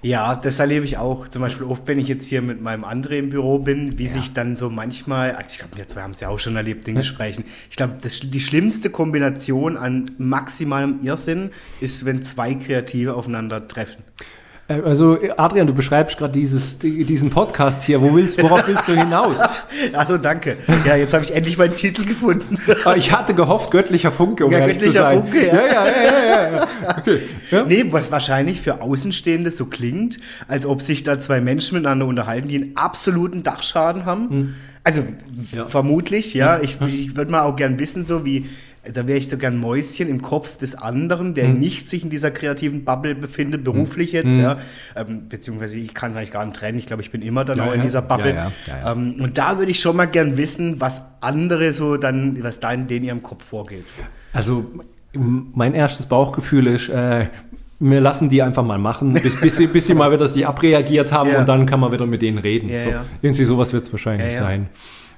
Ja, 0.00 0.36
das 0.36 0.58
erlebe 0.58 0.86
ich 0.86 0.96
auch. 0.96 1.28
Zum 1.28 1.42
Beispiel 1.42 1.66
oft, 1.66 1.86
wenn 1.86 1.98
ich 1.98 2.08
jetzt 2.08 2.26
hier 2.26 2.40
mit 2.40 2.62
meinem 2.62 2.86
André 2.86 3.18
im 3.18 3.28
Büro 3.28 3.58
bin, 3.58 3.98
wie 3.98 4.06
ja. 4.06 4.12
sich 4.12 4.32
dann 4.32 4.56
so 4.56 4.70
manchmal, 4.70 5.32
also 5.32 5.48
ich 5.50 5.58
glaube, 5.58 5.76
wir 5.76 5.86
zwei 5.86 6.00
haben 6.00 6.12
es 6.12 6.20
ja 6.20 6.30
auch 6.30 6.38
schon 6.38 6.56
erlebt 6.56 6.88
in 6.88 6.94
Gesprächen, 6.94 7.44
ich 7.68 7.76
glaube, 7.76 7.96
die 8.00 8.40
schlimmste 8.40 8.88
Kombination 8.88 9.76
an 9.76 10.12
maximalem 10.16 11.00
Irrsinn 11.02 11.50
ist, 11.82 12.06
wenn 12.06 12.22
zwei 12.22 12.54
Kreative 12.54 13.12
aufeinandertreffen. 13.14 14.02
Äh, 14.02 14.37
also 14.68 15.18
Adrian, 15.38 15.66
du 15.66 15.72
beschreibst 15.72 16.18
gerade 16.18 16.38
diesen 16.38 17.30
Podcast 17.30 17.84
hier. 17.84 18.02
Wo 18.02 18.14
willst, 18.14 18.42
worauf 18.42 18.66
willst 18.66 18.86
du 18.88 18.92
hinaus? 18.92 19.38
Also 19.92 20.18
danke. 20.18 20.56
Ja, 20.84 20.96
jetzt 20.96 21.14
habe 21.14 21.24
ich 21.24 21.32
endlich 21.32 21.56
meinen 21.56 21.74
Titel 21.74 22.04
gefunden. 22.04 22.58
Ah, 22.84 22.94
ich 22.96 23.12
hatte 23.12 23.32
gehofft, 23.32 23.70
göttlicher 23.70 24.10
Funke, 24.10 24.44
um 24.44 24.50
ja, 24.50 24.58
ehrlich 24.58 24.78
göttlicher 24.78 24.92
zu 24.92 24.98
sein. 24.98 25.22
Funke, 25.22 25.46
ja. 25.46 25.54
Ja, 25.54 25.66
ja, 25.66 25.86
ja, 25.86 26.52
ja, 26.52 26.68
Okay. 26.98 27.20
Ja? 27.50 27.64
Nee, 27.64 27.84
was 27.90 28.10
wahrscheinlich 28.10 28.60
für 28.60 28.82
Außenstehende 28.82 29.52
so 29.52 29.66
klingt, 29.66 30.18
als 30.48 30.66
ob 30.66 30.82
sich 30.82 31.04
da 31.04 31.20
zwei 31.20 31.40
Menschen 31.40 31.76
miteinander 31.76 32.06
unterhalten, 32.06 32.48
die 32.48 32.56
einen 32.56 32.76
absoluten 32.76 33.44
Dachschaden 33.44 34.04
haben. 34.04 34.30
Hm. 34.30 34.54
Also 34.82 35.04
ja. 35.52 35.66
vermutlich, 35.66 36.34
ja. 36.34 36.58
Ich, 36.60 36.80
ich 36.80 37.16
würde 37.16 37.30
mal 37.30 37.42
auch 37.42 37.56
gern 37.56 37.78
wissen, 37.78 38.04
so 38.04 38.24
wie 38.24 38.46
da 38.92 39.06
wäre 39.06 39.18
ich 39.18 39.28
sogar 39.28 39.50
ein 39.50 39.58
Mäuschen 39.58 40.08
im 40.08 40.22
Kopf 40.22 40.56
des 40.56 40.74
anderen, 40.74 41.34
der 41.34 41.48
mhm. 41.48 41.58
nicht 41.58 41.88
sich 41.88 42.04
in 42.04 42.10
dieser 42.10 42.30
kreativen 42.30 42.84
Bubble 42.84 43.14
befindet, 43.14 43.64
beruflich 43.64 44.12
jetzt, 44.12 44.30
mhm. 44.30 44.40
ja. 44.40 44.58
Ähm, 44.96 45.28
beziehungsweise 45.28 45.76
ich 45.76 45.94
kann 45.94 46.12
es 46.12 46.16
eigentlich 46.16 46.32
gar 46.32 46.44
nicht 46.44 46.56
trennen. 46.56 46.78
Ich 46.78 46.86
glaube, 46.86 47.02
ich 47.02 47.10
bin 47.10 47.22
immer 47.22 47.44
dann 47.44 47.58
ja, 47.58 47.64
auch 47.64 47.72
in 47.72 47.82
dieser 47.82 48.02
Bubble. 48.02 48.34
Ja, 48.34 48.52
ja, 48.66 48.92
ähm, 48.92 49.16
und 49.20 49.36
da 49.36 49.58
würde 49.58 49.70
ich 49.70 49.80
schon 49.80 49.96
mal 49.96 50.06
gern 50.06 50.36
wissen, 50.36 50.80
was 50.80 51.02
andere 51.20 51.72
so 51.72 51.96
dann, 51.96 52.42
was 52.42 52.60
da 52.60 52.72
in 52.72 52.86
denen 52.86 53.04
ihrem 53.04 53.22
Kopf 53.22 53.44
vorgeht. 53.44 53.86
Also 54.32 54.66
mein 55.12 55.74
erstes 55.74 56.06
Bauchgefühl 56.06 56.66
ist, 56.68 56.88
äh, 56.88 57.26
wir 57.80 58.00
lassen 58.00 58.28
die 58.28 58.42
einfach 58.42 58.64
mal 58.64 58.78
machen, 58.78 59.14
bis, 59.14 59.40
bis, 59.40 59.56
sie, 59.56 59.66
bis 59.66 59.86
sie 59.86 59.94
mal 59.94 60.12
wieder 60.12 60.26
sich 60.28 60.46
abreagiert 60.46 61.12
haben 61.12 61.34
und 61.34 61.48
dann 61.48 61.66
kann 61.66 61.80
man 61.80 61.92
wieder 61.92 62.06
mit 62.06 62.22
denen 62.22 62.38
reden. 62.38 62.70
So, 62.76 62.90
irgendwie 63.22 63.44
sowas 63.44 63.72
wird 63.72 63.84
es 63.84 63.92
wahrscheinlich 63.92 64.36
sein. 64.36 64.68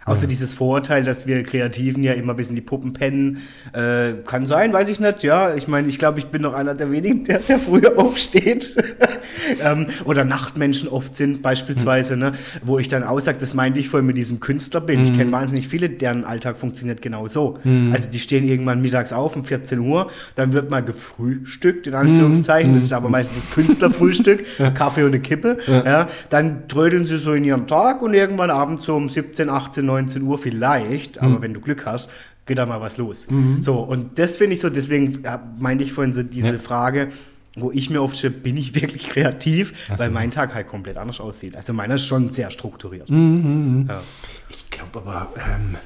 Außer 0.07 0.23
ja. 0.23 0.29
dieses 0.29 0.55
Vorurteil, 0.55 1.05
dass 1.05 1.27
wir 1.27 1.43
Kreativen 1.43 2.03
ja 2.03 2.15
immer 2.15 2.35
bis 2.35 2.49
in 2.49 2.55
die 2.55 2.63
Puppen 2.63 2.95
pennen. 2.95 3.43
Äh, 3.73 4.15
kann 4.27 4.47
sein, 4.47 4.73
weiß 4.73 4.89
ich 4.89 4.99
nicht. 4.99 5.23
Ja, 5.23 5.55
ich 5.55 5.69
meine, 5.69 5.89
ich 5.89 5.99
glaube, 5.99 6.19
ich 6.19 6.27
bin 6.27 6.43
noch 6.43 6.55
einer 6.55 6.75
der 6.75 6.91
wenigen, 6.91 7.25
der 7.25 7.43
sehr 7.43 7.59
früh 7.59 7.83
aufsteht. 7.97 8.75
ähm, 9.63 9.87
oder 10.05 10.25
Nachtmenschen 10.25 10.89
oft 10.89 11.15
sind, 11.15 11.43
beispielsweise, 11.43 12.15
mhm. 12.15 12.21
ne? 12.23 12.33
wo 12.63 12.79
ich 12.79 12.89
dann 12.89 13.05
aussage, 13.05 13.39
das 13.39 13.53
meinte 13.53 13.79
ich 13.79 13.89
vorhin 13.89 14.07
mit 14.07 14.17
diesem 14.17 14.41
Künstlerbild. 14.41 15.01
Mhm. 15.01 15.05
Ich 15.05 15.17
kenne 15.17 15.33
wahnsinnig 15.33 15.69
viele, 15.69 15.91
deren 15.91 16.25
Alltag 16.25 16.57
funktioniert 16.57 17.03
genau 17.03 17.29
so. 17.29 17.59
Mhm. 17.65 17.93
Also 17.95 18.09
die 18.11 18.21
stehen 18.21 18.49
irgendwann 18.49 18.81
mittags 18.81 19.13
auf 19.13 19.37
um 19.37 19.45
14 19.45 19.79
Uhr, 19.81 20.11
dann 20.35 20.55
wird 20.55 20.71
mal 20.71 20.83
gefrühstückt, 20.83 21.87
in 21.87 21.95
Anführungszeichen. 21.95 22.75
Das 22.75 22.85
ist 22.85 22.93
aber 22.93 23.11
meistens 23.11 23.45
das 23.45 23.55
Künstlerfrühstück, 23.55 24.45
Kaffee 24.75 25.03
und 25.03 25.09
eine 25.09 25.21
Kippe. 25.21 25.59
Ja. 25.67 25.85
ja. 25.85 26.09
Dann 26.31 26.69
trödeln 26.69 27.05
sie 27.05 27.19
so 27.19 27.33
in 27.35 27.45
ihrem 27.45 27.67
Tag 27.67 28.01
und 28.03 28.15
irgendwann 28.15 28.51
abends 28.51 28.85
so 28.85 28.97
um 28.97 29.09
17, 29.09 29.51
18, 29.51 29.90
19 29.91 30.23
Uhr 30.23 30.39
vielleicht, 30.39 31.19
aber 31.19 31.39
mhm. 31.39 31.43
wenn 31.43 31.55
du 31.55 31.61
Glück 31.61 31.87
hast, 31.87 32.11
geht 32.47 32.59
da 32.59 32.67
mal 32.67 32.81
was 32.81 32.97
los. 32.97 33.29
Mhm. 33.31 33.63
So, 33.63 33.79
und 33.79 34.19
das 34.19 34.39
finde 34.39 34.55
ich 34.55 34.61
so, 34.61 34.71
deswegen 34.71 35.23
ja, 35.23 35.43
meinte 35.59 35.85
ich 35.85 35.93
vorhin 35.93 36.13
so 36.13 36.23
diese 36.23 36.53
ja. 36.53 36.59
Frage, 36.59 37.09
wo 37.57 37.71
ich 37.73 37.91
mir 37.91 38.03
oft 38.03 38.17
stelle, 38.17 38.35
bin 38.35 38.57
ich 38.57 38.75
wirklich 38.81 39.09
kreativ, 39.09 39.73
so. 39.89 39.99
weil 39.99 40.11
mein 40.11 40.31
Tag 40.31 40.55
halt 40.55 40.69
komplett 40.69 40.97
anders 40.97 41.21
aussieht. 41.21 41.57
Also 41.57 41.73
meiner 41.73 41.97
ist 41.97 42.07
schon 42.07 42.31
sehr 42.31 42.51
strukturiert. 42.51 43.11
Mhm. 43.11 43.19
mhm. 43.19 43.87
Ja. 43.89 44.03
Ich 44.49 44.71
glaube 44.71 44.99
aber, 44.99 45.33
ähm, 45.37 45.77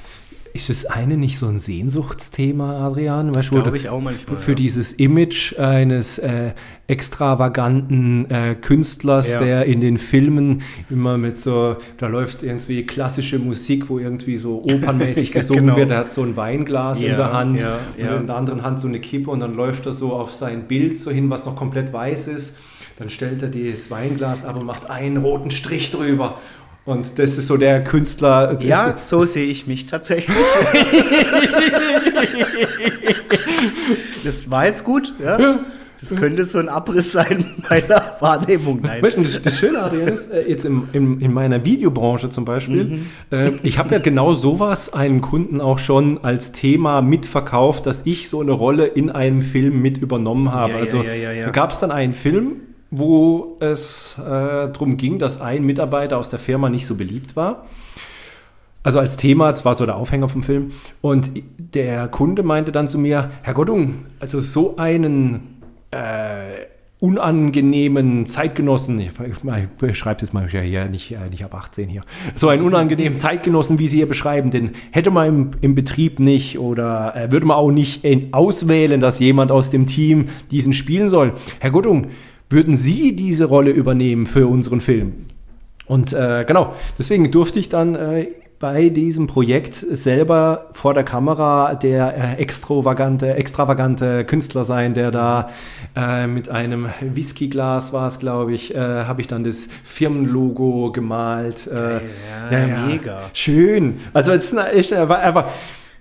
ist 0.54 0.70
das 0.70 0.86
eine 0.86 1.16
nicht 1.16 1.36
so 1.38 1.48
ein 1.48 1.58
Sehnsuchtsthema, 1.58 2.86
Adrian? 2.86 3.32
Das 3.32 3.50
glaube 3.50 3.76
ich 3.76 3.88
auch 3.88 4.00
manchmal. 4.00 4.36
Für 4.36 4.52
ja. 4.52 4.54
dieses 4.54 4.92
Image 4.92 5.58
eines 5.58 6.18
äh, 6.18 6.52
extravaganten 6.86 8.30
äh, 8.30 8.54
Künstlers, 8.54 9.32
ja. 9.32 9.40
der 9.40 9.64
in 9.64 9.80
den 9.80 9.98
Filmen 9.98 10.62
immer 10.88 11.18
mit 11.18 11.36
so, 11.36 11.76
da 11.98 12.06
läuft 12.06 12.44
irgendwie 12.44 12.86
klassische 12.86 13.40
Musik, 13.40 13.88
wo 13.88 13.98
irgendwie 13.98 14.36
so 14.36 14.62
opernmäßig 14.64 15.32
gesungen 15.32 15.64
genau. 15.64 15.76
wird. 15.76 15.90
Er 15.90 15.98
hat 15.98 16.12
so 16.12 16.22
ein 16.22 16.36
Weinglas 16.36 17.00
ja, 17.00 17.10
in 17.10 17.16
der 17.16 17.32
Hand 17.32 17.66
und 17.98 18.20
in 18.20 18.26
der 18.28 18.36
anderen 18.36 18.62
Hand 18.62 18.78
so 18.78 18.86
eine 18.86 19.00
Kippe 19.00 19.32
und 19.32 19.40
dann 19.40 19.56
läuft 19.56 19.86
er 19.86 19.92
so 19.92 20.12
auf 20.12 20.32
sein 20.32 20.68
Bild 20.68 20.98
so 20.98 21.10
hin, 21.10 21.30
was 21.30 21.46
noch 21.46 21.56
komplett 21.56 21.92
weiß 21.92 22.28
ist. 22.28 22.54
Dann 22.96 23.10
stellt 23.10 23.42
er 23.42 23.48
das 23.48 23.90
Weinglas 23.90 24.44
ab 24.44 24.54
und 24.54 24.66
macht 24.66 24.88
einen 24.88 25.16
roten 25.16 25.50
Strich 25.50 25.90
drüber 25.90 26.38
und 26.84 27.18
das 27.18 27.38
ist 27.38 27.46
so 27.46 27.56
der 27.56 27.82
Künstler. 27.82 28.58
Ja, 28.62 28.96
so 29.02 29.24
sehe 29.24 29.46
ich 29.46 29.66
mich 29.66 29.86
tatsächlich. 29.86 30.36
das 34.24 34.50
war 34.50 34.66
jetzt 34.66 34.84
gut, 34.84 35.12
ja. 35.22 35.60
Das 36.00 36.14
könnte 36.16 36.44
so 36.44 36.58
ein 36.58 36.68
Abriss 36.68 37.12
sein 37.12 37.62
meiner 37.70 38.16
Wahrnehmung. 38.20 38.80
Nein. 38.82 39.00
Das, 39.00 39.42
das 39.42 39.58
Schöne, 39.58 39.78
Adrian, 39.78 40.08
ist, 40.08 40.30
äh, 40.30 40.46
jetzt 40.46 40.66
im, 40.66 40.88
im, 40.92 41.20
in 41.20 41.32
meiner 41.32 41.64
Videobranche 41.64 42.28
zum 42.28 42.44
Beispiel, 42.44 42.84
mhm. 42.84 43.06
äh, 43.30 43.52
ich 43.62 43.78
habe 43.78 43.94
ja 43.94 44.00
genau 44.00 44.34
sowas 44.34 44.92
einem 44.92 45.22
Kunden 45.22 45.62
auch 45.62 45.78
schon 45.78 46.22
als 46.22 46.52
Thema 46.52 47.00
mitverkauft, 47.00 47.86
dass 47.86 48.02
ich 48.04 48.28
so 48.28 48.42
eine 48.42 48.52
Rolle 48.52 48.84
in 48.84 49.08
einem 49.08 49.40
Film 49.40 49.80
mit 49.80 49.96
übernommen 49.96 50.52
habe. 50.52 50.74
Ja, 50.74 50.78
also 50.80 51.02
ja, 51.02 51.14
ja, 51.14 51.46
da 51.46 51.50
gab 51.52 51.72
es 51.72 51.80
dann 51.80 51.90
einen 51.90 52.12
Film, 52.12 52.56
wo 52.98 53.56
es 53.60 54.16
äh, 54.18 54.22
darum 54.22 54.96
ging, 54.96 55.18
dass 55.18 55.40
ein 55.40 55.64
Mitarbeiter 55.64 56.18
aus 56.18 56.30
der 56.30 56.38
Firma 56.38 56.68
nicht 56.68 56.86
so 56.86 56.94
beliebt 56.94 57.36
war. 57.36 57.66
Also 58.84 58.98
als 58.98 59.16
Thema, 59.16 59.48
das 59.48 59.64
war 59.64 59.74
so 59.74 59.86
der 59.86 59.96
Aufhänger 59.96 60.28
vom 60.28 60.42
Film. 60.42 60.72
Und 61.00 61.30
der 61.58 62.06
Kunde 62.08 62.42
meinte 62.42 62.70
dann 62.70 62.86
zu 62.86 62.98
mir, 62.98 63.30
Herr 63.42 63.54
Gottung, 63.54 64.04
also 64.20 64.40
so 64.40 64.76
einen 64.76 65.60
äh, 65.90 66.66
unangenehmen 67.00 68.26
Zeitgenossen, 68.26 69.00
ich, 69.00 69.10
beschreibe 69.78 70.20
das 70.20 70.32
mal 70.32 70.48
hier 70.48 70.86
nicht, 70.86 71.12
äh, 71.12 71.28
nicht 71.30 71.44
ab 71.44 71.54
18 71.54 71.88
hier, 71.88 72.02
so 72.34 72.48
einen 72.48 72.62
unangenehmen 72.62 73.18
Zeitgenossen, 73.18 73.78
wie 73.78 73.88
Sie 73.88 73.96
hier 73.96 74.08
beschreiben, 74.08 74.50
den 74.50 74.72
hätte 74.90 75.10
man 75.10 75.28
im, 75.28 75.50
im 75.62 75.74
Betrieb 75.74 76.18
nicht 76.18 76.58
oder 76.58 77.16
äh, 77.16 77.32
würde 77.32 77.46
man 77.46 77.56
auch 77.56 77.70
nicht 77.70 78.04
auswählen, 78.32 79.00
dass 79.00 79.18
jemand 79.18 79.50
aus 79.50 79.70
dem 79.70 79.86
Team 79.86 80.28
diesen 80.50 80.72
spielen 80.72 81.08
soll. 81.08 81.32
Herr 81.58 81.70
Gottung, 81.70 82.08
würden 82.54 82.76
Sie 82.76 83.14
diese 83.14 83.44
Rolle 83.44 83.70
übernehmen 83.70 84.26
für 84.26 84.46
unseren 84.46 84.80
Film? 84.80 85.26
Und 85.86 86.14
äh, 86.14 86.44
genau, 86.46 86.74
deswegen 86.98 87.30
durfte 87.30 87.58
ich 87.58 87.68
dann 87.68 87.94
äh, 87.94 88.28
bei 88.58 88.88
diesem 88.88 89.26
Projekt 89.26 89.84
selber 89.90 90.70
vor 90.72 90.94
der 90.94 91.04
Kamera 91.04 91.74
der 91.74 92.16
äh, 92.16 92.40
extravagante, 92.40 93.34
extravagante 93.34 94.24
Künstler 94.24 94.64
sein, 94.64 94.94
der 94.94 95.10
da 95.10 95.50
äh, 95.94 96.26
mit 96.26 96.48
einem 96.48 96.88
Whiskyglas 97.02 97.92
war 97.92 98.08
es, 98.08 98.18
glaube 98.18 98.54
ich, 98.54 98.74
äh, 98.74 98.78
habe 98.78 99.20
ich 99.20 99.26
dann 99.26 99.44
das 99.44 99.68
Firmenlogo 99.82 100.92
gemalt. 100.92 101.66
Äh, 101.66 101.70
Geil, 101.74 102.00
ja, 102.50 102.58
ja, 102.58 102.66
ja, 102.66 102.86
mega. 102.86 103.20
Schön. 103.34 104.00
Also 104.14 104.32
es 104.32 104.52
ist 104.52 104.58
echt, 104.72 104.92
aber 104.94 105.52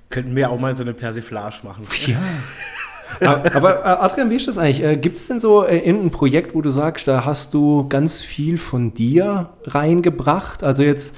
könnten 0.10 0.36
wir 0.36 0.50
auch 0.50 0.60
mal 0.60 0.76
so 0.76 0.84
eine 0.84 0.94
Persiflage 0.94 1.58
machen. 1.64 1.86
Ja. 2.06 2.18
Aber 3.54 3.80
äh, 3.80 3.88
Adrian, 3.88 4.30
wie 4.30 4.36
ist 4.36 4.48
das 4.48 4.58
eigentlich? 4.58 4.84
Äh, 4.84 4.98
Gibt 4.98 5.18
es 5.18 5.28
denn 5.28 5.40
so 5.40 5.66
äh, 5.66 5.88
ein 5.88 6.10
Projekt, 6.10 6.56
wo 6.56 6.62
du 6.62 6.70
sagst, 6.70 7.08
da 7.08 7.26
hast 7.26 7.54
du 7.54 7.88
ganz 7.88 8.22
viel 8.22 8.58
von 8.58 8.94
dir 8.94 9.50
reingebracht? 9.66 10.64
Also 10.64 10.84
jetzt, 10.84 11.16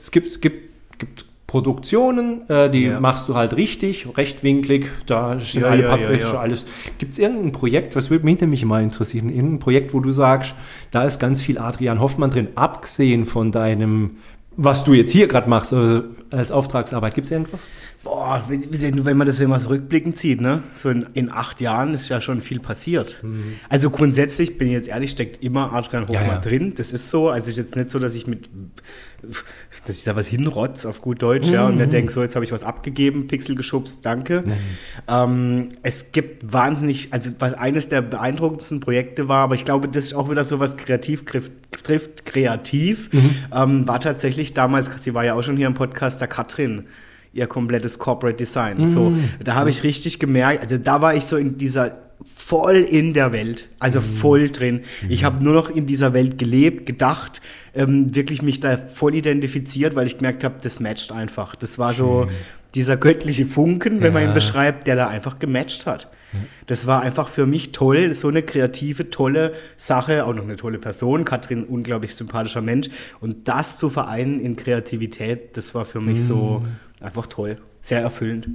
es 0.00 0.10
gibt, 0.10 0.40
gibt, 0.40 0.98
gibt 0.98 1.26
Produktionen, 1.46 2.40
die 2.72 2.84
ja. 2.84 2.98
machst 2.98 3.28
du 3.28 3.34
halt 3.34 3.54
richtig, 3.54 4.08
rechtwinklig, 4.16 4.86
da 5.04 5.38
steht 5.38 5.60
ja, 5.60 5.68
alle 5.68 5.82
ja, 5.82 5.96
ja, 5.98 6.12
ja. 6.12 6.40
alles. 6.40 6.64
Gibt 6.96 7.12
es 7.12 7.18
irgendein 7.18 7.52
Projekt, 7.52 7.94
was 7.94 8.08
würde 8.08 8.24
mich 8.24 8.40
nämlich 8.40 8.64
mal 8.64 8.82
interessieren, 8.82 9.28
irgendein 9.28 9.58
Projekt, 9.58 9.92
wo 9.92 10.00
du 10.00 10.12
sagst, 10.12 10.54
da 10.92 11.04
ist 11.04 11.20
ganz 11.20 11.42
viel 11.42 11.58
Adrian 11.58 12.00
Hoffmann 12.00 12.30
drin, 12.30 12.48
abgesehen 12.54 13.26
von 13.26 13.52
deinem 13.52 14.12
was 14.56 14.84
du 14.84 14.92
jetzt 14.92 15.10
hier 15.10 15.28
gerade 15.28 15.48
machst, 15.48 15.72
also 15.72 16.04
als 16.30 16.50
Auftragsarbeit, 16.50 17.14
gibt 17.14 17.26
es 17.26 17.30
irgendwas? 17.30 17.68
Boah, 18.04 18.44
wenn 18.48 19.16
man 19.16 19.26
das 19.26 19.40
immer 19.40 19.60
so 19.60 19.68
rückblickend 19.68 20.16
sieht, 20.16 20.40
ne? 20.40 20.62
So 20.72 20.88
in, 20.88 21.06
in 21.14 21.30
acht 21.30 21.60
Jahren 21.60 21.94
ist 21.94 22.08
ja 22.08 22.20
schon 22.20 22.40
viel 22.40 22.60
passiert. 22.60 23.20
Mhm. 23.22 23.54
Also 23.68 23.90
grundsätzlich, 23.90 24.58
bin 24.58 24.68
ich 24.68 24.74
jetzt 24.74 24.88
ehrlich, 24.88 25.10
steckt 25.10 25.42
immer 25.42 25.72
Adrian 25.72 26.04
Hoffmann 26.04 26.26
ja, 26.26 26.32
ja. 26.34 26.40
drin. 26.40 26.74
Das 26.76 26.92
ist 26.92 27.10
so. 27.10 27.28
Also 27.28 27.50
ist 27.50 27.58
jetzt 27.58 27.76
nicht 27.76 27.90
so, 27.90 27.98
dass 27.98 28.14
ich 28.14 28.26
mit 28.26 28.48
dass 29.86 29.98
ich 29.98 30.04
da 30.04 30.14
was 30.14 30.28
hinrotz 30.28 30.86
auf 30.86 31.00
gut 31.00 31.22
Deutsch, 31.22 31.48
ja, 31.48 31.66
und 31.66 31.76
mir 31.76 31.88
denke, 31.88 32.12
so, 32.12 32.22
jetzt 32.22 32.36
habe 32.36 32.44
ich 32.44 32.52
was 32.52 32.62
abgegeben, 32.62 33.26
Pixel 33.26 33.56
geschubst, 33.56 34.00
danke. 34.04 34.44
Ähm, 35.08 35.70
es 35.82 36.12
gibt 36.12 36.52
wahnsinnig, 36.52 37.08
also 37.12 37.30
was 37.40 37.54
eines 37.54 37.88
der 37.88 38.00
beeindruckendsten 38.02 38.80
Projekte 38.80 39.28
war, 39.28 39.44
aber 39.44 39.56
ich 39.56 39.64
glaube, 39.64 39.88
das 39.88 40.04
ist 40.04 40.14
auch 40.14 40.30
wieder 40.30 40.44
so 40.44 40.60
was 40.60 40.76
kreativ 40.76 41.24
trifft, 41.24 42.24
kreativ, 42.24 43.10
ähm, 43.54 43.88
war 43.88 43.98
tatsächlich 43.98 44.54
damals, 44.54 44.90
sie 45.00 45.14
war 45.14 45.24
ja 45.24 45.34
auch 45.34 45.42
schon 45.42 45.56
hier 45.56 45.66
im 45.66 45.74
Podcast, 45.74 46.20
der 46.20 46.28
Katrin 46.28 46.84
ihr 47.34 47.46
komplettes 47.46 47.98
Corporate 47.98 48.36
Design. 48.36 48.86
So, 48.86 49.14
da 49.42 49.54
habe 49.54 49.70
ich 49.70 49.82
richtig 49.82 50.18
gemerkt, 50.18 50.62
also 50.62 50.76
da 50.76 51.00
war 51.00 51.14
ich 51.14 51.24
so 51.24 51.36
in 51.36 51.56
dieser 51.56 51.96
voll 52.24 52.76
in 52.76 53.14
der 53.14 53.32
Welt, 53.32 53.68
also 53.78 54.00
voll 54.00 54.50
drin. 54.50 54.82
Ich 55.08 55.24
habe 55.24 55.42
nur 55.44 55.54
noch 55.54 55.70
in 55.70 55.86
dieser 55.86 56.12
Welt 56.14 56.38
gelebt, 56.38 56.86
gedacht, 56.86 57.40
ähm, 57.74 58.14
wirklich 58.14 58.42
mich 58.42 58.60
da 58.60 58.76
voll 58.76 59.14
identifiziert, 59.14 59.94
weil 59.94 60.06
ich 60.06 60.18
gemerkt 60.18 60.44
habe, 60.44 60.56
das 60.62 60.80
matcht 60.80 61.12
einfach. 61.12 61.54
Das 61.56 61.78
war 61.78 61.94
so 61.94 62.28
dieser 62.74 62.96
göttliche 62.96 63.46
Funken, 63.46 64.00
wenn 64.02 64.12
man 64.12 64.22
ihn 64.22 64.28
Ja. 64.28 64.34
beschreibt, 64.34 64.86
der 64.86 64.96
da 64.96 65.08
einfach 65.08 65.38
gematcht 65.38 65.86
hat. 65.86 66.10
Das 66.66 66.86
war 66.86 67.02
einfach 67.02 67.28
für 67.28 67.44
mich 67.44 67.72
toll, 67.72 68.14
so 68.14 68.28
eine 68.28 68.42
kreative, 68.42 69.10
tolle 69.10 69.52
Sache, 69.76 70.24
auch 70.24 70.32
noch 70.32 70.44
eine 70.44 70.56
tolle 70.56 70.78
Person, 70.78 71.26
Katrin, 71.26 71.64
unglaublich 71.64 72.14
sympathischer 72.14 72.62
Mensch. 72.62 72.88
Und 73.20 73.48
das 73.48 73.76
zu 73.76 73.90
vereinen 73.90 74.40
in 74.40 74.56
Kreativität, 74.56 75.58
das 75.58 75.74
war 75.74 75.84
für 75.84 76.00
mich 76.00 76.22
so 76.24 76.64
einfach 77.00 77.26
toll, 77.26 77.58
sehr 77.84 78.00
erfüllend. 78.00 78.46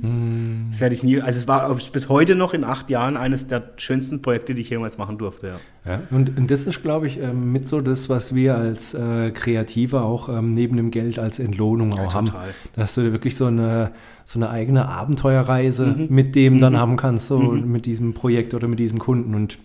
Das 0.72 0.80
werde 0.80 0.96
ich 0.96 1.04
nie, 1.04 1.20
also 1.22 1.38
es 1.38 1.50
war 1.50 1.76
bis 1.92 2.08
heute 2.08 2.34
noch 2.34 2.54
in 2.54 2.64
acht 2.64 2.90
Jahren 2.90 3.18
eines 3.18 3.48
der 3.48 3.72
schönsten 3.76 4.22
Projekte, 4.22 4.56
die 4.56 4.62
ich 4.62 4.70
jemals 4.70 4.98
machen 4.98 5.18
durfte. 5.18 5.48
Ja. 5.48 5.60
Ja, 5.86 6.02
und, 6.12 6.38
und 6.38 6.50
das 6.50 6.64
ist, 6.64 6.82
glaube 6.82 7.08
ich, 7.08 7.20
ähm, 7.20 7.52
mit 7.52 7.68
so 7.68 7.82
das, 7.82 8.08
was 8.10 8.34
wir 8.36 8.56
als 8.56 8.94
äh, 8.94 9.32
Kreative 9.32 10.02
auch 10.02 10.30
ähm, 10.30 10.54
neben 10.54 10.78
dem 10.78 10.92
Geld 10.92 11.20
als 11.20 11.40
Entlohnung 11.40 11.94
auch 11.94 12.14
haben. 12.14 12.28
total. 12.28 12.50
Dass 12.76 12.96
du 12.96 13.12
wirklich 13.12 13.36
so 13.36 13.46
eine, 13.48 13.92
so 14.24 14.40
eine 14.40 14.50
eigene 14.50 14.88
Abenteuerreise 14.88 15.86
Mhm. 15.98 16.08
mit 16.10 16.36
dem 16.36 16.60
dann 16.62 16.78
haben 16.78 16.96
kannst, 16.96 17.28
so 17.28 17.38
mit 17.40 17.86
diesem 17.86 18.14
Projekt 18.14 18.54
oder 18.54 18.68
mit 18.70 18.80
diesem 18.80 18.98
Kunden. 19.00 19.36
Und 19.36 19.60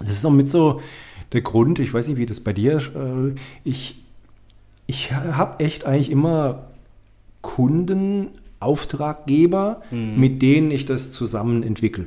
das 0.00 0.10
ist 0.10 0.24
auch 0.24 0.30
mit 0.32 0.48
so 0.48 0.80
der 1.32 1.42
Grund, 1.42 1.78
ich 1.78 1.94
weiß 1.94 2.08
nicht, 2.08 2.18
wie 2.18 2.26
das 2.26 2.40
bei 2.40 2.52
dir 2.52 2.74
ist, 2.78 2.88
äh, 2.88 3.34
ich, 3.64 4.02
ich 4.88 5.12
habe 5.12 5.62
echt 5.64 5.84
eigentlich 5.84 6.10
immer 6.10 6.64
Kunden, 7.42 8.28
Auftraggeber, 8.66 9.82
mit 9.90 10.42
denen 10.42 10.70
ich 10.70 10.84
das 10.84 11.10
zusammen 11.12 11.62
entwickle. 11.62 12.06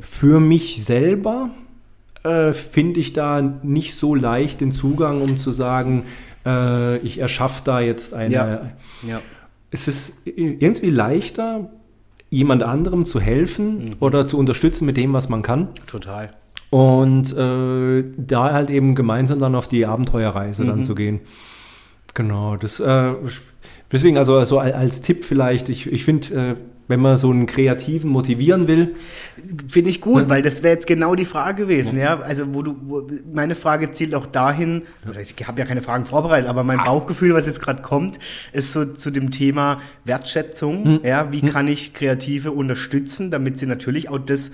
Für 0.00 0.40
mich 0.40 0.84
selber 0.84 1.50
äh, 2.22 2.52
finde 2.52 3.00
ich 3.00 3.12
da 3.12 3.40
nicht 3.40 3.94
so 3.94 4.14
leicht 4.14 4.60
den 4.60 4.72
Zugang, 4.72 5.22
um 5.22 5.36
zu 5.36 5.50
sagen, 5.50 6.04
äh, 6.44 6.98
ich 6.98 7.18
erschaffe 7.18 7.62
da 7.64 7.80
jetzt 7.80 8.14
eine. 8.14 8.34
Ja. 8.34 8.70
Ja. 9.06 9.20
Es 9.70 9.88
ist 9.88 10.12
irgendwie 10.24 10.90
leichter, 10.90 11.70
jemand 12.28 12.62
anderem 12.62 13.04
zu 13.04 13.20
helfen 13.20 13.96
oder 14.00 14.26
zu 14.26 14.36
unterstützen 14.36 14.84
mit 14.84 14.96
dem, 14.96 15.12
was 15.12 15.28
man 15.28 15.42
kann. 15.42 15.68
Total. 15.86 16.34
Und 16.70 17.36
äh, 17.36 18.04
da 18.16 18.52
halt 18.52 18.70
eben 18.70 18.94
gemeinsam 18.94 19.38
dann 19.38 19.54
auf 19.54 19.68
die 19.68 19.86
Abenteuerreise 19.86 20.64
dann 20.64 20.82
zu 20.82 20.94
gehen. 20.94 21.20
Genau, 22.14 22.56
das 22.56 22.80
äh, 22.80 23.12
deswegen 23.92 24.18
also, 24.18 24.36
also 24.36 24.58
al- 24.58 24.72
als 24.72 25.02
Tipp 25.02 25.24
vielleicht, 25.24 25.68
ich, 25.68 25.90
ich 25.90 26.04
finde, 26.04 26.34
äh, 26.34 26.56
wenn 26.88 26.98
man 27.00 27.16
so 27.16 27.30
einen 27.30 27.46
Kreativen 27.46 28.10
motivieren 28.10 28.66
will, 28.66 28.96
Finde 29.68 29.90
ich 29.90 30.00
gut, 30.00 30.28
weil 30.28 30.42
das 30.42 30.62
wäre 30.62 30.74
jetzt 30.74 30.86
genau 30.86 31.14
die 31.14 31.24
Frage 31.24 31.62
gewesen, 31.62 31.98
ja. 31.98 32.18
Also, 32.20 32.52
wo 32.54 32.62
du, 32.62 32.76
wo, 32.82 33.06
meine 33.32 33.54
Frage 33.54 33.90
zielt 33.92 34.14
auch 34.14 34.26
dahin, 34.26 34.82
oder 35.08 35.20
ich 35.20 35.34
habe 35.46 35.60
ja 35.60 35.66
keine 35.66 35.82
Fragen 35.82 36.04
vorbereitet, 36.04 36.48
aber 36.48 36.62
mein 36.64 36.78
Bauchgefühl, 36.78 37.32
was 37.32 37.46
jetzt 37.46 37.62
gerade 37.62 37.80
kommt, 37.80 38.18
ist 38.52 38.72
so 38.72 38.84
zu 38.84 39.10
dem 39.10 39.30
Thema 39.30 39.80
Wertschätzung. 40.04 41.00
Ja, 41.04 41.32
wie 41.32 41.42
kann 41.42 41.68
ich 41.68 41.94
Kreative 41.94 42.52
unterstützen, 42.52 43.30
damit 43.30 43.58
sie 43.58 43.66
natürlich 43.66 44.08
auch 44.10 44.18
das 44.18 44.50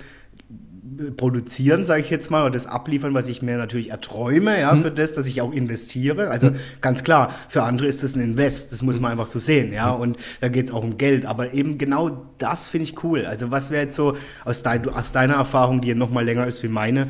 produzieren, 1.15 1.83
sage 1.83 2.01
ich 2.01 2.09
jetzt 2.09 2.31
mal, 2.31 2.41
oder 2.43 2.51
das 2.51 2.65
abliefern, 2.65 3.13
was 3.13 3.27
ich 3.27 3.41
mir 3.41 3.57
natürlich 3.57 3.91
erträume, 3.91 4.59
ja, 4.59 4.75
für 4.75 4.91
das, 4.91 5.13
dass 5.13 5.27
ich 5.27 5.41
auch 5.41 5.51
investiere. 5.51 6.29
Also 6.29 6.51
ganz 6.81 7.03
klar, 7.03 7.31
für 7.49 7.63
andere 7.63 7.87
ist 7.87 8.03
das 8.03 8.15
ein 8.15 8.21
Invest, 8.21 8.71
das 8.71 8.81
muss 8.81 8.99
man 8.99 9.11
einfach 9.11 9.27
so 9.27 9.39
sehen, 9.39 9.73
ja, 9.73 9.89
und 9.91 10.17
da 10.41 10.49
geht 10.49 10.65
es 10.67 10.71
auch 10.71 10.83
um 10.83 10.97
Geld. 10.97 11.25
Aber 11.25 11.53
eben 11.53 11.77
genau 11.77 12.25
das 12.37 12.67
finde 12.67 12.85
ich 12.85 13.03
cool. 13.03 13.25
Also 13.25 13.51
was 13.51 13.71
wäre 13.71 13.83
jetzt 13.85 13.95
so 13.95 14.15
aus, 14.45 14.63
dein, 14.63 14.87
aus 14.89 15.11
deiner 15.11 15.35
Erfahrung, 15.35 15.81
die 15.81 15.89
ja 15.89 15.95
noch 15.95 16.09
mal 16.11 16.23
länger 16.25 16.45
ist 16.47 16.63
wie 16.63 16.67
meine, 16.67 17.07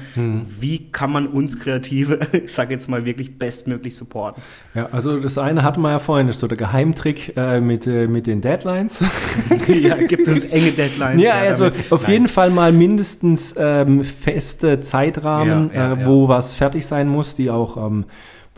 wie 0.59 0.91
kann 0.91 1.11
man 1.11 1.27
uns 1.27 1.59
Kreative, 1.59 2.19
ich 2.31 2.51
sage 2.53 2.73
jetzt 2.73 2.87
mal, 2.89 3.05
wirklich 3.05 3.37
bestmöglich 3.37 3.95
supporten? 3.95 4.41
ja, 4.73 4.87
also 4.91 5.19
das 5.19 5.37
eine 5.37 5.63
hatten 5.63 5.81
wir 5.81 5.91
ja 5.91 5.99
vorhin, 5.99 6.27
ist 6.27 6.39
so 6.39 6.47
der 6.47 6.57
Geheimtrick 6.57 7.33
äh, 7.35 7.59
mit, 7.59 7.87
äh, 7.87 8.07
mit 8.07 8.27
den 8.27 8.41
Deadlines. 8.41 8.99
ja, 9.67 9.95
gibt 9.95 10.27
uns 10.27 10.43
enge 10.45 10.71
Deadlines. 10.71 11.21
Ja, 11.21 11.33
also 11.33 11.69
damit- 11.69 11.91
auf 11.91 12.03
Nein. 12.03 12.11
jeden 12.11 12.27
Fall 12.27 12.49
mal 12.49 12.71
mindestens 12.71 13.53
ähm, 13.81 14.03
feste 14.03 14.79
Zeitrahmen, 14.79 15.71
Ja, 15.73 15.89
ja, 15.89 15.93
äh, 15.93 15.99
ja. 16.01 16.05
wo 16.05 16.27
was 16.27 16.53
fertig 16.53 16.85
sein 16.85 17.07
muss, 17.07 17.35
die 17.35 17.49
auch 17.49 17.77
ähm, 17.77 18.05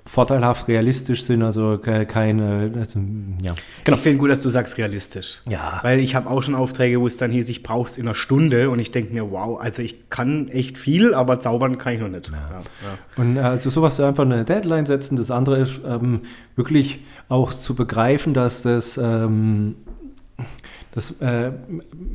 vorteilhaft 0.06 0.68
realistisch 0.68 1.24
sind, 1.24 1.44
also 1.44 1.78
ke- 1.78 2.08
keine, 2.08 2.72
also, 2.80 3.00
ja. 3.44 3.54
Ich 3.88 3.96
finde 4.00 4.18
gut, 4.18 4.32
dass 4.32 4.42
du 4.42 4.50
sagst 4.50 4.78
realistisch. 4.80 5.42
Ja. 5.48 5.80
Weil 5.84 6.00
ich 6.00 6.16
habe 6.16 6.28
auch 6.32 6.42
schon 6.42 6.56
Aufträge, 6.56 7.00
wo 7.00 7.06
es 7.06 7.18
dann 7.18 7.30
hieß, 7.30 7.48
ich 7.50 7.62
brauche 7.62 7.88
es 7.92 7.98
in 7.98 8.08
einer 8.08 8.16
Stunde 8.16 8.72
und 8.72 8.80
ich 8.80 8.90
denke 8.90 9.14
mir, 9.14 9.30
wow, 9.30 9.60
also 9.62 9.84
ich 9.84 10.10
kann 10.10 10.48
echt 10.48 10.80
viel, 10.80 11.14
aber 11.14 11.40
zaubern 11.42 11.78
kann 11.78 11.94
ich 11.94 12.00
noch 12.02 12.08
nicht. 12.08 12.28
Ja. 12.30 12.38
Ja. 12.38 13.22
Und 13.24 13.38
also 13.38 13.70
sowas 13.70 14.00
einfach 14.00 14.26
eine 14.26 14.46
Deadline 14.46 14.88
setzen. 14.88 15.16
Das 15.16 15.30
andere 15.30 15.60
ist 15.60 15.80
ähm, 15.86 16.22
wirklich 16.56 17.02
auch 17.28 17.54
zu 17.54 17.76
begreifen, 17.76 18.34
dass 18.34 18.64
das, 18.64 18.98
ähm, 18.98 19.76
das 20.92 21.12
äh, 21.22 21.52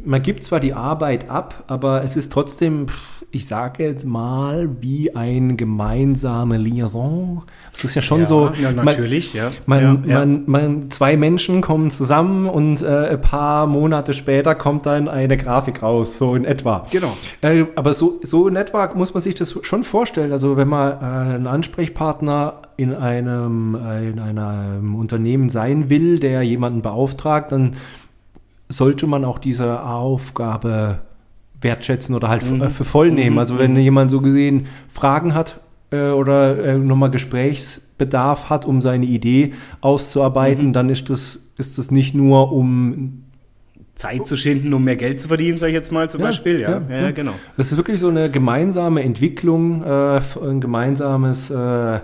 man 0.05 0.23
gibt 0.23 0.43
zwar 0.45 0.59
die 0.61 0.73
Arbeit 0.75 1.31
ab, 1.31 1.65
aber 1.69 2.03
es 2.03 2.17
ist 2.17 2.33
trotzdem, 2.33 2.87
ich 3.31 3.47
sage 3.47 3.85
jetzt 3.85 4.05
mal, 4.05 4.69
wie 4.81 5.15
ein 5.15 5.57
gemeinsame 5.57 6.57
Liaison. 6.59 7.43
Es 7.73 7.85
ist 7.85 7.95
ja 7.95 8.03
schon 8.03 8.21
Ja, 8.21 8.27
so. 8.27 8.53
ja, 8.61 8.73
man- 8.73 8.85
natürlich, 8.85 9.33
ja. 9.33 9.51
Man, 9.67 10.03
Ja, 10.07 10.11
ja. 10.13 10.19
Man, 10.19 10.43
man, 10.47 10.91
zwei 10.91 11.17
Menschen 11.17 11.61
kommen 11.61 11.91
zusammen 11.93 12.49
und 12.49 12.83
äh, 12.83 13.11
ein 13.11 13.21
paar 13.21 13.67
Monate 13.69 14.13
später 14.13 14.55
kommt 14.57 14.87
dann 14.87 15.09
eine 15.09 15.37
Grafik 15.37 15.83
raus, 15.83 16.19
so 16.19 16.35
in 16.35 16.45
etwa. 16.45 16.85
Genau. 16.91 17.17
Äh, 17.43 17.67
aber 17.77 17.95
so, 17.95 18.19
so 18.25 18.49
in 18.49 18.57
etwa 18.57 18.93
muss 18.95 19.15
man 19.15 19.21
sich 19.23 19.37
das 19.37 19.57
schon 19.63 19.85
vorstellen. 19.85 20.33
Also 20.33 20.57
wenn 20.57 20.69
man 20.69 20.93
äh, 20.93 21.35
einen 21.35 21.47
Ansprechpartner 21.47 22.55
in 22.77 22.93
einem, 22.93 23.77
äh, 23.77 24.09
in 24.11 24.19
einem 24.19 24.97
Unternehmen 24.97 25.49
sein 25.49 25.91
will, 25.91 26.19
der 26.19 26.43
jemanden 26.43 26.83
beauftragt, 26.83 27.53
dann 27.53 27.75
sollte 28.77 29.07
man 29.07 29.25
auch 29.25 29.39
diese 29.39 29.83
Aufgabe 29.83 31.01
wertschätzen 31.61 32.15
oder 32.15 32.29
halt 32.29 32.43
f- 32.43 32.61
äh, 32.61 32.71
für 32.71 32.85
voll 32.85 33.11
nehmen. 33.11 33.39
Also 33.39 33.59
wenn 33.59 33.77
jemand 33.77 34.11
so 34.11 34.21
gesehen 34.21 34.67
Fragen 34.89 35.35
hat 35.35 35.61
äh, 35.91 36.11
oder 36.11 36.59
äh, 36.65 36.79
nochmal 36.79 37.11
Gesprächsbedarf 37.11 38.51
hat, 38.51 38.67
um 38.67 38.81
seine 38.81 39.07
Idee 39.07 39.53
auszuarbeiten, 39.81 40.73
dann 40.73 40.91
ist 40.91 41.09
das, 41.11 41.47
ist 41.57 41.79
das 41.79 41.91
nicht 41.91 42.15
nur 42.15 42.53
um 42.53 43.21
Zeit 43.95 44.27
zu 44.27 44.37
schinden, 44.37 44.75
um 44.75 44.83
mehr 44.83 44.97
Geld 44.97 45.21
zu 45.21 45.29
verdienen, 45.29 45.57
sage 45.57 45.71
ich 45.71 45.77
jetzt 45.77 45.93
mal 45.93 46.11
zum 46.11 46.21
Ja, 46.21 46.27
Beispiel. 46.27 46.59
Ja, 46.61 46.83
ja, 46.91 47.01
ja, 47.03 47.11
genau. 47.13 47.35
Das 47.57 47.71
ist 47.71 47.77
wirklich 47.77 48.01
so 48.01 48.09
eine 48.09 48.29
gemeinsame 48.29 49.05
Entwicklung, 49.05 49.85
äh, 49.85 50.21
ein 50.43 50.61
gemeinsames 50.61 51.49
äh, 51.51 52.01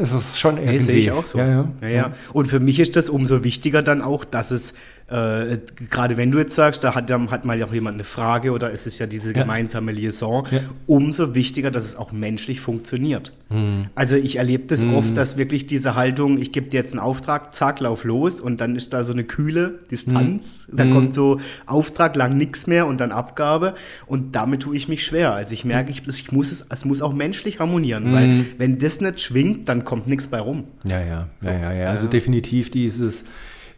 Es 0.00 0.12
ist 0.12 0.38
schon 0.38 0.56
irgendwie. 0.56 0.74
Nee, 0.74 0.78
sehe 0.80 0.96
ich 0.98 1.10
auch 1.10 1.26
so. 1.26 1.38
Ja, 1.38 1.46
ja. 1.46 1.68
Ja, 1.82 1.88
ja. 1.88 2.12
Und 2.32 2.46
für 2.46 2.60
mich 2.60 2.80
ist 2.80 2.96
das 2.96 3.08
umso 3.08 3.44
wichtiger 3.44 3.82
dann 3.82 4.02
auch, 4.02 4.24
dass 4.24 4.50
es, 4.50 4.74
äh, 5.08 5.58
gerade 5.90 6.16
wenn 6.16 6.30
du 6.30 6.38
jetzt 6.38 6.54
sagst, 6.54 6.82
da 6.82 6.94
hat, 6.94 7.10
dann 7.10 7.30
hat 7.30 7.44
mal 7.44 7.62
auch 7.62 7.72
jemand 7.74 7.94
eine 7.94 8.04
Frage 8.04 8.52
oder 8.52 8.72
es 8.72 8.86
ist 8.86 8.98
ja 8.98 9.06
diese 9.06 9.28
Ja. 9.28 9.42
gemeinsame 9.42 9.92
Liaison, 9.92 10.46
Ja. 10.50 10.60
umso 10.86 11.34
wichtiger, 11.34 11.70
dass 11.70 11.84
es 11.84 11.94
auch 11.96 12.10
menschlich 12.12 12.60
funktioniert. 12.60 13.32
Hm. 13.50 13.86
Also 13.94 14.14
ich 14.16 14.36
erlebe 14.36 14.64
das 14.66 14.82
oft, 14.84 15.14
dass 15.16 15.36
wirklich 15.36 15.66
diese 15.66 15.94
Haltung, 15.94 16.38
ich 16.40 16.52
gebe 16.52 16.68
dir 16.68 16.78
jetzt 16.78 16.92
einen 16.92 17.00
Auftrag, 17.00 17.54
zack, 17.54 17.80
lauf 17.80 18.04
los 18.04 18.40
und 18.40 18.60
dann 18.62 18.76
ist 18.76 18.94
da 18.94 19.04
so 19.04 19.12
eine 19.12 19.24
kühle 19.24 19.80
Distanz. 19.90 20.66
Hm. 20.68 20.76
Da 20.76 20.84
kommt 20.86 21.12
so 21.14 21.38
Auftrag, 21.66 22.16
lang 22.16 22.36
nichts 22.38 22.66
mehr 22.66 22.86
und 22.86 22.98
dann 22.98 23.12
Abgabe 23.12 23.74
und 24.06 24.34
damit 24.34 24.60
tue 24.62 24.74
ich 24.74 24.88
mich 24.88 25.04
schwer. 25.04 25.34
Also 25.34 25.52
ich 25.52 25.64
merke, 25.66 25.90
ich, 25.90 26.06
ich 26.08 26.32
muss 26.32 26.50
es, 26.50 26.66
es 26.70 26.84
muss 26.86 27.02
auch 27.02 27.12
menschlich 27.12 27.60
harmonieren, 27.60 28.12
weil 28.12 28.24
Hm. 28.24 28.46
wenn 28.58 28.78
das 28.78 29.00
nicht 29.02 29.20
schwingt, 29.20 29.68
dann 29.68 29.84
kommt 29.84 30.06
nichts 30.06 30.28
bei 30.28 30.40
rum. 30.40 30.64
Ja, 30.84 31.00
ja, 31.02 31.28
ja, 31.42 31.52
ja, 31.52 31.72
ja. 31.72 31.86
Also 31.90 32.08
definitiv 32.08 32.70
dieses, 32.70 33.24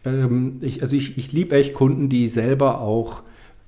ähm, 0.07 0.57
ich, 0.61 0.81
also 0.81 0.95
ich, 0.95 1.17
ich 1.17 1.31
liebe 1.31 1.55
echt 1.55 1.73
Kunden, 1.73 2.09
die 2.09 2.27
selber 2.27 2.81
auch 2.81 3.23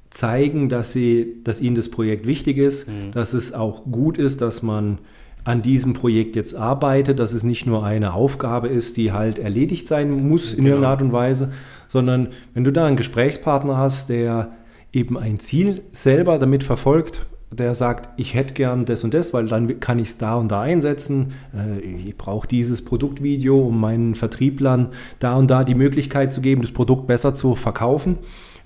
zeigen, 0.09 0.69
dass 0.69 0.91
sie, 0.91 1.35
dass 1.43 1.61
ihnen 1.61 1.75
das 1.75 1.89
Projekt 1.89 2.25
wichtig 2.25 2.57
ist, 2.57 2.87
dass 3.13 3.33
es 3.33 3.53
auch 3.53 3.83
gut 3.83 4.17
ist, 4.17 4.41
dass 4.41 4.63
man 4.63 4.97
an 5.43 5.61
diesem 5.61 5.93
Projekt 5.93 6.35
jetzt 6.35 6.55
arbeitet, 6.55 7.19
dass 7.19 7.33
es 7.33 7.43
nicht 7.43 7.65
nur 7.65 7.85
eine 7.85 8.13
Aufgabe 8.13 8.67
ist, 8.67 8.97
die 8.97 9.11
halt 9.11 9.39
erledigt 9.39 9.87
sein 9.87 10.27
muss 10.27 10.53
in 10.53 10.65
irgendeiner 10.65 10.91
Art 10.91 11.01
und 11.01 11.11
Weise, 11.11 11.51
sondern 11.87 12.29
wenn 12.53 12.63
du 12.63 12.71
da 12.71 12.85
einen 12.85 12.97
Gesprächspartner 12.97 13.77
hast, 13.77 14.09
der 14.09 14.51
eben 14.91 15.17
ein 15.17 15.39
Ziel 15.39 15.81
selber 15.91 16.39
damit 16.39 16.63
verfolgt, 16.63 17.25
der 17.51 17.73
sagt, 17.73 18.09
ich 18.17 18.35
hätte 18.35 18.53
gern 18.53 18.85
das 18.85 19.03
und 19.03 19.13
das, 19.13 19.33
weil 19.33 19.47
dann 19.47 19.79
kann 19.79 19.99
ich 19.99 20.09
es 20.09 20.17
da 20.17 20.35
und 20.35 20.51
da 20.51 20.61
einsetzen. 20.61 21.33
Äh, 21.53 21.79
ich 21.79 22.17
brauche 22.17 22.47
dieses 22.47 22.83
Produktvideo, 22.83 23.59
um 23.59 23.79
meinen 23.79 24.15
Vertrieblern 24.15 24.89
da 25.19 25.35
und 25.35 25.49
da 25.49 25.63
die 25.63 25.75
Möglichkeit 25.75 26.33
zu 26.33 26.41
geben, 26.41 26.61
das 26.61 26.71
Produkt 26.71 27.07
besser 27.07 27.33
zu 27.33 27.55
verkaufen. 27.55 28.17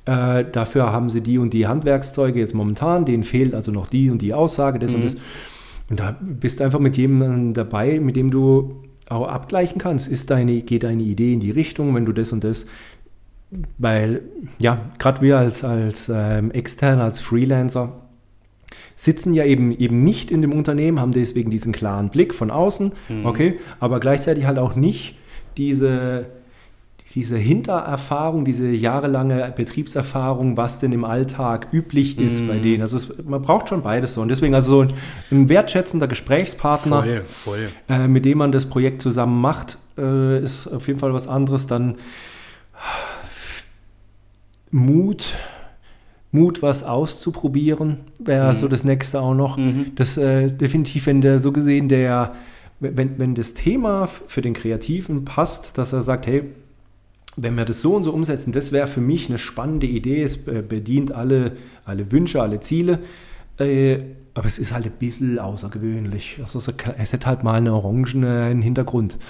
Äh, 0.06 0.46
dafür 0.52 0.92
haben 0.92 1.10
sie 1.10 1.22
die 1.22 1.38
und 1.38 1.54
die 1.54 1.68
Handwerkszeuge 1.68 2.40
jetzt 2.40 2.54
momentan, 2.54 3.06
denen 3.06 3.24
fehlt 3.24 3.56
also 3.56 3.72
noch 3.72 3.88
die 3.88 4.10
und 4.10 4.22
die 4.22 4.34
Aussage, 4.34 4.80
das 4.80 4.92
mhm. 4.92 4.98
und 4.98 5.06
das. 5.06 5.18
Und 5.90 6.00
da 6.00 6.16
bist 6.20 6.60
du 6.60 6.64
einfach 6.66 6.80
mit 6.80 6.98
jemandem 6.98 7.54
dabei, 7.54 8.00
mit 8.00 8.16
dem 8.16 8.32
du 8.32 8.82
auch 9.10 9.28
abgleichen 9.28 9.80
kannst. 9.80 10.08
Ist 10.08 10.32
deine, 10.32 10.62
geht 10.62 10.84
deine 10.84 11.04
Idee 11.04 11.34
in 11.34 11.40
die 11.40 11.52
Richtung, 11.52 11.94
wenn 11.96 12.06
du 12.06 12.14
das 12.14 12.32
und 12.32 12.44
das 12.44 12.66
weil, 13.78 14.22
ja, 14.60 14.80
gerade 14.98 15.22
wir 15.22 15.38
als, 15.38 15.64
als 15.64 16.12
ähm, 16.14 16.52
Extern, 16.52 17.00
als 17.00 17.20
Freelancer, 17.20 18.03
sitzen 19.04 19.34
ja 19.34 19.44
eben, 19.44 19.74
eben 19.74 20.02
nicht 20.06 20.32
in 20.32 20.42
dem 20.42 20.54
Unternehmen, 20.54 21.02
haben 21.02 21.12
deswegen 21.12 21.52
diesen 21.52 21.74
klaren 21.74 22.08
Blick 22.10 22.34
von 22.34 22.50
außen, 22.50 22.94
mhm. 23.10 23.26
okay, 23.26 23.60
aber 23.82 24.00
gleichzeitig 24.00 24.46
halt 24.46 24.58
auch 24.58 24.76
nicht 24.76 25.18
diese, 25.58 26.28
diese 27.14 27.38
Hintererfahrung, 27.38 28.46
diese 28.46 28.70
jahrelange 28.70 29.52
Betriebserfahrung, 29.58 30.56
was 30.56 30.80
denn 30.80 30.94
im 30.94 31.04
Alltag 31.04 31.68
üblich 31.74 32.18
ist 32.18 32.42
mm. 32.42 32.48
bei 32.48 32.58
denen. 32.58 32.82
Also 32.82 32.98
es, 32.98 33.14
man 33.24 33.42
braucht 33.44 33.70
schon 33.70 33.84
beides 33.84 34.16
so. 34.16 34.22
Und 34.22 34.30
deswegen 34.30 34.56
also 34.56 34.72
so 34.72 34.82
ein, 34.82 34.94
ein 35.32 35.50
wertschätzender 35.50 36.08
Gesprächspartner, 36.08 37.04
voll, 37.04 37.22
voll. 37.30 37.70
Äh, 37.88 38.08
mit 38.08 38.26
dem 38.26 38.40
man 38.40 38.52
das 38.52 38.66
Projekt 38.66 39.04
zusammen 39.04 39.40
macht, 39.42 39.78
äh, 39.96 40.42
ist 40.42 40.66
auf 40.68 40.88
jeden 40.88 41.00
Fall 41.00 41.14
was 41.14 41.28
anderes. 41.28 41.68
Dann 41.68 41.96
Mut, 44.72 45.36
Mut, 46.34 46.64
was 46.64 46.84
auszuprobieren, 46.84 48.00
wäre 48.18 48.54
mhm. 48.54 48.58
so 48.58 48.68
das 48.68 48.84
nächste 48.84 49.22
auch 49.22 49.36
noch. 49.36 49.56
Mhm. 49.56 49.92
Das 49.96 50.18
äh, 50.18 50.50
definitiv, 50.50 51.06
wenn 51.06 51.22
der 51.22 51.40
so 51.40 51.52
gesehen, 51.52 51.90
der, 51.90 52.34
wenn, 52.80 53.20
wenn 53.20 53.36
das 53.36 53.54
Thema 53.54 54.08
für 54.08 54.42
den 54.42 54.56
Kreativen 54.56 55.26
passt, 55.26 55.78
dass 55.78 55.94
er 55.94 56.02
sagt, 56.02 56.26
hey, 56.26 56.44
wenn 57.38 57.56
wir 57.56 57.66
das 57.66 57.82
so 57.82 57.96
und 57.96 58.04
so 58.04 58.12
umsetzen, 58.12 58.52
das 58.52 58.72
wäre 58.72 58.88
für 58.88 59.00
mich 59.00 59.30
eine 59.30 59.38
spannende 59.38 59.86
Idee. 59.86 60.24
Es 60.24 60.48
äh, 60.48 60.64
bedient 60.68 61.12
alle, 61.12 61.54
alle 61.86 62.12
Wünsche, 62.12 62.42
alle 62.42 62.60
Ziele. 62.60 63.00
Äh, 63.60 64.00
aber 64.34 64.48
es 64.48 64.58
ist 64.58 64.74
halt 64.74 64.88
ein 64.88 64.94
bisschen 64.94 65.38
außergewöhnlich. 65.38 66.40
Also 66.42 66.58
es, 66.58 67.14
hat 67.14 67.26
halt 67.28 67.44
mal 67.44 67.54
einen 67.54 67.70
orangenen 67.70 68.62
Hintergrund. 68.62 69.18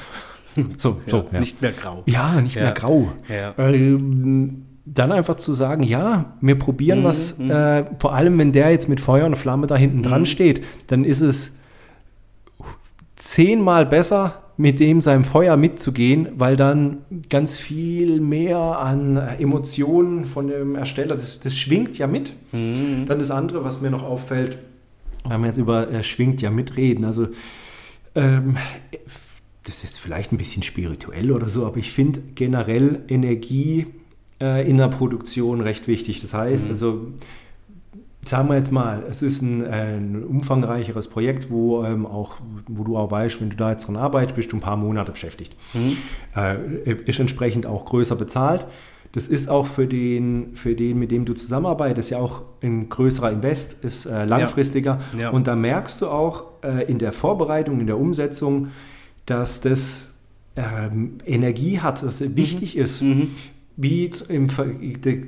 So, 0.77 1.01
ja, 1.07 1.11
so 1.11 1.25
ja. 1.31 1.39
Nicht 1.39 1.63
mehr 1.63 1.71
grau. 1.71 2.03
Ja, 2.05 2.39
nicht 2.39 2.53
ja. 2.53 2.61
mehr 2.61 2.73
grau. 2.73 3.11
Ähm, 3.27 4.65
dann 4.85 5.11
einfach 5.11 5.35
zu 5.35 5.53
sagen, 5.53 5.83
ja, 5.83 6.33
wir 6.41 6.55
probieren 6.55 7.01
mhm, 7.01 7.03
was, 7.03 7.37
mhm. 7.37 7.49
äh, 7.49 7.85
vor 7.99 8.13
allem 8.13 8.37
wenn 8.37 8.51
der 8.51 8.71
jetzt 8.71 8.89
mit 8.89 8.99
Feuer 8.99 9.25
und 9.25 9.37
Flamme 9.37 9.67
da 9.67 9.75
hinten 9.75 9.99
mhm. 9.99 10.03
dran 10.03 10.25
steht, 10.25 10.63
dann 10.87 11.05
ist 11.05 11.21
es 11.21 11.53
zehnmal 13.15 13.85
besser, 13.85 14.39
mit 14.55 14.79
dem 14.79 15.01
seinem 15.01 15.23
Feuer 15.23 15.57
mitzugehen, 15.57 16.29
weil 16.35 16.55
dann 16.55 16.97
ganz 17.29 17.57
viel 17.57 18.21
mehr 18.21 18.57
an 18.57 19.17
Emotionen 19.17 20.27
von 20.27 20.47
dem 20.47 20.75
Ersteller, 20.75 21.15
das, 21.15 21.39
das 21.39 21.57
schwingt 21.57 21.97
ja 21.97 22.05
mit. 22.05 22.33
Mhm. 22.51 23.05
Dann 23.07 23.17
das 23.17 23.31
andere, 23.31 23.63
was 23.63 23.81
mir 23.81 23.89
noch 23.89 24.03
auffällt, 24.03 24.59
wenn 25.27 25.41
wir 25.41 25.47
jetzt 25.47 25.57
über 25.57 25.89
äh, 25.89 26.03
schwingt 26.03 26.41
ja 26.41 26.51
mitreden, 26.51 27.05
also 27.05 27.27
ähm, 28.13 28.57
das 29.63 29.77
ist 29.77 29.83
jetzt 29.83 29.99
vielleicht 29.99 30.31
ein 30.31 30.37
bisschen 30.37 30.61
spirituell 30.61 31.31
oder 31.31 31.49
so, 31.49 31.65
aber 31.65 31.77
ich 31.77 31.91
finde 31.91 32.21
generell 32.35 33.01
Energie 33.07 33.87
äh, 34.43 34.69
in 34.69 34.77
der 34.77 34.89
Produktion 34.89 35.61
recht 35.61 35.87
wichtig. 35.87 36.21
Das 36.21 36.33
heißt, 36.33 36.65
mhm. 36.65 36.71
also 36.71 37.07
sagen 38.25 38.49
wir 38.49 38.55
jetzt 38.55 38.71
mal, 38.71 39.03
es 39.09 39.21
ist 39.21 39.41
ein, 39.41 39.65
ein 39.65 40.23
umfangreicheres 40.23 41.07
Projekt, 41.07 41.49
wo 41.49 41.83
ähm, 41.83 42.05
auch, 42.05 42.37
wo 42.67 42.83
du 42.83 42.97
auch 42.97 43.11
weißt, 43.11 43.41
wenn 43.41 43.49
du 43.49 43.55
da 43.55 43.71
jetzt 43.71 43.87
dran 43.87 43.95
arbeitest, 43.95 44.35
bist 44.35 44.51
du 44.51 44.57
ein 44.57 44.61
paar 44.61 44.77
Monate 44.77 45.11
beschäftigt. 45.11 45.55
Mhm. 45.73 45.97
Äh, 46.35 46.93
ist 47.05 47.19
entsprechend 47.19 47.65
auch 47.65 47.85
größer 47.85 48.15
bezahlt. 48.15 48.65
Das 49.13 49.27
ist 49.27 49.47
auch 49.47 49.67
für 49.67 49.85
den, 49.85 50.55
für 50.55 50.75
den, 50.75 50.97
mit 50.97 51.11
dem 51.11 51.23
du 51.23 51.33
zusammenarbeitest, 51.33 52.09
ja 52.09 52.17
auch 52.17 52.41
ein 52.61 52.89
größerer 52.89 53.31
Invest, 53.31 53.83
ist 53.83 54.05
äh, 54.05 54.25
langfristiger. 54.25 54.99
Ja. 55.13 55.19
Ja. 55.19 55.29
Und 55.29 55.47
da 55.47 55.55
merkst 55.55 56.01
du 56.01 56.07
auch 56.07 56.45
äh, 56.63 56.89
in 56.89 56.97
der 56.97 57.13
Vorbereitung, 57.13 57.79
in 57.79 57.87
der 57.87 57.99
Umsetzung, 57.99 58.69
dass 59.27 59.61
das 59.61 60.05
ähm, 60.55 61.19
Energie 61.25 61.79
hat, 61.79 62.01
dass 62.01 62.21
es 62.21 62.29
mhm. 62.29 62.35
wichtig 62.37 62.77
ist. 62.77 63.01
Mhm. 63.01 63.31
Wie 63.75 64.11
im, 64.29 64.49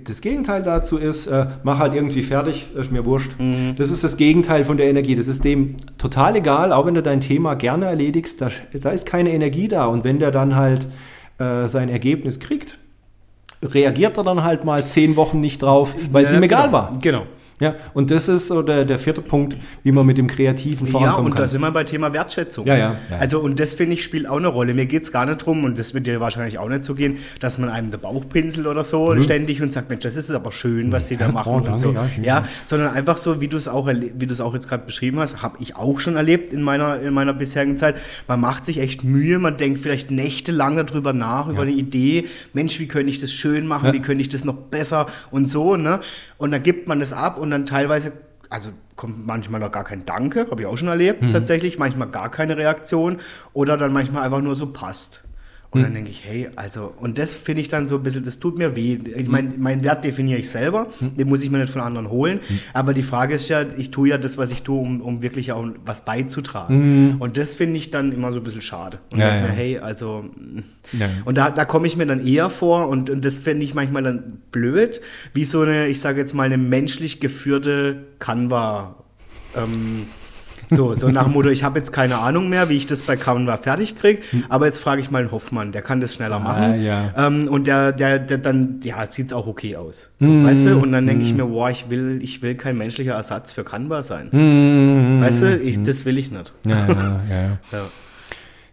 das 0.04 0.22
Gegenteil 0.22 0.62
dazu 0.62 0.98
ist, 0.98 1.26
äh, 1.26 1.48
mach 1.64 1.80
halt 1.80 1.96
irgendwie 1.96 2.22
fertig, 2.22 2.68
ist 2.76 2.92
mir 2.92 3.04
wurscht. 3.04 3.32
Mhm. 3.40 3.76
Das 3.76 3.90
ist 3.90 4.04
das 4.04 4.18
Gegenteil 4.18 4.66
von 4.66 4.78
der 4.78 4.88
Energie. 4.88 5.16
Das 5.16 5.28
ist 5.28 5.44
dem 5.44 5.78
total 5.98 6.36
egal, 6.36 6.72
auch 6.72 6.86
wenn 6.86 6.94
du 6.94 7.02
dein 7.02 7.22
Thema 7.22 7.56
gerne 7.56 7.86
erledigst, 7.86 8.42
da, 8.42 8.50
da 8.74 8.92
ist 8.92 9.08
keine 9.08 9.32
Energie 9.32 9.68
da. 9.68 9.86
Und 9.88 10.04
wenn 10.04 10.20
der 10.20 10.30
dann 10.30 10.56
halt 10.56 10.88
äh, 11.40 11.68
sein 11.68 11.90
Ergebnis 11.90 12.40
kriegt, 12.40 12.78
reagiert 13.64 14.18
er 14.18 14.24
dann 14.24 14.44
halt 14.44 14.64
mal 14.64 14.86
zehn 14.86 15.16
Wochen 15.16 15.40
nicht 15.40 15.62
drauf, 15.62 15.96
weil 16.12 16.26
es 16.26 16.34
ihm 16.34 16.44
egal 16.44 16.68
genau. 16.68 16.74
war. 16.74 16.94
Genau. 17.02 17.24
Ja, 17.61 17.76
und 17.94 18.11
das 18.11 18.27
ist 18.27 18.48
so 18.48 18.61
der, 18.61 18.84
der 18.84 18.99
vierte 18.99 19.22
Punkt, 19.22 19.56
wie 19.84 19.94
man 19.94 20.06
mit 20.06 20.18
dem 20.18 20.27
Kreativen 20.27 20.88
vorankommen 20.88 21.15
kann. 21.15 21.23
Ja, 21.23 21.32
und 21.32 21.40
da 21.40 21.48
sind 21.48 21.61
wir 21.61 21.72
bei 21.72 21.86
Thema 21.86 22.11
Wertschätzung. 22.11 22.68
Ja, 22.68 22.76
ja. 22.76 22.95
ja. 23.10 23.18
Also, 23.18 23.40
und 23.40 23.61
das 23.61 23.76
finde 23.76 23.94
ich 23.94 24.03
spielt 24.03 24.27
auch 24.27 24.36
eine 24.36 24.49
Rolle. 24.49 24.73
Mir 24.73 24.86
geht 24.86 25.03
es 25.03 25.11
gar 25.11 25.26
nicht 25.26 25.41
darum, 25.41 25.64
und 25.64 25.80
das 25.80 25.94
wird 25.94 26.06
dir 26.06 26.19
wahrscheinlich 26.19 26.57
auch 26.57 26.68
nicht 26.68 26.84
so 26.84 26.95
gehen, 26.95 27.18
dass 27.40 27.57
man 27.57 27.69
einem 27.69 27.91
den 27.91 28.02
Bauch 28.02 28.27
pinselt 28.27 28.68
oder 28.68 28.84
so 28.84 29.14
mhm. 29.14 29.22
ständig 29.22 29.61
und 29.61 29.72
sagt, 29.72 29.90
Mensch, 29.90 30.03
das 30.03 30.18
ist 30.18 30.30
aber 30.32 30.52
schön, 30.52 30.91
was 30.91 31.07
sie 31.07 31.15
da 31.15 31.30
machen 31.32 31.53
oh, 31.53 31.72
und 31.72 31.80
so. 31.80 31.94
Ja, 31.94 32.10
ja, 32.22 32.45
sondern 32.65 32.94
einfach 32.94 33.15
so, 33.15 33.40
wie 33.40 33.48
du 33.48 33.56
es 33.56 33.69
auch, 33.69 33.88
wie 33.88 34.27
du 34.27 34.34
es 34.34 34.41
auch 34.41 34.53
jetzt 34.53 34.68
gerade 34.68 34.86
beschrieben 34.86 35.19
hast, 35.19 35.41
habe 35.41 35.56
ich 35.61 35.77
auch 35.77 35.99
schon 35.99 36.18
erlebt 36.18 36.52
in 36.52 36.61
meiner, 36.61 36.99
in 36.99 37.14
meiner 37.14 37.34
bisherigen 37.34 37.77
Zeit. 37.77 37.95
Man 38.27 38.41
macht 38.41 38.65
sich 38.65 38.80
echt 38.80 39.06
Mühe, 39.06 39.40
man 39.40 39.56
denkt 39.56 39.80
vielleicht 39.80 40.11
nächtelang 40.11 40.76
darüber 40.76 41.14
nach, 41.14 41.45
ja. 41.45 41.53
über 41.53 41.61
eine 41.61 41.72
Idee. 41.72 42.26
Mensch, 42.52 42.82
wie 42.82 42.88
könnte 42.88 43.10
ich 43.10 43.22
das 43.22 43.32
schön 43.32 43.65
machen? 43.65 43.94
Wie 43.94 44.02
könnte 44.02 44.22
ich 44.22 44.30
das 44.30 44.44
noch 44.44 44.56
besser 44.56 45.07
und 45.32 45.48
so, 45.48 45.77
ne? 45.77 46.02
Und 46.38 46.52
dann 46.52 46.64
gibt 46.64 46.88
man 46.88 46.99
das 46.99 47.14
ab 47.14 47.38
und 47.38 47.52
dann 47.52 47.66
teilweise, 47.66 48.14
also 48.49 48.70
kommt 48.95 49.26
manchmal 49.26 49.60
noch 49.60 49.72
gar 49.72 49.84
kein 49.84 50.06
Danke, 50.06 50.48
habe 50.49 50.62
ich 50.62 50.68
auch 50.68 50.78
schon 50.78 50.88
erlebt, 50.88 51.22
mhm. 51.22 51.32
tatsächlich, 51.32 51.78
manchmal 51.78 52.10
gar 52.10 52.30
keine 52.30 52.57
Reaktion 52.57 53.20
oder 53.53 53.78
dann 53.78 53.94
manchmal 53.94 54.24
einfach 54.24 54.41
nur 54.41 54.56
so 54.56 54.68
passt. 54.68 55.24
Und 55.76 55.81
dann 55.81 55.89
hm. 55.89 55.95
denke 55.95 56.10
ich, 56.10 56.23
hey, 56.23 56.49
also, 56.56 56.93
und 56.97 57.18
das 57.18 57.35
finde 57.35 57.61
ich 57.61 57.68
dann 57.68 57.88
so 57.88 57.97
ein 57.97 58.03
bisschen, 58.03 58.23
das 58.23 58.39
tut 58.39 58.57
mir 58.57 58.76
weh. 58.76 58.97
Ich 59.15 59.27
mein, 59.27 59.53
hm. 59.53 59.61
meinen 59.61 59.84
Wert 59.84 60.03
definiere 60.03 60.39
ich 60.39 60.49
selber, 60.49 60.88
hm. 60.99 61.18
den 61.18 61.27
muss 61.27 61.43
ich 61.43 61.52
mir 61.52 61.57
nicht 61.57 61.72
von 61.72 61.81
anderen 61.81 62.10
holen. 62.10 62.39
Aber 62.73 62.93
die 62.93 63.03
Frage 63.03 63.35
ist 63.35 63.49
ja, 63.49 63.65
ich 63.77 63.91
tue 63.91 64.10
ja 64.10 64.18
das, 64.18 64.38
was 64.38 64.52
ich 64.52 64.64
tue, 64.64 64.80
um, 64.80 65.02
um 65.02 65.22
wirklich 65.22 65.52
auch 65.52 65.68
was 65.85 66.06
beizutragen. 66.06 67.18
Und 67.19 67.38
das 67.38 67.56
finde 67.56 67.77
ich 67.77 67.91
dann 67.91 68.11
immer 68.11 68.31
so 68.31 68.39
ein 68.39 68.43
bisschen 68.43 68.61
schade. 68.61 68.99
Und 69.11 69.19
ja, 69.19 69.35
ja. 69.35 69.41
Mir, 69.41 69.49
hey, 69.49 69.77
also, 69.80 70.26
ja. 70.93 71.10
und 71.26 71.38
da, 71.38 71.49
da 71.49 71.65
komme 71.65 71.88
ich 71.88 71.97
mir 71.97 72.06
dann 72.06 72.26
eher 72.26 72.49
vor 72.49 72.88
und, 72.88 73.10
und 73.10 73.26
das 73.26 73.38
finde 73.38 73.65
ich 73.65 73.73
manchmal 73.73 74.03
dann 74.03 74.41
blöd, 74.52 75.02
wie 75.34 75.45
so 75.45 75.61
eine, 75.61 75.88
ich 75.88 75.99
sage 75.99 76.19
jetzt 76.19 76.34
mal, 76.34 76.43
eine 76.43 76.57
menschlich 76.57 77.19
geführte 77.19 78.06
Canva- 78.19 78.95
ähm, 79.56 80.07
so, 80.70 80.94
so 80.94 81.10
nach 81.10 81.24
dem 81.24 81.34
Motto, 81.34 81.50
ich 81.50 81.64
habe 81.64 81.78
jetzt 81.78 81.92
keine 81.92 82.18
Ahnung 82.18 82.50
mehr, 82.50 82.70
wie 82.70 82.78
ich 82.78 82.86
das 82.86 83.02
bei 83.04 83.16
Canva 83.16 83.58
fertig 83.58 83.98
kriege, 83.98 84.22
aber 84.50 84.66
jetzt 84.66 84.80
frage 84.80 85.02
ich 85.02 85.12
mal 85.12 85.20
einen 85.20 85.32
Hoffmann, 85.32 85.72
der 85.72 85.82
kann 85.82 86.02
das 86.02 86.14
schneller 86.14 86.38
ah, 86.38 86.40
machen. 86.40 86.82
Ja. 86.82 87.14
Ähm, 87.18 87.48
und 87.48 87.68
der, 87.68 87.92
der, 87.92 88.20
der 88.20 88.38
dann, 88.38 88.80
ja, 88.84 89.06
sieht 89.10 89.28
es 89.28 89.34
auch 89.34 89.48
okay 89.48 89.76
aus. 89.76 90.10
So, 90.20 90.30
mm, 90.30 90.46
weißt 90.46 90.66
du? 90.66 90.78
Und 90.78 90.92
dann 90.92 91.06
denke 91.06 91.24
mm. 91.24 91.28
ich 91.28 91.34
mir, 91.34 91.46
boah, 91.46 91.70
ich 91.70 91.90
will, 91.90 92.20
ich 92.22 92.42
will 92.42 92.56
kein 92.56 92.78
menschlicher 92.78 93.14
Ersatz 93.14 93.52
für 93.52 93.64
Canva 93.64 94.04
sein. 94.04 94.30
Mm, 94.32 95.22
weißt 95.22 95.42
du, 95.44 95.58
ich, 95.58 95.84
das 95.84 96.06
will 96.06 96.18
ich 96.18 96.32
nicht. 96.32 96.54
Ja, 96.66 96.88
ja, 96.88 97.22
ja. 97.30 97.58
ja. 97.72 97.86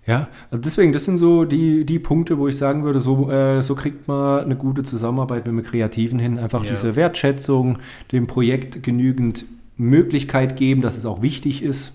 Ja, 0.04 0.28
also 0.50 0.60
deswegen, 0.60 0.92
das 0.92 1.04
sind 1.04 1.18
so 1.18 1.44
die, 1.44 1.84
die 1.84 2.00
Punkte, 2.00 2.36
wo 2.36 2.48
ich 2.48 2.56
sagen 2.56 2.82
würde, 2.82 2.98
so, 2.98 3.30
äh, 3.30 3.62
so 3.62 3.76
kriegt 3.76 4.08
man 4.08 4.44
eine 4.44 4.56
gute 4.56 4.82
Zusammenarbeit 4.82 5.46
mit 5.46 5.64
dem 5.64 5.70
Kreativen 5.70 6.18
hin. 6.18 6.38
Einfach 6.38 6.64
ja. 6.64 6.70
diese 6.70 6.96
Wertschätzung, 6.96 7.78
dem 8.10 8.26
Projekt 8.26 8.82
genügend 8.82 9.44
Möglichkeit 9.82 10.56
geben, 10.56 10.82
dass 10.82 10.96
es 10.96 11.06
auch 11.06 11.22
wichtig 11.22 11.62
ist. 11.62 11.92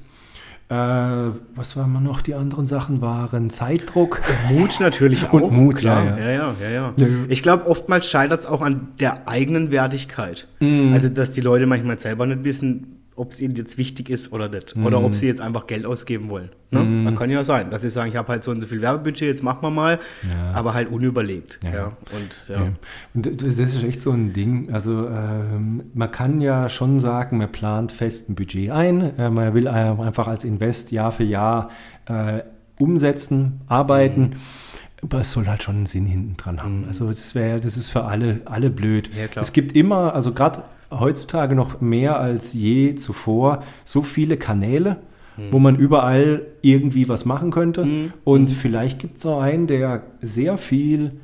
Äh, 0.70 0.76
was 0.76 1.78
waren 1.78 2.04
noch? 2.04 2.22
Die 2.22 2.34
anderen 2.34 2.68
Sachen 2.68 3.02
waren 3.02 3.50
Zeitdruck. 3.50 4.22
Mut 4.52 4.80
natürlich 4.82 5.26
auch. 5.30 5.34
Und 5.34 5.54
Mut, 5.54 5.78
klar. 5.78 6.04
Ja, 6.04 6.18
ja, 6.18 6.30
ja. 6.30 6.56
ja, 6.62 6.70
ja. 6.70 6.94
ja 6.98 7.08
ich 7.30 7.42
glaube, 7.42 7.68
oftmals 7.68 8.10
scheitert 8.10 8.42
es 8.42 8.46
auch 8.46 8.62
an 8.62 8.90
der 9.00 9.30
eigenen 9.30 9.72
Wertigkeit. 9.72 10.48
Mm. 10.60 10.92
Also, 10.94 11.08
dass 11.08 11.32
die 11.32 11.40
Leute 11.40 11.68
manchmal 11.68 11.98
selber 12.00 12.26
nicht 12.26 12.44
wissen, 12.44 12.97
ob 13.18 13.32
es 13.32 13.42
ihnen 13.42 13.56
jetzt 13.56 13.78
wichtig 13.78 14.10
ist 14.10 14.32
oder 14.32 14.48
nicht. 14.48 14.76
Mhm. 14.76 14.86
Oder 14.86 15.04
ob 15.04 15.16
sie 15.16 15.28
jetzt 15.28 15.42
einfach 15.42 15.68
Geld 15.68 15.86
ausgeben 15.86 16.30
wollen. 16.30 16.50
Ne? 16.70 16.84
Mhm. 16.84 17.06
Das 17.06 17.16
kann 17.16 17.30
ja 17.30 17.44
sein, 17.44 17.72
dass 17.72 17.82
sie 17.82 17.90
sagen, 17.90 18.10
ich 18.10 18.16
habe 18.16 18.28
halt 18.30 18.44
so 18.44 18.52
und 18.52 18.62
so 18.62 18.68
viel 18.68 18.82
Werbebudget, 18.82 19.28
jetzt 19.28 19.44
machen 19.44 19.60
wir 19.62 19.72
mal, 19.72 20.00
ja. 20.32 20.52
aber 20.54 20.74
halt 20.74 20.90
unüberlegt. 20.92 21.60
Ja. 21.64 21.74
ja. 21.74 21.98
Und, 22.16 22.46
ja. 22.48 22.70
und 23.14 23.42
das 23.42 23.58
ist 23.58 23.84
echt 23.84 24.02
so 24.02 24.12
ein 24.12 24.34
Ding. 24.34 24.72
Also 24.72 25.08
ähm, 25.08 25.84
man 25.94 26.12
kann 26.12 26.42
ja 26.42 26.70
schon 26.70 27.00
sagen, 27.00 27.40
man 27.40 27.52
plant 27.52 27.92
fest 27.92 28.30
ein 28.30 28.36
Budget 28.36 28.70
ein, 28.70 29.18
äh, 29.18 29.30
man 29.30 29.54
will 29.54 29.66
äh, 29.66 29.70
einfach 29.70 30.28
als 30.28 30.46
Invest 30.46 30.92
Jahr 30.92 31.12
für 31.12 31.24
Jahr 31.24 31.72
äh, 32.06 32.42
umsetzen, 32.80 33.62
arbeiten. 33.68 34.22
Mhm. 34.22 34.34
Aber 35.04 35.22
es 35.22 35.32
soll 35.32 35.48
halt 35.48 35.64
schon 35.64 35.76
einen 35.76 35.86
Sinn 35.86 36.06
hinten 36.06 36.38
dran 36.38 36.62
haben. 36.62 36.82
Mhm. 36.82 36.88
Also 36.88 37.10
das 37.10 37.34
wäre, 37.34 37.60
das 37.60 37.78
ist 37.78 37.90
für 37.90 38.06
alle, 38.06 38.42
alle 38.46 38.70
blöd. 38.70 39.10
Ja, 39.16 39.42
es 39.42 39.54
gibt 39.54 39.76
immer, 39.76 40.14
also 40.14 40.34
gerade 40.34 40.64
heutzutage 40.92 41.56
noch 41.56 41.82
mehr 41.82 42.20
als 42.20 42.54
je 42.54 42.96
zuvor 42.96 43.64
so 43.84 44.02
viele 44.02 44.38
Kanäle, 44.38 44.98
wo 45.52 45.60
man 45.60 45.76
überall 45.76 46.48
irgendwie 46.62 47.08
was 47.10 47.26
machen 47.26 47.52
könnte. 47.52 47.86
Mhm. 47.86 48.14
Und 48.24 48.50
vielleicht 48.50 48.98
gibt 48.98 49.18
es 49.18 49.26
auch 49.26 49.40
einen, 49.40 49.68
der 49.68 50.02
sehr 50.22 50.58
viel 50.58 51.20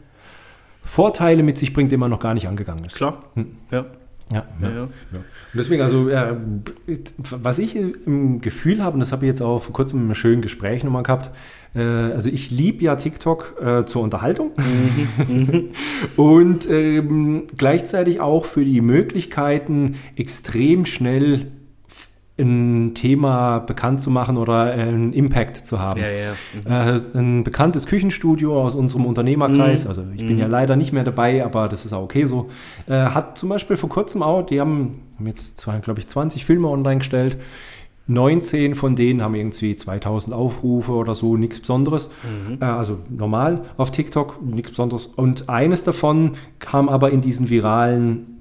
Vorteile 0.83 1.41
mit 1.41 1.57
sich 1.57 1.73
bringt, 1.73 1.91
den 1.91 1.99
man 1.99 2.11
noch 2.11 2.19
gar 2.19 2.33
nicht 2.33 2.47
angegangen 2.47 2.85
ist. 2.85 2.95
Klar. 2.95 3.23
Ja. 3.71 3.85
Ja, 4.33 4.45
Ja, 4.61 4.69
ja. 4.69 4.83
Und 4.83 4.93
deswegen, 5.53 5.81
also, 5.81 6.09
äh, 6.09 6.35
was 7.29 7.59
ich 7.59 7.75
im 7.75 8.41
Gefühl 8.41 8.83
habe, 8.83 8.95
und 8.95 8.99
das 8.99 9.11
habe 9.11 9.25
ich 9.25 9.29
jetzt 9.29 9.41
auch 9.41 9.61
vor 9.61 9.73
kurzem 9.73 9.99
in 9.99 10.05
einem 10.05 10.15
schönen 10.15 10.41
Gespräch 10.41 10.83
nochmal 10.83 11.03
gehabt, 11.03 11.31
äh, 11.75 11.81
also 11.81 12.29
ich 12.29 12.51
liebe 12.51 12.83
ja 12.83 12.95
TikTok 12.95 13.55
äh, 13.61 13.85
zur 13.85 14.01
Unterhaltung. 14.01 14.51
Und 16.15 16.69
ähm, 16.69 17.47
gleichzeitig 17.57 18.19
auch 18.19 18.45
für 18.45 18.65
die 18.65 18.81
Möglichkeiten, 18.81 19.95
extrem 20.15 20.85
schnell 20.85 21.47
ein 22.37 22.95
Thema 22.95 23.59
bekannt 23.59 24.01
zu 24.01 24.09
machen 24.09 24.37
oder 24.37 24.63
einen 24.63 25.13
Impact 25.13 25.57
zu 25.57 25.79
haben. 25.79 26.01
Ja, 26.01 26.07
ja. 26.09 26.95
Äh, 26.95 27.01
ein 27.13 27.43
bekanntes 27.43 27.85
Küchenstudio 27.85 28.59
aus 28.59 28.73
unserem 28.73 29.05
Unternehmerkreis, 29.05 29.85
also 29.85 30.03
ich 30.15 30.25
bin 30.25 30.39
ja 30.39 30.47
leider 30.47 30.75
nicht 30.75 30.93
mehr 30.93 31.03
dabei, 31.03 31.45
aber 31.45 31.69
das 31.69 31.85
ist 31.85 31.93
auch 31.93 32.01
okay 32.01 32.25
so, 32.25 32.49
äh, 32.87 32.93
hat 32.93 33.37
zum 33.37 33.49
Beispiel 33.49 33.77
vor 33.77 33.89
kurzem 33.89 34.23
auch, 34.23 34.43
die 34.45 34.59
haben, 34.59 35.01
haben 35.17 35.27
jetzt, 35.27 35.63
glaube 35.83 35.99
ich, 35.99 36.07
20 36.07 36.43
Filme 36.43 36.69
online 36.69 36.99
gestellt. 36.99 37.37
19 38.07 38.75
von 38.75 38.97
denen 38.97 39.21
haben 39.21 39.33
irgendwie 39.33 39.75
2000 39.75 40.35
Aufrufe 40.35 40.91
oder 40.91 41.15
so, 41.15 41.37
nichts 41.37 41.59
Besonderes. 41.59 42.09
Äh, 42.59 42.65
also 42.65 42.97
normal 43.09 43.65
auf 43.77 43.91
TikTok, 43.91 44.41
nichts 44.43 44.71
Besonderes. 44.71 45.05
Und 45.05 45.49
eines 45.49 45.83
davon 45.83 46.31
kam 46.59 46.89
aber 46.89 47.11
in 47.11 47.21
diesen 47.21 47.49
viralen 47.49 48.32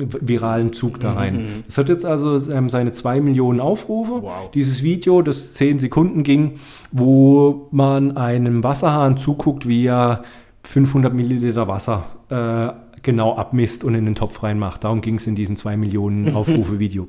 viralen 0.00 0.72
Zug 0.72 1.00
da 1.00 1.12
rein. 1.12 1.64
Das 1.66 1.78
hat 1.78 1.88
jetzt 1.88 2.04
also 2.04 2.52
ähm, 2.52 2.68
seine 2.68 2.92
2 2.92 3.20
Millionen 3.20 3.60
Aufrufe. 3.60 4.22
Wow. 4.22 4.50
Dieses 4.52 4.82
Video, 4.82 5.22
das 5.22 5.52
10 5.52 5.78
Sekunden 5.78 6.22
ging, 6.22 6.58
wo 6.92 7.68
man 7.70 8.16
einem 8.16 8.64
Wasserhahn 8.64 9.16
zuguckt, 9.16 9.68
wie 9.68 9.86
er 9.86 10.22
500 10.64 11.12
Milliliter 11.14 11.68
Wasser 11.68 12.06
äh, 12.28 13.00
genau 13.02 13.36
abmisst 13.36 13.84
und 13.84 13.94
in 13.94 14.04
den 14.04 14.14
Topf 14.14 14.42
reinmacht. 14.42 14.84
Darum 14.84 15.00
ging 15.00 15.16
es 15.16 15.26
in 15.26 15.34
diesem 15.34 15.56
2 15.56 15.76
Millionen 15.76 16.34
Aufrufe-Video. 16.34 17.08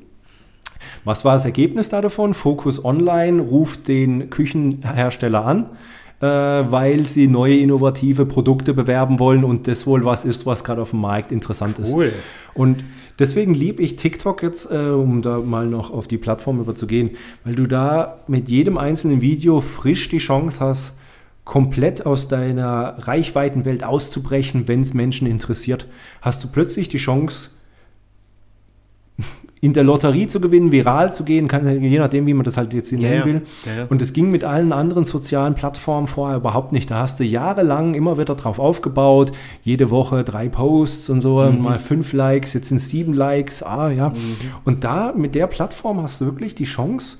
Was 1.04 1.24
war 1.24 1.34
das 1.34 1.44
Ergebnis 1.44 1.88
da 1.88 2.00
davon? 2.00 2.34
Focus 2.34 2.84
Online 2.84 3.40
ruft 3.40 3.88
den 3.88 4.30
Küchenhersteller 4.30 5.44
an, 5.44 5.66
weil 6.26 7.06
sie 7.08 7.26
neue 7.26 7.56
innovative 7.56 8.26
Produkte 8.26 8.74
bewerben 8.74 9.18
wollen 9.18 9.42
und 9.42 9.66
das 9.66 9.86
wohl 9.86 10.04
was 10.04 10.24
ist, 10.24 10.46
was 10.46 10.62
gerade 10.62 10.82
auf 10.82 10.90
dem 10.90 11.00
Markt 11.00 11.32
interessant 11.32 11.78
ist. 11.78 11.92
Cool. 11.92 12.12
Und 12.54 12.84
deswegen 13.18 13.54
liebe 13.54 13.82
ich 13.82 13.96
TikTok 13.96 14.42
jetzt, 14.42 14.70
äh, 14.70 14.76
um 14.76 15.22
da 15.22 15.38
mal 15.40 15.66
noch 15.66 15.90
auf 15.90 16.06
die 16.06 16.18
Plattform 16.18 16.60
überzugehen, 16.60 17.10
weil 17.44 17.54
du 17.54 17.66
da 17.66 18.18
mit 18.28 18.48
jedem 18.48 18.78
einzelnen 18.78 19.20
Video 19.20 19.60
frisch 19.60 20.08
die 20.10 20.18
Chance 20.18 20.60
hast, 20.60 20.92
komplett 21.44 22.06
aus 22.06 22.28
deiner 22.28 22.96
Reichweitenwelt 23.00 23.82
auszubrechen, 23.82 24.68
wenn 24.68 24.82
es 24.82 24.94
Menschen 24.94 25.26
interessiert, 25.26 25.88
hast 26.20 26.44
du 26.44 26.48
plötzlich 26.48 26.88
die 26.88 26.98
Chance, 26.98 27.50
in 29.60 29.72
der 29.74 29.84
Lotterie 29.84 30.26
zu 30.26 30.40
gewinnen, 30.40 30.72
viral 30.72 31.14
zu 31.14 31.22
gehen, 31.22 31.46
kann, 31.46 31.80
je 31.80 31.98
nachdem, 32.00 32.26
wie 32.26 32.34
man 32.34 32.42
das 32.44 32.56
halt 32.56 32.74
jetzt 32.74 32.90
nennen 32.90 33.04
Ja, 33.04 33.24
will. 33.24 33.42
Ja. 33.64 33.84
Und 33.88 34.02
es 34.02 34.12
ging 34.12 34.28
mit 34.32 34.42
allen 34.42 34.72
anderen 34.72 35.04
sozialen 35.04 35.54
Plattformen 35.54 36.08
vorher 36.08 36.36
überhaupt 36.38 36.72
nicht. 36.72 36.90
Da 36.90 36.98
hast 36.98 37.20
du 37.20 37.24
jahrelang 37.24 37.94
immer 37.94 38.18
wieder 38.18 38.34
drauf 38.34 38.58
aufgebaut, 38.58 39.30
jede 39.62 39.90
Woche 39.90 40.24
drei 40.24 40.48
Posts 40.48 41.10
und 41.10 41.20
so, 41.20 41.40
Mhm. 41.42 41.62
mal 41.62 41.78
fünf 41.78 42.12
Likes, 42.12 42.54
jetzt 42.54 42.68
sind 42.70 42.78
es 42.78 42.88
sieben 42.88 43.12
Likes, 43.14 43.62
ah 43.62 43.88
ja. 43.90 44.12
Und 44.64 44.82
da 44.82 45.12
mit 45.16 45.36
der 45.36 45.46
Plattform 45.46 46.02
hast 46.02 46.20
du 46.20 46.24
wirklich 46.24 46.56
die 46.56 46.64
Chance, 46.64 47.18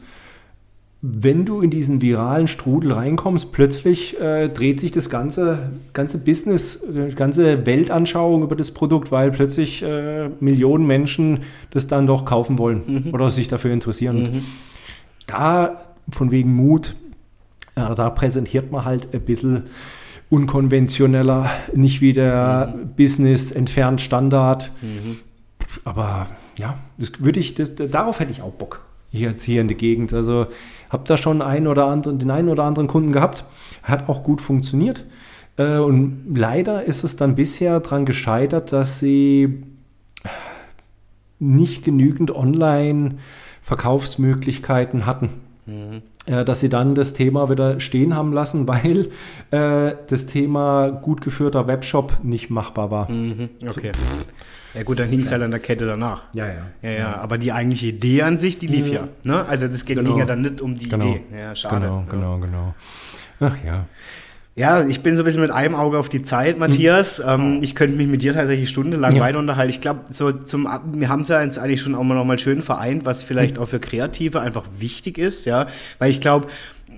wenn 1.04 1.44
du 1.44 1.60
in 1.62 1.70
diesen 1.70 2.00
viralen 2.00 2.46
Strudel 2.46 2.92
reinkommst, 2.92 3.50
plötzlich 3.50 4.20
äh, 4.20 4.48
dreht 4.48 4.78
sich 4.78 4.92
das 4.92 5.10
ganze, 5.10 5.72
ganze 5.92 6.18
Business, 6.18 6.80
äh, 6.84 7.10
ganze 7.10 7.66
Weltanschauung 7.66 8.44
über 8.44 8.54
das 8.54 8.70
Produkt, 8.70 9.10
weil 9.10 9.32
plötzlich 9.32 9.82
äh, 9.82 10.28
Millionen 10.38 10.86
Menschen 10.86 11.40
das 11.70 11.88
dann 11.88 12.06
doch 12.06 12.24
kaufen 12.24 12.56
wollen 12.56 13.10
oder 13.12 13.30
sich 13.30 13.48
dafür 13.48 13.72
interessieren. 13.72 14.16
Und 14.16 14.42
da 15.26 15.82
von 16.08 16.30
wegen 16.30 16.54
Mut, 16.54 16.94
ja, 17.76 17.92
da 17.96 18.08
präsentiert 18.08 18.70
man 18.70 18.84
halt 18.84 19.12
ein 19.12 19.22
bisschen 19.22 19.64
unkonventioneller, 20.30 21.50
nicht 21.74 22.00
wie 22.00 22.12
der 22.12 22.74
Business 22.96 23.50
entfernt 23.50 24.00
Standard. 24.00 24.70
Aber 25.84 26.28
ja, 26.56 26.78
das 26.96 27.12
würde 27.18 27.40
ich, 27.40 27.54
das, 27.54 27.74
darauf 27.74 28.20
hätte 28.20 28.30
ich 28.30 28.40
auch 28.40 28.52
Bock. 28.52 28.82
Hier 29.10 29.28
jetzt 29.28 29.42
hier 29.42 29.60
in 29.60 29.68
der 29.68 29.76
Gegend. 29.76 30.14
Also 30.14 30.46
habe 30.92 31.04
da 31.06 31.16
schon 31.16 31.40
einen 31.42 31.66
oder 31.66 31.86
anderen, 31.86 32.18
den 32.18 32.30
einen 32.30 32.50
oder 32.50 32.64
anderen 32.64 32.86
Kunden 32.86 33.12
gehabt. 33.12 33.44
Hat 33.82 34.08
auch 34.08 34.22
gut 34.22 34.40
funktioniert. 34.40 35.04
Äh, 35.56 35.78
und 35.78 36.34
leider 36.34 36.84
ist 36.84 37.02
es 37.04 37.16
dann 37.16 37.34
bisher 37.34 37.80
daran 37.80 38.04
gescheitert, 38.04 38.72
dass 38.72 39.00
sie 39.00 39.64
nicht 41.38 41.84
genügend 41.84 42.34
Online-Verkaufsmöglichkeiten 42.34 45.06
hatten. 45.06 45.30
Äh, 46.26 46.44
dass 46.44 46.60
sie 46.60 46.68
dann 46.68 46.94
das 46.94 47.14
Thema 47.14 47.50
wieder 47.50 47.80
stehen 47.80 48.14
haben 48.14 48.32
lassen, 48.32 48.68
weil 48.68 49.10
äh, 49.50 49.96
das 50.08 50.26
Thema 50.26 50.90
gut 50.90 51.20
geführter 51.20 51.66
Webshop 51.66 52.18
nicht 52.22 52.50
machbar 52.50 52.90
war. 52.90 53.10
Mhm. 53.10 53.48
Okay. 53.68 53.92
Ja 54.74 54.82
gut, 54.84 54.98
dann 54.98 55.08
hing 55.08 55.20
es 55.20 55.30
halt 55.30 55.42
an 55.42 55.50
der 55.50 55.60
Kette 55.60 55.86
danach. 55.86 56.22
Ja, 56.34 56.46
ja. 56.46 56.54
Ja, 56.82 56.90
ja, 56.90 57.16
aber 57.16 57.36
die 57.38 57.52
eigentliche 57.52 57.86
Idee 57.86 58.22
an 58.22 58.38
sich, 58.38 58.58
die 58.58 58.66
lief 58.66 58.88
ja. 58.88 59.08
Ne? 59.24 59.44
Also 59.46 59.68
das 59.68 59.84
geht, 59.84 59.96
Genau. 59.98 60.10
ging 60.10 60.18
ja 60.20 60.24
dann 60.24 60.40
nicht 60.42 60.60
um 60.60 60.76
die 60.76 60.88
Genau. 60.88 61.04
Idee. 61.04 61.20
Ja, 61.38 61.54
schade. 61.54 61.80
Genau, 61.86 61.98
ja. 62.00 62.04
genau, 62.10 62.38
genau. 62.38 62.74
Ach 63.40 63.56
ja. 63.66 63.86
Ja, 64.54 64.84
ich 64.86 65.00
bin 65.02 65.16
so 65.16 65.22
ein 65.22 65.24
bisschen 65.24 65.40
mit 65.40 65.50
einem 65.50 65.74
Auge 65.74 65.98
auf 65.98 66.10
die 66.10 66.20
Zeit, 66.22 66.58
Matthias. 66.58 67.22
Ähm, 67.26 67.60
ich 67.62 67.74
könnte 67.74 67.96
mich 67.96 68.06
mit 68.06 68.22
dir 68.22 68.34
tatsächlich 68.34 68.68
stundenlang 68.68 69.14
Ja. 69.16 69.22
weiter 69.22 69.38
unterhalten. 69.38 69.70
Ich 69.70 69.80
glaube, 69.80 70.00
so 70.10 70.30
zum 70.30 70.68
wir 70.92 71.08
haben 71.08 71.22
es 71.22 71.28
ja 71.28 71.42
jetzt 71.42 71.58
eigentlich 71.58 71.80
schon 71.80 71.94
auch 71.94 72.02
mal 72.02 72.14
noch 72.14 72.26
mal 72.26 72.38
schön 72.38 72.60
vereint, 72.60 73.06
was 73.06 73.22
vielleicht 73.22 73.58
auch 73.58 73.66
für 73.68 73.80
Kreative 73.80 74.40
einfach 74.42 74.64
wichtig 74.78 75.16
ist, 75.16 75.46
ja, 75.46 75.68
weil 75.98 76.10
ich 76.10 76.20
glaube, 76.20 76.48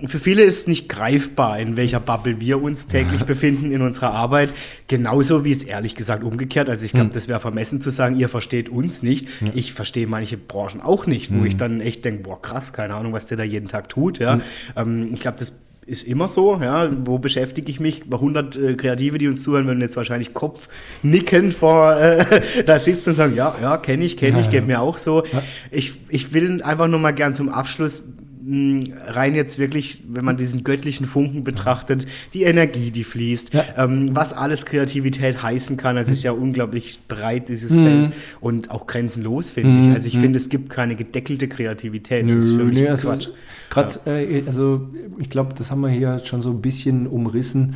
für 0.07 0.19
viele 0.19 0.43
ist 0.43 0.61
es 0.61 0.67
nicht 0.67 0.89
greifbar, 0.89 1.59
in 1.59 1.77
welcher 1.77 1.99
Bubble 1.99 2.39
wir 2.39 2.61
uns 2.61 2.87
täglich 2.87 3.23
befinden 3.23 3.71
in 3.71 3.81
unserer 3.81 4.11
Arbeit. 4.11 4.49
Genauso 4.87 5.45
wie 5.45 5.51
es 5.51 5.63
ehrlich 5.63 5.95
gesagt 5.95 6.23
umgekehrt. 6.23 6.69
Also 6.69 6.85
ich 6.85 6.91
glaube, 6.91 7.11
das 7.13 7.27
wäre 7.27 7.39
vermessen 7.39 7.81
zu 7.81 7.89
sagen, 7.89 8.17
ihr 8.17 8.29
versteht 8.29 8.69
uns 8.69 9.03
nicht. 9.03 9.27
Ich 9.53 9.73
verstehe 9.73 10.07
manche 10.07 10.37
Branchen 10.37 10.81
auch 10.81 11.05
nicht, 11.05 11.33
wo 11.33 11.45
ich 11.45 11.57
dann 11.57 11.81
echt 11.81 12.05
denke, 12.05 12.23
boah, 12.23 12.41
krass, 12.41 12.73
keine 12.73 12.95
Ahnung, 12.95 13.13
was 13.13 13.27
der 13.27 13.37
da 13.37 13.43
jeden 13.43 13.67
Tag 13.67 13.89
tut. 13.89 14.19
Ja. 14.19 14.39
Ähm, 14.75 15.09
ich 15.13 15.19
glaube, 15.19 15.37
das 15.39 15.61
ist 15.85 16.07
immer 16.07 16.27
so, 16.27 16.59
ja, 16.61 16.89
wo 17.05 17.19
beschäftige 17.19 17.69
ich 17.69 17.79
mich? 17.79 18.03
100 18.11 18.55
äh, 18.57 18.73
Kreative, 18.73 19.17
die 19.17 19.27
uns 19.27 19.43
zuhören, 19.43 19.67
würden 19.67 19.81
jetzt 19.81 19.95
wahrscheinlich 19.95 20.33
Kopfnicken 20.33 21.51
vor 21.51 21.95
äh, 21.97 22.41
da 22.65 22.79
sitzen 22.79 23.09
und 23.09 23.15
sagen, 23.15 23.35
ja, 23.35 23.55
ja, 23.61 23.77
kenne 23.77 24.03
ich, 24.03 24.17
kenne 24.17 24.39
ich, 24.39 24.45
Ja, 24.47 24.51
geht 24.51 24.61
ja. 24.61 24.67
mir 24.67 24.81
auch 24.81 24.97
so. 24.97 25.23
Ich, 25.71 25.93
ich 26.09 26.33
will 26.33 26.63
einfach 26.63 26.87
nur 26.87 26.99
mal 26.99 27.11
gern 27.11 27.35
zum 27.35 27.49
Abschluss 27.49 28.03
rein 28.47 29.33
jetzt 29.33 29.57
wirklich, 29.57 30.03
wenn 30.07 30.23
man 30.23 30.37
diesen 30.37 30.63
göttlichen 30.63 31.05
Funken 31.07 31.43
betrachtet, 31.43 32.05
die 32.33 32.43
Energie, 32.43 32.91
die 32.91 33.03
fließt, 33.03 33.53
Ja. 33.53 33.63
ähm, 33.77 34.09
was 34.13 34.33
alles 34.33 34.65
Kreativität 34.65 35.41
heißen 35.41 35.77
kann. 35.77 35.97
Es 35.97 36.09
ist 36.09 36.23
ja 36.23 36.31
unglaublich 36.31 36.99
breit, 37.07 37.49
dieses 37.49 37.71
Mhm. 37.71 37.83
Feld 37.83 38.13
und 38.41 38.71
auch 38.71 38.85
grenzenlos, 38.87 39.51
finde 39.51 39.89
ich. 39.89 39.95
Also 39.95 40.07
ich 40.07 40.19
finde, 40.19 40.37
es 40.37 40.49
gibt 40.49 40.69
keine 40.69 40.95
gedeckelte 40.95 41.47
Kreativität. 41.47 42.29
das 42.29 42.37
ist 42.45 42.55
für 42.55 42.65
mich 42.65 42.79
nee, 42.81 42.87
also, 42.87 43.07
Quatsch. 43.07 43.29
Gerade, 43.69 43.99
äh, 44.05 44.43
also 44.45 44.89
ich 45.19 45.29
glaube, 45.29 45.53
das 45.57 45.71
haben 45.71 45.81
wir 45.81 45.89
hier 45.89 46.19
schon 46.23 46.41
so 46.41 46.51
ein 46.51 46.61
bisschen 46.61 47.07
umrissen. 47.07 47.75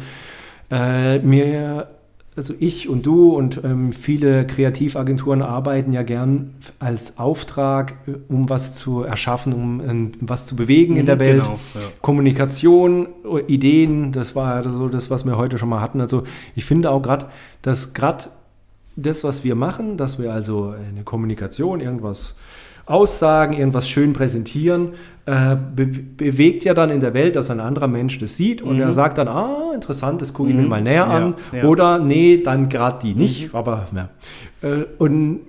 Äh, 0.72 1.20
mir, 1.20 1.88
also 2.40 2.54
ich 2.58 2.88
und 2.88 3.06
du 3.06 3.36
und 3.36 3.60
ähm, 3.66 3.92
viele 3.92 4.48
Kreativagenturen 4.48 5.42
arbeiten 5.42 5.92
ja 5.92 6.04
gern 6.04 6.54
als 6.80 7.18
Auftrag, 7.20 7.96
äh, 8.08 8.14
um 8.30 8.50
was 8.50 8.74
zu 8.74 9.04
erschaffen, 9.04 9.52
um 9.54 9.82
ähm, 9.82 10.12
was 10.22 10.48
zu 10.48 10.56
bewegen 10.56 10.96
in 10.96 11.02
Mhm, 11.02 11.06
der 11.06 11.20
Welt. 11.20 11.42
genau, 11.44 11.60
ja. 11.76 11.82
Kommunikation, 12.02 13.08
äh, 13.26 13.42
Ideen, 13.54 14.14
das 14.14 14.36
war 14.38 14.64
ja 14.64 14.72
so 14.72 14.88
das, 14.88 15.10
was 15.12 15.26
wir 15.26 15.36
heute 15.36 15.58
schon 15.58 15.68
mal 15.70 15.82
hatten. 15.82 16.00
Also 16.00 16.24
ich 16.56 16.64
finde 16.64 16.92
auch 16.92 17.02
gerade, 17.02 17.26
dass 17.62 17.94
gerade 17.94 18.26
das, 18.96 19.24
was 19.26 19.44
wir 19.44 19.56
machen, 19.56 19.98
dass 19.98 20.18
wir 20.18 20.32
also 20.34 20.70
eine 20.90 21.04
Kommunikation, 21.04 21.82
irgendwas 21.82 22.36
aussagen, 22.90 23.54
irgendwas 23.54 23.88
schön 23.88 24.14
präsentieren, 24.14 24.90
äh, 25.26 25.56
be 25.76 25.86
bewegt 25.86 26.64
ja 26.64 26.74
dann 26.74 26.90
in 26.90 27.00
der 27.00 27.14
Welt, 27.14 27.36
dass 27.36 27.50
ein 27.52 27.60
anderer 27.60 27.88
Mensch 27.88 28.18
das 28.20 28.36
sieht 28.36 28.62
und 28.62 28.80
er 28.80 28.94
sagt 28.94 29.18
dann, 29.20 29.28
ah, 29.28 29.72
interessant, 29.76 30.22
das 30.22 30.34
gucke 30.34 30.50
ich 30.50 30.56
mir 30.56 30.64
mal 30.68 30.82
näher 30.82 31.06
Mhm. 31.06 31.12
Ja, 31.12 31.18
an. 31.18 31.34
ja. 31.54 31.64
Mhm. 31.64 31.70
Oder 31.70 32.00
nee, 32.00 32.42
dann 32.44 32.68
gerade 32.70 33.00
die 33.04 33.14
nicht, 33.14 33.54
aber 33.54 33.86
ja. 33.96 34.10
Äh, 34.68 34.86
und 34.98 35.40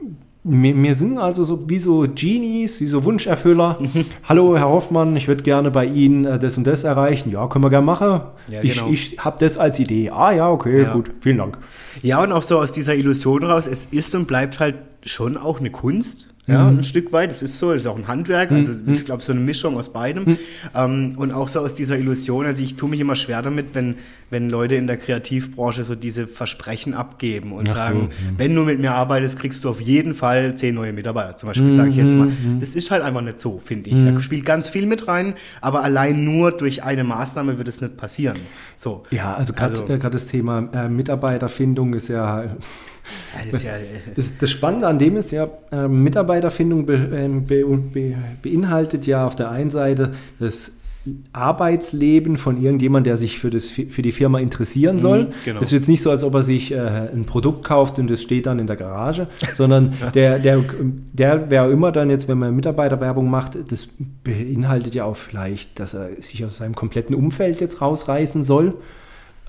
wir, 0.43 0.75
wir 0.83 0.95
sind 0.95 1.19
also 1.19 1.45
so 1.45 1.69
wie 1.69 1.79
so 1.79 2.07
Genies, 2.15 2.81
wie 2.81 2.87
so 2.87 3.05
Wunscherfüller. 3.05 3.77
Mhm. 3.81 4.05
Hallo, 4.29 4.57
Herr 4.57 4.69
Hoffmann, 4.69 5.15
ich 5.17 5.29
würde 5.29 5.43
gerne 5.43 5.71
bei 5.71 5.85
Ihnen 5.87 6.25
äh, 6.25 6.39
das 6.39 6.57
und 6.57 6.67
das 6.67 6.85
erreichen. 6.85 7.31
Ja, 7.31 7.47
können 7.47 7.65
wir 7.65 7.71
gerne 7.71 7.85
machen. 7.87 8.21
Ja, 8.49 8.63
ich 8.63 8.75
genau. 8.77 8.89
ich 8.91 9.17
habe 9.19 9.37
das 9.41 9.59
als 9.59 9.79
Idee. 9.79 10.11
Ah 10.11 10.33
ja, 10.33 10.51
okay, 10.51 10.83
Ja. 10.83 10.93
gut, 10.93 11.11
vielen 11.21 11.39
Dank. 11.39 11.59
Ja, 12.03 12.23
und 12.23 12.33
auch 12.33 12.43
so 12.43 12.59
aus 12.59 12.73
dieser 12.73 12.95
Illusion 12.95 13.45
raus, 13.45 13.67
es 13.67 13.87
ist 13.91 14.15
und 14.15 14.27
bleibt 14.27 14.61
halt 14.61 14.77
schon 15.05 15.37
auch 15.37 15.59
eine 15.61 15.71
Kunst. 15.71 16.30
Ja, 16.47 16.65
mhm. 16.65 16.79
ein 16.79 16.85
Stück 16.85 17.13
weit, 17.13 17.31
das 17.31 17.43
ist 17.43 17.59
so, 17.59 17.73
das 17.73 17.83
ist 17.83 17.87
auch 17.87 17.97
ein 17.97 18.09
Handwerk, 18.09 18.51
also 18.51 18.73
mhm. 18.73 18.95
ich 18.95 19.05
glaube, 19.05 19.23
so 19.23 19.33
eine 19.33 19.41
Mischung 19.41 19.77
aus 19.77 19.93
beidem. 19.93 20.25
Mhm. 20.25 20.39
Ähm, 20.75 21.15
und 21.17 21.33
auch 21.33 21.49
so 21.49 21.61
aus 21.61 21.75
dieser 21.75 21.99
Illusion, 21.99 22.47
also 22.47 22.63
ich 22.63 22.77
tue 22.77 22.89
mich 22.89 22.99
immer 22.99 23.15
schwer 23.15 23.43
damit, 23.43 23.75
wenn, 23.75 23.97
wenn 24.31 24.51
Leute 24.51 24.75
in 24.75 24.87
der 24.87 24.97
Kreativbranche 24.97 25.85
so 25.85 25.95
diese 25.95 26.27
Versprechen 26.27 26.95
abgeben 26.95 27.53
und 27.53 27.69
Ach 27.71 27.77
sagen, 27.77 28.09
so. 28.11 28.31
Mhm. 28.31 28.39
wenn 28.39 28.55
du 28.55 28.63
mit 28.63 28.81
mir 28.81 28.93
arbeitest, 28.93 29.39
kriegst 29.39 29.65
du 29.65 29.69
auf 29.69 29.81
jeden 29.81 30.15
Fall 30.15 30.55
zehn 30.57 30.75
neue 30.75 30.93
Mitarbeiter, 30.93 31.37
zum 31.37 31.49
Beispiel, 31.49 31.73
sage 31.73 31.91
ich 31.91 31.97
jetzt 31.97 32.17
mal. 32.17 32.29
Mhm. 32.29 32.59
Das 32.59 32.75
ist 32.75 32.91
halt 32.91 33.03
einfach 33.03 33.23
nicht 33.23 33.39
so, 33.39 33.61
finde 33.63 33.91
ich. 33.91 34.05
Da 34.05 34.21
spielt 34.21 34.45
ganz 34.45 34.69
viel 34.69 34.87
mit 34.87 35.07
rein, 35.07 35.35
aber 35.61 35.83
allein 35.85 36.25
nur 36.25 36.53
durch 36.53 36.83
eine 36.83 37.05
Maßnahme 37.05 37.59
wird 37.59 37.69
es 37.69 37.81
nicht 37.81 37.97
passieren. 37.97 38.39
So. 38.77 39.05
Ja, 39.11 39.35
also 39.35 39.53
gerade 39.53 39.83
also, 39.83 39.93
äh, 39.93 40.11
das 40.11 40.27
Thema 40.27 40.69
äh, 40.73 40.89
Mitarbeiterfindung 40.89 41.95
ist 41.95 42.09
ja, 42.09 42.45
das, 43.51 43.63
ja, 43.63 43.73
äh, 43.73 43.85
das, 44.15 44.37
das, 44.39 44.51
Spannende 44.51 44.87
an 44.87 44.99
dem 44.99 45.17
ist 45.17 45.31
ja, 45.31 45.49
äh, 45.73 45.89
Mitarbeiterfindung 45.89 46.87
be, 46.87 46.95
ähm, 46.95 47.45
be, 47.45 47.65
be, 47.65 48.15
beinhaltet 48.43 49.07
ja 49.07 49.27
auf 49.27 49.37
der 49.37 49.51
einen 49.51 49.71
Seite 49.71 50.13
das 50.39 50.73
Arbeitsleben 51.33 52.37
von 52.37 52.63
irgendjemand, 52.63 53.07
der 53.07 53.17
sich 53.17 53.39
für, 53.39 53.49
das, 53.49 53.71
für 53.71 54.03
die 54.03 54.13
Firma 54.13 54.39
interessieren 54.39 54.97
mhm, 54.97 55.01
soll. 55.01 55.27
genau. 55.47 55.61
Es 55.61 55.69
ist 55.69 55.73
jetzt 55.73 55.89
nicht 55.89 56.03
so, 56.03 56.11
als 56.11 56.23
ob 56.23 56.35
er 56.35 56.43
sich 56.43 56.73
äh, 56.73 56.79
ein 56.79 57.25
Produkt 57.25 57.65
kauft 57.65 57.99
und 57.99 58.11
das 58.11 58.21
steht 58.21 58.45
dann 58.47 58.59
in 58.59 58.67
der 58.67 58.77
Garage, 58.77 59.27
sondern 59.55 59.95
der, 60.15 60.39
der, 60.39 60.63
der, 61.13 61.51
wer 61.51 61.71
immer 61.71 61.91
dann 61.91 62.11
jetzt, 62.11 62.29
wenn 62.29 62.37
man 62.37 62.55
Mitarbeiterwerbung 62.55 63.31
macht, 63.31 63.57
das 63.71 63.89
beinhaltet 64.23 64.95
ja 64.95 65.05
auch 65.05 65.17
vielleicht, 65.17 65.81
dass 65.81 65.95
er 65.95 66.11
sich 66.21 66.45
aus 66.45 66.59
seinem 66.59 66.75
kompletten 66.75 67.15
Umfeld 67.15 67.61
jetzt 67.61 67.81
rausreißen 67.81 68.45
soll 68.45 68.75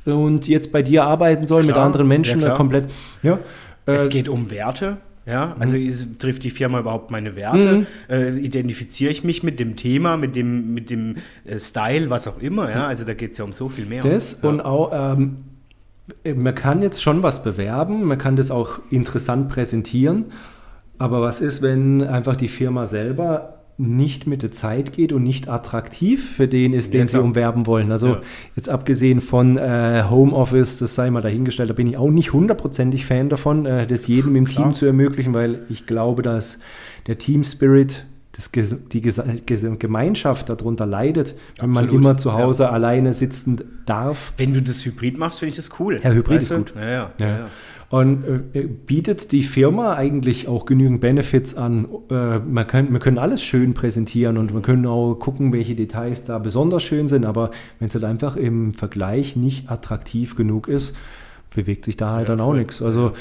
und 0.05 0.47
jetzt 0.47 0.71
bei 0.71 0.81
dir 0.81 1.03
arbeiten 1.03 1.45
soll 1.45 1.63
klar, 1.63 1.75
mit 1.75 1.83
anderen 1.83 2.07
Menschen 2.07 2.41
ja, 2.41 2.55
komplett. 2.55 2.85
Ja, 3.23 3.39
es 3.85 4.07
äh, 4.07 4.09
geht 4.09 4.29
um 4.29 4.49
Werte. 4.51 4.97
Ja, 5.25 5.55
also 5.59 5.77
mhm. 5.77 6.17
trifft 6.17 6.43
die 6.43 6.49
Firma 6.49 6.79
überhaupt 6.79 7.11
meine 7.11 7.35
Werte? 7.35 7.73
Mhm. 7.73 7.87
Äh, 8.09 8.39
identifiziere 8.39 9.11
ich 9.11 9.23
mich 9.23 9.43
mit 9.43 9.59
dem 9.59 9.75
Thema, 9.75 10.17
mit 10.17 10.35
dem, 10.35 10.73
mit 10.73 10.89
dem 10.89 11.17
äh, 11.45 11.59
Style, 11.59 12.09
was 12.09 12.27
auch 12.27 12.39
immer? 12.39 12.71
Ja, 12.71 12.87
also 12.87 13.03
da 13.03 13.13
geht 13.13 13.33
es 13.33 13.37
ja 13.37 13.45
um 13.45 13.53
so 13.53 13.69
viel 13.69 13.85
mehr. 13.85 14.01
Das 14.01 14.39
ja. 14.41 14.49
und 14.49 14.61
auch, 14.61 14.91
ähm, 14.93 15.37
man 16.25 16.55
kann 16.55 16.81
jetzt 16.81 17.03
schon 17.03 17.21
was 17.21 17.43
bewerben, 17.43 18.03
man 18.03 18.17
kann 18.17 18.35
das 18.35 18.49
auch 18.49 18.79
interessant 18.89 19.49
präsentieren, 19.49 20.25
aber 20.97 21.21
was 21.21 21.39
ist, 21.39 21.61
wenn 21.61 22.01
einfach 22.01 22.35
die 22.35 22.47
Firma 22.47 22.87
selber 22.87 23.60
nicht 23.77 24.27
mit 24.27 24.43
der 24.43 24.51
Zeit 24.51 24.93
geht 24.93 25.11
und 25.11 25.23
nicht 25.23 25.47
attraktiv 25.47 26.35
für 26.35 26.47
den 26.47 26.73
ist, 26.73 26.93
den 26.93 27.01
ja, 27.01 27.07
sie 27.07 27.21
umwerben 27.21 27.65
wollen. 27.65 27.91
Also 27.91 28.07
ja. 28.07 28.21
jetzt 28.55 28.69
abgesehen 28.69 29.21
von 29.21 29.57
äh, 29.57 30.03
Homeoffice, 30.09 30.79
das 30.79 30.95
sei 30.95 31.09
mal 31.09 31.21
dahingestellt, 31.21 31.69
da 31.69 31.73
bin 31.73 31.87
ich 31.87 31.97
auch 31.97 32.09
nicht 32.09 32.33
hundertprozentig 32.33 33.05
Fan 33.05 33.29
davon, 33.29 33.65
äh, 33.65 33.87
das 33.87 34.07
jedem 34.07 34.35
im 34.35 34.45
Klar. 34.45 34.65
Team 34.65 34.73
zu 34.75 34.85
ermöglichen, 34.85 35.33
weil 35.33 35.65
ich 35.69 35.87
glaube, 35.87 36.21
dass 36.21 36.59
der 37.07 37.17
Team 37.17 37.43
Spirit 37.43 38.05
das, 38.33 38.49
die 38.53 39.01
Gemeinschaft 39.01 40.49
darunter 40.49 40.85
leidet, 40.85 41.35
wenn 41.59 41.71
Absolut. 41.71 41.91
man 41.91 42.01
immer 42.01 42.17
zu 42.17 42.33
Hause 42.33 42.63
ja. 42.63 42.69
alleine 42.69 43.13
sitzen 43.13 43.61
darf. 43.85 44.33
Wenn 44.37 44.53
du 44.53 44.61
das 44.61 44.85
Hybrid 44.85 45.17
machst, 45.17 45.39
finde 45.39 45.51
ich 45.51 45.55
das 45.57 45.69
cool. 45.79 45.99
Ja, 46.01 46.11
Hybrid 46.11 46.37
weißt 46.37 46.51
ist 46.51 46.57
gut. 46.57 46.73
Ja, 46.75 46.89
ja, 46.89 47.11
ja. 47.19 47.47
Und 47.91 48.23
äh, 48.53 48.61
bietet 48.61 49.33
die 49.33 49.43
Firma 49.43 49.95
eigentlich 49.95 50.47
auch 50.47 50.65
genügend 50.65 51.01
Benefits 51.01 51.55
an. 51.55 51.89
Äh, 52.09 52.39
man 52.39 52.65
kann, 52.65 52.91
wir 52.93 52.99
können 52.99 53.17
alles 53.17 53.43
schön 53.43 53.73
präsentieren 53.73 54.37
und 54.37 54.53
wir 54.53 54.61
können 54.61 54.85
auch 54.85 55.15
gucken, 55.15 55.51
welche 55.51 55.75
Details 55.75 56.23
da 56.23 56.39
besonders 56.39 56.83
schön 56.83 57.09
sind, 57.09 57.25
aber 57.25 57.51
wenn 57.79 57.89
es 57.89 57.93
halt 57.93 58.05
einfach 58.05 58.37
im 58.37 58.73
Vergleich 58.73 59.35
nicht 59.35 59.69
attraktiv 59.69 60.37
genug 60.37 60.69
ist, 60.69 60.95
bewegt 61.53 61.83
sich 61.83 61.97
da 61.97 62.13
halt 62.13 62.29
ja, 62.29 62.35
dann 62.35 62.45
auch 62.45 62.53
nichts. 62.53 62.81
Also 62.81 63.11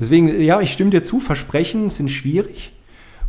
deswegen, 0.00 0.40
ja, 0.40 0.60
ich 0.60 0.72
stimme 0.72 0.90
dir 0.90 1.04
zu, 1.04 1.20
Versprechen 1.20 1.88
sind 1.88 2.10
schwierig 2.10 2.72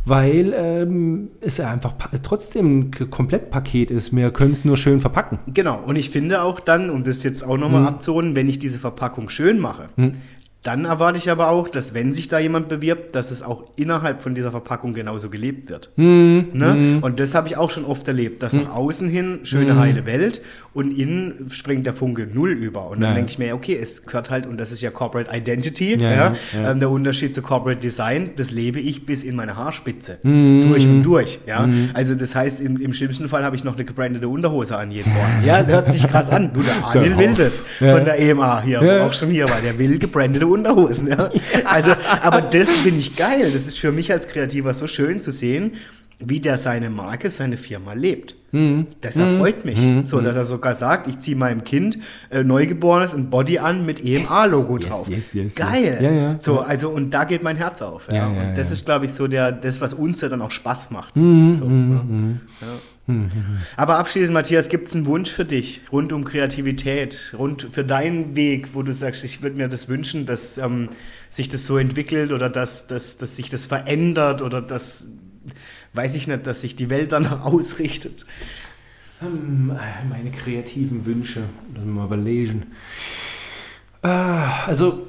weil 0.04 0.54
ähm, 0.56 1.28
es 1.40 1.60
einfach 1.60 1.92
trotzdem 2.22 2.80
ein 2.80 3.10
Komplettpaket 3.10 3.90
ist. 3.90 4.14
Wir 4.14 4.30
können 4.30 4.52
es 4.52 4.64
nur 4.64 4.76
schön 4.76 5.00
verpacken. 5.00 5.38
Genau, 5.52 5.82
und 5.84 5.96
ich 5.96 6.10
finde 6.10 6.42
auch 6.42 6.60
dann, 6.60 6.88
um 6.88 7.04
das 7.04 7.22
jetzt 7.22 7.44
auch 7.44 7.58
nochmal 7.58 7.82
hm. 7.82 7.88
abzuholen, 7.88 8.34
wenn 8.34 8.48
ich 8.48 8.58
diese 8.58 8.78
Verpackung 8.78 9.28
schön 9.28 9.58
mache, 9.58 9.90
hm. 9.96 10.14
Dann 10.64 10.86
erwarte 10.86 11.18
ich 11.18 11.30
aber 11.30 11.50
auch, 11.50 11.68
dass 11.68 11.94
wenn 11.94 12.12
sich 12.12 12.26
da 12.26 12.40
jemand 12.40 12.68
bewirbt, 12.68 13.14
dass 13.14 13.30
es 13.30 13.42
auch 13.42 13.70
innerhalb 13.76 14.22
von 14.22 14.34
dieser 14.34 14.50
Verpackung 14.50 14.92
genauso 14.92 15.30
gelebt 15.30 15.70
wird. 15.70 15.92
Mm, 15.94 16.40
ne? 16.52 16.98
Und 17.00 17.20
das 17.20 17.36
habe 17.36 17.46
ich 17.46 17.56
auch 17.56 17.70
schon 17.70 17.84
oft 17.84 18.06
erlebt, 18.08 18.42
dass 18.42 18.54
mm. 18.54 18.62
nach 18.62 18.74
außen 18.74 19.08
hin 19.08 19.40
schöne 19.44 19.74
mm. 19.74 19.78
heile 19.78 20.04
Welt 20.04 20.42
und 20.74 20.98
innen 20.98 21.46
springt 21.50 21.86
der 21.86 21.94
Funke 21.94 22.26
null 22.32 22.50
über. 22.50 22.90
Und 22.90 23.00
dann 23.00 23.14
denke 23.14 23.30
ich 23.30 23.38
mir, 23.38 23.54
okay, 23.54 23.78
es 23.80 24.02
gehört 24.02 24.30
halt, 24.30 24.46
und 24.46 24.58
das 24.60 24.72
ist 24.72 24.80
ja 24.80 24.90
Corporate 24.90 25.30
Identity, 25.34 25.94
ja, 25.94 26.10
ja, 26.10 26.34
ja. 26.52 26.70
Ähm, 26.70 26.80
der 26.80 26.90
Unterschied 26.90 27.36
zu 27.36 27.40
Corporate 27.42 27.80
Design, 27.80 28.30
das 28.34 28.50
lebe 28.50 28.80
ich 28.80 29.06
bis 29.06 29.22
in 29.22 29.36
meine 29.36 29.56
Haarspitze. 29.56 30.18
Mm. 30.24 30.68
Durch 30.68 30.86
und 30.86 31.02
durch. 31.04 31.38
Ja? 31.46 31.68
Mm. 31.68 31.90
Also 31.94 32.16
das 32.16 32.34
heißt, 32.34 32.60
im, 32.60 32.80
im 32.80 32.94
schlimmsten 32.94 33.28
Fall 33.28 33.44
habe 33.44 33.54
ich 33.54 33.62
noch 33.62 33.76
eine 33.76 33.84
gebrandete 33.84 34.26
Unterhose 34.26 34.76
an 34.76 34.90
jeden 34.90 35.12
Morgen. 35.12 35.44
Ja, 35.46 35.62
das 35.62 35.72
hört 35.72 35.92
sich 35.92 36.02
krass 36.06 36.30
an. 36.30 36.52
Du, 36.52 36.62
der 36.62 36.84
Anil 36.84 37.16
will 37.16 37.34
das 37.34 37.62
von 37.78 38.04
der 38.04 38.18
EMA 38.18 38.62
hier, 38.62 39.06
auch 39.06 39.12
schon 39.12 39.30
hier, 39.30 39.48
weil 39.48 39.62
der 39.62 39.78
will 39.78 39.98
gebrandete 39.98 40.47
Unterhosen. 40.48 41.08
Ja? 41.08 41.30
Also, 41.64 41.92
aber 42.22 42.40
das 42.40 42.68
finde 42.70 43.00
ich 43.00 43.16
geil. 43.16 43.50
Das 43.52 43.66
ist 43.66 43.78
für 43.78 43.92
mich 43.92 44.10
als 44.12 44.28
Kreativer 44.28 44.72
so 44.74 44.86
schön 44.86 45.20
zu 45.20 45.30
sehen, 45.30 45.72
wie 46.18 46.40
der 46.40 46.56
seine 46.56 46.90
Marke, 46.90 47.30
seine 47.30 47.56
Firma 47.56 47.92
lebt. 47.92 48.34
Mhm. 48.50 48.86
Das 49.00 49.16
erfreut 49.16 49.64
mich. 49.64 49.78
Mhm. 49.78 50.04
So, 50.04 50.20
dass 50.20 50.34
er 50.34 50.46
sogar 50.46 50.74
sagt, 50.74 51.06
ich 51.06 51.18
ziehe 51.18 51.36
meinem 51.36 51.64
Kind 51.64 51.98
äh, 52.30 52.42
Neugeborenes 52.42 53.14
ein 53.14 53.30
Body 53.30 53.58
an 53.58 53.84
mit 53.86 54.04
EMA-Logo 54.04 54.78
yes, 54.78 54.88
drauf. 54.88 55.08
Yes, 55.08 55.34
yes, 55.34 55.54
Geil. 55.54 55.98
Ja, 56.00 56.10
ja, 56.10 56.36
so, 56.38 56.60
also, 56.60 56.88
und 56.90 57.10
da 57.10 57.24
geht 57.24 57.42
mein 57.42 57.56
Herz 57.56 57.82
auf. 57.82 58.08
Und 58.08 58.54
das 58.56 58.70
ist, 58.70 58.84
glaube 58.84 59.04
ich, 59.04 59.12
so 59.12 59.28
der, 59.28 59.52
das, 59.52 59.80
was 59.80 59.92
uns 59.92 60.20
ja 60.20 60.28
dann 60.28 60.42
auch 60.42 60.50
Spaß 60.50 60.90
macht. 60.90 61.14
Mhm. 61.16 61.56
So, 61.56 61.66
mhm. 63.08 63.58
Aber 63.76 63.98
abschließend, 63.98 64.32
Matthias, 64.32 64.68
gibt 64.68 64.86
es 64.86 64.94
einen 64.94 65.06
Wunsch 65.06 65.30
für 65.30 65.44
dich 65.44 65.80
rund 65.90 66.12
um 66.12 66.24
Kreativität, 66.24 67.34
rund 67.36 67.68
für 67.72 67.84
deinen 67.84 68.36
Weg, 68.36 68.74
wo 68.74 68.82
du 68.82 68.92
sagst, 68.92 69.24
ich 69.24 69.42
würde 69.42 69.56
mir 69.56 69.68
das 69.68 69.88
wünschen, 69.88 70.26
dass 70.26 70.58
ähm, 70.58 70.90
sich 71.30 71.48
das 71.48 71.66
so 71.66 71.78
entwickelt 71.78 72.32
oder 72.32 72.48
dass, 72.48 72.86
dass, 72.86 73.18
dass 73.18 73.36
sich 73.36 73.50
das 73.50 73.66
verändert 73.66 74.42
oder 74.42 74.62
dass, 74.62 75.08
weiß 75.94 76.14
ich 76.14 76.28
nicht, 76.28 76.46
dass 76.46 76.60
sich 76.60 76.76
die 76.76 76.90
Welt 76.90 77.12
danach 77.12 77.44
ausrichtet? 77.44 78.24
Ähm, 79.20 79.72
meine 80.08 80.30
kreativen 80.30 81.04
Wünsche, 81.04 81.42
lass 81.74 81.84
mal 81.84 82.06
überlegen. 82.06 82.66
Ah, 84.02 84.66
also 84.66 85.08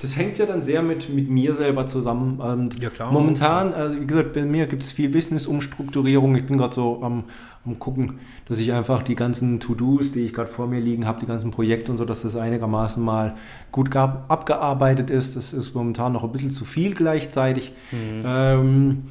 das 0.00 0.16
hängt 0.16 0.38
ja 0.38 0.46
dann 0.46 0.60
sehr 0.60 0.82
mit, 0.82 1.08
mit 1.08 1.28
mir 1.28 1.54
selber 1.54 1.86
zusammen. 1.86 2.40
Und 2.40 2.80
ja, 2.80 2.90
klar. 2.90 3.12
Momentan, 3.12 3.72
also 3.74 4.00
wie 4.00 4.06
gesagt, 4.06 4.32
bei 4.32 4.44
mir 4.44 4.66
gibt 4.66 4.82
es 4.82 4.92
viel 4.92 5.08
Business-Umstrukturierung. 5.08 6.36
Ich 6.36 6.46
bin 6.46 6.58
gerade 6.58 6.74
so 6.74 7.02
am, 7.02 7.24
am 7.64 7.78
gucken, 7.78 8.20
dass 8.46 8.58
ich 8.58 8.72
einfach 8.72 9.02
die 9.02 9.16
ganzen 9.16 9.60
To-Dos, 9.60 10.12
die 10.12 10.20
ich 10.20 10.32
gerade 10.32 10.48
vor 10.48 10.66
mir 10.66 10.80
liegen 10.80 11.06
habe, 11.06 11.20
die 11.20 11.26
ganzen 11.26 11.50
Projekte 11.50 11.90
und 11.90 11.98
so, 11.98 12.04
dass 12.04 12.22
das 12.22 12.36
einigermaßen 12.36 13.02
mal 13.02 13.36
gut 13.72 13.90
gab, 13.90 14.30
abgearbeitet 14.30 15.10
ist. 15.10 15.36
Das 15.36 15.52
ist 15.52 15.74
momentan 15.74 16.12
noch 16.12 16.24
ein 16.24 16.32
bisschen 16.32 16.52
zu 16.52 16.64
viel 16.64 16.94
gleichzeitig. 16.94 17.72
Mhm. 17.90 18.22
Ähm, 18.24 19.02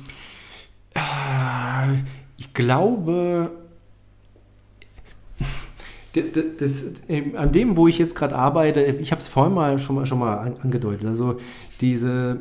äh, 0.94 1.00
ich 2.38 2.54
glaube, 2.54 3.52
das, 6.22 6.44
das, 6.60 6.86
an 7.36 7.52
dem, 7.52 7.78
wo 7.78 7.88
ich 7.88 7.98
jetzt 7.98 8.16
gerade 8.16 8.36
arbeite, 8.36 8.82
ich 8.82 9.12
habe 9.12 9.22
es 9.22 9.28
vorhin 9.28 9.54
mal 9.54 9.80
schon 9.80 9.96
mal, 9.96 10.06
schon 10.06 10.20
mal 10.20 10.56
angedeutet, 10.62 11.08
also 11.08 11.38
diese 11.82 12.40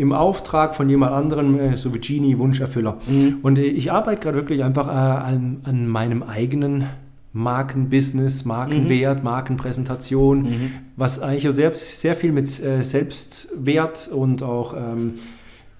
im 0.00 0.12
Auftrag 0.14 0.74
von 0.74 0.88
jemand 0.88 1.12
anderem, 1.12 1.60
äh, 1.60 1.76
so 1.76 1.92
wie 1.92 1.98
Genie, 1.98 2.38
Wunscherfüller. 2.38 2.96
Mhm. 3.06 3.40
Und 3.42 3.58
ich 3.58 3.92
arbeite 3.92 4.22
gerade 4.22 4.36
wirklich 4.38 4.64
einfach 4.64 4.88
äh, 4.88 4.90
an, 4.90 5.58
an, 5.64 5.86
meinem 5.88 6.22
eigenen 6.22 6.86
Markenbusiness, 7.34 8.46
Markenwert, 8.46 9.18
mhm. 9.18 9.24
Markenpräsentation, 9.24 10.42
mhm. 10.42 10.70
was 10.96 11.20
eigentlich 11.20 11.54
sehr, 11.54 11.72
sehr 11.72 12.14
viel 12.14 12.32
mit 12.32 12.62
äh, 12.62 12.82
Selbstwert 12.82 14.08
und 14.08 14.42
auch 14.42 14.74
ähm, 14.74 15.16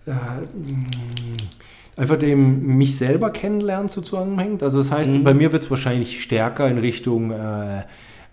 äh, 0.05 0.13
einfach 1.97 2.17
dem 2.17 2.79
mich 2.79 2.97
selber 2.97 3.31
kennenlernen 3.31 3.89
zusammenhängt. 3.89 4.63
Also 4.63 4.79
das 4.79 4.91
heißt, 4.91 5.15
mhm. 5.15 5.25
bei 5.25 5.35
mir 5.35 5.53
wird 5.53 5.65
es 5.65 5.71
wahrscheinlich 5.71 6.23
stärker 6.23 6.69
in 6.69 6.79
Richtung 6.79 7.31
äh, 7.31 7.83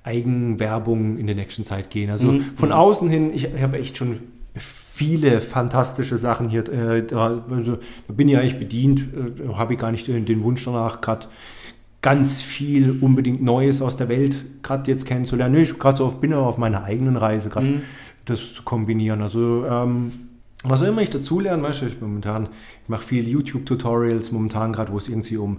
Eigenwerbung 0.03 1.17
in 1.17 1.27
der 1.27 1.35
nächsten 1.35 1.63
Zeit 1.63 1.89
gehen. 1.89 2.09
Also 2.09 2.33
mhm. 2.33 2.41
von 2.55 2.71
außen 2.71 3.09
hin, 3.09 3.31
ich, 3.33 3.53
ich 3.53 3.61
habe 3.61 3.77
echt 3.77 3.97
schon 3.97 4.19
viele 4.55 5.41
fantastische 5.41 6.17
Sachen 6.17 6.49
hier. 6.49 6.67
Äh, 6.71 7.05
da, 7.05 7.43
also, 7.49 7.77
da 8.07 8.13
bin 8.13 8.29
ich 8.29 8.37
eigentlich 8.37 8.59
bedient, 8.59 9.01
äh, 9.01 9.53
habe 9.53 9.73
ich 9.73 9.79
gar 9.79 9.91
nicht 9.91 10.07
den, 10.07 10.25
den 10.25 10.43
Wunsch 10.43 10.63
danach, 10.65 11.01
gerade 11.01 11.27
ganz 12.01 12.41
viel 12.41 12.99
unbedingt 13.01 13.41
Neues 13.43 13.81
aus 13.81 13.97
der 13.97 14.07
Welt 14.07 14.45
gerade 14.63 14.89
jetzt 14.89 15.05
kennenzulernen. 15.05 15.55
Ich 15.55 15.77
gerade 15.77 15.97
so 15.97 16.05
auf, 16.05 16.21
bin 16.21 16.33
auf 16.33 16.57
meiner 16.57 16.83
eigenen 16.83 17.17
Reise, 17.17 17.49
gerade 17.49 17.67
mhm. 17.67 17.81
das 18.25 18.53
zu 18.53 18.63
kombinieren. 18.63 19.21
Also 19.21 19.65
ähm, 19.69 20.11
was 20.69 20.81
immer 20.81 21.01
ich 21.01 21.09
dazulerne, 21.09 21.61
weißt 21.63 21.81
du, 21.81 21.85
ich 21.87 22.01
momentan, 22.01 22.49
ich 22.83 22.89
mache 22.89 23.03
viel 23.03 23.27
YouTube-Tutorials 23.27 24.31
momentan 24.31 24.73
gerade, 24.73 24.91
wo 24.91 24.97
es 24.97 25.07
irgendwie 25.09 25.37
um, 25.37 25.57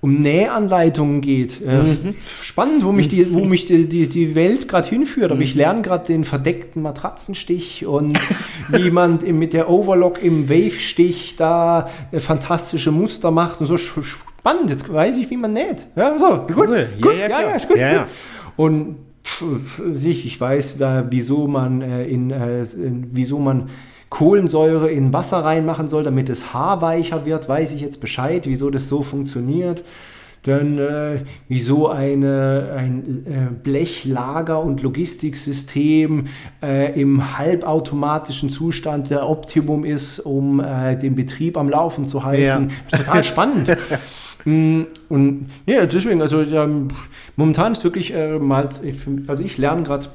um 0.00 0.22
Nähanleitungen 0.22 1.20
geht. 1.20 1.60
Äh, 1.60 1.82
Mhm. 1.82 2.14
Spannend, 2.40 2.84
wo 2.84 2.92
mich 2.92 3.08
die, 3.08 3.32
wo 3.34 3.44
mich 3.44 3.66
die, 3.66 3.86
die, 3.88 4.08
die 4.08 4.34
Welt 4.34 4.66
gerade 4.68 4.88
hinführt. 4.88 5.30
Aber 5.30 5.40
ich 5.42 5.54
lerne 5.54 5.82
gerade 5.82 6.06
den 6.06 6.24
verdeckten 6.24 6.82
Matratzenstich 6.82 7.84
und 7.86 8.18
wie 8.68 8.90
man 8.90 9.18
mit 9.38 9.52
der 9.52 9.68
Overlock 9.68 10.22
im 10.22 10.48
Wave-Stich 10.48 11.36
da 11.36 11.88
äh, 12.12 12.20
fantastische 12.20 12.90
Muster 12.92 13.30
macht 13.30 13.60
und 13.60 13.66
so. 13.66 13.76
Spannend, 13.76 14.70
jetzt 14.70 14.90
weiß 14.90 15.18
ich, 15.18 15.28
wie 15.28 15.36
man 15.36 15.52
näht. 15.52 15.86
Ja, 15.96 16.18
so, 16.18 16.46
gut, 16.46 16.56
Cool. 16.70 16.88
gut, 17.00 17.12
Ja, 17.12 17.28
ja, 17.28 17.28
ja, 17.28 17.40
ja, 17.42 17.56
ist 17.56 17.68
gut. 17.68 17.76
Ja, 17.76 17.98
gut. 17.98 18.06
Und 18.56 18.96
sich, 19.94 20.24
ich 20.24 20.40
weiß, 20.40 20.76
wieso 21.10 21.46
man 21.46 21.82
äh, 21.82 22.04
in, 22.06 22.30
in 22.30 23.08
wieso 23.12 23.38
man 23.38 23.68
Kohlensäure 24.10 24.90
in 24.90 25.12
Wasser 25.12 25.38
reinmachen 25.38 25.88
soll, 25.88 26.02
damit 26.02 26.28
das 26.28 26.52
Haar 26.52 26.82
weicher 26.82 27.24
wird, 27.24 27.48
weiß 27.48 27.72
ich 27.72 27.80
jetzt 27.80 28.00
Bescheid, 28.00 28.46
wieso 28.46 28.68
das 28.70 28.88
so 28.88 29.02
funktioniert. 29.02 29.82
Dann 30.42 30.78
äh, 30.78 31.20
wieso 31.48 31.88
eine, 31.88 32.72
ein 32.74 33.26
äh, 33.26 33.52
Blechlager- 33.62 34.62
und 34.62 34.82
Logistiksystem 34.82 36.28
äh, 36.62 36.98
im 36.98 37.36
halbautomatischen 37.36 38.48
Zustand 38.48 39.10
der 39.10 39.28
Optimum 39.28 39.84
ist, 39.84 40.18
um 40.18 40.60
äh, 40.60 40.96
den 40.96 41.14
Betrieb 41.14 41.58
am 41.58 41.68
Laufen 41.68 42.08
zu 42.08 42.24
halten. 42.24 42.42
Ja. 42.42 42.58
Ist 42.90 43.04
total 43.06 43.24
spannend. 43.24 43.76
Mm, 44.46 44.84
Und 45.10 45.48
ja, 45.66 45.84
deswegen, 45.84 46.22
also 46.22 46.40
ähm, 46.40 46.88
momentan 47.36 47.72
ist 47.72 47.84
wirklich 47.84 48.14
äh, 48.14 48.38
mal, 48.38 48.70
also 49.26 49.44
ich 49.44 49.58
lerne 49.58 49.82
gerade, 49.82 50.06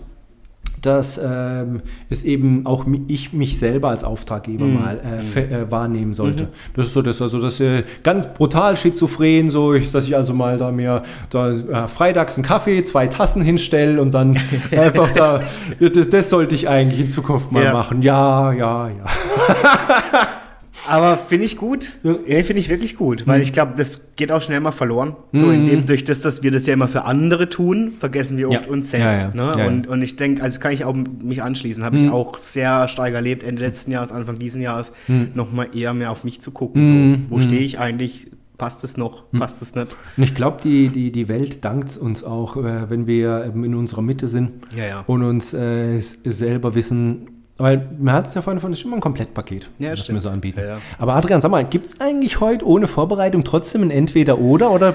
dass 0.86 1.20
ähm, 1.24 1.82
es 2.10 2.24
eben 2.24 2.66
auch 2.66 2.86
ich 3.08 3.34
mich 3.34 3.58
selber 3.60 3.90
als 3.90 4.04
Auftraggeber 4.04 4.66
mal 4.66 5.00
äh, 5.00 5.22
fe- 5.24 5.42
äh, 5.50 5.72
wahrnehmen 5.72 6.14
sollte. 6.14 6.50
Das 6.76 6.88
ist 6.88 6.94
so 6.94 7.02
das, 7.02 7.22
also 7.22 7.40
das 7.42 7.60
äh, 7.60 7.84
ganz 8.04 8.28
brutal 8.28 8.78
schizophren, 8.78 9.50
so 9.50 9.74
ich, 9.74 9.92
dass 9.92 10.06
ich 10.06 10.16
also 10.16 10.34
mal 10.34 10.58
da 10.58 10.72
mir 10.72 11.04
da 11.30 11.52
äh, 11.52 11.88
freitags 11.88 12.36
einen 12.38 12.46
Kaffee, 12.46 12.84
zwei 12.84 13.08
Tassen 13.08 13.42
hinstelle 13.42 14.02
und 14.02 14.14
dann 14.14 14.38
einfach 14.72 15.12
da, 15.12 15.42
das, 15.80 16.10
das 16.10 16.30
sollte 16.30 16.56
ich 16.56 16.70
eigentlich 16.70 17.00
in 17.00 17.10
Zukunft 17.10 17.52
mal 17.52 17.64
Ja. 17.64 17.74
machen. 17.74 18.02
Ja, 18.02 18.52
ja, 18.54 18.88
ja. 18.90 19.06
Aber 20.90 21.18
finde 21.18 21.46
ich 21.46 21.58
gut. 21.58 21.92
Ja, 22.04 22.14
finde 22.44 22.60
ich 22.60 22.70
wirklich 22.70 22.96
gut, 22.96 23.22
Mhm. 23.26 23.32
weil 23.32 23.42
ich 23.42 23.54
glaube, 23.54 23.74
das 23.78 24.16
geht 24.16 24.32
auch 24.32 24.42
schnell 24.42 24.60
mal 24.60 24.72
verloren. 24.72 25.16
So 25.34 25.50
in 25.52 25.66
dem, 25.66 25.86
durch 25.86 26.04
das, 26.04 26.20
dass 26.20 26.44
wir 26.44 26.52
das 26.52 26.66
ja 26.66 26.74
immer 26.74 26.88
für 26.88 27.04
andere 27.06 27.50
tun, 27.50 27.94
vergessen 28.00 28.38
wir 28.38 28.50
oft 28.50 28.66
Ja. 28.66 28.72
uns 28.72 28.92
selbst. 28.92 29.30
ja. 29.34 29.46
Ne? 29.46 29.52
Ja, 29.58 29.60
ja. 29.60 29.68
Und, 29.68 29.88
und 29.88 30.02
ich 30.02 30.16
denke, 30.16 30.42
also 30.44 30.60
kann 30.60 30.74
ich 30.74 30.86
auch 30.86 30.94
mich 30.96 31.42
anschließen, 31.44 31.84
habe 31.84 31.98
Mhm. 31.98 32.06
ich 32.06 32.12
auch 32.12 32.38
sehr 32.38 32.88
stark 32.88 33.14
erlebt, 33.14 33.44
Ende 33.44 33.62
letzten 33.62 33.92
Jahres, 33.92 34.12
Anfang 34.12 34.40
diesen 34.40 34.62
Jahres, 34.62 34.92
Mhm. 35.08 35.30
nochmal 35.34 35.70
eher 35.74 35.94
mehr 35.94 36.12
auf 36.12 36.24
mich 36.24 36.40
zu 36.42 36.52
gucken. 36.52 36.86
So, 37.30 37.36
wo 37.36 37.40
stehe 37.40 37.62
ich 37.62 37.80
eigentlich? 37.80 38.28
Passt 38.58 38.86
es 38.86 38.96
noch? 38.96 39.30
Passt 39.38 39.62
es 39.62 39.76
nicht? 39.76 39.98
Und 40.16 40.24
ich 40.24 40.34
glaube, 40.34 40.60
die, 40.64 40.88
die, 40.88 41.12
die 41.12 41.28
Welt 41.28 41.66
dankt 41.66 41.98
uns 41.98 42.24
auch, 42.24 42.56
äh, 42.56 42.90
wenn 42.90 43.06
wir 43.06 43.44
eben 43.46 43.66
in 43.66 43.76
unserer 43.76 44.02
Mitte 44.02 44.30
sind 44.30 44.52
Ja, 44.78 44.86
ja. 44.86 45.04
und 45.08 45.24
uns 45.24 45.54
äh, 45.54 46.00
selber 46.00 46.74
wissen, 46.74 47.28
weil 47.58 47.88
man 47.98 48.16
hat 48.16 48.28
es 48.28 48.34
ja 48.34 48.42
vorhin 48.42 48.60
von, 48.60 48.72
das 48.72 48.80
ist 48.80 48.86
immer 48.86 48.98
ein 48.98 49.02
Komplettpaket, 49.02 49.70
Ja, 49.80 49.92
das 49.92 50.02
stimmt. 50.02 50.18
wir 50.18 50.22
so 50.22 50.30
anbieten. 50.30 50.60
Ja, 50.60 50.66
ja. 50.68 50.78
Aber 51.00 51.16
Adrian, 51.16 51.40
sag 51.40 51.52
mal, 51.52 51.64
gibt 51.64 51.88
es 51.88 52.02
eigentlich 52.02 52.42
heute 52.42 52.68
ohne 52.68 52.88
Vorbereitung 52.88 53.46
trotzdem 53.46 53.82
ein 53.84 53.92
Entweder-Oder? 53.92 54.72
Oder 54.72 54.94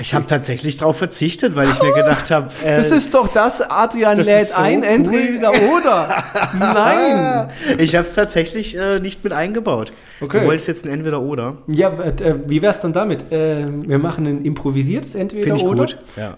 Ich 0.00 0.14
habe 0.14 0.26
tatsächlich 0.26 0.76
darauf 0.76 0.98
verzichtet, 0.98 1.56
weil 1.56 1.68
ich 1.68 1.82
mir 1.82 1.94
gedacht 1.94 2.30
habe, 2.30 2.50
äh, 2.62 2.76
das 2.76 2.90
ist 2.90 3.14
doch 3.14 3.28
das, 3.28 3.62
Adrian 3.62 4.18
das 4.18 4.26
lädt 4.26 4.48
so 4.48 4.60
ein, 4.60 4.80
cool. 4.80 4.84
Entweder-Oder. 4.86 6.24
Nein! 6.58 7.48
ich 7.78 7.96
habe 7.96 8.06
es 8.06 8.14
tatsächlich 8.14 8.76
äh, 8.76 9.00
nicht 9.00 9.24
mit 9.24 9.32
eingebaut. 9.32 9.92
Okay. 10.20 10.40
Du 10.40 10.46
wolltest 10.46 10.68
jetzt 10.68 10.84
ein 10.84 10.92
Entweder-Oder. 10.92 11.56
Ja, 11.68 11.88
äh, 11.88 12.34
wie 12.46 12.60
wär's 12.60 12.82
dann 12.82 12.92
damit? 12.92 13.32
Äh, 13.32 13.64
wir 13.68 13.98
machen 13.98 14.26
ein 14.26 14.44
improvisiertes 14.44 15.14
Entweder-Oder. 15.14 15.56
Finde 15.56 15.84
ich 15.84 15.96
gut. 15.96 15.98
Ja. 16.16 16.36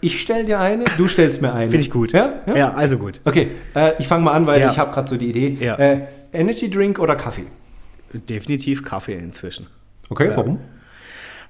Ich 0.00 0.20
stell 0.20 0.46
dir 0.46 0.58
eine, 0.60 0.84
du 0.96 1.08
stellst 1.08 1.42
mir 1.42 1.52
eine. 1.52 1.70
Finde 1.70 1.84
ich 1.84 1.90
gut. 1.90 2.12
Ja? 2.12 2.34
ja? 2.46 2.56
ja 2.56 2.72
also 2.72 2.96
gut. 2.98 3.20
Okay, 3.24 3.48
äh, 3.74 3.92
ich 3.98 4.08
fange 4.08 4.24
mal 4.24 4.32
an, 4.32 4.46
weil 4.46 4.60
Ja. 4.60 4.70
ich 4.70 4.78
habe 4.78 4.92
gerade 4.92 5.08
so 5.08 5.16
die 5.16 5.28
Idee. 5.28 5.58
Ja. 5.60 5.74
Äh, 5.76 6.06
Energy 6.32 6.70
Drink 6.70 6.98
oder 6.98 7.16
Kaffee? 7.16 7.46
Definitiv 8.12 8.82
Kaffee 8.84 9.14
inzwischen. 9.16 9.66
Okay, 10.08 10.28
Ja. 10.28 10.36
warum? 10.36 10.58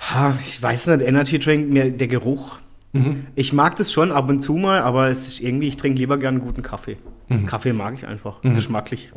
Ha, 0.00 0.34
ich 0.46 0.60
weiß 0.62 0.88
nicht, 0.88 1.02
Energy 1.02 1.38
Drink, 1.38 1.70
mir 1.70 1.90
der 1.90 2.08
Geruch. 2.08 2.58
Mhm. 2.92 3.26
Ich 3.36 3.52
mag 3.52 3.76
das 3.76 3.92
schon 3.92 4.10
ab 4.10 4.28
und 4.28 4.40
zu 4.40 4.54
mal, 4.54 4.80
aber 4.80 5.08
es 5.10 5.28
ist 5.28 5.40
irgendwie, 5.40 5.68
ich 5.68 5.76
trinke 5.76 5.98
lieber 5.98 6.18
gern 6.18 6.40
guten 6.40 6.62
Kaffee. 6.62 6.96
Mhm. 7.28 7.46
Kaffee 7.46 7.72
mag 7.72 7.94
ich 7.94 8.06
einfach, 8.06 8.40
geschmacklich. 8.42 9.12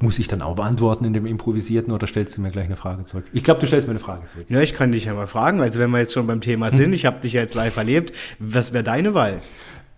Muss 0.00 0.18
ich 0.18 0.28
dann 0.28 0.42
auch 0.42 0.56
beantworten 0.56 1.04
in 1.04 1.12
dem 1.12 1.26
improvisierten 1.26 1.92
oder 1.92 2.06
stellst 2.06 2.36
du 2.36 2.40
mir 2.42 2.50
gleich 2.50 2.66
eine 2.66 2.76
Frage 2.76 3.04
zurück? 3.04 3.24
Ich 3.32 3.44
glaube, 3.44 3.60
du 3.60 3.66
stellst 3.66 3.86
mir 3.86 3.92
eine 3.92 4.00
Frage 4.00 4.26
zurück. 4.26 4.46
Ja, 4.48 4.60
ich 4.60 4.74
kann 4.74 4.92
dich 4.92 5.04
ja 5.06 5.14
mal 5.14 5.26
fragen, 5.26 5.60
also 5.60 5.78
wenn 5.78 5.90
wir 5.90 5.98
jetzt 5.98 6.12
schon 6.12 6.26
beim 6.26 6.40
Thema 6.40 6.70
Mhm. 6.70 6.76
sind, 6.76 6.92
ich 6.92 7.06
habe 7.06 7.20
dich 7.20 7.32
ja 7.34 7.40
jetzt 7.40 7.54
live 7.54 7.76
erlebt, 7.76 8.12
was 8.38 8.72
wäre 8.72 8.84
deine 8.84 9.14
Wahl? 9.14 9.40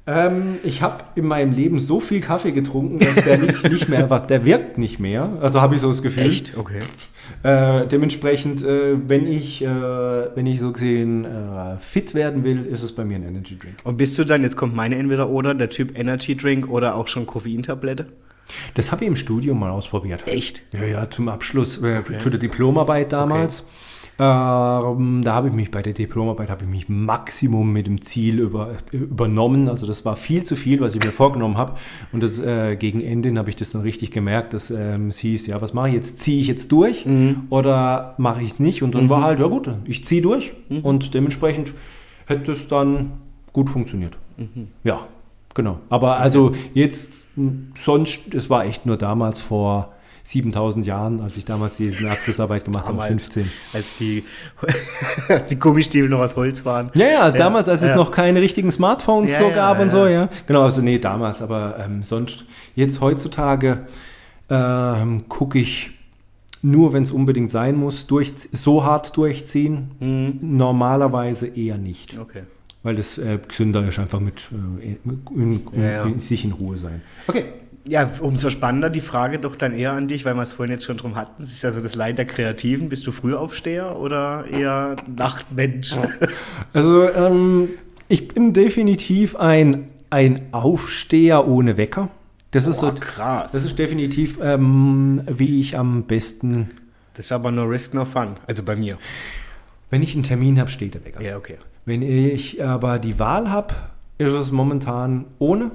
Ähm, 0.04 0.56
ich 0.64 0.82
habe 0.82 1.04
in 1.14 1.26
meinem 1.26 1.52
Leben 1.52 1.78
so 1.78 2.00
viel 2.00 2.20
Kaffee 2.20 2.50
getrunken, 2.50 2.98
dass 2.98 3.14
der 3.22 3.38
nicht, 3.38 3.62
nicht 3.70 3.88
mehr, 3.88 4.10
was, 4.10 4.26
der 4.26 4.44
wirkt 4.44 4.76
nicht 4.76 4.98
mehr. 4.98 5.38
Also 5.40 5.60
habe 5.60 5.76
ich 5.76 5.80
so 5.80 5.88
das 5.88 6.02
Gefühl. 6.02 6.32
Okay. 6.56 6.80
Äh, 7.44 7.86
dementsprechend, 7.86 8.64
äh, 8.64 8.96
wenn 9.08 9.28
ich, 9.28 9.62
äh, 9.62 9.68
wenn 9.68 10.46
ich 10.46 10.58
so 10.58 10.72
gesehen 10.72 11.24
äh, 11.24 11.76
fit 11.78 12.14
werden 12.14 12.42
will, 12.42 12.66
ist 12.66 12.82
es 12.82 12.92
bei 12.92 13.04
mir 13.04 13.14
ein 13.14 13.22
Energy 13.22 13.56
Drink. 13.56 13.76
Und 13.84 13.96
bist 13.96 14.18
du 14.18 14.24
dann, 14.24 14.42
jetzt 14.42 14.56
kommt 14.56 14.74
meine 14.74 14.96
Entweder-Oder, 14.96 15.54
der 15.54 15.70
Typ 15.70 15.96
Energy 15.96 16.36
Drink 16.36 16.68
oder 16.68 16.96
auch 16.96 17.06
schon 17.06 17.24
Koffeintablette? 17.26 18.06
Das 18.74 18.92
habe 18.92 19.04
ich 19.04 19.08
im 19.08 19.16
Studium 19.16 19.58
mal 19.58 19.70
ausprobiert. 19.70 20.26
Echt? 20.26 20.62
Ja, 20.72 20.84
ja, 20.84 21.10
zum 21.10 21.28
Abschluss 21.28 21.82
äh, 21.82 22.02
zu 22.18 22.30
der 22.30 22.40
Diplomarbeit 22.40 23.12
damals. 23.12 23.64
Ähm, 24.18 25.22
da 25.24 25.34
habe 25.34 25.48
ich 25.48 25.54
mich 25.54 25.70
bei 25.70 25.82
der 25.82 25.94
Diplomarbeit 25.94 26.50
habe 26.50 26.64
ich 26.64 26.70
mich 26.70 26.88
Maximum 26.88 27.72
mit 27.72 27.86
dem 27.86 28.02
Ziel 28.02 28.38
über, 28.38 28.76
übernommen. 28.92 29.68
Also 29.68 29.86
das 29.86 30.04
war 30.04 30.16
viel 30.16 30.44
zu 30.44 30.54
viel, 30.54 30.80
was 30.80 30.94
ich 30.94 31.02
mir 31.02 31.12
vorgenommen 31.12 31.56
habe. 31.56 31.74
Und 32.12 32.22
das 32.22 32.38
äh, 32.38 32.76
gegen 32.76 33.00
Ende 33.00 33.34
habe 33.36 33.48
ich 33.48 33.56
das 33.56 33.70
dann 33.70 33.80
richtig 33.80 34.10
gemerkt, 34.10 34.52
dass 34.52 34.70
ähm, 34.70 35.08
es 35.08 35.18
hieß, 35.18 35.46
ja, 35.46 35.60
was 35.62 35.72
mache 35.72 35.88
ich 35.88 35.94
jetzt? 35.94 36.20
Ziehe 36.20 36.40
ich 36.40 36.46
jetzt 36.46 36.70
durch 36.70 37.06
oder 37.48 38.14
mache 38.18 38.42
ich 38.42 38.52
es 38.52 38.60
nicht? 38.60 38.82
Und 38.82 38.94
dann 38.94 39.08
war 39.08 39.22
halt, 39.22 39.40
ja 39.40 39.46
gut, 39.46 39.70
ich 39.86 40.04
ziehe 40.04 40.22
durch. 40.22 40.52
Und 40.82 41.14
dementsprechend 41.14 41.72
hätte 42.26 42.52
es 42.52 42.68
dann 42.68 43.12
gut 43.52 43.70
funktioniert. 43.70 44.16
Ja, 44.84 45.06
genau. 45.54 45.78
Aber 45.88 46.18
also 46.18 46.52
jetzt 46.74 47.21
sonst, 47.76 48.34
es 48.34 48.50
war 48.50 48.64
echt 48.64 48.86
nur 48.86 48.96
damals 48.96 49.40
vor 49.40 49.92
7000 50.24 50.86
Jahren, 50.86 51.20
als 51.20 51.36
ich 51.36 51.44
damals 51.44 51.76
diese 51.76 52.08
Abschlussarbeit 52.08 52.64
gemacht 52.64 52.84
habe, 52.84 52.98
Damals. 52.98 53.24
15. 53.26 53.50
Als 53.72 53.96
die, 53.98 54.24
die 55.50 55.58
Gummistiefel 55.58 56.08
noch 56.08 56.20
aus 56.20 56.36
Holz 56.36 56.64
waren. 56.64 56.90
Ja, 56.94 57.06
ja, 57.06 57.30
damals, 57.30 57.68
als 57.68 57.82
es 57.82 57.90
ja. 57.90 57.96
noch 57.96 58.12
keine 58.12 58.40
richtigen 58.40 58.70
Smartphones 58.70 59.32
Ja, 59.32 59.38
so 59.38 59.48
ja, 59.48 59.54
gab 59.54 59.78
ja, 59.78 59.82
und 59.82 59.90
so, 59.90 60.04
ja. 60.04 60.10
ja. 60.10 60.28
Genau, 60.46 60.62
also 60.62 60.80
nee, 60.80 60.98
damals, 60.98 61.42
aber 61.42 61.76
ähm, 61.84 62.02
sonst, 62.04 62.44
jetzt 62.74 63.00
heutzutage 63.00 63.86
ähm, 64.48 65.24
gucke 65.28 65.58
ich 65.58 65.90
nur, 66.62 66.92
wenn 66.92 67.02
es 67.02 67.10
unbedingt 67.10 67.50
sein 67.50 67.74
muss, 67.74 68.06
durch, 68.06 68.32
so 68.52 68.84
hart 68.84 69.16
durchziehen. 69.16 69.90
Mhm. 69.98 70.38
Normalerweise 70.56 71.48
eher 71.48 71.76
nicht. 71.76 72.16
Okay. 72.18 72.44
Weil 72.82 72.96
das 72.96 73.18
äh, 73.18 73.38
gesünder 73.46 73.86
ist, 73.86 73.98
einfach 73.98 74.20
mit, 74.20 74.48
äh, 74.80 74.96
in, 75.04 75.22
in, 75.34 75.80
Ja, 75.80 76.04
in 76.04 76.18
sich 76.18 76.44
in 76.44 76.52
Ruhe 76.52 76.78
sein. 76.78 77.02
Okay. 77.28 77.44
Ja, 77.88 78.08
umso 78.20 78.48
spannender 78.48 78.90
die 78.90 79.00
Frage 79.00 79.40
doch 79.40 79.56
dann 79.56 79.72
eher 79.72 79.92
an 79.92 80.06
dich, 80.06 80.24
weil 80.24 80.34
wir 80.34 80.42
es 80.42 80.52
vorhin 80.52 80.72
jetzt 80.72 80.84
schon 80.84 80.98
drum 80.98 81.16
hatten. 81.16 81.42
Es 81.42 81.50
ist 81.50 81.62
ja 81.62 81.72
so 81.72 81.80
das 81.80 81.96
Leid 81.96 82.16
der 82.16 82.26
Kreativen. 82.26 82.88
Bist 82.88 83.04
du 83.08 83.12
Frühaufsteher 83.12 83.98
oder 83.98 84.44
eher 84.50 84.96
Nachtmensch? 85.16 85.94
Also 86.72 87.10
ähm, 87.12 87.70
ich 88.08 88.28
bin 88.28 88.52
definitiv 88.52 89.34
ein, 89.34 89.88
ein 90.10 90.52
Aufsteher 90.52 91.48
ohne 91.48 91.76
Wecker. 91.76 92.08
Das 92.52 92.66
ist 92.66 92.78
so, 92.80 92.92
krass. 92.92 93.52
das 93.52 93.64
ist 93.64 93.78
definitiv, 93.78 94.38
ähm, 94.42 95.22
wie 95.26 95.58
ich 95.58 95.76
am 95.76 96.04
besten, 96.04 96.70
Das 97.14 97.26
ist 97.26 97.32
aber 97.32 97.50
no 97.50 97.64
risk, 97.64 97.94
no 97.94 98.04
fun. 98.04 98.36
Also 98.46 98.62
bei 98.62 98.76
mir. 98.76 98.98
wenn 99.90 100.02
ich 100.02 100.14
einen 100.14 100.22
Termin 100.22 100.60
habe, 100.60 100.70
steht 100.70 100.94
der 100.94 101.04
Wecker. 101.04 101.22
Ja, 101.22 101.36
okay. 101.36 101.56
Wenn 101.84 102.02
ich 102.02 102.62
aber 102.64 102.98
die 102.98 103.18
Wahl 103.18 103.50
habe, 103.50 103.74
ist 104.18 104.32
es 104.34 104.52
momentan 104.52 105.24
ohne. 105.38 105.70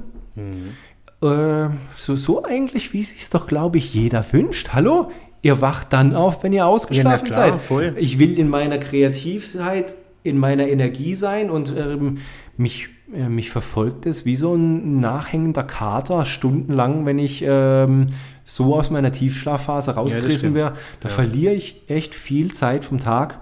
Äh, 1.22 1.70
so, 1.96 2.16
so 2.16 2.44
eigentlich, 2.44 2.94
wie 2.94 3.02
es 3.02 3.12
sich 3.12 3.30
doch, 3.30 3.48
glaube 3.48 3.78
ich, 3.78 3.94
jeder 3.94 4.26
wünscht. 4.32 4.70
Hallo? 4.74 5.12
Ihr 5.42 5.62
wacht 5.62 5.94
dann 5.94 6.16
auf, 6.16 6.44
wenn 6.44 6.54
ihr 6.54 6.66
ausgeschlafen 6.66 7.28
Ja, 7.28 7.34
klar, 7.34 7.52
seid. 7.54 7.62
voll. 7.62 7.94
Ich 7.98 8.20
will 8.20 8.38
in 8.40 8.50
meiner 8.50 8.78
Kreativheit, 8.78 9.96
in 10.24 10.38
meiner 10.38 10.68
Energie 10.68 11.16
sein 11.16 11.50
und 11.50 11.74
ähm, 11.78 12.20
mich, 12.58 12.90
äh, 13.14 13.30
mich 13.30 13.50
verfolgt 13.50 14.06
es 14.06 14.26
wie 14.26 14.36
so 14.36 14.56
ein 14.56 15.00
nachhängender 15.00 15.64
Kater 15.64 16.26
stundenlang, 16.26 17.06
wenn 17.06 17.20
ich 17.20 17.44
ähm, 17.46 18.08
so 18.44 18.76
aus 18.76 18.90
meiner 18.90 19.12
Tiefschlafphase 19.12 19.92
rausgerissen 19.96 20.38
stimmt. 20.40 20.56
wäre. 20.56 20.74
Da 21.02 21.10
Ja. 21.10 21.16
verliere 21.16 21.54
ich 21.54 21.82
echt 21.88 22.16
viel 22.16 22.52
Zeit 22.52 22.84
vom 22.84 23.00
Tag. 23.00 23.40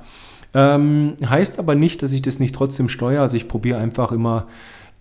Ähm, 0.58 1.18
heißt 1.24 1.60
aber 1.60 1.76
nicht, 1.76 2.02
dass 2.02 2.14
ich 2.14 2.22
das 2.22 2.40
nicht 2.40 2.56
trotzdem 2.56 2.88
steuere. 2.88 3.22
Also 3.22 3.36
ich 3.36 3.50
probiere 3.50 3.78
einfach 3.78 4.14
immer 4.14 4.48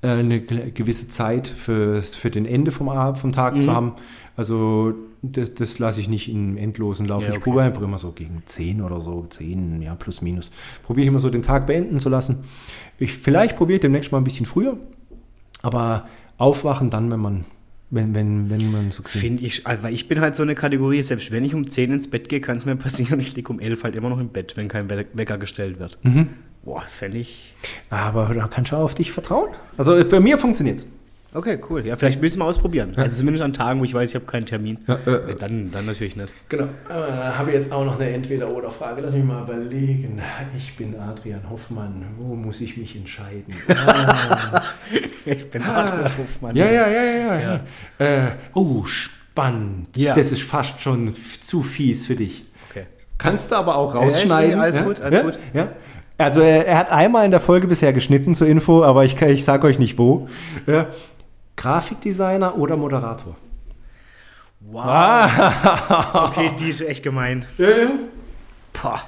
äh, 0.03 0.09
eine 0.09 0.41
gewisse 0.41 1.07
Zeit 1.07 1.47
für, 1.47 2.03
für 2.03 2.31
den 2.31 2.45
Ende 2.45 2.73
vom, 2.73 2.91
vom 3.15 3.33
Tag 3.33 3.55
mhm. 3.55 3.61
zu 3.61 3.73
haben. 3.73 3.93
Also 4.37 4.95
das, 5.23 5.55
das 5.55 5.79
lasse 5.79 6.01
ich 6.01 6.09
nicht 6.09 6.29
in 6.29 6.57
endlosen 6.57 7.07
Lauf. 7.07 7.23
Ja, 7.23 7.29
okay. 7.29 7.39
Ich 7.39 7.45
probiere 7.45 7.65
einfach 7.65 7.83
immer 7.83 7.99
so 7.99 8.11
gegen 8.11 8.43
10 8.45 8.83
oder 8.83 9.01
so, 9.01 9.27
10, 9.31 9.81
ja, 9.81 9.95
plus 9.95 10.23
minus. 10.23 10.51
Probiere 10.83 11.05
ich 11.05 11.09
immer 11.09 11.21
so 11.21 11.31
den 11.31 11.43
Tag 11.43 11.69
beenden 11.69 12.01
zu 12.01 12.09
lassen. 12.09 12.39
Ich, 12.99 13.13
vielleicht 13.13 13.57
probiere 13.57 13.77
ich 13.77 13.81
demnächst 13.81 14.11
mal 14.11 14.19
ein 14.19 14.25
bisschen 14.25 14.47
früher, 14.47 14.77
aber 15.63 16.09
aufwachen 16.37 16.91
dann, 16.91 17.13
wenn 17.13 17.21
man 17.21 17.45
wenn, 17.95 18.15
wenn, 18.15 18.51
wenn 18.51 18.73
man 18.73 18.91
so 18.91 19.03
Finde 19.05 19.45
ich, 19.45 19.67
also 19.67 19.89
ich 19.89 20.09
bin 20.09 20.21
halt 20.21 20.37
so 20.37 20.43
eine 20.43 20.55
Kategorie, 20.55 21.03
selbst 21.03 21.31
wenn 21.31 21.45
ich 21.45 21.55
um 21.55 21.69
10 21.69 21.93
ins 21.93 22.11
Bett 22.11 22.29
gehe, 22.29 22.41
kann 22.41 22.57
es 22.57 22.65
mir 22.65 22.77
passieren, 22.77 23.21
ich 23.21 23.35
liege 23.35 23.53
um 23.53 23.61
11 23.61 23.85
halt 23.85 23.97
immer 23.97 24.09
noch 24.09 24.19
im 24.21 24.29
Bett, 24.29 24.57
wenn 24.57 24.69
kein 24.69 24.89
Wecker 24.91 25.39
gestellt 25.39 25.79
wird. 25.79 25.99
Mhm. 26.03 26.29
Boah, 26.65 26.81
das 26.81 26.95
fände 26.95 27.19
ich. 27.19 27.55
Aber 27.91 28.33
da 28.35 28.49
kannst 28.49 28.73
du 28.73 28.77
auch 28.77 28.85
auf 28.85 28.95
dich 28.95 29.13
vertrauen. 29.13 29.51
Also 29.77 30.03
bei 30.09 30.19
mir 30.19 30.39
funktioniert 30.39 30.79
es. 30.79 30.87
Okay, 31.35 31.59
cool. 31.69 31.85
Ja, 31.85 31.97
vielleicht 31.97 32.21
müssen 32.21 32.39
wir 32.39 32.45
ausprobieren. 32.45 32.93
Ja. 32.97 33.03
Also 33.03 33.19
zumindest 33.19 33.43
an 33.43 33.53
Tagen, 33.53 33.81
wo 33.81 33.85
ich 33.85 33.93
weiß, 33.93 34.09
ich 34.11 34.15
habe 34.15 34.25
keinen 34.25 34.47
Termin. 34.47 34.79
Ja, 34.87 34.95
äh, 34.95 35.35
dann, 35.35 35.73
dann 35.73 35.85
natürlich 35.85 36.15
nicht. 36.15 36.33
Genau. 36.49 36.69
Aber 36.89 37.09
dann 37.09 37.37
habe 37.37 37.51
ich 37.51 37.57
jetzt 37.57 37.73
auch 37.73 37.85
noch 37.85 37.99
eine 37.99 38.09
Entweder-Oder-Frage. 38.11 39.01
Lass 39.01 39.15
mich 39.15 39.25
mal 39.25 39.43
überlegen. 39.43 40.23
Ich 40.57 40.77
bin 40.77 40.95
Adrian 40.97 41.51
Hoffmann. 41.51 42.05
Wo 42.19 42.37
muss 42.37 42.61
ich 42.61 42.77
mich 42.77 42.97
entscheiden? 42.97 43.55
Ah. 43.75 44.63
ich 45.25 45.51
bin 45.51 45.63
ah. 45.63 45.83
Adrian 45.83 46.19
Hoffmann. 46.19 46.57
Ja, 46.57 46.67
ja, 46.67 46.89
ja, 46.89 47.03
ja. 47.03 47.39
ja. 47.39 47.61
ja. 47.99 48.27
Äh, 48.29 48.33
oh, 48.55 48.85
spannend. 48.85 49.89
Ja. 49.97 50.15
Das 50.15 50.31
ist 50.31 50.43
fast 50.43 50.81
schon 50.81 51.13
zu 51.15 51.63
fies 51.63 52.07
für 52.07 52.15
dich. 52.15 52.45
Okay. 52.71 52.85
Kannst 53.19 53.51
du 53.51 53.57
aber 53.57 53.77
auch 53.77 53.95
rausschneiden. 53.95 54.57
Ja, 54.57 54.63
alles 54.63 54.83
gut, 54.85 55.01
alles 55.01 55.23
gut. 55.23 55.39
Ja? 55.53 55.73
Also 56.17 56.41
er, 56.41 56.67
er, 56.67 56.79
hat 56.79 56.93
einmal 56.93 57.25
in 57.25 57.33
der 57.33 57.41
Folge 57.41 57.67
bisher 57.67 57.93
geschnitten 57.93 58.35
zur 58.35 58.47
Info, 58.47 58.85
aber 58.85 59.05
ich, 59.05 59.21
ich 59.21 59.45
sage 59.45 59.67
euch 59.67 59.81
nicht 59.81 59.99
wo. 59.99 60.29
Ja. 60.67 60.87
Grafikdesigner 61.57 62.57
oder 62.57 62.77
Moderator? 62.77 63.37
Wow. 64.61 64.85
Ah. 64.85 66.29
okay, 66.29 66.53
die 66.59 66.71
ist 66.71 66.81
echt 66.81 67.03
gemein. 67.03 67.47
Ja, 67.59 67.71
ja. 67.71 67.91
Pah. 68.73 69.07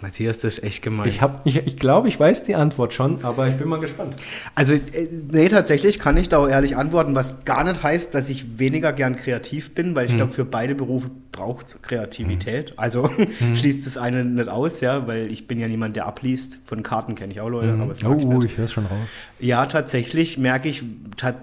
Matthias, 0.00 0.38
das 0.38 0.58
ist 0.58 0.64
echt 0.64 0.82
gemein. 0.82 1.08
Ich, 1.08 1.20
hab, 1.20 1.44
ich, 1.44 1.56
ich 1.56 1.76
glaube, 1.76 2.06
ich 2.06 2.20
weiß 2.20 2.44
die 2.44 2.54
Antwort 2.54 2.94
schon, 2.94 3.24
aber 3.24 3.48
ich 3.48 3.56
bin 3.56 3.68
mal 3.68 3.80
gespannt. 3.80 4.14
Also, 4.54 4.74
äh, 4.74 5.08
nee, 5.30 5.48
tatsächlich 5.48 5.98
kann 5.98 6.16
ich 6.16 6.28
da 6.28 6.38
auch 6.38 6.48
ehrlich 6.48 6.76
antworten, 6.76 7.16
was 7.16 7.44
gar 7.44 7.64
nicht 7.64 7.82
heißt, 7.82 8.14
dass 8.14 8.28
ich 8.28 8.58
weniger 8.58 8.92
gern 8.92 9.16
kreativ 9.16 9.74
bin, 9.74 9.96
weil 9.96 10.04
ich 10.04 10.12
hm. 10.12 10.18
glaube, 10.18 10.32
für 10.32 10.44
beide 10.44 10.76
Berufe 10.76 11.10
braucht 11.32 11.66
es 11.66 11.82
Kreativität. 11.82 12.70
Hm. 12.70 12.78
Also 12.78 13.10
hm. 13.10 13.56
schließt 13.56 13.84
das 13.86 13.96
eine 13.96 14.24
nicht 14.24 14.48
aus, 14.48 14.80
ja, 14.80 15.08
weil 15.08 15.32
ich 15.32 15.48
bin 15.48 15.58
ja 15.58 15.66
niemand, 15.66 15.96
der 15.96 16.06
abliest. 16.06 16.60
Von 16.64 16.84
Karten 16.84 17.16
kenne 17.16 17.32
ich 17.32 17.40
auch 17.40 17.48
Leute, 17.48 17.72
hm. 17.72 17.80
aber 17.80 17.94
das 17.94 18.04
Oh, 18.04 18.40
ich, 18.40 18.52
ich 18.52 18.56
höre 18.56 18.66
es 18.66 18.72
schon 18.72 18.86
raus. 18.86 19.08
Ja, 19.40 19.66
tatsächlich 19.66 20.38
merke 20.38 20.68
ich 20.68 20.84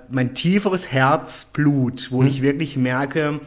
mein 0.09 0.33
tieferes 0.33 0.91
Herzblut, 0.91 2.09
wo 2.09 2.21
hm. 2.21 2.27
ich 2.27 2.41
wirklich 2.41 2.77
merke, 2.77 3.41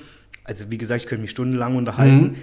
also 0.44 0.70
wie 0.70 0.76
gesagt, 0.76 1.02
ich 1.02 1.06
könnte 1.06 1.22
mich 1.22 1.30
stundenlang 1.30 1.76
unterhalten 1.76 2.20
hm 2.20 2.36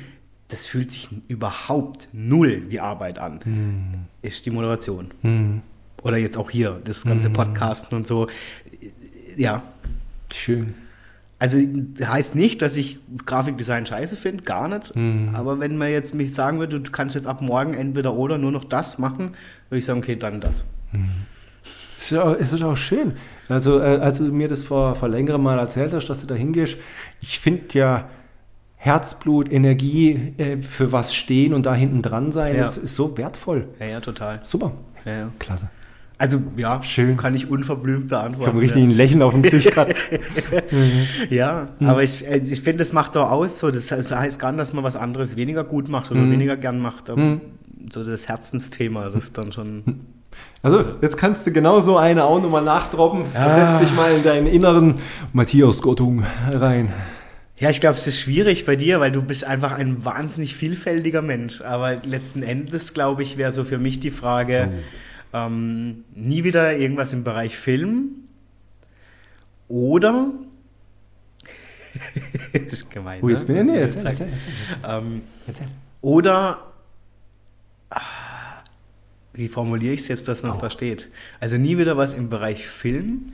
das 0.48 0.66
fühlt 0.66 0.92
sich 0.92 1.10
überhaupt 1.28 2.08
null 2.14 2.64
wie 2.70 2.80
Arbeit 2.80 3.20
an, 3.20 3.40
hm. 3.44 4.06
ist 4.22 4.46
die 4.46 4.52
Moderation. 4.52 5.12
Hm. 5.22 5.62
Oder 6.04 6.18
jetzt 6.18 6.38
auch 6.38 6.52
hier, 6.52 6.80
das 6.86 7.04
ganze 7.04 7.30
hm. 7.30 7.34
Podcasten 7.34 7.98
und 7.98 8.06
so. 8.06 8.28
Ja. 9.38 9.64
Schön. 10.32 10.76
Also 11.40 11.58
heißt 12.02 12.36
nicht, 12.36 12.62
dass 12.62 12.78
ich 12.78 13.00
Grafikdesign 13.26 13.86
scheiße 13.86 14.16
finde, 14.16 14.44
gar 14.44 14.68
nicht. 14.68 14.94
Hm. 14.94 15.32
Aber 15.34 15.60
wenn 15.60 15.78
man 15.78 15.90
jetzt 15.90 16.14
mich 16.14 16.34
sagen 16.34 16.60
würde, 16.60 16.80
du 16.80 16.92
kannst 16.92 17.16
jetzt 17.16 17.28
ab 17.28 17.42
morgen 17.42 17.74
entweder 17.74 18.14
oder 18.14 18.38
nur 18.38 18.52
noch 18.52 18.64
das 18.64 19.00
machen, 19.00 19.36
würde 19.70 19.80
ich 19.80 19.86
sagen, 19.86 20.00
okay, 20.00 20.16
dann 20.16 20.42
das. 20.42 20.64
Hm. 20.92 21.10
Es 21.98 22.12
ist, 22.12 22.18
auch, 22.18 22.36
es 22.40 22.54
ist 22.54 22.64
auch 22.64 22.78
schön. 22.78 23.14
Also, 23.50 23.80
äh, 23.80 23.98
als 23.98 24.20
du 24.20 24.26
mir 24.26 24.48
das 24.48 24.64
vor, 24.64 24.96
vor 24.96 25.10
längerem 25.10 25.42
mal 25.42 25.58
erzählt 25.58 25.94
hast, 25.94 26.08
dass 26.08 26.22
du 26.22 26.28
da 26.28 26.36
hingehst, 26.36 26.78
ich 27.20 27.40
finde 27.40 27.64
ja, 27.74 28.10
Herzblut, 28.86 29.52
Energie 29.52 30.34
äh, 30.38 30.62
für 30.62 30.92
was 30.92 31.16
stehen 31.16 31.56
und 31.56 31.66
da 31.66 31.74
hinten 31.74 32.04
dran 32.04 32.32
sein, 32.32 32.56
ja. 32.56 32.62
das 32.62 32.78
ist 32.78 32.96
so 32.96 33.18
wertvoll. 33.18 33.68
Ja, 33.80 33.88
ja, 33.88 34.00
total. 34.00 34.42
Super. 34.44 34.74
Ja, 35.06 35.12
ja. 35.12 35.32
Klasse. 35.40 35.70
Also 36.20 36.40
ja, 36.56 36.84
schön. 36.84 37.18
Kann 37.18 37.34
ich 37.34 37.50
unverblümt 37.50 38.10
beantworten. 38.10 38.44
Ich 38.44 38.48
habe 38.48 38.62
richtig 38.62 38.84
ja. 38.84 38.88
ein 38.88 38.92
Lächeln 38.92 39.22
auf 39.24 39.34
dem 39.34 39.42
Gesicht 39.42 39.72
gerade. 39.72 39.96
mhm. 40.72 41.08
Ja, 41.32 41.70
mhm. 41.80 41.90
aber 41.90 42.04
ich, 42.04 42.26
äh, 42.28 42.38
ich 42.38 42.62
finde, 42.62 42.78
das 42.78 42.94
macht 42.94 43.14
so 43.14 43.22
aus. 43.22 43.58
So, 43.58 43.72
das 43.72 43.92
heißt 43.92 44.40
gar 44.40 44.52
nicht, 44.52 44.62
dass 44.62 44.72
man 44.72 44.84
was 44.84 44.96
anderes 44.96 45.36
weniger 45.36 45.64
gut 45.64 45.90
macht 45.90 46.12
oder 46.12 46.22
mhm. 46.22 46.34
weniger 46.34 46.56
gern 46.56 46.80
macht. 46.80 47.10
Mhm. 47.10 47.42
so 47.92 48.04
das 48.04 48.28
Herzensthema, 48.28 49.06
das 49.06 49.16
ist 49.16 49.38
dann 49.38 49.52
schon. 49.52 50.02
Also, 50.62 50.84
jetzt 51.02 51.18
kannst 51.18 51.48
du 51.48 51.52
genau 51.52 51.82
so 51.82 51.98
eine 51.98 52.24
auch 52.26 52.40
nochmal 52.40 52.64
nachdroppen. 52.64 53.24
Ja. 53.34 53.80
Setz 53.80 53.90
dich 53.90 53.96
mal 53.96 54.16
in 54.16 54.22
deinen 54.22 54.46
inneren 54.46 55.00
Matthias 55.34 55.82
Gottung 55.82 56.24
rein. 56.52 56.94
Ja, 57.58 57.70
ich 57.70 57.80
glaube, 57.80 57.96
es 57.96 58.06
ist 58.06 58.20
schwierig 58.20 58.66
bei 58.66 58.76
dir, 58.76 59.00
weil 59.00 59.12
du 59.12 59.22
bist 59.22 59.46
einfach 59.46 59.72
ein 59.72 60.04
wahnsinnig 60.04 60.56
vielfältiger 60.56 61.22
Mensch. 61.22 61.62
Aber 61.62 61.96
letzten 62.04 62.44
Endes, 62.44 62.94
glaube 62.94 63.24
ich, 63.24 63.38
wäre 63.38 63.54
so 63.54 63.64
für 63.64 63.78
mich 63.78 64.00
die 64.00 64.12
Frage, 64.12 64.72
oh. 65.34 65.38
ähm, 65.38 66.04
nie 66.14 66.44
wieder 66.44 66.76
irgendwas 66.76 67.14
im 67.14 67.24
Bereich 67.24 67.58
Film 67.58 68.10
oder 69.68 70.32
das 72.54 72.62
ist 72.74 72.92
gemein. 72.92 73.22
Oh, 73.24 73.30
jetzt 73.30 73.48
ne? 73.48 73.56
bin 73.56 73.68
ich, 73.68 73.74
nee, 73.74 73.80
erzähl, 73.80 74.06
erzähl, 74.06 74.28
erzähl, 74.28 74.40
erzähl. 74.82 74.98
Ähm, 74.98 75.22
erzähl. 75.48 75.68
Oder 76.02 76.72
ah, 77.90 78.02
wie 79.34 79.48
formuliere 79.48 79.94
ich 79.94 80.02
es 80.02 80.08
jetzt, 80.10 80.28
dass 80.28 80.44
man 80.44 80.52
es 80.52 80.58
oh. 80.58 80.60
versteht? 80.60 81.10
Also 81.40 81.58
nie 81.58 81.78
wieder 81.78 81.96
was 81.98 82.14
im 82.14 82.30
Bereich 82.30 82.68
Film 82.68 83.32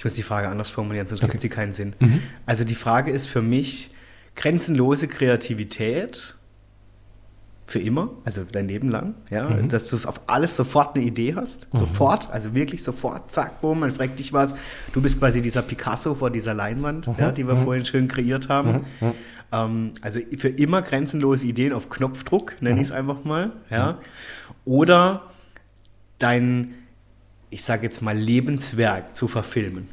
Ich 0.00 0.04
muss 0.04 0.14
die 0.14 0.22
Frage 0.22 0.48
anders 0.48 0.70
formulieren, 0.70 1.06
sonst 1.06 1.22
okay. 1.22 1.32
gibt 1.32 1.42
sie 1.42 1.50
keinen 1.50 1.74
Sinn. 1.74 1.94
Mhm. 1.98 2.22
Also 2.46 2.64
die 2.64 2.74
Frage 2.74 3.10
ist 3.10 3.26
für 3.26 3.42
mich 3.42 3.90
grenzenlose 4.34 5.08
Kreativität 5.08 6.36
für 7.66 7.80
immer, 7.80 8.08
also 8.24 8.44
dein 8.50 8.66
Leben 8.66 8.88
lang, 8.88 9.12
ja, 9.28 9.50
mhm. 9.50 9.68
dass 9.68 9.88
du 9.88 9.98
auf 10.08 10.22
alles 10.26 10.56
sofort 10.56 10.96
eine 10.96 11.04
Idee 11.04 11.34
hast, 11.34 11.68
mhm. 11.74 11.80
sofort, 11.80 12.30
also 12.30 12.54
wirklich 12.54 12.82
sofort, 12.82 13.30
zack, 13.30 13.60
boom, 13.60 13.80
man 13.80 13.92
fragt 13.92 14.18
dich 14.18 14.32
was, 14.32 14.54
du 14.94 15.02
bist 15.02 15.18
quasi 15.18 15.42
dieser 15.42 15.60
Picasso 15.60 16.14
vor 16.14 16.30
dieser 16.30 16.54
Leinwand, 16.54 17.06
mhm. 17.06 17.14
ja, 17.18 17.30
die 17.30 17.46
wir 17.46 17.56
mhm. 17.56 17.64
vorhin 17.64 17.84
schön 17.84 18.08
kreiert 18.08 18.48
haben. 18.48 18.86
Mhm. 19.02 19.12
Ähm, 19.52 19.92
also 20.00 20.18
für 20.38 20.48
immer 20.48 20.80
grenzenlose 20.80 21.44
Ideen 21.44 21.74
auf 21.74 21.90
Knopfdruck, 21.90 22.54
nenne 22.62 22.80
ich 22.80 22.86
es 22.86 22.92
einfach 22.92 23.24
mal, 23.24 23.52
ja, 23.68 23.98
oder 24.64 25.24
dein 26.18 26.72
ich 27.50 27.64
sage 27.64 27.84
jetzt 27.84 28.00
mal, 28.00 28.16
Lebenswerk 28.16 29.14
zu 29.14 29.28
verfilmen. 29.28 29.88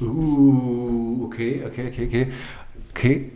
Uh, 0.00 1.24
okay, 1.24 1.62
okay, 1.66 1.88
okay, 1.88 2.06
okay. 2.06 2.32
Okay. 2.90 3.30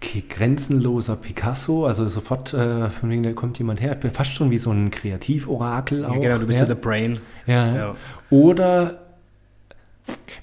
Okay, 0.00 0.22
grenzenloser 0.28 1.16
Picasso, 1.16 1.84
also 1.84 2.06
sofort, 2.06 2.54
äh, 2.54 2.88
von 2.88 3.10
wegen, 3.10 3.24
da 3.24 3.32
kommt 3.32 3.58
jemand 3.58 3.80
her. 3.80 3.92
Ich 3.92 3.98
bin 3.98 4.12
fast 4.12 4.30
schon 4.30 4.52
wie 4.52 4.58
so 4.58 4.70
ein 4.70 4.92
Kreativorakel 4.92 6.04
auch. 6.04 6.14
Ja, 6.14 6.20
genau, 6.20 6.38
du 6.38 6.46
bist 6.46 6.60
ja, 6.60 6.66
the 6.66 6.74
Brain. 6.74 7.18
Ja. 7.46 7.74
ja. 7.74 7.96
Oder, 8.30 9.00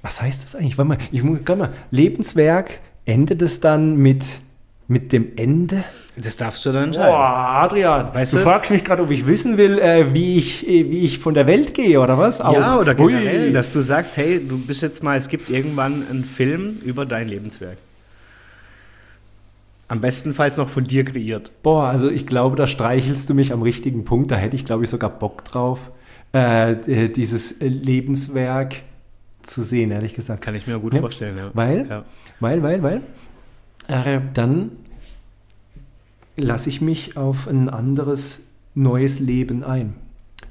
was 0.02 0.22
heißt 0.22 0.44
das 0.44 0.56
eigentlich? 0.56 0.78
Warte 0.78 0.90
mal, 0.90 0.98
ich 1.10 1.24
muss, 1.24 1.40
mal, 1.48 1.72
Lebenswerk, 1.90 2.80
endet 3.06 3.42
es 3.42 3.62
dann 3.62 3.96
mit 3.96 4.26
mit 4.88 5.12
dem 5.12 5.36
Ende? 5.36 5.84
Das 6.16 6.38
darfst 6.38 6.66
du 6.66 6.72
dann 6.72 6.86
entscheiden. 6.86 7.12
Boah, 7.12 7.64
Adrian, 7.64 8.14
weißt 8.14 8.34
du, 8.34 8.38
du 8.38 8.44
fragst 8.44 8.72
mich 8.72 8.86
gerade, 8.86 9.04
ob 9.04 9.12
ich 9.12 9.28
wissen 9.28 9.58
will, 9.58 9.80
äh, 9.80 10.14
wie, 10.14 10.38
ich, 10.38 10.68
äh, 10.68 10.90
wie 10.90 11.00
ich 11.00 11.20
von 11.20 11.34
der 11.34 11.48
Welt 11.48 11.74
gehe 11.74 12.00
oder 12.00 12.18
was? 12.18 12.40
Auch. 12.40 12.54
Ja, 12.54 12.78
oder 12.78 12.96
generell, 12.96 13.48
Ui. 13.48 13.52
dass 13.52 13.72
du 13.72 13.82
sagst, 13.82 14.16
hey, 14.16 14.46
du 14.46 14.58
bist 14.58 14.82
jetzt 14.82 15.04
mal, 15.04 15.18
es 15.18 15.28
gibt 15.28 15.50
irgendwann 15.50 16.06
einen 16.10 16.24
Film 16.24 16.78
über 16.86 17.06
dein 17.06 17.28
Lebenswerk. 17.28 17.78
Am 19.88 20.02
bestenfalls 20.02 20.58
noch 20.58 20.70
von 20.70 20.86
dir 20.86 21.04
kreiert. 21.04 21.52
Boah, 21.62 21.90
also 21.90 22.10
ich 22.10 22.26
glaube, 22.26 22.56
da 22.56 22.66
streichelst 22.66 23.30
du 23.30 23.34
mich 23.34 23.54
am 23.54 23.62
richtigen 23.62 24.06
Punkt. 24.06 24.32
Da 24.32 24.36
hätte 24.36 24.56
ich, 24.56 24.66
glaube 24.66 24.84
ich, 24.84 24.90
sogar 24.90 25.12
Bock 25.12 25.44
drauf, 25.46 25.92
äh, 26.32 27.10
dieses 27.10 27.56
Lebenswerk 27.60 28.78
zu 29.44 29.62
sehen, 29.62 29.92
ehrlich 29.92 30.14
gesagt. 30.14 30.42
Kann 30.42 30.56
ich 30.56 30.66
mir 30.66 30.80
gut 30.80 30.94
ja. 30.94 31.02
vorstellen, 31.02 31.38
ja. 31.38 31.52
Weil, 31.54 31.86
ja. 31.88 32.04
weil, 32.40 32.64
weil, 32.64 32.82
weil, 32.82 33.02
äh, 33.88 34.20
dann 34.34 34.72
lasse 36.38 36.70
ich 36.70 36.82
mich 36.82 37.18
auf 37.18 37.48
ein 37.48 37.70
anderes, 37.70 38.42
neues 38.74 39.20
Leben 39.20 39.64
ein. 39.64 39.96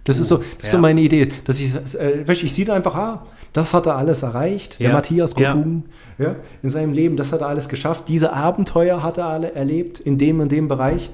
Das, 0.04 0.18
ist, 0.18 0.28
so, 0.28 0.38
das 0.38 0.46
ja. 0.46 0.62
ist 0.62 0.70
so 0.70 0.78
meine 0.78 1.00
Idee. 1.00 1.28
Dass 1.44 1.58
ich, 1.60 1.74
äh, 1.94 2.24
ich 2.30 2.52
sehe 2.52 2.72
einfach, 2.72 2.94
ah, 2.94 3.26
das 3.52 3.72
hat 3.72 3.86
er 3.86 3.96
alles 3.96 4.22
erreicht. 4.22 4.80
Der 4.80 4.92
Matthias 4.92 5.34
Kotum 5.34 5.84
ja. 6.18 6.36
in 6.62 6.70
seinem 6.70 6.92
Leben, 6.92 7.16
das 7.16 7.32
hat 7.32 7.40
er 7.40 7.48
alles 7.48 7.68
geschafft. 7.68 8.08
Diese 8.08 8.32
Abenteuer 8.32 9.02
hat 9.02 9.16
er 9.16 9.26
alle 9.26 9.52
erlebt 9.52 10.00
in 10.00 10.18
dem 10.18 10.40
und 10.40 10.50
dem 10.50 10.68
Bereich. 10.68 11.10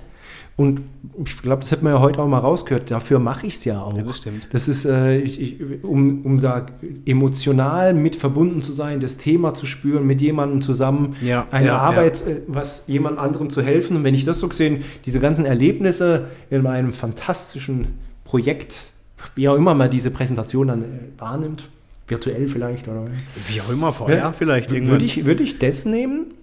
Und 0.60 0.82
ich 1.24 1.40
glaube, 1.40 1.62
das 1.62 1.70
hätte 1.70 1.84
man 1.84 1.94
ja 1.94 2.00
heute 2.00 2.20
auch 2.20 2.28
mal 2.28 2.36
rausgehört. 2.36 2.90
Dafür 2.90 3.18
mache 3.18 3.46
ich 3.46 3.54
es 3.54 3.64
ja 3.64 3.80
auch. 3.80 3.96
Ja, 3.96 4.02
das 4.02 4.18
stimmt. 4.18 4.46
Das 4.52 4.68
ist, 4.68 4.84
äh, 4.84 5.16
ich, 5.16 5.40
ich, 5.40 5.82
um, 5.82 6.20
um 6.26 6.38
da 6.38 6.66
emotional 7.06 7.94
mit 7.94 8.14
verbunden 8.14 8.60
zu 8.60 8.72
sein, 8.72 9.00
das 9.00 9.16
Thema 9.16 9.54
zu 9.54 9.64
spüren, 9.64 10.06
mit 10.06 10.20
jemandem 10.20 10.60
zusammen 10.60 11.16
Ja, 11.22 11.46
eine 11.50 11.68
ja, 11.68 11.78
Arbeit, 11.78 12.26
äh, 12.26 12.42
was 12.46 12.84
jemand 12.88 13.18
anderem 13.18 13.48
zu 13.48 13.62
helfen. 13.62 13.96
Und 13.96 14.04
wenn 14.04 14.12
ich 14.12 14.26
das 14.26 14.38
so 14.38 14.48
gesehen, 14.48 14.84
diese 15.06 15.18
ganzen 15.18 15.46
Erlebnisse 15.46 16.26
in 16.50 16.60
meinem 16.60 16.92
fantastischen 16.92 17.86
Projekt, 18.24 18.92
wie 19.36 19.48
auch 19.48 19.56
immer 19.56 19.72
man 19.74 19.90
diese 19.90 20.10
Präsentation 20.10 20.66
dann 20.66 20.82
äh, 20.82 20.86
wahrnimmt, 21.16 21.70
virtuell 22.06 22.48
vielleicht 22.48 22.86
oder 22.86 23.06
Wie 23.48 23.62
auch 23.62 23.70
immer, 23.70 23.94
vorher 23.94 24.18
Ja. 24.18 24.32
vielleicht 24.34 24.72
irgendwann. 24.72 24.92
würde 24.96 25.06
ich, 25.06 25.24
würde 25.24 25.42
ich 25.42 25.58
das 25.58 25.86
nehmen 25.86 26.34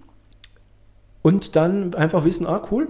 und 1.22 1.54
dann 1.54 1.94
einfach 1.94 2.24
wissen, 2.24 2.48
ah 2.48 2.60
cool, 2.72 2.88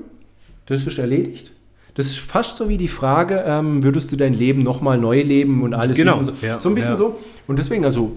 das 0.68 0.86
ist 0.86 0.98
erledigt. 0.98 1.52
Das 1.94 2.06
ist 2.06 2.18
fast 2.18 2.56
so 2.56 2.68
wie 2.68 2.78
die 2.78 2.88
Frage, 2.88 3.42
ähm, 3.44 3.82
würdest 3.82 4.12
du 4.12 4.16
dein 4.16 4.34
Leben 4.34 4.62
nochmal 4.62 4.98
neu 4.98 5.20
leben 5.20 5.62
und 5.62 5.74
alles 5.74 5.96
Genau, 5.96 6.22
so, 6.22 6.32
ja, 6.42 6.60
so 6.60 6.68
ein 6.68 6.74
bisschen 6.74 6.92
ja. 6.92 6.96
so. 6.96 7.18
Und 7.48 7.58
deswegen, 7.58 7.84
also, 7.84 8.12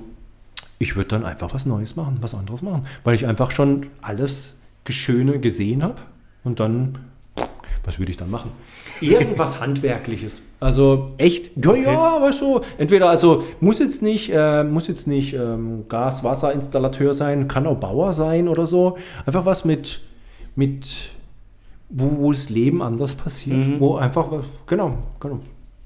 ich 0.78 0.96
würde 0.96 1.10
dann 1.10 1.26
einfach 1.26 1.54
was 1.54 1.66
Neues 1.66 1.96
machen, 1.96 2.18
was 2.22 2.36
anderes 2.36 2.62
machen, 2.62 2.86
weil 3.04 3.16
ich 3.16 3.26
einfach 3.26 3.52
schon 3.52 3.88
alles 4.02 4.58
Schöne 4.88 5.40
gesehen 5.40 5.84
habe 5.84 5.96
und 6.44 6.60
dann, 6.60 6.98
was 7.86 7.98
würde 7.98 8.12
ich 8.12 8.18
dann 8.18 8.30
machen? 8.30 8.52
Irgendwas 9.00 9.60
Handwerkliches. 9.60 10.44
Also, 10.60 11.14
Echt? 11.18 11.52
ja, 11.56 11.74
ja, 11.74 12.22
weißt 12.22 12.42
du, 12.42 12.62
entweder 12.78 13.10
also 13.10 13.46
muss 13.62 13.80
jetzt 13.80 14.04
nicht, 14.04 14.32
äh, 14.32 14.64
muss 14.64 14.88
jetzt 14.88 15.08
nicht 15.08 15.34
ähm, 15.34 15.86
Gas, 15.88 16.24
Wasserinstallateur 16.24 17.14
sein, 17.14 17.48
kann 17.48 17.66
auch 17.66 17.78
Bauer 17.78 18.14
sein 18.14 18.48
oder 18.48 18.68
so. 18.68 18.98
Einfach 19.26 19.46
was 19.46 19.66
mit, 19.66 20.02
mit 20.56 21.14
wo, 21.92 22.18
wo 22.18 22.32
das 22.32 22.50
Leben 22.50 22.82
anders 22.82 23.16
passiert, 23.16 23.80
wo 23.80 23.96
einfach 23.96 24.32
was, 24.32 24.46
genau, 24.66 24.98
genau. 25.20 25.40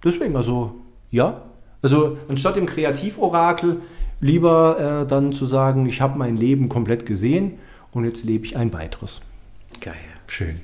Deswegen, 0.03 0.36
also, 0.36 0.76
ja. 1.11 1.41
Also, 1.82 2.18
anstatt 2.27 2.57
im 2.57 2.65
Kreativorakel 2.65 3.82
lieber 4.22 5.03
äh, 5.03 5.07
dann 5.07 5.34
zu 5.34 5.45
sagen, 5.45 5.86
ich 5.88 6.02
habe 6.02 6.18
mein 6.18 6.38
Leben 6.38 6.69
komplett 6.69 7.06
gesehen 7.06 7.53
und 7.91 8.06
jetzt 8.06 8.23
lebe 8.23 8.45
ich 8.45 8.56
ein 8.56 8.73
weiteres. 8.73 9.22
Geil. 9.82 9.95
Schön. 10.27 10.61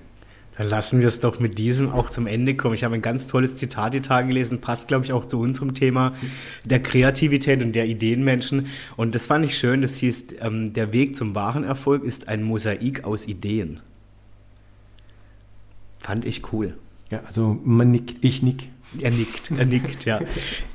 Dann 0.57 0.67
lassen 0.67 0.99
wir 0.99 1.07
es 1.07 1.19
doch 1.19 1.39
mit 1.39 1.57
diesem 1.57 1.91
auch 1.91 2.09
zum 2.09 2.27
Ende 2.27 2.55
kommen. 2.55 2.75
Ich 2.75 2.83
habe 2.83 2.95
ein 2.95 3.01
ganz 3.01 3.25
tolles 3.25 3.55
Zitat 3.55 3.93
die 3.93 4.01
Tage 4.01 4.27
gelesen, 4.27 4.61
passt, 4.61 4.87
glaube 4.87 5.05
ich, 5.05 5.13
auch 5.13 5.25
zu 5.25 5.39
unserem 5.39 5.73
Thema 5.73 6.13
der 6.65 6.83
Kreativität 6.83 7.63
und 7.63 7.73
der 7.73 7.87
Ideenmenschen. 7.87 8.67
Und 8.97 9.15
das 9.15 9.27
fand 9.27 9.45
ich 9.45 9.57
schön. 9.57 9.81
Das 9.81 9.95
hieß, 9.95 10.27
ähm, 10.41 10.73
der 10.73 10.91
Weg 10.93 11.15
zum 11.15 11.35
wahren 11.35 11.63
Erfolg 11.63 12.03
ist 12.03 12.27
ein 12.27 12.43
Mosaik 12.43 13.05
aus 13.05 13.27
Ideen. 13.27 13.79
Fand 16.01 16.25
ich 16.25 16.51
cool. 16.51 16.73
Ja, 17.11 17.21
also 17.27 17.59
man 17.63 17.91
nickt, 17.91 18.23
ich 18.23 18.41
nick. 18.41 18.69
Er 18.99 19.11
nickt, 19.11 19.51
er 19.57 19.65
nickt, 19.65 20.03
ja. 20.03 20.19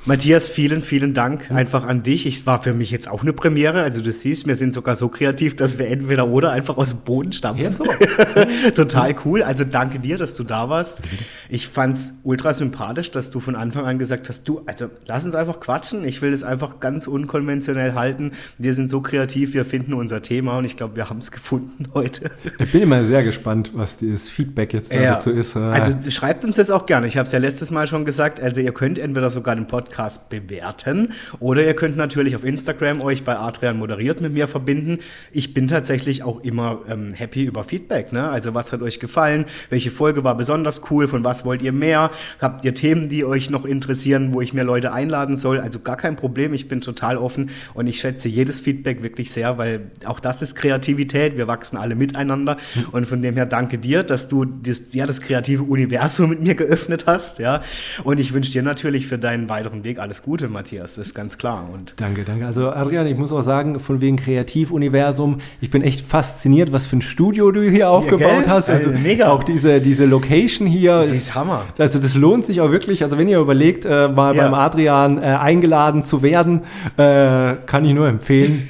Matthias, 0.05 0.49
vielen, 0.49 0.81
vielen 0.81 1.13
Dank 1.13 1.51
einfach 1.51 1.85
an 1.85 2.01
dich. 2.01 2.25
Ich 2.25 2.47
war 2.47 2.63
für 2.63 2.73
mich 2.73 2.89
jetzt 2.89 3.07
auch 3.07 3.21
eine 3.21 3.31
Premiere. 3.31 3.83
Also 3.83 4.01
du 4.01 4.11
siehst, 4.11 4.47
wir 4.47 4.55
sind 4.55 4.73
sogar 4.73 4.95
so 4.95 5.07
kreativ, 5.09 5.55
dass 5.55 5.77
wir 5.77 5.87
entweder 5.87 6.27
oder 6.27 6.51
einfach 6.51 6.77
aus 6.77 6.89
dem 6.89 7.01
Boden 7.01 7.31
stampfen. 7.31 7.65
Ja, 7.65 7.71
so. 7.71 7.83
Total 8.75 9.15
cool. 9.23 9.43
Also 9.43 9.65
danke 9.65 9.99
dir, 9.99 10.17
dass 10.17 10.33
du 10.33 10.43
da 10.43 10.67
warst. 10.67 11.01
Ich 11.49 11.67
fand's 11.67 12.13
ultra 12.23 12.53
sympathisch, 12.53 13.11
dass 13.11 13.31
du 13.31 13.39
von 13.39 13.55
Anfang 13.55 13.85
an 13.85 13.99
gesagt 13.99 14.29
hast, 14.29 14.47
du, 14.47 14.61
also 14.65 14.89
lass 15.05 15.25
uns 15.25 15.35
einfach 15.35 15.59
quatschen. 15.59 16.03
Ich 16.05 16.21
will 16.21 16.31
das 16.31 16.43
einfach 16.43 16.79
ganz 16.79 17.07
unkonventionell 17.07 17.93
halten. 17.93 18.31
Wir 18.57 18.73
sind 18.73 18.89
so 18.89 19.01
kreativ, 19.01 19.53
wir 19.53 19.65
finden 19.65 19.93
unser 19.93 20.21
Thema 20.21 20.57
und 20.57 20.65
ich 20.65 20.77
glaube, 20.77 20.95
wir 20.95 21.09
haben 21.09 21.19
es 21.19 21.31
gefunden 21.31 21.87
heute. 21.93 22.31
Ich 22.59 22.71
bin 22.71 22.81
immer 22.81 23.03
sehr 23.03 23.23
gespannt, 23.23 23.71
was 23.73 23.97
das 23.99 24.29
Feedback 24.29 24.73
jetzt 24.73 24.91
Ja. 24.93 25.13
dazu 25.13 25.31
ist. 25.31 25.55
Äh, 25.55 25.59
Also 25.59 25.91
schreibt 26.11 26.43
uns 26.43 26.55
das 26.57 26.69
auch 26.71 26.85
gerne. 26.85 27.07
Ich 27.07 27.17
habe 27.17 27.25
es 27.27 27.31
ja 27.31 27.39
letztes 27.39 27.71
Mal 27.71 27.87
schon 27.87 28.05
gesagt. 28.05 28.39
Also 28.41 28.61
ihr 28.61 28.73
könnt 28.73 28.99
entweder 28.99 29.29
sogar 29.29 29.55
den 29.55 29.67
Podcast 29.67 30.29
bewerten 30.29 31.13
oder 31.39 31.63
ihr 31.65 31.73
könnt 31.75 31.97
natürlich 31.97 32.35
auf 32.35 32.43
Instagram 32.43 33.01
euch 33.01 33.23
bei 33.23 33.37
Adrian 33.37 33.77
moderiert 33.77 34.21
mit 34.21 34.33
mir 34.33 34.47
verbinden. 34.47 34.99
Ich 35.31 35.53
bin 35.53 35.67
tatsächlich 35.67 36.23
auch 36.23 36.41
immer 36.43 36.79
ähm, 36.89 37.13
happy 37.13 37.43
über 37.45 37.63
Feedback. 37.63 38.11
Ne? 38.11 38.27
Also 38.29 38.53
was 38.53 38.71
hat 38.71 38.81
euch 38.81 38.99
gefallen? 38.99 39.45
Welche 39.69 39.91
Folge 39.91 40.23
war 40.23 40.35
besonders 40.35 40.81
cool? 40.91 41.07
Von 41.07 41.23
was 41.23 41.36
wollt 41.45 41.61
ihr 41.61 41.71
mehr? 41.71 42.11
Habt 42.39 42.65
ihr 42.65 42.73
Themen, 42.73 43.09
die 43.09 43.25
euch 43.25 43.49
noch 43.49 43.65
interessieren, 43.65 44.33
wo 44.33 44.41
ich 44.41 44.53
mir 44.53 44.63
Leute 44.63 44.93
einladen 44.93 45.37
soll? 45.37 45.59
Also 45.59 45.79
gar 45.79 45.97
kein 45.97 46.15
Problem. 46.15 46.53
Ich 46.53 46.67
bin 46.67 46.81
total 46.81 47.17
offen 47.17 47.49
und 47.73 47.87
ich 47.87 47.99
schätze 47.99 48.27
jedes 48.27 48.59
Feedback 48.59 49.03
wirklich 49.03 49.31
sehr, 49.31 49.57
weil 49.57 49.91
auch 50.05 50.19
das 50.19 50.41
ist 50.41 50.55
Kreativität. 50.55 51.37
Wir 51.37 51.47
wachsen 51.47 51.77
alle 51.77 51.95
miteinander 51.95 52.57
und 52.91 53.07
von 53.07 53.21
dem 53.21 53.35
her 53.35 53.45
danke 53.45 53.77
dir, 53.77 54.03
dass 54.03 54.27
du 54.27 54.45
das, 54.45 54.81
ja, 54.91 55.05
das 55.05 55.21
kreative 55.21 55.63
Universum 55.63 56.29
mit 56.29 56.41
mir 56.41 56.55
geöffnet 56.55 57.05
hast. 57.07 57.39
Ja? 57.39 57.61
Und 58.03 58.19
ich 58.19 58.33
wünsche 58.33 58.51
dir 58.51 58.63
natürlich 58.63 59.07
für 59.07 59.17
deinen 59.17 59.49
weiteren 59.49 59.83
Weg 59.83 59.99
alles 59.99 60.23
Gute, 60.23 60.47
Matthias. 60.47 60.95
Das 60.95 61.07
ist 61.07 61.13
ganz 61.13 61.37
klar. 61.37 61.67
Und 61.73 61.93
Danke, 61.97 62.23
danke. 62.23 62.45
Also 62.45 62.69
Adrian, 62.69 63.07
ich 63.07 63.17
muss 63.17 63.31
auch 63.31 63.41
sagen, 63.41 63.79
von 63.79 64.01
wegen 64.01 64.17
Kreativuniversum, 64.17 65.39
ich 65.61 65.69
bin 65.69 65.81
echt 65.81 66.01
fasziniert, 66.01 66.71
was 66.71 66.85
für 66.85 66.97
ein 66.97 67.01
Studio 67.01 67.51
du 67.51 67.61
hier 67.69 67.89
aufgebaut 67.89 68.19
gell? 68.43 68.47
hast. 68.47 68.69
Also 68.69 68.89
Also 68.89 68.99
mega. 68.99 69.29
Auch 69.29 69.43
diese, 69.43 69.81
diese 69.81 70.05
Location 70.05 70.67
hier. 70.67 71.01
Das 71.01 71.11
ist 71.11 71.26
Hammer. 71.35 71.65
Also 71.77 71.99
das 71.99 72.15
lohnt 72.15 72.45
sich 72.45 72.61
auch 72.61 72.71
wirklich. 72.71 73.03
Also 73.03 73.17
wenn 73.17 73.27
ihr 73.29 73.39
überlegt, 73.39 73.85
äh, 73.85 74.07
mal 74.07 74.35
Ja. 74.35 74.43
beim 74.43 74.53
Adrian 74.53 75.17
äh, 75.17 75.25
eingeladen 75.25 76.01
zu 76.03 76.21
werden, 76.21 76.61
äh, 76.97 77.55
kann 77.65 77.85
ich 77.85 77.93
nur 77.93 78.07
empfehlen. 78.07 78.67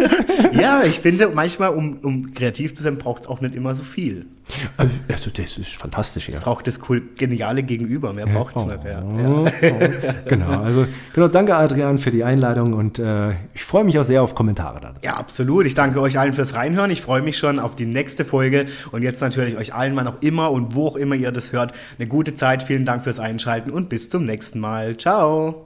ja, 0.52 0.82
ich 0.84 1.00
finde, 1.00 1.30
manchmal, 1.34 1.70
um, 1.70 1.98
um 2.02 2.32
kreativ 2.34 2.74
zu 2.74 2.82
sein, 2.82 2.98
braucht 2.98 3.22
es 3.22 3.28
auch 3.28 3.40
nicht 3.40 3.54
immer 3.54 3.74
so 3.74 3.82
viel. 3.82 4.26
Also 5.08 5.30
das 5.30 5.58
ist 5.58 5.74
fantastisch, 5.74 6.28
ja. 6.28 6.34
Es 6.34 6.40
braucht 6.40 6.66
das 6.66 6.78
cool, 6.88 7.02
geniale 7.18 7.62
Gegenüber. 7.62 8.12
Mehr 8.12 8.26
braucht 8.26 8.56
es 8.56 8.62
Oh, 8.62 8.66
nicht. 8.66 8.84
Ja. 8.84 9.02
oh. 9.02 9.44
Genau, 10.26 10.60
also 10.62 10.86
genau, 11.14 11.28
danke 11.28 11.54
Adrian 11.56 11.98
für 11.98 12.10
die 12.10 12.22
Einladung 12.24 12.72
und 12.72 12.98
äh, 12.98 13.30
ich 13.54 13.64
freue 13.64 13.84
mich 13.84 13.98
auch 13.98 14.04
sehr 14.04 14.22
auf 14.22 14.34
Kommentare 14.34 14.80
dazu. 14.80 15.00
Ja, 15.02 15.14
absolut. 15.16 15.66
Ich 15.66 15.74
danke 15.74 16.00
euch 16.00 16.18
allen 16.18 16.32
fürs 16.32 16.54
Reinhören. 16.54 16.90
Ich 16.90 17.02
freue 17.02 17.22
mich 17.22 17.38
schon 17.38 17.58
auf 17.58 17.74
die 17.74 17.86
nächste 17.86 18.24
Folge. 18.24 18.66
Und 18.92 19.02
jetzt 19.02 19.20
natürlich 19.20 19.56
euch 19.56 19.74
allen, 19.74 19.96
wann 19.96 20.06
auch 20.06 20.20
immer 20.20 20.50
und 20.50 20.74
wo 20.74 20.88
auch 20.88 20.96
immer 20.96 21.14
ihr 21.14 21.32
das 21.32 21.52
hört, 21.52 21.72
eine 21.98 22.08
gute 22.08 22.34
Zeit. 22.34 22.62
Vielen 22.62 22.84
Dank 22.84 23.02
fürs 23.02 23.18
Einschalten 23.18 23.70
und 23.70 23.88
bis 23.88 24.08
zum 24.10 24.24
nächsten 24.26 24.60
Mal. 24.60 24.96
Ciao. 24.96 25.65